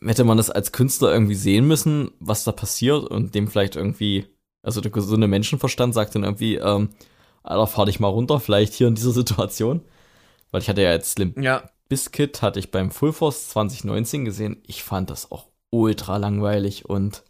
hätte 0.00 0.22
man 0.22 0.36
das 0.36 0.50
als 0.50 0.70
Künstler 0.70 1.12
irgendwie 1.12 1.34
sehen 1.34 1.66
müssen, 1.66 2.12
was 2.20 2.44
da 2.44 2.52
passiert 2.52 3.10
und 3.10 3.34
dem 3.34 3.48
vielleicht 3.48 3.74
irgendwie, 3.74 4.26
also 4.62 4.80
der 4.80 4.92
gesunde 4.92 5.26
Menschenverstand 5.26 5.94
sagt 5.94 6.14
dann 6.14 6.22
irgendwie, 6.22 6.56
ähm, 6.56 6.90
Alter, 7.42 7.66
fahr 7.66 7.86
dich 7.86 8.00
mal 8.00 8.08
runter, 8.08 8.40
vielleicht 8.40 8.74
hier 8.74 8.88
in 8.88 8.94
dieser 8.94 9.12
Situation. 9.12 9.82
Weil 10.50 10.62
ich 10.62 10.68
hatte 10.68 10.82
ja 10.82 10.90
jetzt 10.90 11.12
Slim 11.12 11.34
ja. 11.40 11.70
Biscuit, 11.88 12.42
hatte 12.42 12.58
ich 12.58 12.70
beim 12.70 12.90
Full 12.90 13.12
Force 13.12 13.50
2019 13.50 14.24
gesehen. 14.24 14.62
Ich 14.66 14.82
fand 14.82 15.10
das 15.10 15.30
auch 15.30 15.46
ultra 15.70 16.16
langweilig 16.16 16.88
und 16.88 17.24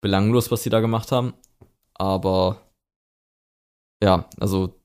belanglos, 0.00 0.50
was 0.50 0.62
sie 0.62 0.70
da 0.70 0.80
gemacht 0.80 1.12
haben. 1.12 1.34
Aber 1.94 2.60
ja, 4.02 4.28
also 4.38 4.80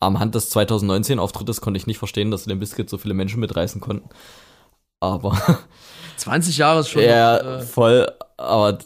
am 0.00 0.18
Hand 0.18 0.34
des 0.34 0.50
2019 0.50 1.18
Auftrittes 1.18 1.60
konnte 1.60 1.78
ich 1.78 1.86
nicht 1.86 1.98
verstehen, 1.98 2.30
dass 2.30 2.46
Limp 2.46 2.60
Bizkit 2.60 2.90
so 2.90 2.98
viele 2.98 3.14
Menschen 3.14 3.40
mitreißen 3.40 3.80
konnten. 3.80 4.08
Aber 5.00 5.36
20 6.16 6.58
Jahre 6.58 6.80
ist 6.80 6.90
schon. 6.90 7.02
ja, 7.02 7.38
äh, 7.38 7.62
voll. 7.62 8.10
Aber 8.36 8.78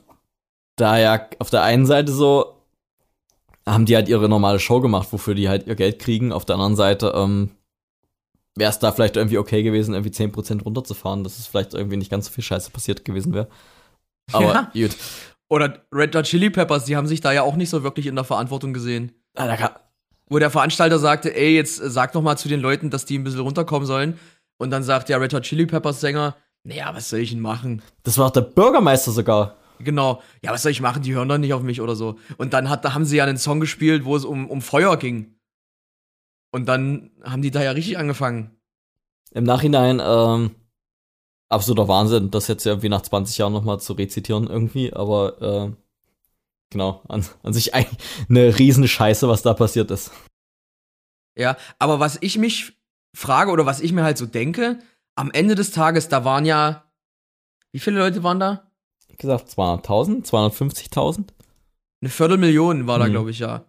da 0.76 0.98
ja 0.98 1.28
auf 1.38 1.50
der 1.50 1.62
einen 1.62 1.86
Seite 1.86 2.12
so 2.12 2.59
haben 3.72 3.86
die 3.86 3.94
halt 3.96 4.08
ihre 4.08 4.28
normale 4.28 4.58
Show 4.60 4.80
gemacht, 4.80 5.08
wofür 5.12 5.34
die 5.34 5.48
halt 5.48 5.66
ihr 5.66 5.74
Geld 5.76 5.98
kriegen. 5.98 6.32
Auf 6.32 6.44
der 6.44 6.56
anderen 6.56 6.76
Seite 6.76 7.12
ähm, 7.14 7.50
wäre 8.56 8.70
es 8.70 8.78
da 8.78 8.92
vielleicht 8.92 9.16
irgendwie 9.16 9.38
okay 9.38 9.62
gewesen, 9.62 9.94
irgendwie 9.94 10.10
10% 10.12 10.62
runterzufahren, 10.62 11.24
dass 11.24 11.38
es 11.38 11.46
vielleicht 11.46 11.74
irgendwie 11.74 11.96
nicht 11.96 12.10
ganz 12.10 12.26
so 12.26 12.32
viel 12.32 12.44
Scheiße 12.44 12.70
passiert 12.70 13.04
gewesen 13.04 13.32
wäre. 13.32 13.48
Aber 14.32 14.52
Ja. 14.52 14.70
gut. 14.74 14.96
Oder 15.48 15.82
Red 15.92 16.14
Hot 16.14 16.26
Chili 16.26 16.50
Peppers, 16.50 16.84
die 16.84 16.96
haben 16.96 17.08
sich 17.08 17.20
da 17.20 17.32
ja 17.32 17.42
auch 17.42 17.56
nicht 17.56 17.70
so 17.70 17.82
wirklich 17.82 18.06
in 18.06 18.14
der 18.14 18.24
Verantwortung 18.24 18.72
gesehen. 18.72 19.12
Ah, 19.34 19.46
da 19.46 19.56
kann, 19.56 19.70
Wo 20.28 20.38
der 20.38 20.50
Veranstalter 20.50 20.98
sagte, 21.00 21.34
ey, 21.34 21.54
jetzt 21.56 21.80
äh, 21.80 21.90
sag 21.90 22.12
doch 22.12 22.22
mal 22.22 22.36
zu 22.36 22.48
den 22.48 22.60
Leuten, 22.60 22.90
dass 22.90 23.04
die 23.04 23.18
ein 23.18 23.24
bisschen 23.24 23.40
runterkommen 23.40 23.86
sollen. 23.86 24.18
Und 24.58 24.70
dann 24.70 24.82
sagt 24.84 25.08
der 25.08 25.20
Red 25.20 25.34
Hot 25.34 25.42
Chili 25.42 25.66
Peppers 25.66 26.00
Sänger, 26.00 26.36
naja, 26.62 26.94
was 26.94 27.08
soll 27.10 27.20
ich 27.20 27.30
denn 27.30 27.40
machen? 27.40 27.82
das 28.04 28.18
war 28.18 28.26
auch 28.26 28.30
der 28.30 28.42
Bürgermeister 28.42 29.10
sogar. 29.10 29.56
Genau, 29.82 30.22
ja, 30.42 30.52
was 30.52 30.62
soll 30.62 30.72
ich 30.72 30.80
machen? 30.80 31.02
Die 31.02 31.14
hören 31.14 31.28
doch 31.28 31.38
nicht 31.38 31.54
auf 31.54 31.62
mich 31.62 31.80
oder 31.80 31.96
so. 31.96 32.18
Und 32.36 32.52
dann 32.52 32.68
hat, 32.68 32.84
da 32.84 32.94
haben 32.94 33.04
sie 33.04 33.16
ja 33.16 33.24
einen 33.24 33.38
Song 33.38 33.60
gespielt, 33.60 34.04
wo 34.04 34.16
es 34.16 34.24
um, 34.24 34.48
um 34.50 34.62
Feuer 34.62 34.96
ging. 34.96 35.34
Und 36.52 36.66
dann 36.66 37.10
haben 37.22 37.42
die 37.42 37.50
da 37.50 37.62
ja 37.62 37.70
richtig 37.70 37.96
angefangen. 37.98 38.56
Im 39.32 39.44
Nachhinein, 39.44 40.00
ähm, 40.04 40.50
absoluter 41.48 41.88
Wahnsinn, 41.88 42.30
das 42.30 42.48
jetzt 42.48 42.66
irgendwie 42.66 42.88
nach 42.88 43.02
20 43.02 43.38
Jahren 43.38 43.52
nochmal 43.52 43.80
zu 43.80 43.92
rezitieren 43.92 44.48
irgendwie, 44.48 44.92
aber 44.92 45.40
äh, 45.40 45.72
genau, 46.70 47.02
an, 47.08 47.24
an 47.42 47.52
sich 47.52 47.74
eigentlich 47.74 47.98
eine 48.28 48.58
Riesenscheiße, 48.58 49.28
was 49.28 49.42
da 49.42 49.54
passiert 49.54 49.90
ist. 49.90 50.10
Ja, 51.36 51.56
aber 51.78 52.00
was 52.00 52.18
ich 52.20 52.38
mich 52.38 52.76
frage 53.16 53.50
oder 53.50 53.66
was 53.66 53.80
ich 53.80 53.92
mir 53.92 54.02
halt 54.02 54.18
so 54.18 54.26
denke, 54.26 54.78
am 55.14 55.30
Ende 55.30 55.54
des 55.54 55.70
Tages, 55.70 56.08
da 56.08 56.24
waren 56.24 56.44
ja, 56.44 56.90
wie 57.72 57.78
viele 57.78 57.98
Leute 57.98 58.22
waren 58.22 58.40
da? 58.40 58.69
Gesagt, 59.20 59.48
200.000, 59.50 60.24
250.000? 60.26 61.34
Eine 62.02 62.10
Viertelmillion 62.10 62.86
war 62.86 62.98
da, 62.98 63.06
Mhm. 63.06 63.10
glaube 63.12 63.30
ich, 63.30 63.38
ja. 63.38 63.66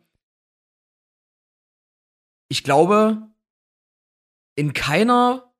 Ich 2.49 2.63
glaube, 2.63 3.29
in 4.57 4.73
keiner 4.73 5.53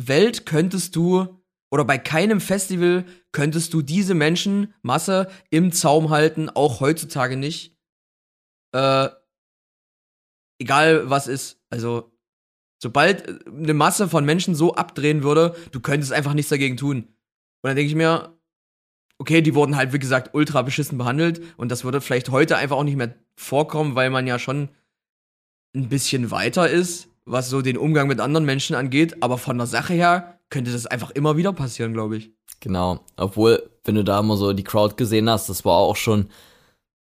Welt 0.00 0.46
könntest 0.46 0.94
du, 0.96 1.42
oder 1.72 1.84
bei 1.84 1.98
keinem 1.98 2.40
Festival 2.40 3.04
könntest 3.32 3.74
du 3.74 3.82
diese 3.82 4.14
Menschenmasse 4.14 5.30
im 5.50 5.72
Zaum 5.72 6.10
halten, 6.10 6.48
auch 6.48 6.80
heutzutage 6.80 7.36
nicht. 7.36 7.76
Äh, 8.74 9.08
egal 10.60 11.10
was 11.10 11.26
ist. 11.26 11.60
Also, 11.70 12.12
sobald 12.80 13.26
äh, 13.28 13.38
eine 13.50 13.74
Masse 13.74 14.08
von 14.08 14.24
Menschen 14.24 14.54
so 14.54 14.74
abdrehen 14.74 15.22
würde, 15.24 15.56
du 15.72 15.80
könntest 15.80 16.12
einfach 16.12 16.34
nichts 16.34 16.50
dagegen 16.50 16.76
tun. 16.76 16.98
Und 17.04 17.68
dann 17.70 17.76
denke 17.76 17.88
ich 17.90 17.96
mir, 17.96 18.37
okay, 19.18 19.42
die 19.42 19.54
wurden 19.54 19.76
halt, 19.76 19.92
wie 19.92 19.98
gesagt, 19.98 20.30
ultra 20.32 20.62
beschissen 20.62 20.98
behandelt. 20.98 21.40
Und 21.56 21.70
das 21.70 21.84
würde 21.84 22.00
vielleicht 22.00 22.30
heute 22.30 22.56
einfach 22.56 22.76
auch 22.76 22.84
nicht 22.84 22.96
mehr 22.96 23.14
vorkommen, 23.36 23.94
weil 23.94 24.10
man 24.10 24.26
ja 24.26 24.38
schon 24.38 24.68
ein 25.74 25.88
bisschen 25.88 26.30
weiter 26.30 26.68
ist, 26.68 27.08
was 27.24 27.50
so 27.50 27.60
den 27.60 27.76
Umgang 27.76 28.08
mit 28.08 28.20
anderen 28.20 28.46
Menschen 28.46 28.74
angeht. 28.74 29.22
Aber 29.22 29.38
von 29.38 29.58
der 29.58 29.66
Sache 29.66 29.94
her 29.94 30.38
könnte 30.50 30.72
das 30.72 30.86
einfach 30.86 31.10
immer 31.10 31.36
wieder 31.36 31.52
passieren, 31.52 31.92
glaube 31.92 32.16
ich. 32.16 32.32
Genau. 32.60 33.00
Obwohl, 33.16 33.68
wenn 33.84 33.96
du 33.96 34.04
da 34.04 34.22
mal 34.22 34.36
so 34.36 34.52
die 34.52 34.64
Crowd 34.64 34.96
gesehen 34.96 35.28
hast, 35.28 35.48
das 35.48 35.64
war 35.64 35.76
auch 35.76 35.96
schon. 35.96 36.28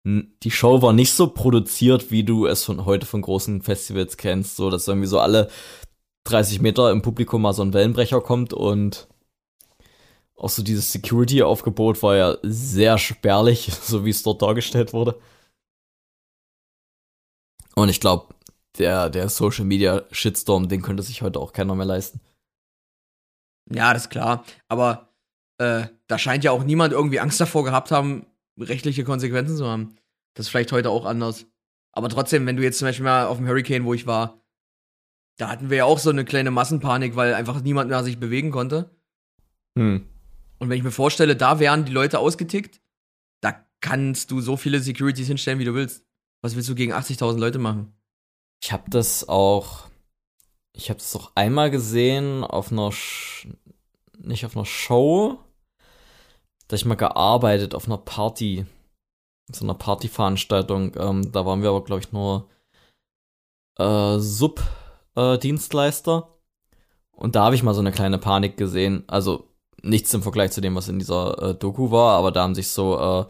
Die 0.08 0.52
Show 0.52 0.84
war 0.84 0.94
nicht 0.94 1.14
so 1.14 1.28
produziert, 1.28 2.12
wie 2.12 2.24
du 2.24 2.46
es 2.46 2.64
von 2.64 2.86
heute 2.86 3.08
von 3.08 3.24
großen 3.24 3.64
Festivals 3.64 4.18
kennst. 4.18 4.56
So, 4.56 4.70
dass 4.70 4.88
irgendwie 4.88 5.08
so 5.08 5.20
alle 5.20 5.50
30 6.26 6.62
Meter 6.62 6.92
im 6.92 7.02
Publikum 7.02 7.42
mal 7.42 7.54
so 7.54 7.64
ein 7.64 7.74
Wellenbrecher 7.74 8.22
kommt 8.22 8.54
und 8.54 9.08
auch 10.36 10.50
so 10.50 10.64
dieses 10.64 10.92
Security-Aufgebot 10.92 12.04
war 12.04 12.16
ja 12.16 12.38
sehr 12.44 12.98
spärlich, 12.98 13.72
so 13.82 14.06
wie 14.06 14.10
es 14.10 14.24
dort 14.24 14.42
dargestellt 14.42 14.94
wurde. 14.94 15.20
Und 17.76 17.90
ich 17.90 18.00
glaube, 18.00 18.34
der, 18.78 19.10
der 19.10 19.30
Social 19.30 19.66
Media 19.66 20.04
Shitstorm, 20.12 20.68
den 20.68 20.82
könnte 20.82 21.04
sich 21.04 21.22
heute 21.22 21.40
auch 21.40 21.54
keiner 21.54 21.76
mehr 21.76 21.86
leisten. 21.86 22.20
Ja, 23.70 23.94
das 23.94 24.04
ist 24.04 24.10
klar. 24.10 24.46
Aber 24.68 25.10
äh, 25.58 25.88
da 26.08 26.18
scheint 26.18 26.44
ja 26.44 26.52
auch 26.52 26.64
niemand 26.64 26.94
irgendwie 26.94 27.20
Angst 27.20 27.40
davor 27.40 27.64
gehabt 27.64 27.92
haben, 27.92 28.26
rechtliche 28.60 29.04
Konsequenzen 29.04 29.58
zu 29.58 29.68
haben. 29.68 29.96
Das 30.34 30.46
ist 30.46 30.50
vielleicht 30.50 30.72
heute 30.72 30.90
auch 30.90 31.06
anders. 31.06 31.46
Aber 31.94 32.10
trotzdem, 32.10 32.46
wenn 32.46 32.58
du 32.58 32.64
jetzt 32.64 32.80
zum 32.80 32.88
Beispiel 32.88 33.06
mal 33.06 33.26
auf 33.26 33.38
dem 33.38 33.48
Hurricane, 33.48 33.86
wo 33.86 33.94
ich 33.94 34.06
war, 34.06 34.42
da 35.38 35.50
hatten 35.50 35.70
wir 35.70 35.78
ja 35.78 35.86
auch 35.86 36.00
so 36.00 36.10
eine 36.10 36.26
kleine 36.26 36.52
Massenpanik, 36.52 37.16
weil 37.16 37.34
einfach 37.34 37.62
niemand 37.62 37.90
mehr 37.90 38.04
sich 38.04 38.20
bewegen 38.20 38.52
konnte. 38.52 38.90
Hm. 39.78 40.08
Und 40.60 40.70
wenn 40.70 40.78
ich 40.78 40.84
mir 40.84 40.92
vorstelle, 40.92 41.36
da 41.36 41.60
wären 41.60 41.86
die 41.86 41.92
Leute 41.92 42.20
ausgetickt, 42.20 42.80
da 43.42 43.66
kannst 43.82 44.32
du 44.32 44.42
so 44.42 44.58
viele 44.58 44.80
Securities 44.80 45.28
hinstellen, 45.28 45.60
wie 45.60 45.66
du 45.66 45.74
willst. 45.74 46.06
Was 46.42 46.56
willst 46.56 46.70
du 46.70 46.76
gegen 46.76 46.94
80.000 46.94 47.38
Leute 47.38 47.60
machen? 47.60 47.94
Ich 48.64 48.72
habe 48.72 48.90
das 48.90 49.28
auch, 49.28 49.88
ich 50.74 50.90
habe 50.90 51.00
das 51.00 51.16
auch 51.16 51.32
einmal 51.36 51.72
gesehen 51.72 52.44
auf 52.44 52.72
einer, 52.72 52.92
Sch 52.92 53.48
nicht 54.18 54.46
auf 54.46 54.56
einer 54.56 54.66
Show, 54.66 55.40
da 56.68 56.76
ich 56.76 56.86
mal 56.86 56.96
gearbeitet 56.96 57.76
auf 57.76 57.86
einer 57.86 57.98
Party, 57.98 58.66
so 59.52 59.66
einer 59.66 59.76
Partyveranstaltung. 59.76 60.96
Ähm, 60.98 61.32
da 61.32 61.46
waren 61.46 61.62
wir 61.62 61.70
aber 61.70 61.84
glaube 61.84 62.02
ich 62.02 62.12
nur 62.12 62.50
äh, 63.78 64.18
Sub-Dienstleister 64.18 66.40
und 67.12 67.36
da 67.36 67.44
habe 67.46 67.56
ich 67.56 67.64
mal 67.64 67.74
so 67.74 67.82
eine 67.82 67.92
kleine 67.92 68.18
Panik 68.18 68.58
gesehen. 68.58 69.04
Also 69.08 69.55
nichts 69.86 70.14
im 70.14 70.24
Vergleich 70.24 70.52
zu 70.52 70.62
dem, 70.62 70.76
was 70.76 70.88
in 70.90 71.00
dieser 71.00 71.42
äh, 71.42 71.56
Doku 71.56 71.92
war, 71.92 72.18
aber 72.18 72.32
da 72.32 72.44
haben 72.44 72.56
sich 72.56 72.70
so 72.70 72.98
äh, 73.00 73.26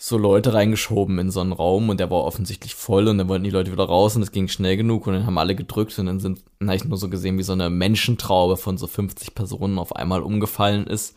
so 0.00 0.16
Leute 0.16 0.54
reingeschoben 0.54 1.18
in 1.18 1.32
so 1.32 1.40
einen 1.40 1.52
Raum 1.52 1.88
und 1.88 1.98
der 1.98 2.08
war 2.10 2.22
offensichtlich 2.22 2.76
voll 2.76 3.08
und 3.08 3.18
dann 3.18 3.28
wollten 3.28 3.42
die 3.42 3.50
Leute 3.50 3.72
wieder 3.72 3.84
raus 3.84 4.14
und 4.14 4.22
es 4.22 4.30
ging 4.30 4.46
schnell 4.46 4.76
genug 4.76 5.06
und 5.08 5.14
dann 5.14 5.26
haben 5.26 5.38
alle 5.38 5.56
gedrückt 5.56 5.98
und 5.98 6.06
dann 6.06 6.20
sind, 6.20 6.44
dann 6.60 6.68
hab 6.68 6.76
ich 6.76 6.84
nur 6.84 6.98
so 6.98 7.10
gesehen, 7.10 7.36
wie 7.36 7.42
so 7.42 7.52
eine 7.52 7.68
Menschentraube 7.68 8.56
von 8.56 8.78
so 8.78 8.86
50 8.86 9.34
Personen 9.34 9.78
auf 9.78 9.96
einmal 9.96 10.22
umgefallen 10.22 10.86
ist. 10.86 11.16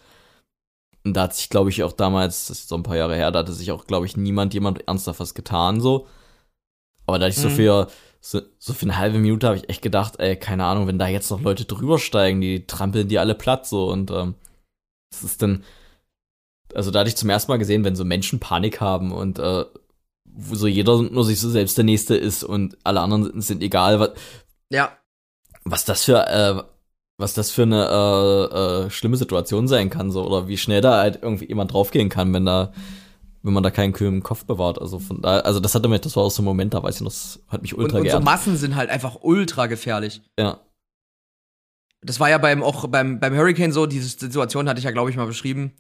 Und 1.04 1.16
da 1.16 1.24
hat 1.24 1.36
sich, 1.36 1.50
glaube 1.50 1.70
ich, 1.70 1.84
auch 1.84 1.94
damals, 1.94 2.48
das 2.48 2.60
ist 2.60 2.70
so 2.70 2.76
ein 2.76 2.84
paar 2.84 2.98
Jahre 2.98 3.16
her, 3.16 3.32
da 3.32 3.40
hatte 3.40 3.54
sich 3.54 3.72
auch, 3.72 3.86
glaube 3.86 4.08
ich, 4.08 4.18
niemand, 4.18 4.56
jemand 4.56 4.88
ernsthaft 4.88 5.20
was 5.20 5.36
getan, 5.36 5.80
so. 5.80 6.08
Aber 7.06 7.20
da 7.20 7.28
ich 7.28 7.38
so 7.38 7.50
Mhm. 7.50 7.54
So, 8.22 8.42
so 8.60 8.74
für 8.74 8.86
eine 8.86 8.98
halbe 8.98 9.18
Minute 9.18 9.48
habe 9.48 9.58
ich 9.58 9.68
echt 9.70 9.82
gedacht, 9.82 10.20
ey, 10.20 10.38
keine 10.38 10.66
Ahnung, 10.66 10.88
wenn 10.88 11.00
da 11.00 11.08
jetzt 11.08 11.32
noch 11.32 11.42
Leute 11.42 11.66
drüber 11.66 11.98
steigen, 11.98 12.40
die 12.40 12.68
trampeln 12.68 13.08
die 13.08 13.20
alle 13.20 13.36
platt, 13.36 13.68
so. 13.68 13.90
Und, 13.92 14.12
ähm, 14.12 14.36
das 15.10 15.24
ist 15.24 15.42
dann, 15.42 15.64
also 16.74 16.92
da 16.92 17.00
hatte 17.00 17.10
ich 17.10 17.18
zum 17.18 17.30
ersten 17.30 17.52
Mal 17.52 17.58
gesehen, 17.58 17.84
wenn 17.84 17.96
so 17.96 18.06
Menschen 18.06 18.40
Panik 18.40 18.80
haben 18.80 19.12
und 19.12 19.40
äh, 19.40 19.66
wo 20.24 20.56
so 20.56 20.68
jeder 20.68 21.02
nur 21.02 21.26
sich 21.26 21.40
so 21.42 21.50
selbst 21.50 21.78
der 21.78 21.84
Nächste 21.84 22.16
ist 22.16 22.44
und 22.44 22.78
alle 22.84 23.02
anderen 23.02 23.24
sind, 23.24 23.42
sind 23.42 23.64
egal, 23.64 24.00
was, 24.00 24.12
Ja, 24.70 24.98
was 25.64 25.84
das 25.84 26.04
für 26.06 26.28
äh, 26.28 26.64
was 27.18 27.34
das 27.34 27.52
für 27.52 27.64
eine 27.64 27.88
äh, 27.88 28.86
äh, 28.86 28.90
schlimme 28.90 29.18
Situation 29.18 29.68
sein 29.68 29.90
kann, 29.90 30.12
so. 30.12 30.26
Oder 30.26 30.48
wie 30.48 30.58
schnell 30.58 30.82
da 30.82 31.00
halt 31.00 31.20
irgendwie 31.22 31.48
jemand 31.48 31.74
draufgehen 31.74 32.10
kann, 32.10 32.34
wenn 32.34 32.46
da 32.46 32.74
wenn 33.44 33.54
man 33.54 33.64
da 33.64 33.72
keinen 33.72 33.94
kühlen 33.94 34.24
Kopf 34.24 34.46
bewahrt. 34.46 34.80
Also 34.80 35.00
von 35.00 35.22
da, 35.22 35.40
also 35.40 35.60
das 35.60 35.74
hatte 35.76 35.88
mich, 35.88 36.02
das 36.02 36.16
war 36.16 36.24
auch 36.24 36.32
so 36.32 36.42
ein 36.42 36.46
Moment, 36.46 36.74
da 36.74 36.84
weiß 36.84 36.96
ich 36.96 37.02
noch, 37.02 37.12
das 37.12 37.40
hat 37.48 37.62
mich 37.62 37.74
und, 37.74 37.84
ultra 37.84 38.00
und 38.00 38.10
so. 38.10 38.20
Massen 38.20 38.58
sind 38.58 38.76
halt 38.76 38.90
einfach 38.90 39.18
ultra 39.22 39.68
gefährlich. 39.68 40.22
ja. 40.40 40.60
Das 42.04 42.20
war 42.20 42.32
ja 42.32 42.40
beim 42.40 42.64
auch 42.64 42.88
beim, 42.88 43.20
beim 43.20 43.36
Hurricane 43.36 43.72
so, 43.72 43.86
diese 43.86 44.08
Situation 44.08 44.68
hatte 44.68 44.80
ich 44.80 44.86
ja, 44.86 44.90
glaube 44.90 45.12
ich, 45.12 45.18
mal 45.18 45.28
beschrieben, 45.28 45.74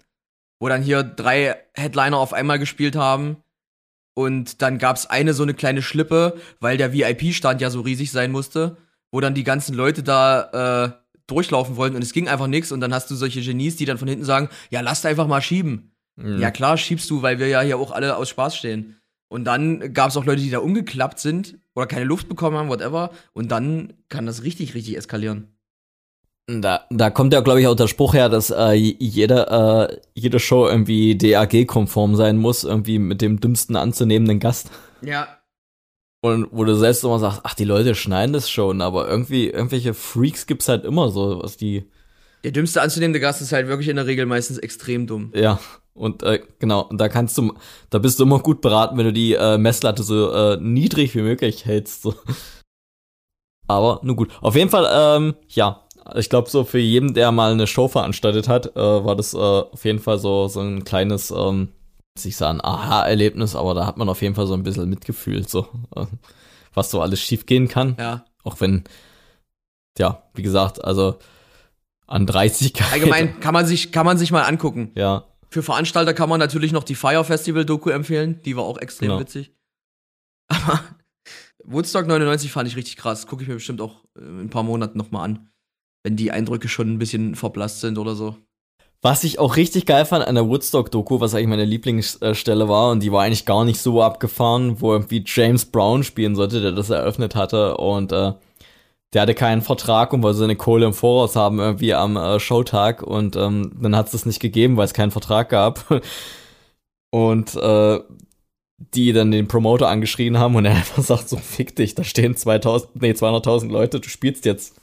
wo 0.59 0.69
dann 0.69 0.83
hier 0.83 1.01
drei 1.01 1.55
Headliner 1.73 2.17
auf 2.17 2.31
einmal 2.31 2.59
gespielt 2.59 2.95
haben. 2.95 3.37
Und 4.13 4.61
dann 4.61 4.77
gab's 4.77 5.07
eine 5.07 5.33
so 5.33 5.41
eine 5.41 5.55
kleine 5.55 5.81
Schlippe, 5.81 6.37
weil 6.59 6.77
der 6.77 6.93
VIP-Stand 6.93 7.59
ja 7.59 7.71
so 7.71 7.81
riesig 7.81 8.11
sein 8.11 8.31
musste, 8.31 8.77
wo 9.11 9.19
dann 9.19 9.33
die 9.33 9.43
ganzen 9.43 9.73
Leute 9.73 10.03
da 10.03 10.83
äh, 10.83 10.91
durchlaufen 11.25 11.75
wollten 11.75 11.95
und 11.95 12.03
es 12.03 12.13
ging 12.13 12.27
einfach 12.27 12.45
nix. 12.47 12.71
Und 12.71 12.81
dann 12.81 12.93
hast 12.93 13.09
du 13.09 13.15
solche 13.15 13.41
Genies, 13.41 13.77
die 13.77 13.85
dann 13.85 13.97
von 13.97 14.07
hinten 14.07 14.25
sagen, 14.25 14.49
ja, 14.69 14.81
lasst 14.81 15.07
einfach 15.07 15.25
mal 15.25 15.41
schieben. 15.41 15.90
Mhm. 16.21 16.39
Ja, 16.39 16.51
klar, 16.51 16.77
schiebst 16.77 17.09
du, 17.09 17.21
weil 17.21 17.39
wir 17.39 17.47
ja 17.47 17.61
hier 17.61 17.77
auch 17.77 17.91
alle 17.91 18.15
aus 18.15 18.29
Spaß 18.29 18.55
stehen. 18.55 18.97
Und 19.29 19.45
dann 19.45 19.93
gab's 19.93 20.17
auch 20.17 20.25
Leute, 20.25 20.41
die 20.41 20.49
da 20.49 20.59
umgeklappt 20.59 21.19
sind 21.19 21.57
oder 21.73 21.87
keine 21.87 22.05
Luft 22.05 22.27
bekommen 22.27 22.57
haben, 22.57 22.69
whatever. 22.69 23.11
Und 23.33 23.51
dann 23.51 23.93
kann 24.09 24.25
das 24.25 24.43
richtig, 24.43 24.75
richtig 24.75 24.97
eskalieren. 24.97 25.47
Da, 26.47 26.85
da 26.89 27.09
kommt 27.09 27.33
ja, 27.33 27.39
glaube 27.39 27.61
ich, 27.61 27.67
auch 27.67 27.75
der 27.75 27.87
Spruch 27.87 28.13
her, 28.13 28.27
dass 28.27 28.49
äh, 28.49 28.73
jede, 28.73 29.47
äh, 29.93 30.01
jede 30.19 30.39
Show 30.39 30.67
irgendwie 30.67 31.15
DAG-konform 31.17 32.15
sein 32.17 32.37
muss, 32.37 32.65
irgendwie 32.65 32.99
mit 32.99 33.21
dem 33.21 33.39
dümmsten 33.39 33.77
anzunehmenden 33.77 34.39
Gast. 34.39 34.69
Ja, 35.01 35.39
Und 36.21 36.47
wo 36.51 36.65
du 36.65 36.75
selbst 36.75 37.03
immer 37.03 37.19
sagst, 37.19 37.41
ach, 37.43 37.53
die 37.55 37.63
Leute 37.63 37.95
schneiden 37.95 38.33
das 38.33 38.49
schon, 38.49 38.81
aber 38.81 39.07
irgendwie, 39.07 39.49
irgendwelche 39.49 39.93
Freaks 39.93 40.45
gibt's 40.45 40.67
halt 40.67 40.83
immer 40.85 41.09
so, 41.09 41.41
was 41.41 41.57
die, 41.57 41.89
Der 42.43 42.51
dümmste 42.51 42.81
anzunehmende 42.81 43.19
Gast 43.19 43.41
ist 43.41 43.53
halt 43.53 43.67
wirklich 43.67 43.87
in 43.87 43.95
der 43.95 44.07
Regel 44.07 44.25
meistens 44.25 44.57
extrem 44.57 45.07
dumm. 45.07 45.31
Ja, 45.35 45.59
und 46.01 46.23
äh, 46.23 46.41
genau, 46.57 46.81
und 46.81 46.99
da 46.99 47.09
kannst 47.09 47.37
du, 47.37 47.53
da 47.91 47.99
bist 47.99 48.19
du 48.19 48.23
immer 48.23 48.39
gut 48.39 48.61
beraten, 48.61 48.97
wenn 48.97 49.05
du 49.05 49.13
die 49.13 49.33
äh, 49.33 49.59
Messlatte 49.59 50.01
so 50.01 50.31
äh, 50.31 50.57
niedrig 50.59 51.15
wie 51.15 51.21
möglich 51.21 51.65
hältst. 51.65 52.01
So. 52.01 52.15
Aber 53.67 53.99
nun 54.01 54.15
gut. 54.15 54.31
Auf 54.41 54.55
jeden 54.55 54.71
Fall, 54.71 54.89
ähm, 54.91 55.35
ja, 55.47 55.85
ich 56.15 56.29
glaube, 56.29 56.49
so 56.49 56.63
für 56.63 56.79
jeden, 56.79 57.13
der 57.13 57.31
mal 57.31 57.51
eine 57.51 57.67
Show 57.67 57.87
veranstaltet 57.87 58.47
hat, 58.47 58.75
äh, 58.75 58.79
war 58.79 59.15
das 59.15 59.35
äh, 59.35 59.37
auf 59.37 59.85
jeden 59.85 59.99
Fall 59.99 60.17
so, 60.17 60.47
so 60.47 60.61
ein 60.61 60.83
kleines, 60.83 61.29
ähm, 61.29 61.69
ich 62.23 62.35
sagen, 62.35 62.61
Aha-Erlebnis, 62.63 63.55
aber 63.55 63.75
da 63.75 63.85
hat 63.85 63.97
man 63.97 64.09
auf 64.09 64.23
jeden 64.23 64.33
Fall 64.33 64.47
so 64.47 64.55
ein 64.55 64.63
bisschen 64.63 64.89
mitgefühlt, 64.89 65.49
so, 65.49 65.67
äh, 65.95 66.07
was 66.73 66.89
so 66.89 66.99
alles 67.01 67.21
schiefgehen 67.21 67.67
kann. 67.67 67.95
Ja. 67.99 68.25
Auch 68.43 68.59
wenn, 68.59 68.85
ja, 69.99 70.23
wie 70.33 70.41
gesagt, 70.41 70.83
also 70.83 71.17
an 72.07 72.25
30 72.25 72.73
Allgemein 72.91 73.39
kann 73.39 73.53
man 73.53 73.67
sich, 73.67 73.91
kann 73.91 74.07
man 74.07 74.17
sich 74.17 74.31
mal 74.31 74.43
angucken. 74.43 74.91
Ja. 74.95 75.25
Für 75.51 75.61
Veranstalter 75.63 76.13
kann 76.13 76.29
man 76.29 76.39
natürlich 76.39 76.71
noch 76.71 76.85
die 76.85 76.95
Fire 76.95 77.23
Festival 77.25 77.65
Doku 77.65 77.89
empfehlen. 77.89 78.41
Die 78.45 78.55
war 78.55 78.63
auch 78.63 78.77
extrem 78.77 79.09
Genau. 79.09 79.19
witzig. 79.19 79.51
Aber 80.47 80.79
Woodstock 81.65 82.07
99 82.07 82.51
fand 82.51 82.67
ich 82.69 82.75
richtig 82.77 82.95
krass. 82.97 83.27
Gucke 83.27 83.43
ich 83.43 83.49
mir 83.49 83.55
bestimmt 83.55 83.81
auch 83.81 84.05
äh, 84.17 84.21
in 84.21 84.39
ein 84.41 84.49
paar 84.49 84.63
Monaten 84.63 84.97
nochmal 84.97 85.25
an. 85.25 85.49
Wenn 86.03 86.15
die 86.15 86.31
Eindrücke 86.31 86.67
schon 86.69 86.93
ein 86.93 86.99
bisschen 86.99 87.35
verblasst 87.35 87.81
sind 87.81 87.97
oder 87.97 88.15
so. 88.15 88.37
Was 89.03 89.23
ich 89.23 89.39
auch 89.39 89.55
richtig 89.57 89.85
geil 89.85 90.05
fand 90.05 90.25
an 90.25 90.35
der 90.35 90.47
Woodstock-Doku, 90.47 91.19
was 91.19 91.33
eigentlich 91.33 91.47
meine 91.47 91.65
Lieblingsstelle 91.65 92.69
war, 92.69 92.91
und 92.91 93.01
die 93.01 93.11
war 93.11 93.23
eigentlich 93.23 93.45
gar 93.45 93.65
nicht 93.65 93.79
so 93.81 94.01
abgefahren, 94.01 94.79
wo 94.79 94.93
irgendwie 94.93 95.23
James 95.25 95.65
Brown 95.65 96.03
spielen 96.03 96.35
sollte, 96.35 96.61
der 96.61 96.71
das 96.71 96.91
eröffnet 96.91 97.35
hatte, 97.35 97.77
und 97.77 98.11
äh, 98.11 98.33
der 99.13 99.23
hatte 99.23 99.35
keinen 99.35 99.61
Vertrag 99.61 100.13
und 100.13 100.23
wollte 100.23 100.39
seine 100.39 100.55
Kohle 100.55 100.85
im 100.85 100.93
Voraus 100.93 101.35
haben, 101.35 101.59
irgendwie 101.59 101.93
am 101.93 102.17
äh, 102.17 102.39
Showtag, 102.39 103.03
und 103.03 103.35
ähm, 103.35 103.73
dann 103.81 103.95
hat 103.95 104.07
es 104.07 104.11
das 104.13 104.25
nicht 104.25 104.39
gegeben, 104.39 104.77
weil 104.77 104.85
es 104.85 104.93
keinen 104.93 105.11
Vertrag 105.11 105.49
gab. 105.49 105.85
Und 107.13 107.55
äh, 107.57 107.99
die 108.93 109.13
dann 109.13 109.31
den 109.31 109.47
Promoter 109.47 109.89
angeschrien 109.89 110.37
haben 110.37 110.55
und 110.55 110.65
er 110.65 110.75
einfach 110.75 111.03
sagt 111.03 111.29
so, 111.29 111.37
fick 111.37 111.75
dich, 111.75 111.95
da 111.95 112.03
stehen 112.03 112.35
2000, 112.35 113.01
nee, 113.01 113.11
200.000 113.11 113.69
Leute, 113.69 113.99
du 113.99 114.09
spielst 114.09 114.45
jetzt. 114.45 114.75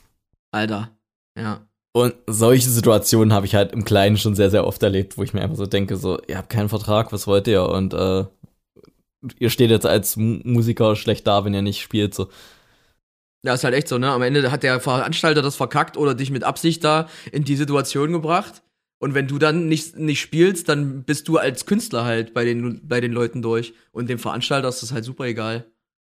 Alter. 0.53 0.91
Ja. 1.39 1.67
Und 1.93 2.15
solche 2.27 2.69
Situationen 2.69 3.33
habe 3.33 3.47
ich 3.47 3.55
halt 3.55 3.73
im 3.73 3.85
Kleinen 3.85 4.19
schon 4.19 4.35
sehr, 4.35 4.51
sehr 4.51 4.67
oft 4.67 4.83
erlebt, 4.83 5.19
wo 5.19 5.23
ich 5.23 5.35
mir 5.35 5.41
einfach 5.41 5.57
so 5.57 5.67
denke, 5.67 5.97
so, 5.97 6.21
ihr 6.29 6.37
habt 6.39 6.51
keinen 6.51 6.69
Vertrag, 6.69 7.13
was 7.13 7.27
wollt 7.27 7.49
ihr? 7.49 7.69
Und 7.69 7.95
äh, 7.95 8.25
ihr 9.39 9.51
steht 9.51 9.71
jetzt 9.71 9.87
als 9.87 10.17
M 10.17 10.43
Musiker 10.45 10.95
schlecht 10.97 11.27
da, 11.27 11.45
wenn 11.45 11.55
ihr 11.55 11.63
nicht 11.63 11.81
spielt. 11.81 12.15
So. 12.15 12.29
Ja, 13.49 13.55
ist 13.55 13.65
halt 13.65 13.73
echt 13.73 13.89
so, 13.89 13.97
ne? 13.97 14.11
Am 14.11 14.21
Ende 14.21 14.53
hat 14.53 14.63
der 14.63 14.79
Veranstalter 14.79 15.41
das 15.41 15.57
verkackt 15.57 15.97
oder 15.97 16.15
dich 16.15 16.31
mit 16.31 16.45
Absicht 16.45 16.85
da 16.85 17.09
in 17.33 17.45
die 17.45 17.57
Situation 17.57 18.13
gebracht. 18.13 18.61
Und 18.99 19.15
wenn 19.15 19.27
du 19.27 19.39
dann 19.39 19.69
nicht, 19.69 19.97
nicht 19.97 20.21
spielst, 20.21 20.69
dann 20.69 21.03
bist 21.05 21.29
du 21.29 21.39
als 21.39 21.65
Künstler 21.65 22.05
halt 22.05 22.35
bei 22.35 22.45
den, 22.45 22.87
bei 22.87 23.01
den 23.01 23.11
Leuten 23.11 23.41
durch. 23.41 23.73
Und 23.91 24.11
dem 24.11 24.19
Veranstalter 24.19 24.69
ist 24.69 24.83
das 24.83 24.93
halt 24.93 25.07
super 25.07 25.25
egal. 25.25 25.65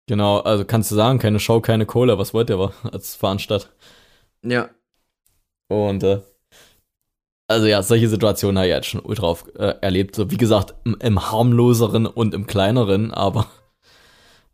Genau, 0.07 0.41
also 0.41 0.65
kannst 0.65 0.91
du 0.91 0.95
sagen, 0.95 1.17
keine 1.17 1.39
Show, 1.39 1.61
keine 1.61 1.87
Kohle, 1.87 2.19
was 2.19 2.31
wollt 2.35 2.51
ihr 2.51 2.57
aber 2.57 2.75
als 2.91 3.15
Veranstalter? 3.15 3.69
Ja. 4.45 4.69
Und 5.67 6.03
äh, 6.03 6.19
also 7.47 7.65
ja, 7.65 7.81
solche 7.81 8.07
Situationen 8.07 8.59
habe 8.59 8.67
ich 8.67 8.73
halt 8.73 8.85
schon 8.85 9.01
ultra 9.01 9.25
oft 9.25 9.55
äh, 9.55 9.77
erlebt. 9.81 10.15
So 10.15 10.29
wie 10.29 10.37
gesagt, 10.37 10.75
im, 10.83 10.95
im 10.99 11.31
harmloseren 11.31 12.05
und 12.05 12.35
im 12.35 12.45
kleineren, 12.45 13.11
aber 13.11 13.47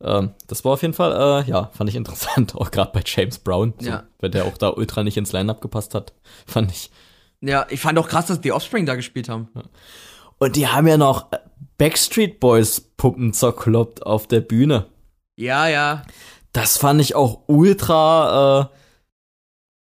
ähm, 0.02 0.32
das 0.48 0.64
war 0.66 0.74
auf 0.74 0.82
jeden 0.82 0.94
Fall, 0.94 1.44
äh, 1.46 1.50
ja, 1.50 1.70
fand 1.74 1.90
ich 1.90 1.96
interessant, 1.96 2.56
auch 2.56 2.72
gerade 2.72 2.92
bei 2.94 3.02
James 3.06 3.40
Brown, 3.40 3.74
so, 3.80 3.90
Ja. 3.90 4.04
weil 4.20 4.30
der 4.30 4.46
auch 4.46 4.58
da 4.58 4.70
ultra 4.70 5.04
nicht 5.04 5.18
ins 5.18 5.32
Line-Up 5.34 5.62
gepasst 5.62 5.94
hat, 5.96 6.14
fand 6.46 6.72
ich. 6.72 6.92
Ja, 7.42 7.66
ich 7.70 7.82
fand 7.82 7.98
auch 8.00 8.08
krass, 8.08 8.26
dass 8.28 8.42
die 8.42 8.52
Offspring 8.52 8.86
da 8.86 8.96
gespielt 8.96 9.30
haben. 9.30 9.50
Und 10.40 10.56
die 10.56 10.68
haben 10.68 10.88
ja 10.88 10.98
noch 10.98 11.28
Backstreet 11.78 12.40
Boys 12.40 12.82
Puppen 12.82 13.32
zerkloppt 13.34 14.04
auf 14.06 14.28
der 14.28 14.42
Bühne. 14.42 14.88
Ja, 15.36 15.68
ja. 15.68 16.02
Das 16.52 16.78
fand 16.78 17.00
ich 17.02 17.14
auch 17.16 17.42
ultra, 17.48 18.72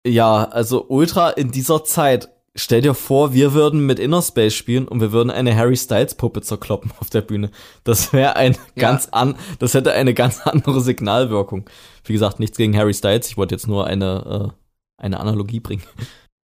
äh, 0.05 0.11
ja, 0.11 0.45
also 0.45 0.87
ultra 0.89 1.31
in 1.31 1.51
dieser 1.51 1.85
Zeit. 1.85 2.31
Stell 2.55 2.83
dir 2.83 2.93
vor, 2.93 3.33
wir 3.33 3.55
würden 3.55 3.87
mit 3.87 3.99
Inner 3.99 4.21
Space 4.21 4.55
spielen 4.55 4.87
und 4.87 5.01
wir 5.01 5.13
würden 5.13 5.31
eine 5.31 5.57
Harry 5.57 5.77
Styles 5.77 6.15
Puppe 6.15 6.43
zerkloppen 6.43 6.93
auf 6.99 7.09
der 7.09 7.23
Bühne. 7.23 7.51
Das 7.83 8.13
wäre 8.13 8.37
ein 8.37 8.57
ganz 8.77 9.09
an, 9.09 9.37
das 9.59 9.73
hätte 9.73 9.93
eine 9.93 10.13
ganz 10.13 10.41
andere 10.47 10.83
Signalwirkung. 10.83 11.69
Wie 12.05 12.13
gesagt, 12.13 12.41
nichts 12.41 12.59
gegen 12.59 12.77
Harry 12.77 12.93
Styles. 12.93 13.29
Ich 13.29 13.37
wollte 13.39 13.55
jetzt 13.55 13.69
nur 13.69 13.87
eine, 13.87 14.53
äh, 14.99 15.03
eine 15.03 15.21
Analogie 15.21 15.61
bringen. 15.61 15.83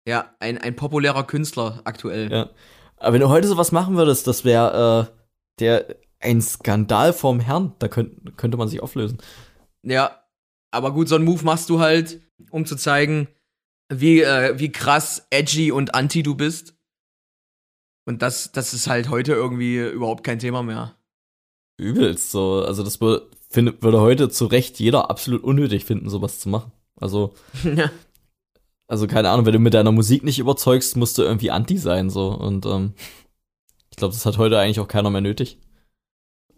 Ja, 0.06 0.34
ein, 0.38 0.58
ein 0.58 0.76
populärer 0.76 1.24
Künstler 1.24 1.80
aktuell. 1.84 2.30
Ja. 2.30 2.50
Aber 2.98 3.14
wenn 3.14 3.22
du 3.22 3.30
heute 3.30 3.48
sowas 3.48 3.72
machen 3.72 3.96
würdest, 3.96 4.26
das 4.26 4.44
wäre, 4.44 5.08
äh, 5.08 5.24
der, 5.60 5.96
ein 6.24 6.40
Skandal 6.40 7.12
vorm 7.12 7.40
Herrn. 7.40 7.74
Da 7.78 7.88
könnt, 7.88 8.36
könnte 8.36 8.56
man 8.56 8.68
sich 8.68 8.82
auflösen. 8.82 9.18
Ja, 9.82 10.22
aber 10.70 10.92
gut, 10.92 11.08
so 11.08 11.14
einen 11.14 11.24
Move 11.24 11.44
machst 11.44 11.70
du 11.70 11.80
halt, 11.80 12.20
um 12.50 12.66
zu 12.66 12.76
zeigen, 12.76 13.28
wie, 14.00 14.20
äh, 14.22 14.58
wie 14.58 14.70
krass 14.72 15.26
edgy 15.30 15.72
und 15.72 15.94
anti 15.94 16.22
du 16.22 16.34
bist. 16.34 16.74
Und 18.06 18.22
das, 18.22 18.52
das 18.52 18.74
ist 18.74 18.86
halt 18.86 19.08
heute 19.08 19.32
irgendwie 19.32 19.78
überhaupt 19.78 20.24
kein 20.24 20.38
Thema 20.38 20.62
mehr. 20.62 20.94
Übelst 21.78 22.30
so. 22.30 22.62
Also 22.64 22.82
das 22.82 23.00
würde, 23.00 23.28
find, 23.50 23.82
würde 23.82 24.00
heute 24.00 24.28
zu 24.28 24.46
Recht 24.46 24.78
jeder 24.78 25.10
absolut 25.10 25.42
unnötig 25.42 25.84
finden, 25.84 26.08
sowas 26.10 26.38
zu 26.38 26.48
machen. 26.48 26.72
Also, 26.96 27.34
ja. 27.64 27.90
also 28.86 29.06
keine 29.06 29.30
Ahnung, 29.30 29.46
wenn 29.46 29.54
du 29.54 29.58
mit 29.58 29.74
deiner 29.74 29.92
Musik 29.92 30.22
nicht 30.22 30.38
überzeugst, 30.38 30.96
musst 30.96 31.16
du 31.18 31.22
irgendwie 31.22 31.50
anti 31.50 31.78
sein, 31.78 32.10
so. 32.10 32.28
Und 32.28 32.66
ähm, 32.66 32.92
ich 33.90 33.96
glaube, 33.96 34.12
das 34.14 34.26
hat 34.26 34.38
heute 34.38 34.58
eigentlich 34.58 34.80
auch 34.80 34.88
keiner 34.88 35.10
mehr 35.10 35.20
nötig. 35.22 35.58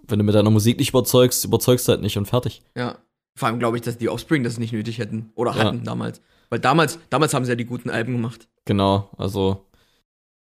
Wenn 0.08 0.18
du 0.18 0.24
mit 0.24 0.34
deiner 0.34 0.50
Musik 0.50 0.78
nicht 0.78 0.90
überzeugst, 0.90 1.44
überzeugst 1.44 1.86
du 1.88 1.92
halt 1.92 2.02
nicht 2.02 2.16
und 2.18 2.26
fertig. 2.26 2.62
ja. 2.76 2.98
Vor 3.38 3.48
allem 3.48 3.58
glaube 3.58 3.76
ich, 3.76 3.82
dass 3.82 3.98
die 3.98 4.08
Offspring 4.08 4.44
das 4.44 4.58
nicht 4.58 4.72
nötig 4.72 4.96
hätten. 4.96 5.30
Oder 5.34 5.50
Ja. 5.54 5.64
hatten 5.64 5.84
damals. 5.84 6.22
Weil 6.50 6.60
damals, 6.60 6.98
damals 7.10 7.34
haben 7.34 7.44
sie 7.44 7.52
ja 7.52 7.56
die 7.56 7.64
guten 7.64 7.90
Alben 7.90 8.12
gemacht. 8.12 8.48
Genau, 8.64 9.10
also 9.16 9.66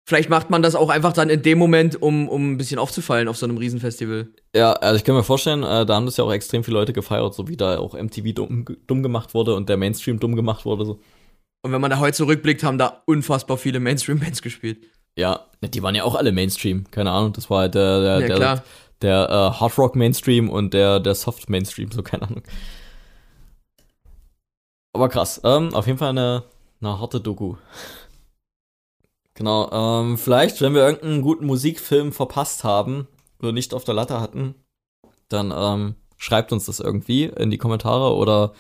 Vielleicht 0.05 0.31
macht 0.31 0.51
man 0.51 0.63
das 0.63 0.75
auch 0.75 0.91
einfach 0.91 1.13
dann 1.13 1.31
in 1.31 1.43
dem 1.43 1.59
Moment, 1.59 2.03
um, 2.03 2.29
um 2.29 2.53
ein 2.53 2.57
bisschen 2.57 2.81
aufzufallen 2.81 3.29
auf 3.29 3.37
so 3.37 3.47
einem 3.47 3.57
Riesenfestival. 3.57 4.29
Ja, 4.55 4.73
also 4.73 4.97
ich 4.97 5.05
kann 5.05 5.15
mir 5.15 5.23
vorstellen, 5.23 5.63
äh, 5.63 5.87
da 5.87 5.95
haben 5.95 6.07
das 6.07 6.17
ja 6.17 6.25
auch 6.25 6.33
extrem 6.33 6.65
viele 6.65 6.77
Leute 6.77 6.93
gefeiert, 6.93 7.35
so 7.35 7.47
wie 7.47 7.57
da 7.57 7.79
auch 7.79 7.95
MTV 7.95 8.35
dumm, 8.35 8.65
dumm 8.89 9.03
gemacht 9.05 9.33
wurde 9.33 9.55
und 9.55 9.69
der 9.69 9.77
Mainstream 9.77 10.19
dumm 10.19 10.35
gemacht 10.35 10.65
wurde. 10.65 10.85
So. 10.85 11.01
Und 11.65 11.71
wenn 11.71 11.81
man 11.81 11.91
da 11.91 12.01
heute 12.01 12.17
zurückblickt, 12.17 12.65
haben 12.65 12.79
da 12.79 13.03
unfassbar 13.07 13.57
viele 13.57 13.79
Mainstream-Bands 13.79 14.43
gespielt. 14.43 14.87
Ja, 15.17 15.47
die 15.63 15.83
waren 15.85 15.95
ja 15.95 16.03
auch 16.03 16.17
alle 16.17 16.33
Mainstream, 16.33 16.91
keine 16.91 17.13
Ahnung. 17.13 17.33
Das 17.35 17.49
war 17.49 17.61
halt 17.61 17.77
der, 17.77 18.01
der, 18.01 18.21
Ja, 18.21 18.27
der, 18.27 18.37
klar. 18.37 18.65
der 19.03 19.29
äh, 19.29 19.61
Hard 19.61 19.79
Rock 19.79 19.95
Mainstream 19.95 20.51
und 20.51 20.75
der, 20.75 20.99
der 20.99 21.15
Soft 21.15 21.49
Mainstream, 21.49 21.93
so 21.93 22.03
keine 22.03 22.25
Ahnung. 22.25 22.43
Aber 24.93 25.09
krass, 25.09 25.41
ähm, 25.45 25.75
auf 25.75 25.87
jeden 25.87 25.99
Fall 25.99 26.11
eine, 26.11 26.45
eine 26.81 27.01
harte 27.01 27.21
Doku. 27.21 27.57
Genau, 29.35 29.71
ähm, 29.73 30.19
vielleicht, 30.19 30.61
wenn 30.61 30.75
wir 30.75 30.83
irgendeinen 30.83 31.23
guten 31.23 31.47
Musikfilm 31.47 32.13
verpasst 32.13 32.65
haben 32.65 33.09
oder 33.41 33.53
nicht 33.53 33.73
auf 33.73 33.85
der 33.85 33.95
Latte 33.95 34.21
hatten, 34.21 34.55
dann 35.29 35.53
ähm, 35.57 35.95
schreibt 36.19 36.53
uns 36.53 36.67
das 36.67 36.81
irgendwie 36.81 37.25
in 37.25 37.51
die 37.51 37.59
Kommentare 37.59 38.15
oder 38.15 38.53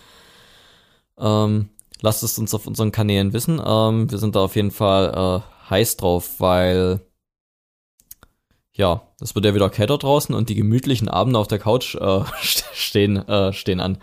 ähm, 1.18 1.68
lasst 2.00 2.22
es 2.22 2.38
uns 2.38 2.54
auf 2.54 2.66
unseren 2.66 2.90
Kanälen 2.90 3.34
wissen. 3.34 3.60
Ähm, 3.64 4.10
wir 4.10 4.18
sind 4.18 4.34
da 4.34 4.40
auf 4.40 4.56
jeden 4.56 4.70
Fall 4.70 5.42
äh, 5.44 5.70
heiß 5.70 5.98
drauf, 5.98 6.40
weil 6.40 7.00
ja, 8.72 9.02
es 9.20 9.34
wird 9.34 9.44
ja 9.44 9.54
wieder 9.54 9.68
kälter 9.68 9.98
draußen 9.98 10.34
und 10.34 10.48
die 10.48 10.54
gemütlichen 10.54 11.09
Abende 11.09 11.38
auf 11.38 11.48
der 11.48 11.59
Couch 11.59 11.94
äh, 11.96 12.22
stehen, 12.72 13.16
äh, 13.28 13.52
stehen 13.52 13.80
an. 13.80 13.98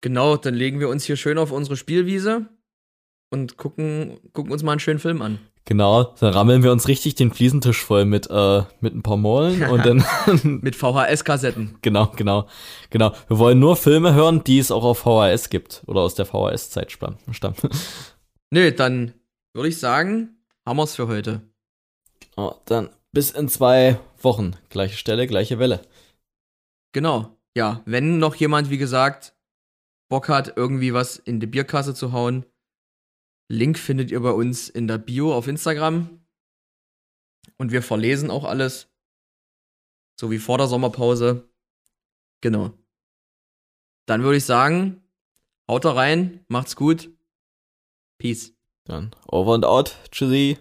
Genau, 0.00 0.36
dann 0.36 0.54
legen 0.54 0.80
wir 0.80 0.88
uns 0.88 1.04
hier 1.04 1.16
schön 1.16 1.38
auf 1.38 1.52
unsere 1.52 1.76
Spielwiese 1.76 2.48
und 3.30 3.56
gucken, 3.56 4.18
gucken 4.32 4.52
uns 4.52 4.62
mal 4.62 4.72
einen 4.72 4.80
schönen 4.80 4.98
Film 4.98 5.22
an. 5.22 5.38
Genau, 5.66 6.14
dann 6.18 6.32
rammeln 6.32 6.62
wir 6.62 6.72
uns 6.72 6.88
richtig 6.88 7.14
den 7.14 7.32
Fliesentisch 7.32 7.84
voll 7.84 8.04
mit, 8.04 8.28
äh, 8.30 8.62
mit 8.80 8.94
ein 8.94 9.02
paar 9.02 9.18
Molen 9.18 9.62
und 9.70 9.84
dann 9.84 10.04
Mit 10.62 10.74
VHS-Kassetten. 10.74 11.78
Genau, 11.82 12.06
genau, 12.16 12.48
genau. 12.88 13.12
Wir 13.28 13.38
wollen 13.38 13.58
nur 13.58 13.76
Filme 13.76 14.14
hören, 14.14 14.42
die 14.42 14.58
es 14.58 14.70
auch 14.70 14.84
auf 14.84 14.98
VHS 15.00 15.50
gibt 15.50 15.82
oder 15.86 16.00
aus 16.00 16.14
der 16.14 16.26
VHS-Zeit 16.26 16.90
stammen. 16.90 17.18
Nö, 18.50 18.72
dann 18.72 19.14
würde 19.54 19.68
ich 19.68 19.78
sagen, 19.78 20.40
haben 20.66 20.78
wir's 20.78 20.96
für 20.96 21.08
heute. 21.08 21.42
Oh, 22.36 22.54
dann 22.64 22.88
bis 23.12 23.30
in 23.30 23.48
zwei 23.48 24.00
Wochen. 24.22 24.56
Gleiche 24.70 24.96
Stelle, 24.96 25.26
gleiche 25.26 25.58
Welle. 25.58 25.82
Genau. 26.92 27.36
Ja, 27.56 27.82
wenn 27.84 28.18
noch 28.18 28.34
jemand, 28.36 28.70
wie 28.70 28.78
gesagt, 28.78 29.34
Bock 30.10 30.28
hat, 30.28 30.56
irgendwie 30.56 30.92
was 30.92 31.16
in 31.16 31.40
die 31.40 31.46
Bierkasse 31.46 31.94
zu 31.94 32.12
hauen, 32.12 32.44
Link 33.48 33.78
findet 33.78 34.10
ihr 34.10 34.20
bei 34.20 34.30
uns 34.30 34.68
in 34.68 34.86
der 34.86 34.98
Bio 34.98 35.34
auf 35.34 35.48
Instagram. 35.48 36.20
Und 37.56 37.72
wir 37.72 37.82
verlesen 37.82 38.30
auch 38.30 38.44
alles. 38.44 38.88
So 40.18 40.30
wie 40.30 40.38
vor 40.38 40.58
der 40.58 40.66
Sommerpause. 40.66 41.48
Genau. 42.42 42.72
Dann 44.06 44.22
würde 44.22 44.36
ich 44.36 44.44
sagen, 44.44 45.02
haut 45.68 45.84
da 45.84 45.92
rein, 45.92 46.44
macht's 46.48 46.76
gut. 46.76 47.10
Peace. 48.18 48.54
Dann 48.84 49.14
over 49.26 49.54
and 49.54 49.64
out. 49.64 49.96
Tschüssi. 50.10 50.58